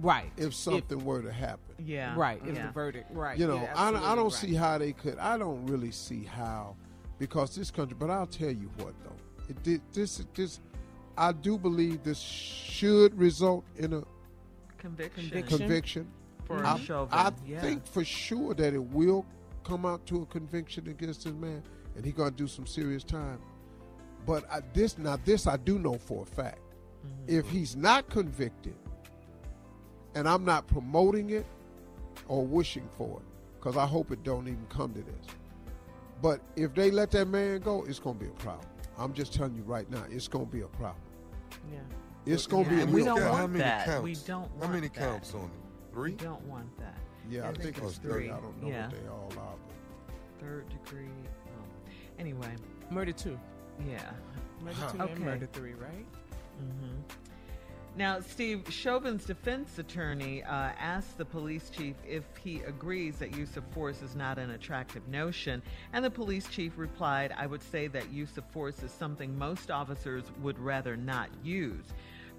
Right. 0.00 0.30
If 0.36 0.54
something 0.54 1.04
were 1.04 1.22
to 1.22 1.32
happen. 1.32 1.74
Yeah. 1.78 2.14
Right. 2.16 2.40
If 2.46 2.54
yeah. 2.56 2.66
the 2.66 2.72
verdict. 2.72 3.06
Right. 3.12 3.38
You 3.38 3.46
know, 3.46 3.56
You're 3.60 3.72
I, 3.76 3.90
don't- 3.90 4.02
I 4.02 4.14
don't 4.14 4.26
absolutely 4.26 4.48
see 4.48 4.54
how 4.54 4.78
they 4.78 4.92
could. 4.92 5.18
I 5.18 5.36
don't 5.38 5.66
really 5.66 5.90
see 5.90 6.24
how, 6.24 6.76
because 7.18 7.54
this 7.54 7.70
country. 7.70 7.96
But 7.98 8.10
I'll 8.10 8.26
tell 8.26 8.50
you 8.50 8.70
what, 8.78 8.94
though, 9.04 9.16
it 9.48 9.62
did 9.62 9.82
this. 9.92 10.24
This, 10.34 10.60
I 11.18 11.32
do 11.32 11.58
believe 11.58 12.02
this 12.02 12.18
should 12.18 13.16
result 13.18 13.64
in 13.76 13.92
a 13.92 14.02
Conviction. 14.78 15.42
conviction. 15.42 16.10
For 16.46 16.64
I, 16.64 16.78
Chauvin, 16.78 17.12
I 17.12 17.30
yeah. 17.46 17.60
think 17.60 17.86
for 17.86 18.02
sure 18.04 18.54
that 18.54 18.72
it 18.74 18.82
will 18.82 19.26
come 19.62 19.84
out 19.84 20.04
to 20.06 20.22
a 20.22 20.26
conviction 20.26 20.88
against 20.88 21.24
this 21.24 21.34
man, 21.34 21.62
and 21.94 22.04
he's 22.04 22.14
gonna 22.14 22.30
do 22.30 22.48
some 22.48 22.66
serious 22.66 23.04
time. 23.04 23.38
But 24.26 24.50
I, 24.50 24.60
this 24.72 24.96
now, 24.98 25.18
this 25.24 25.46
I 25.46 25.58
do 25.58 25.78
know 25.78 25.98
for 25.98 26.22
a 26.22 26.26
fact. 26.26 26.58
Mm-hmm. 27.06 27.38
If 27.38 27.48
he's 27.48 27.76
not 27.76 28.08
convicted, 28.08 28.74
and 30.14 30.28
I'm 30.28 30.44
not 30.44 30.66
promoting 30.66 31.30
it 31.30 31.46
or 32.28 32.44
wishing 32.44 32.88
for 32.96 33.18
it, 33.20 33.26
because 33.58 33.76
I 33.76 33.86
hope 33.86 34.10
it 34.12 34.22
don't 34.22 34.46
even 34.48 34.66
come 34.68 34.92
to 34.94 35.00
this. 35.02 35.26
But 36.22 36.40
if 36.56 36.74
they 36.74 36.90
let 36.90 37.10
that 37.12 37.26
man 37.28 37.60
go, 37.60 37.84
it's 37.88 37.98
gonna 37.98 38.18
be 38.18 38.26
a 38.26 38.30
problem. 38.32 38.66
I'm 38.98 39.12
just 39.14 39.32
telling 39.32 39.54
you 39.54 39.62
right 39.62 39.90
now, 39.90 40.04
it's 40.10 40.28
gonna 40.28 40.44
be 40.46 40.60
a 40.60 40.66
problem. 40.66 41.02
Yeah. 41.72 41.78
It's 42.26 42.46
gonna 42.46 42.64
Yeah, 42.64 42.68
be 42.68 42.76
a 42.76 42.82
and 42.82 42.92
real 42.92 42.94
we 42.94 43.04
don't 43.04 43.16
problem. 43.18 43.30
want 43.30 43.40
How 43.40 43.46
many 43.46 43.64
that. 43.64 43.86
counts? 43.86 44.02
We 44.02 44.14
don't 44.26 44.50
How 44.60 44.68
many 44.68 44.88
that. 44.88 44.94
counts 44.94 45.34
on 45.34 45.44
it? 45.44 45.92
Three? 45.92 46.10
We 46.12 46.16
don't 46.18 46.42
want 46.42 46.78
that. 46.78 46.98
Yeah, 47.28 47.48
I, 47.48 47.52
think, 47.54 47.78
it's 47.78 47.98
three. 47.98 48.30
I 48.30 48.40
don't 48.40 48.60
know 48.62 48.68
Yeah. 48.68 48.88
what 48.88 49.00
they 49.00 49.08
all 49.08 49.32
are. 49.38 49.54
Third 50.40 50.68
degree. 50.68 51.08
Oh. 51.46 51.64
Anyway. 52.18 52.54
Murder 52.90 53.12
two. 53.12 53.38
Yeah. 53.88 54.10
Murder 54.62 54.76
Huh. 54.76 54.92
two 54.92 55.02
Okay. 55.02 55.12
and 55.12 55.20
murder 55.24 55.46
three, 55.52 55.74
right? 55.74 56.06
hmm 56.58 57.00
Now, 57.96 58.20
Steve 58.20 58.64
Chauvin's 58.70 59.24
defense 59.24 59.78
attorney 59.78 60.44
uh, 60.44 60.70
asked 60.78 61.18
the 61.18 61.24
police 61.24 61.70
chief 61.70 61.96
if 62.08 62.24
he 62.36 62.60
agrees 62.60 63.16
that 63.16 63.36
use 63.36 63.56
of 63.56 63.64
force 63.72 64.00
is 64.00 64.14
not 64.14 64.38
an 64.38 64.50
attractive 64.50 65.06
notion, 65.08 65.60
and 65.92 66.04
the 66.04 66.10
police 66.10 66.48
chief 66.48 66.74
replied, 66.76 67.34
I 67.36 67.46
would 67.46 67.62
say 67.62 67.88
that 67.88 68.12
use 68.12 68.38
of 68.38 68.44
force 68.52 68.84
is 68.84 68.92
something 68.92 69.36
most 69.36 69.72
officers 69.72 70.24
would 70.40 70.58
rather 70.60 70.96
not 70.96 71.30
use. 71.42 71.84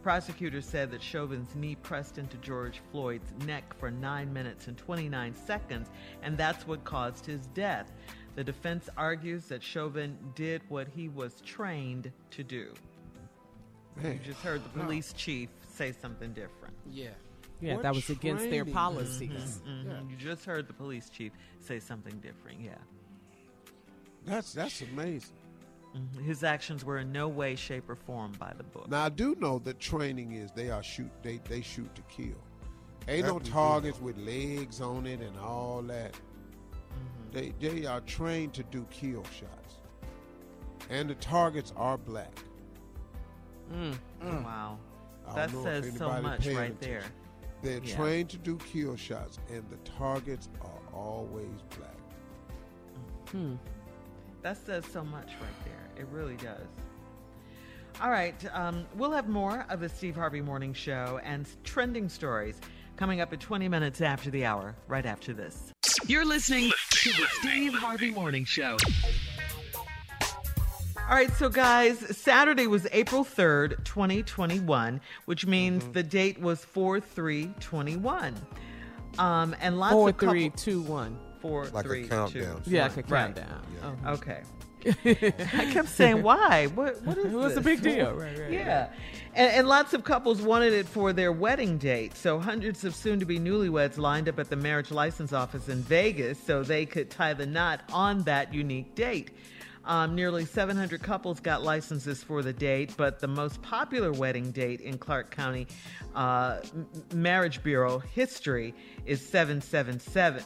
Prosecutors 0.01 0.65
said 0.65 0.89
that 0.91 1.03
Chauvin's 1.03 1.53
knee 1.53 1.75
pressed 1.75 2.17
into 2.17 2.37
George 2.37 2.81
Floyd's 2.89 3.33
neck 3.45 3.77
for 3.77 3.91
9 3.91 4.33
minutes 4.33 4.67
and 4.67 4.77
29 4.77 5.35
seconds, 5.35 5.89
and 6.23 6.37
that's 6.37 6.65
what 6.65 6.85
caused 6.85 7.25
his 7.25 7.45
death. 7.47 7.91
The 8.35 8.43
defense 8.43 8.89
argues 8.95 9.45
that 9.47 9.61
Chauvin 9.61 10.17
did 10.33 10.61
what 10.69 10.87
he 10.87 11.09
was 11.09 11.41
trained 11.41 12.11
to 12.31 12.43
do. 12.43 12.73
Man. 13.95 14.13
You 14.13 14.19
just 14.33 14.41
heard 14.41 14.63
the 14.63 14.69
police 14.79 15.13
chief 15.13 15.49
say 15.73 15.91
something 15.91 16.33
different. 16.33 16.73
Yeah. 16.89 17.09
Yeah, 17.59 17.77
that 17.77 17.93
was 17.93 18.09
against 18.09 18.49
their 18.49 18.65
policies. 18.65 19.61
Mhm, 19.67 19.85
mhm. 19.85 20.09
You 20.09 20.15
just 20.15 20.45
heard 20.45 20.67
the 20.67 20.73
police 20.73 21.09
chief 21.09 21.31
say 21.59 21.79
something 21.79 22.17
different. 22.19 22.59
Yeah. 22.59 22.77
That's 24.25 24.53
that's 24.53 24.81
amazing. 24.81 25.35
Mhm. 25.95 26.23
His 26.23 26.43
actions 26.43 26.83
were 26.85 26.99
in 26.99 27.11
no 27.11 27.27
way, 27.27 27.55
shape, 27.55 27.89
or 27.89 27.95
form 27.95 28.31
by 28.39 28.53
the 28.57 28.63
book. 28.63 28.89
Now 28.89 29.05
I 29.05 29.09
do 29.09 29.35
know 29.35 29.59
that 29.59 29.79
training 29.79 30.33
is 30.33 30.51
they 30.51 30.71
are 30.71 30.81
shoot 30.81 31.11
they 31.21 31.37
they 31.49 31.61
shoot 31.61 31.93
to 31.95 32.01
kill. 32.03 32.37
Ain't 33.07 33.23
That 33.23 33.27
no 33.29 33.33
we 33.35 33.43
do 33.43 33.51
targets 33.51 33.99
with 33.99 34.17
legs 34.17 34.79
on 34.81 35.05
it 35.05 35.21
and 35.21 35.37
all 35.37 35.81
that. 35.83 36.13
Mm-hmm. 36.13 37.31
They 37.31 37.49
they 37.59 37.85
are 37.85 38.01
trained 38.01 38.53
to 38.55 38.63
do 38.63 38.85
kill 38.89 39.23
shots, 39.25 39.75
and 40.89 41.09
the 41.09 41.15
targets 41.15 41.73
are 41.75 41.97
black. 41.97 42.33
Mm. 43.71 44.43
Wow. 44.43 44.77
I 45.27 45.33
That 45.35 45.51
don't 45.51 45.63
know 45.63 45.69
if 45.71 45.83
says 45.85 45.97
so 45.97 46.21
much 46.21 46.41
paying 46.41 46.57
right 46.57 46.81
there. 46.81 47.03
They're 47.61 47.79
Yeah. 47.83 47.95
trained 47.95 48.29
to 48.31 48.37
do 48.37 48.57
kill 48.57 48.95
shots, 48.95 49.39
and 49.49 49.63
the 49.69 49.77
targets 49.89 50.49
are 50.61 50.93
always 50.93 51.61
black. 51.77 51.95
Hmm. 53.31 53.55
That 54.41 54.57
says 54.57 54.85
so 54.91 55.03
much 55.03 55.27
right 55.39 55.65
there. 55.65 56.03
It 56.03 56.07
really 56.11 56.35
does. 56.37 56.67
All 58.01 58.09
right. 58.09 58.35
Um, 58.53 58.85
we'll 58.95 59.11
have 59.11 59.27
more 59.29 59.65
of 59.69 59.79
the 59.79 59.89
Steve 59.89 60.15
Harvey 60.15 60.41
Morning 60.41 60.73
Show 60.73 61.19
and 61.23 61.47
trending 61.63 62.09
stories 62.09 62.59
coming 62.97 63.21
up 63.21 63.31
at 63.31 63.39
20 63.39 63.67
minutes 63.67 64.01
after 64.01 64.31
the 64.31 64.43
hour, 64.45 64.75
right 64.87 65.05
after 65.05 65.33
this. 65.33 65.71
You're 66.07 66.25
listening 66.25 66.71
to 66.91 67.09
the 67.09 67.27
Steve 67.41 67.73
Harvey 67.73 68.11
Morning 68.11 68.45
Show. 68.45 68.77
All 71.11 71.17
right, 71.17 71.31
so 71.33 71.49
guys, 71.49 71.99
Saturday 72.17 72.67
was 72.67 72.87
April 72.93 73.25
3rd, 73.25 73.83
2021, 73.83 75.01
which 75.25 75.45
means 75.45 75.83
Mm-hmm. 75.83 75.91
the 75.91 76.03
date 76.03 76.39
was 76.39 76.63
4 76.63 77.01
3 77.01 77.47
21. 77.59 78.35
Um, 79.19 79.53
and 79.59 79.77
lots 79.77 79.91
Four, 79.91 80.09
of 80.09 80.15
couple- 80.17 80.31
three, 80.33 80.49
two, 80.51 80.81
one. 80.83 81.19
Four, 81.41 81.65
Like 81.65 81.83
a 81.83 81.87
three, 81.89 82.07
countdown. 82.07 82.61
two, 82.63 82.71
Yeah, 82.71 82.83
like 82.83 82.93
a 82.93 83.01
Right. 83.01 83.35
countdown. 83.35 83.61
Oh, 84.05 84.13
okay. 84.13 84.41
I 85.53 85.69
kept 85.73 85.89
saying, 85.89 86.23
why? 86.23 86.67
What, 86.67 87.01
what 87.03 87.17
is 87.17 87.25
What's 87.33 87.55
the 87.55 87.61
this? 87.61 87.81
big 87.81 87.83
deal? 87.97 88.13
Right, 88.15 88.39
right, 88.39 88.51
yeah. 88.51 88.87
And, 89.35 89.51
and 89.51 89.67
lots 89.67 89.93
of 89.93 90.05
couples 90.05 90.41
wanted 90.41 90.71
it 90.71 90.87
for 90.87 91.11
their 91.11 91.33
wedding 91.33 91.77
date. 91.77 92.15
So 92.15 92.39
hundreds 92.39 92.85
of 92.85 92.95
soon 92.95 93.19
to 93.19 93.25
be 93.25 93.37
newlyweds 93.37 93.97
lined 93.97 94.29
up 94.29 94.39
at 94.39 94.49
the 94.49 94.55
marriage 94.55 94.91
license 94.91 95.33
office 95.33 95.67
in 95.67 95.81
Vegas 95.81 96.41
so 96.41 96.63
they 96.63 96.85
could 96.85 97.09
tie 97.09 97.33
the 97.33 97.45
knot 97.45 97.81
on 97.91 98.23
that 98.23 98.53
unique 98.53 98.95
date. 98.95 99.31
Um, 99.83 100.15
nearly 100.15 100.45
700 100.45 101.01
couples 101.01 101.39
got 101.39 101.63
licenses 101.63 102.23
for 102.23 102.43
the 102.43 102.53
date, 102.53 102.93
but 102.97 103.19
the 103.19 103.27
most 103.27 103.61
popular 103.61 104.11
wedding 104.11 104.51
date 104.51 104.79
in 104.81 104.97
Clark 104.97 105.31
County 105.31 105.67
uh, 106.15 106.59
Marriage 107.13 107.63
Bureau 107.63 107.97
history 107.99 108.75
is 109.05 109.25
777 109.27 110.43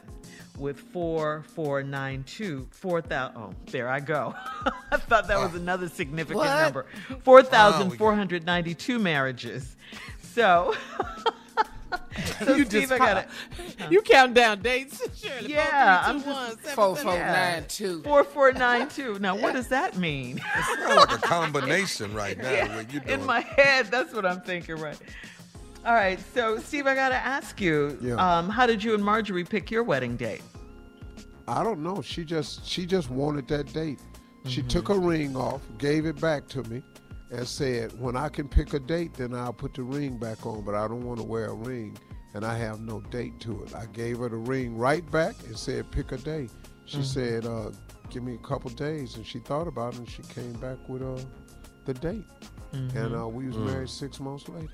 with 0.57 0.79
4492. 0.79 2.67
4,000. 2.71 3.37
Oh, 3.37 3.53
there 3.65 3.89
I 3.89 3.99
go. 3.99 4.33
I 4.91 4.97
thought 4.97 5.27
that 5.27 5.39
was 5.39 5.53
another 5.53 5.89
significant 5.89 6.37
What? 6.37 6.61
number. 6.61 6.85
4,492 7.23 8.99
marriages. 8.99 9.75
So. 10.21 10.75
so 12.39 12.55
you 12.55 12.65
Steve, 12.65 12.81
just 12.89 12.91
I 12.93 12.97
gotta, 12.97 13.27
You 13.89 14.01
count 14.01 14.33
down 14.33 14.61
dates. 14.61 15.01
Shirley. 15.21 15.51
yeah, 15.53 16.03
Four, 16.03 16.13
I'm 16.13 16.19
three, 16.21 16.31
two, 16.31 16.31
one, 16.33 16.47
just 16.49 16.61
seven, 16.63 16.75
four, 16.75 16.95
seven, 16.95 17.03
four, 17.05 17.19
nine, 17.19 17.31
nine, 17.53 17.65
two. 17.67 18.01
Four 18.03 18.23
four 18.23 18.51
nine 18.53 18.89
two. 18.89 19.19
Now, 19.19 19.35
what 19.35 19.53
does 19.53 19.67
that 19.69 19.97
mean? 19.97 20.39
It's 20.55 20.79
not 20.79 21.09
like 21.09 21.17
a 21.17 21.21
combination 21.21 22.13
right 22.13 22.37
now. 22.37 22.51
Yeah, 22.51 22.75
What 22.75 22.93
you 22.93 22.99
in 23.01 23.05
doing? 23.07 23.25
my 23.25 23.41
head, 23.41 23.87
that's 23.91 24.13
what 24.13 24.25
I'm 24.25 24.41
thinking. 24.41 24.75
Right. 24.77 24.97
All 25.85 25.93
right. 25.93 26.19
So, 26.33 26.57
Steve, 26.59 26.87
I 26.87 26.95
got 26.95 27.09
to 27.09 27.15
ask 27.15 27.59
you. 27.61 27.97
Yeah. 28.01 28.15
Um, 28.15 28.49
how 28.49 28.65
did 28.65 28.83
you 28.83 28.93
and 28.95 29.03
Marjorie 29.03 29.43
pick 29.43 29.69
your 29.69 29.83
wedding 29.83 30.15
date? 30.15 30.41
I 31.47 31.63
don't 31.63 31.83
know. 31.83 32.01
She 32.01 32.23
just 32.25 32.65
she 32.65 32.85
just 32.85 33.09
wanted 33.11 33.47
that 33.49 33.71
date. 33.73 33.99
She 34.47 34.59
Mm-hmm. 34.61 34.67
took 34.67 34.87
her 34.89 34.99
ring 34.99 35.35
off, 35.35 35.61
gave 35.79 36.05
it 36.05 36.19
back 36.21 36.47
to 36.49 36.63
me, 36.63 36.81
and 37.31 37.47
said, 37.47 37.99
"When 37.99 38.15
I 38.15 38.29
can 38.29 38.47
pick 38.47 38.73
a 38.73 38.79
date, 38.79 39.13
then 39.15 39.33
I'll 39.33 39.53
put 39.53 39.73
the 39.73 39.83
ring 39.83 40.17
back 40.17 40.45
on. 40.45 40.61
But 40.63 40.75
I 40.75 40.87
don't 40.87 41.03
want 41.05 41.19
to 41.19 41.25
wear 41.25 41.45
a 41.47 41.53
ring, 41.53 41.97
and 42.33 42.45
I 42.45 42.57
have 42.57 42.79
no 42.81 43.01
date 43.01 43.39
to 43.41 43.63
it." 43.63 43.73
I 43.75 43.85
gave 43.87 44.19
her 44.19 44.29
the 44.29 44.37
ring 44.37 44.77
right 44.77 45.09
back 45.11 45.35
and 45.45 45.57
said, 45.57 45.89
"Pick 45.91 46.11
a 46.11 46.17
day." 46.17 46.49
She 46.85 46.97
Mhm. 46.99 47.03
said, 47.05 47.45
uh, 47.45 47.71
"Give 48.09 48.23
me 48.23 48.35
a 48.35 48.47
couple 48.47 48.69
days," 48.71 49.15
and 49.15 49.25
she 49.25 49.39
thought 49.39 49.67
about 49.67 49.93
it, 49.93 49.99
and 49.99 50.09
she 50.09 50.21
came 50.23 50.53
back 50.53 50.77
with 50.87 51.01
uh, 51.01 51.19
the 51.85 51.93
date. 51.95 52.25
And 52.73 52.91
Mhm. 52.91 53.23
uh, 53.23 53.27
we 53.27 53.47
was 53.47 53.55
Mm. 53.55 53.65
married 53.65 53.89
six 53.89 54.19
months 54.19 54.47
later. 54.49 54.67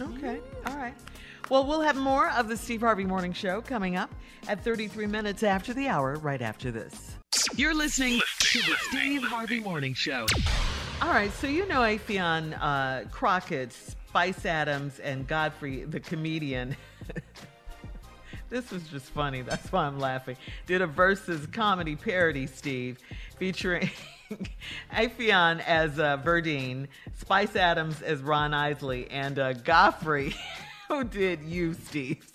Okay. 0.00 0.40
All 0.66 0.76
right. 0.76 0.94
Well, 1.50 1.66
we'll 1.66 1.80
have 1.80 1.96
more 1.96 2.28
of 2.30 2.48
the 2.48 2.56
Steve 2.56 2.80
Harvey 2.80 3.04
Morning 3.04 3.32
Show 3.32 3.60
coming 3.62 3.96
up 3.96 4.12
at 4.48 4.62
33 4.64 5.06
minutes 5.06 5.42
after 5.42 5.72
the 5.72 5.88
hour, 5.88 6.14
right 6.16 6.42
after 6.42 6.70
this. 6.70 7.16
You're 7.54 7.74
listening 7.74 8.20
to 8.40 8.58
the 8.60 8.76
Steve 8.88 9.22
Harvey 9.22 9.60
Morning 9.60 9.94
Show. 9.94 10.26
All 11.02 11.12
right, 11.12 11.32
so 11.32 11.46
you 11.46 11.66
know 11.66 11.80
Affion 11.80 12.56
uh, 12.60 13.06
Crockett, 13.10 13.72
Spice 13.72 14.46
Adams, 14.46 14.98
and 14.98 15.26
Godfrey, 15.26 15.84
the 15.84 16.00
comedian. 16.00 16.74
this 18.48 18.70
was 18.70 18.82
just 18.88 19.06
funny. 19.06 19.42
That's 19.42 19.70
why 19.70 19.84
I'm 19.84 19.98
laughing. 19.98 20.36
Did 20.66 20.80
a 20.82 20.86
Verzuz 20.86 21.52
comedy 21.52 21.96
parody, 21.96 22.46
Steve, 22.46 22.98
featuring 23.38 23.90
Affion 24.92 25.60
as 25.66 25.98
uh, 25.98 26.16
Verdine, 26.18 26.88
Spice 27.18 27.56
Adams 27.56 28.00
as 28.02 28.20
Ron 28.22 28.54
Isley, 28.54 29.08
and 29.10 29.38
uh, 29.38 29.52
Godfrey, 29.52 30.34
who 30.88 31.04
did 31.04 31.42
you, 31.42 31.74
Steve. 31.74 32.26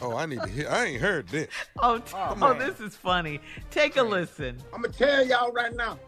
Oh, 0.00 0.16
I 0.16 0.26
need 0.26 0.40
to 0.40 0.48
hear. 0.48 0.68
I 0.70 0.84
ain't 0.86 1.00
heard 1.02 1.28
this. 1.28 1.48
Oh, 1.80 1.98
t- 1.98 2.12
Oh, 2.14 2.36
oh, 2.40 2.54
this 2.54 2.80
is 2.80 2.96
funny. 2.96 3.40
Take 3.70 3.96
a 3.96 4.02
listen. 4.02 4.56
I'm 4.72 4.80
gonna 4.80 4.94
tell 4.94 5.26
y'all 5.26 5.52
right 5.52 5.74
now, 5.74 5.98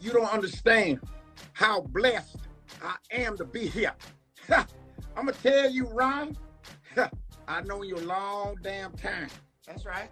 you 0.00 0.12
don't 0.12 0.32
understand 0.32 1.00
how 1.54 1.80
blessed 1.80 2.36
I 2.82 2.96
am 3.12 3.36
to 3.38 3.44
be 3.44 3.66
here. 3.66 3.94
I'm 4.50 4.66
gonna 5.16 5.32
tell 5.32 5.70
you, 5.70 5.86
Ron, 5.88 6.36
I've 7.48 7.66
known 7.66 7.84
you 7.84 7.96
a 7.96 8.00
long 8.00 8.56
damn 8.62 8.92
time. 8.92 9.28
That's 9.66 9.86
right. 9.86 10.10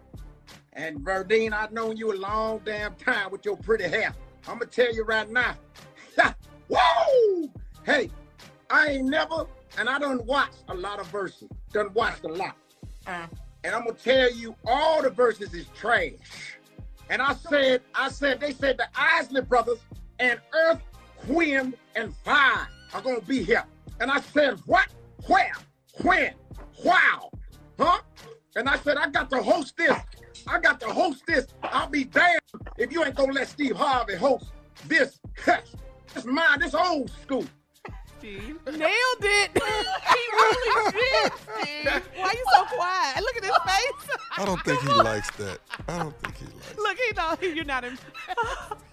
And 0.73 1.01
Verdine, 1.01 1.53
I've 1.53 1.73
known 1.73 1.97
you 1.97 2.13
a 2.13 2.17
long 2.17 2.61
damn 2.65 2.95
time 2.95 3.31
with 3.31 3.45
your 3.45 3.57
pretty 3.57 3.85
hair. 3.85 4.15
I'm 4.49 4.59
gonna 4.59 4.67
tell 4.67 4.95
you 4.95 5.05
right 5.05 5.31
now. 5.31 5.55
Whoa! 6.69 7.51
Hey, 7.85 8.11
I 8.71 8.89
ain't 8.89 9.09
never, 9.09 9.47
and 9.77 9.89
I 9.89 9.99
done 9.99 10.25
watched 10.25 10.65
a 10.69 10.75
lot 10.75 11.01
of 11.01 11.11
Verzuz. 11.13 11.51
Done 11.73 11.93
watched 11.93 12.25
a 12.25 12.29
lot. 12.29 12.57
Uh, 13.07 13.27
And 13.65 13.75
I'm 13.75 13.85
gonna 13.85 13.99
tell 13.99 14.33
you, 14.33 14.55
all 14.67 15.03
the 15.03 15.11
Verzuz 15.11 15.55
is 15.55 15.67
trash. 15.75 16.57
And 17.11 17.21
I 17.21 17.35
said, 17.35 17.83
I 17.95 18.09
said, 18.09 18.41
they 18.41 18.53
said 18.53 18.79
the 18.79 18.89
Isley 18.97 19.43
brothers 19.43 19.79
and 20.19 20.41
Earth, 20.55 20.81
Wind, 21.29 21.75
and 21.95 22.15
Fire 22.17 22.69
are 22.95 23.01
gonna 23.01 23.21
be 23.21 23.43
here. 23.43 23.65
And 24.01 24.11
I 24.11 24.21
said, 24.21 24.59
what? 24.67 24.89
Where? 25.27 25.53
When? 26.03 26.33
Wow. 26.85 27.31
Huh? 27.79 28.01
And 28.57 28.69
I 28.69 28.77
said, 28.79 28.97
I 28.97 29.09
got 29.09 29.31
to 29.31 29.43
host 29.43 29.77
this. 29.77 29.97
I 30.47 30.59
got 30.59 30.81
to 30.81 30.87
host 30.87 31.25
this. 31.27 31.47
I'll 31.63 31.89
be 31.89 32.05
damned 32.05 32.41
if 32.77 32.93
you 32.93 33.05
ain't 33.05 33.15
gonna 33.15 33.33
let 33.33 33.49
Steve 33.49 33.77
Harvey 33.77 34.17
host 34.17 34.53
this. 34.87 35.21
this 36.15 36.25
mine, 36.25 36.61
this 36.61 36.75
old 36.75 37.11
school. 37.11 37.45
Steve. 38.23 38.61
Nailed 38.67 39.23
it. 39.23 39.51
he 40.13 40.23
really 40.33 40.93
did, 40.93 41.33
Steve. 41.33 42.03
Why 42.17 42.33
you 42.33 42.45
so 42.55 42.65
quiet? 42.77 43.21
Look 43.21 43.37
at 43.37 43.45
his 43.45 43.59
face. 43.67 44.17
I 44.39 44.45
don't 44.45 44.63
think 44.63 44.81
he 44.81 44.89
likes 44.95 45.31
that. 45.39 45.59
I 45.89 45.99
don't 45.99 46.17
think 46.23 46.37
he 46.37 46.45
likes. 46.45 46.77
Look, 46.79 46.99
he 46.99 47.13
know 47.17 47.55
you're 47.55 47.65
not 47.65 47.83
impressed. 47.83 48.39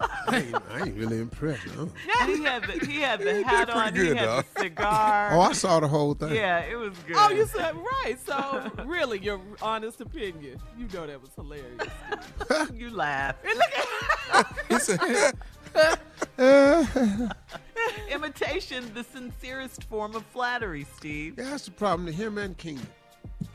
I 0.00 0.38
ain't, 0.38 0.56
I 0.72 0.80
ain't 0.80 0.96
really 0.96 1.20
impressed. 1.20 1.62
Huh? 1.68 1.86
he 2.26 2.42
had 2.42 2.64
the 2.64 2.84
he 2.84 3.00
had 3.00 3.20
the 3.20 3.24
did 3.26 3.46
hat 3.46 3.70
on. 3.70 3.94
good, 3.94 4.02
he 4.02 4.14
had 4.16 4.24
dog. 4.26 4.44
the 4.54 4.60
cigar. 4.62 5.30
Oh, 5.32 5.40
I 5.42 5.52
saw 5.52 5.78
the 5.78 5.86
whole 5.86 6.14
thing. 6.14 6.34
Yeah, 6.34 6.64
it 6.64 6.74
was 6.74 6.92
good. 7.06 7.14
Oh, 7.16 7.30
you 7.30 7.46
said 7.46 7.76
right. 7.76 8.16
So, 8.26 8.68
really, 8.84 9.20
your 9.20 9.40
honest 9.62 10.00
opinion. 10.00 10.58
You 10.76 10.88
know 10.92 11.06
that 11.06 11.20
was 11.22 11.30
hilarious. 11.36 12.72
you 12.74 12.90
laugh. 12.90 13.36
He 14.68 14.78
said, 14.80 15.34
Imitation, 18.10 18.92
the 18.94 19.04
sincerest 19.04 19.84
form 19.84 20.14
of 20.16 20.24
flattery, 20.26 20.86
Steve. 20.96 21.34
Yeah, 21.38 21.50
that's 21.50 21.64
the 21.66 21.70
problem 21.72 22.06
to 22.06 22.12
him 22.12 22.38
and 22.38 22.56
Keenan. 22.56 22.86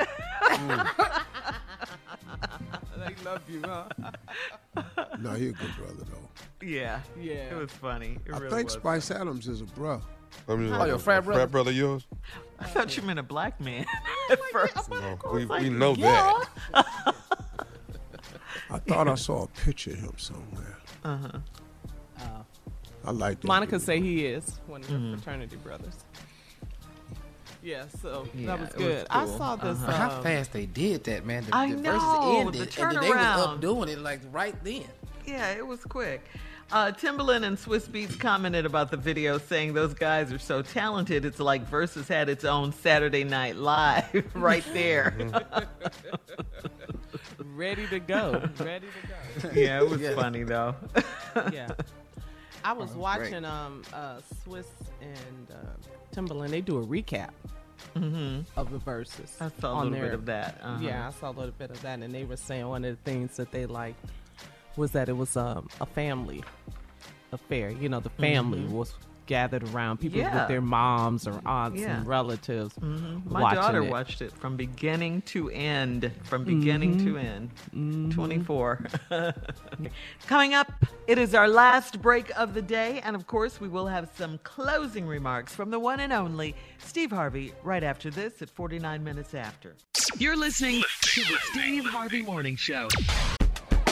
they 2.98 3.16
love 3.24 3.42
you, 3.50 3.62
huh? 3.66 3.86
No, 5.20 5.32
he 5.34 5.48
a 5.50 5.52
good 5.52 5.76
brother 5.78 6.04
though. 6.12 6.66
Yeah, 6.66 7.00
Yeah. 7.20 7.50
It 7.52 7.56
was 7.56 7.72
funny. 7.72 8.18
It 8.26 8.34
I 8.34 8.38
really 8.40 8.50
think 8.56 8.66
was. 8.66 8.74
Spice 8.74 9.12
Adams 9.12 9.48
is 9.48 9.62
a 9.62 9.66
bro. 9.66 10.02
I 10.50 10.56
mean, 10.56 10.74
Oh, 10.74 10.78
like 10.80 10.88
your 10.88 10.96
a- 10.98 11.00
frat 11.00 11.20
a 11.20 11.22
brother? 11.22 11.40
Frat 11.42 11.52
brother 11.52 11.72
yours? 11.72 12.06
I 12.60 12.66
thought 12.66 12.96
you 12.98 13.04
meant 13.04 13.20
a 13.20 13.24
black 13.24 13.60
man 13.62 13.86
at 14.30 14.40
first. 14.52 14.90
No, 14.90 15.18
we, 15.34 15.46
we 15.46 15.70
know 15.70 15.94
yeah. 15.96 16.34
that. 16.74 16.86
I 18.70 18.80
thought 18.80 19.08
I 19.08 19.16
saw 19.16 19.44
a 19.44 19.48
picture 19.48 19.92
of 19.92 20.00
him 20.00 20.14
somewhere. 20.18 20.78
Uh 21.04 21.18
huh. 21.18 21.40
I 23.06 23.12
like 23.12 23.42
that. 23.42 23.48
Monica 23.48 23.74
dude. 23.78 23.82
say 23.82 24.02
he 24.02 24.26
is 24.26 24.60
one 24.68 24.82
of 24.82 24.90
her 24.90 24.96
Mhm. 24.98 25.14
fraternity 25.16 25.56
brothers. 25.58 25.96
Yeah, 27.62 27.86
so 28.02 28.28
Yeah, 28.36 28.48
that 28.48 28.60
was 28.60 28.70
it 28.72 28.78
was 28.78 28.86
good. 28.86 29.08
I 29.10 29.26
saw 29.26 29.56
this. 29.56 29.78
Uh-huh. 29.82 29.92
How 29.92 30.18
um, 30.18 30.24
fast 30.24 30.54
they 30.54 30.66
did 30.68 31.04
that, 31.06 31.26
man. 31.26 31.46
The, 31.46 31.56
I 31.56 31.72
the 31.72 31.82
know, 31.82 31.92
Verzuz 32.00 32.40
ended, 32.40 32.70
the 32.70 32.82
and 32.84 32.92
then 32.96 33.02
they 33.02 33.10
was 33.10 33.18
turnaround. 33.18 33.40
up 33.56 33.62
doing 33.62 33.90
it 33.90 34.00
like 34.00 34.20
right 34.32 34.56
then. 34.64 34.84
Yeah, 35.26 35.52
it 35.54 35.66
was 35.66 35.84
quick. 35.84 36.24
Uh, 36.72 36.92
Timbaland 36.92 37.44
and 37.44 37.58
Swizz 37.58 37.88
Beatz 37.90 38.20
commented 38.20 38.66
about 38.66 38.90
the 38.92 38.98
video, 38.98 39.38
saying 39.38 39.74
those 39.74 39.94
guys 39.94 40.32
are 40.34 40.40
so 40.40 40.62
talented. 40.64 41.24
It's 41.26 41.40
like 41.40 41.70
Verzuz 41.70 42.08
had 42.08 42.28
its 42.30 42.44
own 42.44 42.72
Saturday 42.74 43.24
Night 43.24 43.56
Live 43.56 44.26
right 44.36 44.64
there. 44.74 45.16
ready 47.56 47.88
to 47.88 48.00
go. 48.00 48.42
Ready 48.60 48.88
to 48.88 49.08
go. 49.48 49.50
yeah, 49.60 49.80
it 49.82 49.90
was 49.90 50.02
Yeah. 50.02 50.16
funny 50.16 50.44
though. 50.44 50.76
yeah. 51.52 51.70
I 52.66 52.74
was 52.74 52.90
was 52.90 52.98
watching 52.98 53.30
great. 53.42 53.46
um 53.46 53.84
uh 53.94 54.18
Swizz 54.44 54.66
and 55.02 55.52
uh, 55.52 55.56
Timbaland. 56.14 56.50
They 56.50 56.62
do 56.62 56.78
a 56.80 56.86
recap 56.86 57.30
hmm 57.96 58.40
of 58.58 58.72
the 58.72 58.80
Verzuz. 58.80 59.40
I 59.42 59.50
saw 59.62 59.72
a 59.72 59.76
on 59.76 59.92
little 59.92 60.06
bit 60.08 60.14
of 60.14 60.26
that. 60.26 60.60
Uh-huh. 60.64 60.80
Yeah, 60.82 61.08
I 61.08 61.12
saw 61.12 61.30
a 61.30 61.36
little 61.40 61.54
bit 61.58 61.70
of 61.72 61.82
that, 61.84 62.00
and 62.00 62.14
they 62.14 62.24
were 62.26 62.38
saying 62.38 62.68
one 62.68 62.84
of 62.84 62.92
the 62.98 63.02
things 63.12 63.38
that 63.38 63.52
they 63.52 63.66
liked 63.66 64.04
was 64.78 64.92
that 64.92 65.08
it 65.08 65.16
was 65.16 65.38
um, 65.38 65.68
a 65.80 65.86
family 65.86 66.44
affair. 67.32 67.70
You 67.70 67.88
know, 67.90 68.00
the 68.00 68.10
family 68.10 68.60
Mhm. 68.60 68.72
was 68.72 68.94
gathered 69.26 69.64
around 69.70 69.98
people 69.98 70.20
Yeah. 70.20 70.40
with 70.40 70.48
their 70.48 70.62
moms 70.62 71.28
or 71.28 71.42
aunts 71.46 71.82
Yeah. 71.82 71.98
and 71.98 72.08
relatives. 72.08 72.74
hmm 72.76 73.20
My 73.26 73.42
watching 73.42 73.60
daughter 73.62 73.84
it. 73.84 73.90
watched 73.90 74.22
it 74.22 74.32
from 74.32 74.56
beginning 74.58 75.22
to 75.24 75.50
end. 75.50 76.12
From 76.24 76.44
beginning 76.44 77.04
to 77.06 77.18
end. 77.18 78.12
24. 78.14 78.86
Coming 80.28 80.54
up, 80.54 80.72
it 81.08 81.18
is 81.18 81.34
our 81.36 81.48
last 81.48 82.02
break 82.02 82.30
of 82.38 82.54
the 82.54 82.62
day. 82.62 83.02
And 83.04 83.16
of 83.16 83.28
course, 83.28 83.60
we 83.62 83.68
will 83.68 83.88
have 83.88 84.10
some 84.18 84.40
closing 84.44 85.06
remarks 85.08 85.54
from 85.54 85.70
the 85.72 85.80
one 85.80 86.00
and 86.00 86.14
only 86.14 86.56
Steve 86.80 87.12
Harvey 87.12 87.54
right 87.64 87.84
after 87.84 88.10
this 88.10 88.42
at 88.42 88.50
49 88.50 89.04
minutes 89.04 89.34
after. 89.34 89.76
You're 90.18 90.38
listening 90.38 90.82
to 91.02 91.22
the 91.22 91.38
Steve 91.52 91.86
Harvey 91.86 92.22
Morning 92.22 92.56
Show. 92.56 92.88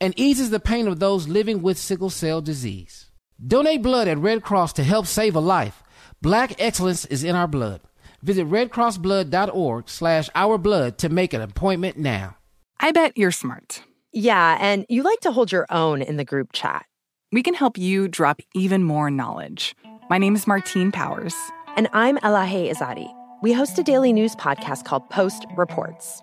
and 0.00 0.18
eases 0.18 0.50
the 0.50 0.60
pain 0.60 0.86
of 0.86 1.00
those 1.00 1.28
living 1.28 1.62
with 1.62 1.78
sickle 1.78 2.10
cell 2.10 2.40
disease. 2.40 3.10
Donate 3.44 3.82
blood 3.82 4.08
at 4.08 4.18
Red 4.18 4.42
Cross 4.42 4.74
to 4.74 4.84
help 4.84 5.06
save 5.06 5.36
a 5.36 5.40
life. 5.40 5.82
Black 6.20 6.54
excellence 6.58 7.04
is 7.04 7.24
in 7.24 7.36
our 7.36 7.46
blood. 7.46 7.80
Visit 8.22 8.48
redcrossblood.org 8.48 9.88
slash 9.88 10.28
ourblood 10.30 10.96
to 10.98 11.08
make 11.08 11.32
an 11.32 11.40
appointment 11.40 11.96
now. 11.96 12.36
I 12.80 12.92
bet 12.92 13.16
you're 13.16 13.30
smart. 13.30 13.82
Yeah, 14.12 14.56
and 14.60 14.84
you 14.88 15.02
like 15.02 15.20
to 15.20 15.32
hold 15.32 15.52
your 15.52 15.66
own 15.70 16.02
in 16.02 16.16
the 16.16 16.24
group 16.24 16.52
chat. 16.52 16.86
We 17.30 17.42
can 17.42 17.54
help 17.54 17.78
you 17.78 18.08
drop 18.08 18.40
even 18.54 18.82
more 18.82 19.10
knowledge. 19.10 19.76
My 20.10 20.18
name 20.18 20.34
is 20.34 20.46
Martine 20.46 20.90
Powers. 20.90 21.34
And 21.76 21.88
I'm 21.92 22.16
Elahe 22.18 22.72
Izadi. 22.72 23.12
We 23.42 23.52
host 23.52 23.78
a 23.78 23.84
daily 23.84 24.12
news 24.12 24.34
podcast 24.34 24.84
called 24.84 25.08
Post 25.10 25.46
Reports. 25.56 26.22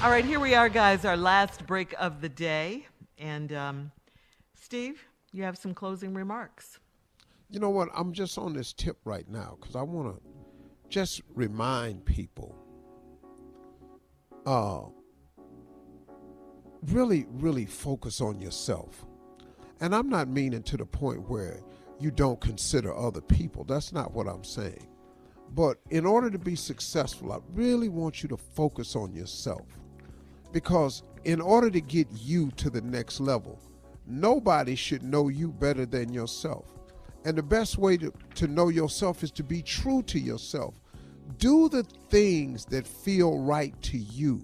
All 0.00 0.10
right, 0.10 0.24
here 0.24 0.38
we 0.38 0.54
are, 0.54 0.68
guys, 0.68 1.04
our 1.04 1.16
last 1.16 1.66
break 1.66 1.92
of 1.98 2.20
the 2.20 2.28
day. 2.28 2.86
And 3.18 3.52
um, 3.52 3.90
Steve, 4.54 5.04
you 5.32 5.42
have 5.42 5.58
some 5.58 5.74
closing 5.74 6.14
remarks. 6.14 6.78
You 7.50 7.58
know 7.58 7.70
what? 7.70 7.88
I'm 7.92 8.12
just 8.12 8.38
on 8.38 8.52
this 8.52 8.72
tip 8.72 8.96
right 9.04 9.28
now 9.28 9.58
because 9.60 9.74
I 9.74 9.82
want 9.82 10.14
to 10.14 10.22
just 10.88 11.20
remind 11.34 12.04
people 12.04 12.54
uh, 14.46 14.82
really, 16.92 17.26
really 17.32 17.66
focus 17.66 18.20
on 18.20 18.40
yourself. 18.40 19.04
And 19.80 19.92
I'm 19.92 20.08
not 20.08 20.28
meaning 20.28 20.62
to 20.62 20.76
the 20.76 20.86
point 20.86 21.28
where 21.28 21.58
you 21.98 22.12
don't 22.12 22.40
consider 22.40 22.96
other 22.96 23.20
people. 23.20 23.64
That's 23.64 23.92
not 23.92 24.12
what 24.12 24.28
I'm 24.28 24.44
saying. 24.44 24.86
But 25.54 25.78
in 25.90 26.06
order 26.06 26.30
to 26.30 26.38
be 26.38 26.54
successful, 26.54 27.32
I 27.32 27.38
really 27.52 27.88
want 27.88 28.22
you 28.22 28.28
to 28.28 28.36
focus 28.36 28.94
on 28.94 29.12
yourself. 29.12 29.66
Because 30.52 31.02
in 31.24 31.40
order 31.40 31.70
to 31.70 31.80
get 31.80 32.08
you 32.12 32.50
to 32.52 32.70
the 32.70 32.80
next 32.80 33.20
level, 33.20 33.58
nobody 34.06 34.74
should 34.74 35.02
know 35.02 35.28
you 35.28 35.48
better 35.52 35.84
than 35.86 36.12
yourself. 36.12 36.66
And 37.24 37.36
the 37.36 37.42
best 37.42 37.78
way 37.78 37.96
to, 37.98 38.12
to 38.36 38.46
know 38.46 38.68
yourself 38.68 39.22
is 39.22 39.30
to 39.32 39.42
be 39.42 39.60
true 39.62 40.02
to 40.04 40.18
yourself. 40.18 40.80
Do 41.38 41.68
the 41.68 41.82
things 42.08 42.64
that 42.66 42.86
feel 42.86 43.38
right 43.40 43.80
to 43.82 43.98
you. 43.98 44.40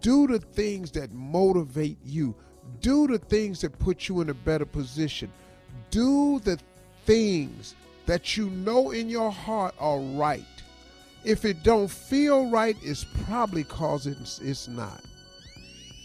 Do 0.00 0.26
the 0.26 0.40
things 0.40 0.90
that 0.92 1.12
motivate 1.12 1.98
you. 2.04 2.34
Do 2.80 3.06
the 3.06 3.18
things 3.18 3.60
that 3.60 3.78
put 3.78 4.08
you 4.08 4.20
in 4.20 4.30
a 4.30 4.34
better 4.34 4.66
position. 4.66 5.30
Do 5.90 6.40
the 6.40 6.58
things 7.06 7.74
that 8.06 8.36
you 8.36 8.50
know 8.50 8.90
in 8.90 9.08
your 9.08 9.30
heart 9.30 9.74
are 9.78 10.00
right. 10.00 10.44
If 11.24 11.44
it 11.44 11.62
don't 11.62 11.90
feel 11.90 12.50
right, 12.50 12.76
it's 12.82 13.04
probably 13.24 13.64
cause 13.64 14.06
it's, 14.06 14.38
it's 14.40 14.66
not. 14.66 15.04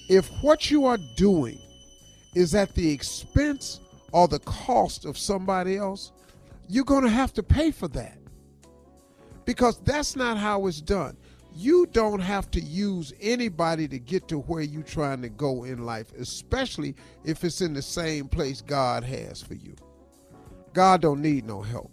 If 0.10 0.28
what 0.42 0.70
you 0.70 0.86
are 0.86 0.98
doing 1.16 1.60
is 2.36 2.56
at 2.56 2.74
the 2.76 2.92
expense 2.92 3.80
or 4.12 4.28
the 4.28 4.40
cost 4.40 5.06
of 5.06 5.18
somebody 5.18 5.78
else, 5.78 6.12
you're 6.68 6.84
going 6.84 7.04
to 7.04 7.10
have 7.10 7.34
to 7.34 7.44
pay 7.44 7.72
for 7.72 7.88
that. 7.90 8.18
Because 9.46 9.80
that's 9.82 10.16
not 10.16 10.38
how 10.38 10.68
it's 10.68 10.82
done. 10.82 11.18
You 11.56 11.86
don't 11.88 12.20
have 12.20 12.50
to 12.52 12.62
use 12.62 13.14
anybody 13.22 13.88
to 13.88 14.00
get 14.00 14.28
to 14.30 14.40
where 14.40 14.64
you're 14.64 14.82
trying 14.82 15.22
to 15.22 15.30
go 15.30 15.66
in 15.66 15.86
life, 15.86 16.12
especially 16.18 16.96
if 17.24 17.44
it's 17.44 17.62
in 17.62 17.74
the 17.74 17.82
same 17.82 18.28
place 18.28 18.62
God 18.62 19.04
has 19.04 19.42
for 19.42 19.54
you. 19.54 19.76
God 20.74 21.02
don't 21.02 21.22
need 21.22 21.46
no 21.46 21.62
help. 21.62 21.92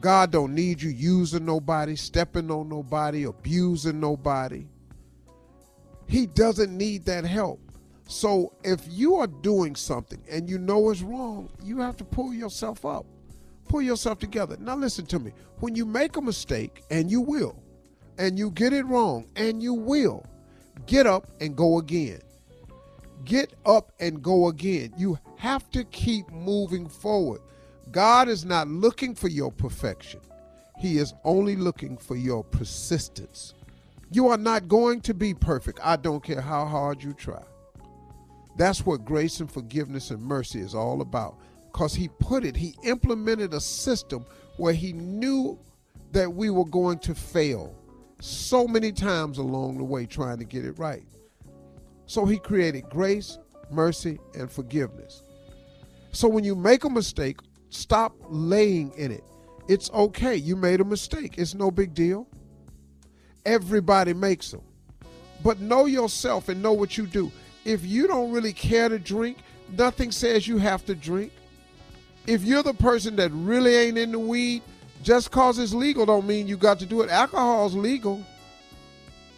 God 0.00 0.32
don't 0.32 0.54
need 0.54 0.82
you 0.82 0.90
using 0.90 1.44
nobody, 1.44 1.94
stepping 1.94 2.50
on 2.50 2.68
nobody, 2.68 3.24
abusing 3.24 4.00
nobody. 4.00 4.66
He 6.06 6.26
doesn't 6.26 6.76
need 6.76 7.04
that 7.06 7.24
help. 7.24 7.60
So 8.06 8.52
if 8.62 8.80
you 8.88 9.16
are 9.16 9.26
doing 9.26 9.74
something 9.74 10.22
and 10.30 10.48
you 10.48 10.58
know 10.58 10.90
it's 10.90 11.02
wrong, 11.02 11.48
you 11.62 11.80
have 11.80 11.96
to 11.98 12.04
pull 12.04 12.34
yourself 12.34 12.84
up. 12.84 13.06
Pull 13.68 13.82
yourself 13.82 14.18
together. 14.18 14.56
Now 14.60 14.76
listen 14.76 15.06
to 15.06 15.18
me. 15.18 15.32
When 15.60 15.74
you 15.74 15.86
make 15.86 16.16
a 16.16 16.20
mistake, 16.20 16.82
and 16.90 17.10
you 17.10 17.20
will, 17.20 17.62
and 18.18 18.38
you 18.38 18.50
get 18.50 18.72
it 18.72 18.84
wrong, 18.84 19.26
and 19.36 19.62
you 19.62 19.72
will, 19.72 20.24
get 20.86 21.06
up 21.06 21.28
and 21.40 21.56
go 21.56 21.78
again. 21.78 22.20
Get 23.24 23.54
up 23.64 23.92
and 24.00 24.22
go 24.22 24.48
again. 24.48 24.92
You 24.98 25.18
have 25.36 25.70
to 25.70 25.84
keep 25.84 26.30
moving 26.30 26.88
forward. 26.88 27.40
God 27.90 28.28
is 28.28 28.44
not 28.44 28.68
looking 28.68 29.14
for 29.14 29.28
your 29.28 29.50
perfection. 29.50 30.20
He 30.78 30.98
is 30.98 31.14
only 31.24 31.56
looking 31.56 31.96
for 31.96 32.16
your 32.16 32.44
persistence. 32.44 33.53
You 34.14 34.28
are 34.28 34.38
not 34.38 34.68
going 34.68 35.00
to 35.00 35.12
be 35.12 35.34
perfect. 35.34 35.80
I 35.82 35.96
don't 35.96 36.22
care 36.22 36.40
how 36.40 36.66
hard 36.66 37.02
you 37.02 37.14
try. 37.14 37.42
That's 38.56 38.86
what 38.86 39.04
grace 39.04 39.40
and 39.40 39.50
forgiveness 39.50 40.12
and 40.12 40.22
mercy 40.22 40.60
is 40.60 40.72
all 40.72 41.00
about. 41.00 41.36
Because 41.72 41.96
he 41.96 42.06
put 42.20 42.44
it, 42.44 42.54
he 42.54 42.76
implemented 42.84 43.52
a 43.54 43.60
system 43.60 44.24
where 44.56 44.72
he 44.72 44.92
knew 44.92 45.58
that 46.12 46.32
we 46.32 46.48
were 46.48 46.64
going 46.64 47.00
to 47.00 47.12
fail 47.12 47.74
so 48.20 48.68
many 48.68 48.92
times 48.92 49.38
along 49.38 49.78
the 49.78 49.84
way 49.84 50.06
trying 50.06 50.38
to 50.38 50.44
get 50.44 50.64
it 50.64 50.78
right. 50.78 51.02
So 52.06 52.24
he 52.24 52.38
created 52.38 52.88
grace, 52.88 53.38
mercy, 53.68 54.20
and 54.38 54.48
forgiveness. 54.48 55.24
So 56.12 56.28
when 56.28 56.44
you 56.44 56.54
make 56.54 56.84
a 56.84 56.88
mistake, 56.88 57.40
stop 57.70 58.14
laying 58.28 58.92
in 58.92 59.10
it. 59.10 59.24
It's 59.66 59.90
okay. 59.90 60.36
You 60.36 60.54
made 60.54 60.80
a 60.80 60.84
mistake. 60.84 61.34
It's 61.36 61.54
no 61.56 61.72
big 61.72 61.94
deal. 61.94 62.28
Everybody 63.44 64.14
makes 64.14 64.50
them. 64.50 64.62
But 65.42 65.60
know 65.60 65.86
yourself 65.86 66.48
and 66.48 66.62
know 66.62 66.72
what 66.72 66.96
you 66.96 67.06
do. 67.06 67.30
If 67.64 67.84
you 67.84 68.06
don't 68.06 68.32
really 68.32 68.52
care 68.52 68.88
to 68.88 68.98
drink, 68.98 69.38
nothing 69.76 70.10
says 70.10 70.48
you 70.48 70.58
have 70.58 70.84
to 70.86 70.94
drink. 70.94 71.32
If 72.26 72.42
you're 72.42 72.62
the 72.62 72.74
person 72.74 73.16
that 73.16 73.30
really 73.32 73.74
ain't 73.74 73.98
into 73.98 74.18
weed, 74.18 74.62
just 75.02 75.30
cause 75.30 75.58
it's 75.58 75.74
legal 75.74 76.06
don't 76.06 76.26
mean 76.26 76.48
you 76.48 76.56
got 76.56 76.78
to 76.78 76.86
do 76.86 77.02
it. 77.02 77.10
Alcohol's 77.10 77.74
legal. 77.74 78.22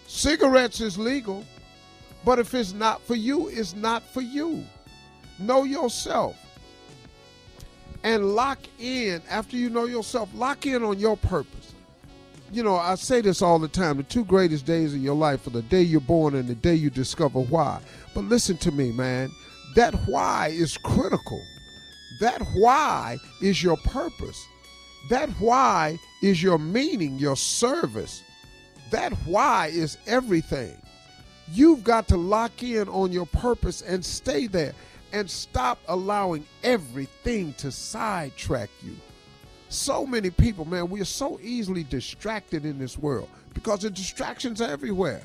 Cigarettes 0.06 0.80
is 0.80 0.96
legal. 0.96 1.44
But 2.24 2.38
if 2.38 2.54
it's 2.54 2.72
not 2.72 3.00
for 3.02 3.14
you, 3.14 3.48
it's 3.48 3.74
not 3.74 4.02
for 4.02 4.20
you. 4.20 4.64
Know 5.38 5.64
yourself. 5.64 6.36
And 8.02 8.34
lock 8.34 8.58
in, 8.78 9.22
after 9.28 9.56
you 9.56 9.70
know 9.70 9.86
yourself, 9.86 10.28
lock 10.34 10.66
in 10.66 10.84
on 10.84 10.98
your 10.98 11.16
purpose. 11.16 11.65
You 12.56 12.62
know, 12.62 12.76
I 12.76 12.94
say 12.94 13.20
this 13.20 13.42
all 13.42 13.58
the 13.58 13.68
time 13.68 13.98
the 13.98 14.02
two 14.02 14.24
greatest 14.24 14.64
days 14.64 14.94
of 14.94 15.02
your 15.02 15.14
life 15.14 15.46
are 15.46 15.50
the 15.50 15.60
day 15.60 15.82
you're 15.82 16.00
born 16.00 16.34
and 16.34 16.48
the 16.48 16.54
day 16.54 16.72
you 16.74 16.88
discover 16.88 17.38
why. 17.38 17.82
But 18.14 18.24
listen 18.24 18.56
to 18.56 18.72
me, 18.72 18.92
man. 18.92 19.30
That 19.74 19.92
why 20.06 20.54
is 20.54 20.78
critical. 20.78 21.44
That 22.18 22.40
why 22.54 23.18
is 23.42 23.62
your 23.62 23.76
purpose. 23.84 24.42
That 25.10 25.28
why 25.38 25.98
is 26.22 26.42
your 26.42 26.56
meaning, 26.58 27.18
your 27.18 27.36
service. 27.36 28.22
That 28.90 29.12
why 29.26 29.66
is 29.66 29.98
everything. 30.06 30.80
You've 31.52 31.84
got 31.84 32.08
to 32.08 32.16
lock 32.16 32.62
in 32.62 32.88
on 32.88 33.12
your 33.12 33.26
purpose 33.26 33.82
and 33.82 34.02
stay 34.02 34.46
there 34.46 34.72
and 35.12 35.30
stop 35.30 35.78
allowing 35.88 36.46
everything 36.62 37.52
to 37.58 37.70
sidetrack 37.70 38.70
you. 38.82 38.96
So 39.76 40.06
many 40.06 40.30
people, 40.30 40.64
man, 40.64 40.88
we 40.88 41.02
are 41.02 41.04
so 41.04 41.38
easily 41.42 41.84
distracted 41.84 42.64
in 42.64 42.78
this 42.78 42.96
world 42.96 43.28
because 43.52 43.82
the 43.82 43.90
distractions 43.90 44.62
are 44.62 44.70
everywhere. 44.70 45.20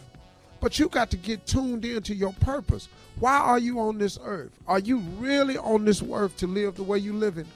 But 0.60 0.78
you 0.78 0.90
got 0.90 1.10
to 1.12 1.18
get 1.18 1.48
tuned 1.48 1.86
into 1.86 2.14
your 2.14 2.34
purpose. 2.34 2.90
Why 3.18 3.38
are 3.38 3.58
you 3.58 3.80
on 3.80 3.98
this 3.98 4.20
earth? 4.22 4.52
Are 4.68 4.80
you 4.80 5.00
really 5.18 5.58
on 5.58 5.86
this 5.86 6.04
earth 6.04 6.36
to 6.38 6.48
live 6.48 6.76
the 6.76 6.84
way 6.84 6.98
you 6.98 7.14
live 7.14 7.38
it? 7.38 7.48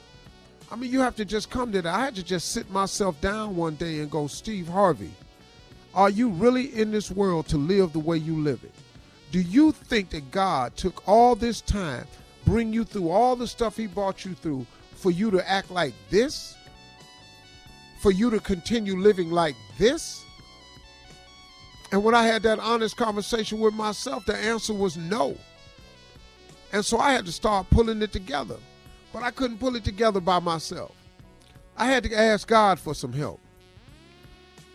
I 0.72 0.76
mean, 0.76 0.90
you 0.90 1.00
have 1.00 1.14
to 1.16 1.26
just 1.26 1.50
come 1.50 1.70
to 1.72 1.82
that. 1.82 1.94
I 1.94 2.06
had 2.06 2.16
to 2.16 2.24
just 2.24 2.52
sit 2.52 2.70
myself 2.70 3.20
down 3.20 3.56
one 3.56 3.74
day 3.74 4.00
and 4.00 4.10
go, 4.10 4.26
Steve 4.26 4.66
Harvey, 4.66 5.10
are 5.94 6.10
you 6.10 6.30
really 6.30 6.74
in 6.80 6.90
this 6.90 7.10
world 7.10 7.46
to 7.48 7.58
live 7.58 7.92
the 7.92 7.98
way 7.98 8.16
you 8.16 8.36
live 8.36 8.64
it? 8.64 8.74
Do 9.32 9.40
you 9.40 9.70
think 9.70 10.08
that 10.10 10.30
God 10.30 10.74
took 10.76 11.06
all 11.06 11.36
this 11.36 11.60
time, 11.60 12.06
bring 12.46 12.72
you 12.72 12.84
through 12.84 13.10
all 13.10 13.36
the 13.36 13.46
stuff 13.46 13.76
he 13.76 13.86
brought 13.86 14.24
you 14.24 14.32
through 14.32 14.66
for 14.94 15.10
you 15.10 15.30
to 15.32 15.46
act 15.48 15.70
like 15.70 15.92
this? 16.08 16.55
For 18.06 18.12
you 18.12 18.30
to 18.30 18.38
continue 18.38 18.96
living 18.96 19.32
like 19.32 19.56
this? 19.78 20.24
And 21.90 22.04
when 22.04 22.14
I 22.14 22.24
had 22.24 22.40
that 22.44 22.60
honest 22.60 22.96
conversation 22.96 23.58
with 23.58 23.74
myself, 23.74 24.24
the 24.26 24.36
answer 24.36 24.72
was 24.72 24.96
no. 24.96 25.36
And 26.72 26.84
so 26.84 26.98
I 26.98 27.10
had 27.14 27.26
to 27.26 27.32
start 27.32 27.68
pulling 27.68 28.00
it 28.02 28.12
together. 28.12 28.58
But 29.12 29.24
I 29.24 29.32
couldn't 29.32 29.58
pull 29.58 29.74
it 29.74 29.82
together 29.82 30.20
by 30.20 30.38
myself. 30.38 30.92
I 31.76 31.86
had 31.86 32.04
to 32.04 32.16
ask 32.16 32.46
God 32.46 32.78
for 32.78 32.94
some 32.94 33.12
help. 33.12 33.40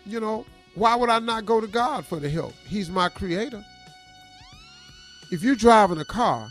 You 0.05 0.19
know, 0.19 0.45
why 0.75 0.95
would 0.95 1.09
I 1.09 1.19
not 1.19 1.45
go 1.45 1.61
to 1.61 1.67
God 1.67 2.05
for 2.05 2.19
the 2.19 2.29
help? 2.29 2.51
He's 2.67 2.89
my 2.89 3.07
creator. 3.07 3.63
If 5.31 5.41
you're 5.41 5.55
driving 5.55 5.99
a 5.99 6.05
car 6.05 6.49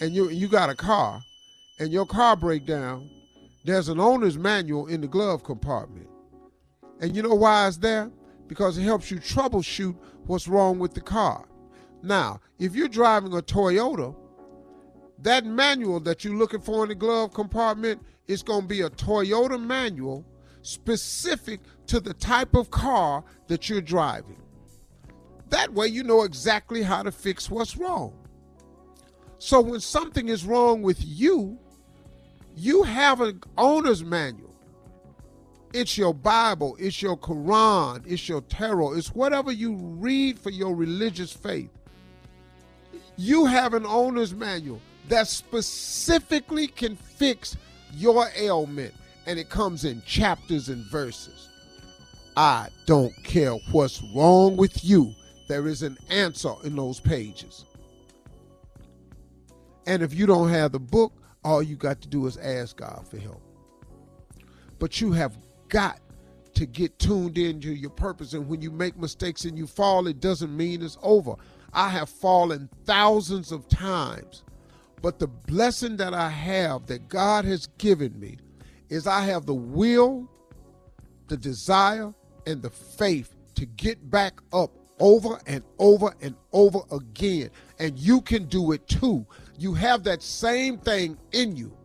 and 0.00 0.12
you 0.12 0.28
you 0.28 0.48
got 0.48 0.70
a 0.70 0.74
car 0.74 1.22
and 1.78 1.92
your 1.92 2.04
car 2.04 2.34
break 2.34 2.66
down, 2.66 3.08
there's 3.64 3.88
an 3.88 3.98
owner's 3.98 4.38
manual 4.38 4.86
in 4.86 5.00
the 5.00 5.08
glove 5.08 5.42
compartment. 5.42 6.08
And 7.00 7.16
you 7.16 7.22
know 7.22 7.34
why 7.34 7.66
it's 7.66 7.78
there? 7.78 8.10
Because 8.46 8.76
it 8.76 8.82
helps 8.82 9.10
you 9.10 9.18
troubleshoot 9.18 9.96
what's 10.26 10.46
wrong 10.46 10.78
with 10.78 10.94
the 10.94 11.00
car. 11.00 11.46
Now, 12.02 12.40
if 12.58 12.76
you're 12.76 12.88
driving 12.88 13.32
a 13.32 13.40
Toyota, 13.40 14.14
that 15.18 15.46
manual 15.46 16.00
that 16.00 16.24
you're 16.24 16.36
looking 16.36 16.60
for 16.60 16.82
in 16.82 16.90
the 16.90 16.94
glove 16.94 17.32
compartment 17.32 18.02
is 18.26 18.42
going 18.42 18.62
to 18.62 18.68
be 18.68 18.82
a 18.82 18.90
Toyota 18.90 19.60
manual 19.60 20.24
specific 20.60 21.60
to 21.86 22.00
the 22.00 22.14
type 22.14 22.54
of 22.54 22.70
car 22.70 23.24
that 23.48 23.68
you're 23.68 23.80
driving. 23.80 24.40
That 25.48 25.72
way, 25.72 25.86
you 25.86 26.02
know 26.02 26.22
exactly 26.22 26.82
how 26.82 27.02
to 27.02 27.12
fix 27.12 27.50
what's 27.50 27.76
wrong. 27.76 28.14
So, 29.38 29.60
when 29.60 29.80
something 29.80 30.28
is 30.28 30.44
wrong 30.44 30.82
with 30.82 31.04
you, 31.04 31.58
you 32.56 32.82
have 32.82 33.20
an 33.20 33.40
owner's 33.58 34.04
manual. 34.04 34.54
It's 35.72 35.98
your 35.98 36.14
Bible, 36.14 36.76
it's 36.78 37.02
your 37.02 37.16
Quran, 37.16 38.04
it's 38.06 38.28
your 38.28 38.42
tarot, 38.42 38.94
it's 38.94 39.08
whatever 39.08 39.50
you 39.50 39.74
read 39.74 40.38
for 40.38 40.50
your 40.50 40.74
religious 40.76 41.32
faith. 41.32 41.70
You 43.16 43.46
have 43.46 43.74
an 43.74 43.84
owner's 43.84 44.32
manual 44.34 44.80
that 45.08 45.26
specifically 45.26 46.68
can 46.68 46.94
fix 46.94 47.56
your 47.92 48.28
ailment, 48.36 48.94
and 49.26 49.38
it 49.38 49.48
comes 49.48 49.84
in 49.84 50.00
chapters 50.06 50.68
and 50.68 50.84
verses. 50.86 51.48
I 52.36 52.68
don't 52.86 53.14
care 53.24 53.54
what's 53.72 54.02
wrong 54.14 54.56
with 54.56 54.84
you, 54.84 55.12
there 55.48 55.66
is 55.66 55.82
an 55.82 55.98
answer 56.08 56.54
in 56.62 56.76
those 56.76 57.00
pages. 57.00 57.64
And 59.86 60.02
if 60.02 60.14
you 60.14 60.26
don't 60.26 60.48
have 60.48 60.72
the 60.72 60.78
book, 60.78 61.12
all 61.44 61.62
you 61.62 61.76
got 61.76 62.00
to 62.00 62.08
do 62.08 62.26
is 62.26 62.36
ask 62.38 62.76
God 62.76 63.06
for 63.08 63.18
help. 63.18 63.42
But 64.78 65.00
you 65.00 65.12
have 65.12 65.36
got 65.68 66.00
to 66.54 66.66
get 66.66 66.98
tuned 66.98 67.36
into 67.36 67.72
your 67.72 67.90
purpose. 67.90 68.32
And 68.32 68.48
when 68.48 68.62
you 68.62 68.70
make 68.70 68.96
mistakes 68.96 69.44
and 69.44 69.58
you 69.58 69.66
fall, 69.66 70.06
it 70.06 70.20
doesn't 70.20 70.56
mean 70.56 70.82
it's 70.82 70.98
over. 71.02 71.34
I 71.72 71.88
have 71.88 72.08
fallen 72.08 72.68
thousands 72.84 73.52
of 73.52 73.68
times. 73.68 74.44
But 75.02 75.18
the 75.18 75.26
blessing 75.26 75.96
that 75.98 76.14
I 76.14 76.30
have, 76.30 76.86
that 76.86 77.08
God 77.08 77.44
has 77.44 77.66
given 77.78 78.18
me, 78.18 78.38
is 78.88 79.06
I 79.06 79.20
have 79.22 79.44
the 79.44 79.54
will, 79.54 80.30
the 81.28 81.36
desire, 81.36 82.14
and 82.46 82.62
the 82.62 82.70
faith 82.70 83.34
to 83.56 83.66
get 83.66 84.10
back 84.10 84.40
up 84.52 84.70
over 85.00 85.38
and 85.46 85.62
over 85.78 86.14
and 86.22 86.34
over 86.52 86.80
again. 86.92 87.50
And 87.78 87.98
you 87.98 88.20
can 88.20 88.44
do 88.44 88.72
it 88.72 88.86
too. 88.86 89.26
You 89.58 89.74
have 89.74 90.04
that 90.04 90.22
same 90.22 90.78
thing 90.78 91.16
in 91.32 91.56
you. 91.56 91.76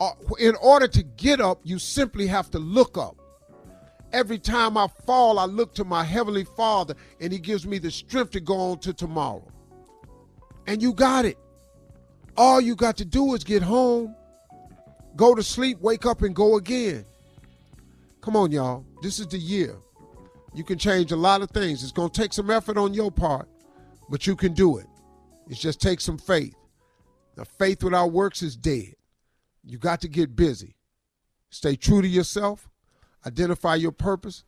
Uh, 0.00 0.10
in 0.38 0.54
order 0.56 0.88
to 0.88 1.02
get 1.02 1.40
up, 1.40 1.60
you 1.62 1.78
simply 1.78 2.26
have 2.26 2.50
to 2.50 2.58
look 2.58 2.98
up. 2.98 3.16
Every 4.12 4.38
time 4.38 4.76
I 4.76 4.86
fall, 5.06 5.38
I 5.38 5.44
look 5.44 5.74
to 5.74 5.84
my 5.84 6.04
Heavenly 6.04 6.44
Father 6.44 6.94
and 7.20 7.32
He 7.32 7.38
gives 7.38 7.66
me 7.66 7.78
the 7.78 7.90
strength 7.90 8.32
to 8.32 8.40
go 8.40 8.54
on 8.54 8.78
to 8.80 8.92
tomorrow. 8.92 9.46
And 10.66 10.82
you 10.82 10.92
got 10.92 11.24
it. 11.24 11.38
All 12.36 12.60
you 12.60 12.74
got 12.74 12.96
to 12.98 13.04
do 13.04 13.34
is 13.34 13.44
get 13.44 13.62
home, 13.62 14.14
go 15.16 15.34
to 15.34 15.42
sleep, 15.42 15.80
wake 15.80 16.04
up, 16.04 16.22
and 16.22 16.34
go 16.34 16.56
again. 16.56 17.04
Come 18.20 18.36
on, 18.36 18.50
y'all. 18.50 18.84
This 19.02 19.18
is 19.18 19.28
the 19.28 19.38
year. 19.38 19.76
You 20.54 20.64
can 20.64 20.78
change 20.78 21.12
a 21.12 21.16
lot 21.16 21.42
of 21.42 21.50
things. 21.50 21.82
It's 21.82 21.92
going 21.92 22.10
to 22.10 22.20
take 22.20 22.32
some 22.32 22.50
effort 22.50 22.76
on 22.76 22.94
your 22.94 23.10
part, 23.10 23.48
but 24.08 24.26
you 24.26 24.36
can 24.36 24.54
do 24.54 24.78
it. 24.78 24.86
It 25.48 25.56
just 25.56 25.80
takes 25.80 26.04
some 26.04 26.18
faith. 26.18 26.54
Now, 27.36 27.44
faith 27.44 27.82
without 27.82 28.12
works 28.12 28.42
is 28.42 28.56
dead. 28.56 28.94
You 29.64 29.78
got 29.78 30.00
to 30.02 30.08
get 30.08 30.36
busy. 30.36 30.76
Stay 31.50 31.76
true 31.76 32.02
to 32.02 32.08
yourself, 32.08 32.68
identify 33.26 33.76
your 33.76 33.92
purpose, 33.92 34.44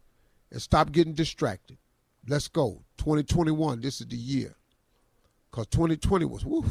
and 0.51 0.61
stop 0.61 0.93
getting 0.93 1.15
distracted. 1.15 1.79
Let's 2.29 2.49
go. 2.49 2.83
2021, 2.99 3.81
this 3.81 4.01
is 4.01 4.07
the 4.09 4.17
year. 4.17 4.57
Because 5.51 5.69
2020 5.69 6.25
was 6.25 6.45
woof. 6.45 6.67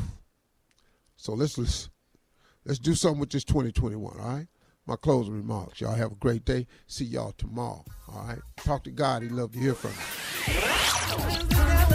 So 1.17 1.33
let's, 1.33 1.57
let's 1.57 1.89
let's 2.65 2.79
do 2.79 2.93
something 2.93 3.19
with 3.19 3.29
this 3.31 3.45
2021, 3.45 4.19
all 4.19 4.27
right? 4.27 4.47
My 4.85 4.95
closing 4.95 5.33
remarks. 5.33 5.81
Y'all 5.81 5.95
have 5.95 6.11
a 6.11 6.15
great 6.15 6.45
day. 6.45 6.67
See 6.85 7.05
y'all 7.05 7.31
tomorrow. 7.31 7.83
All 8.07 8.27
right. 8.27 8.39
Talk 8.57 8.83
to 8.83 8.91
God. 8.91 9.23
He'd 9.23 9.31
love 9.31 9.53
to 9.53 9.59
hear 9.59 9.73
from 9.73 9.91
you. 11.89 11.94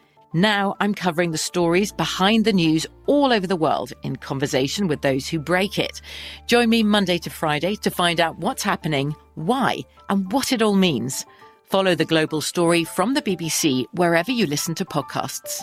Now 0.33 0.75
I'm 0.79 0.93
covering 0.93 1.31
the 1.31 1.37
stories 1.37 1.91
behind 1.91 2.45
the 2.45 2.53
news 2.53 2.87
all 3.05 3.33
over 3.33 3.45
the 3.45 3.57
world 3.57 3.91
in 4.01 4.15
conversation 4.15 4.87
with 4.87 5.01
those 5.01 5.27
who 5.27 5.39
break 5.39 5.77
it. 5.77 6.01
Join 6.47 6.69
me 6.69 6.83
Monday 6.83 7.17
to 7.17 7.29
Friday 7.29 7.75
to 7.77 7.91
find 7.91 8.21
out 8.21 8.37
what's 8.37 8.63
happening, 8.63 9.13
why, 9.35 9.79
and 10.07 10.31
what 10.31 10.53
it 10.53 10.61
all 10.61 10.75
means. 10.75 11.25
Follow 11.65 11.95
the 11.95 12.05
global 12.05 12.39
story 12.39 12.85
from 12.85 13.13
the 13.13 13.21
BBC 13.21 13.85
wherever 13.93 14.31
you 14.31 14.45
listen 14.45 14.73
to 14.75 14.85
podcasts. 14.85 15.61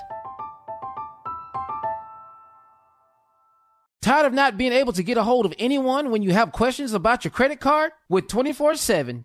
Tired 4.02 4.26
of 4.26 4.32
not 4.34 4.58
being 4.58 4.72
able 4.72 4.92
to 4.92 5.02
get 5.02 5.16
a 5.16 5.22
hold 5.22 5.46
of 5.46 5.54
anyone 5.58 6.10
when 6.10 6.22
you 6.22 6.32
have 6.32 6.52
questions 6.52 6.92
about 6.92 7.24
your 7.24 7.30
credit 7.30 7.58
card? 7.58 7.92
With 8.10 8.28
24 8.28 8.74
7 8.74 9.24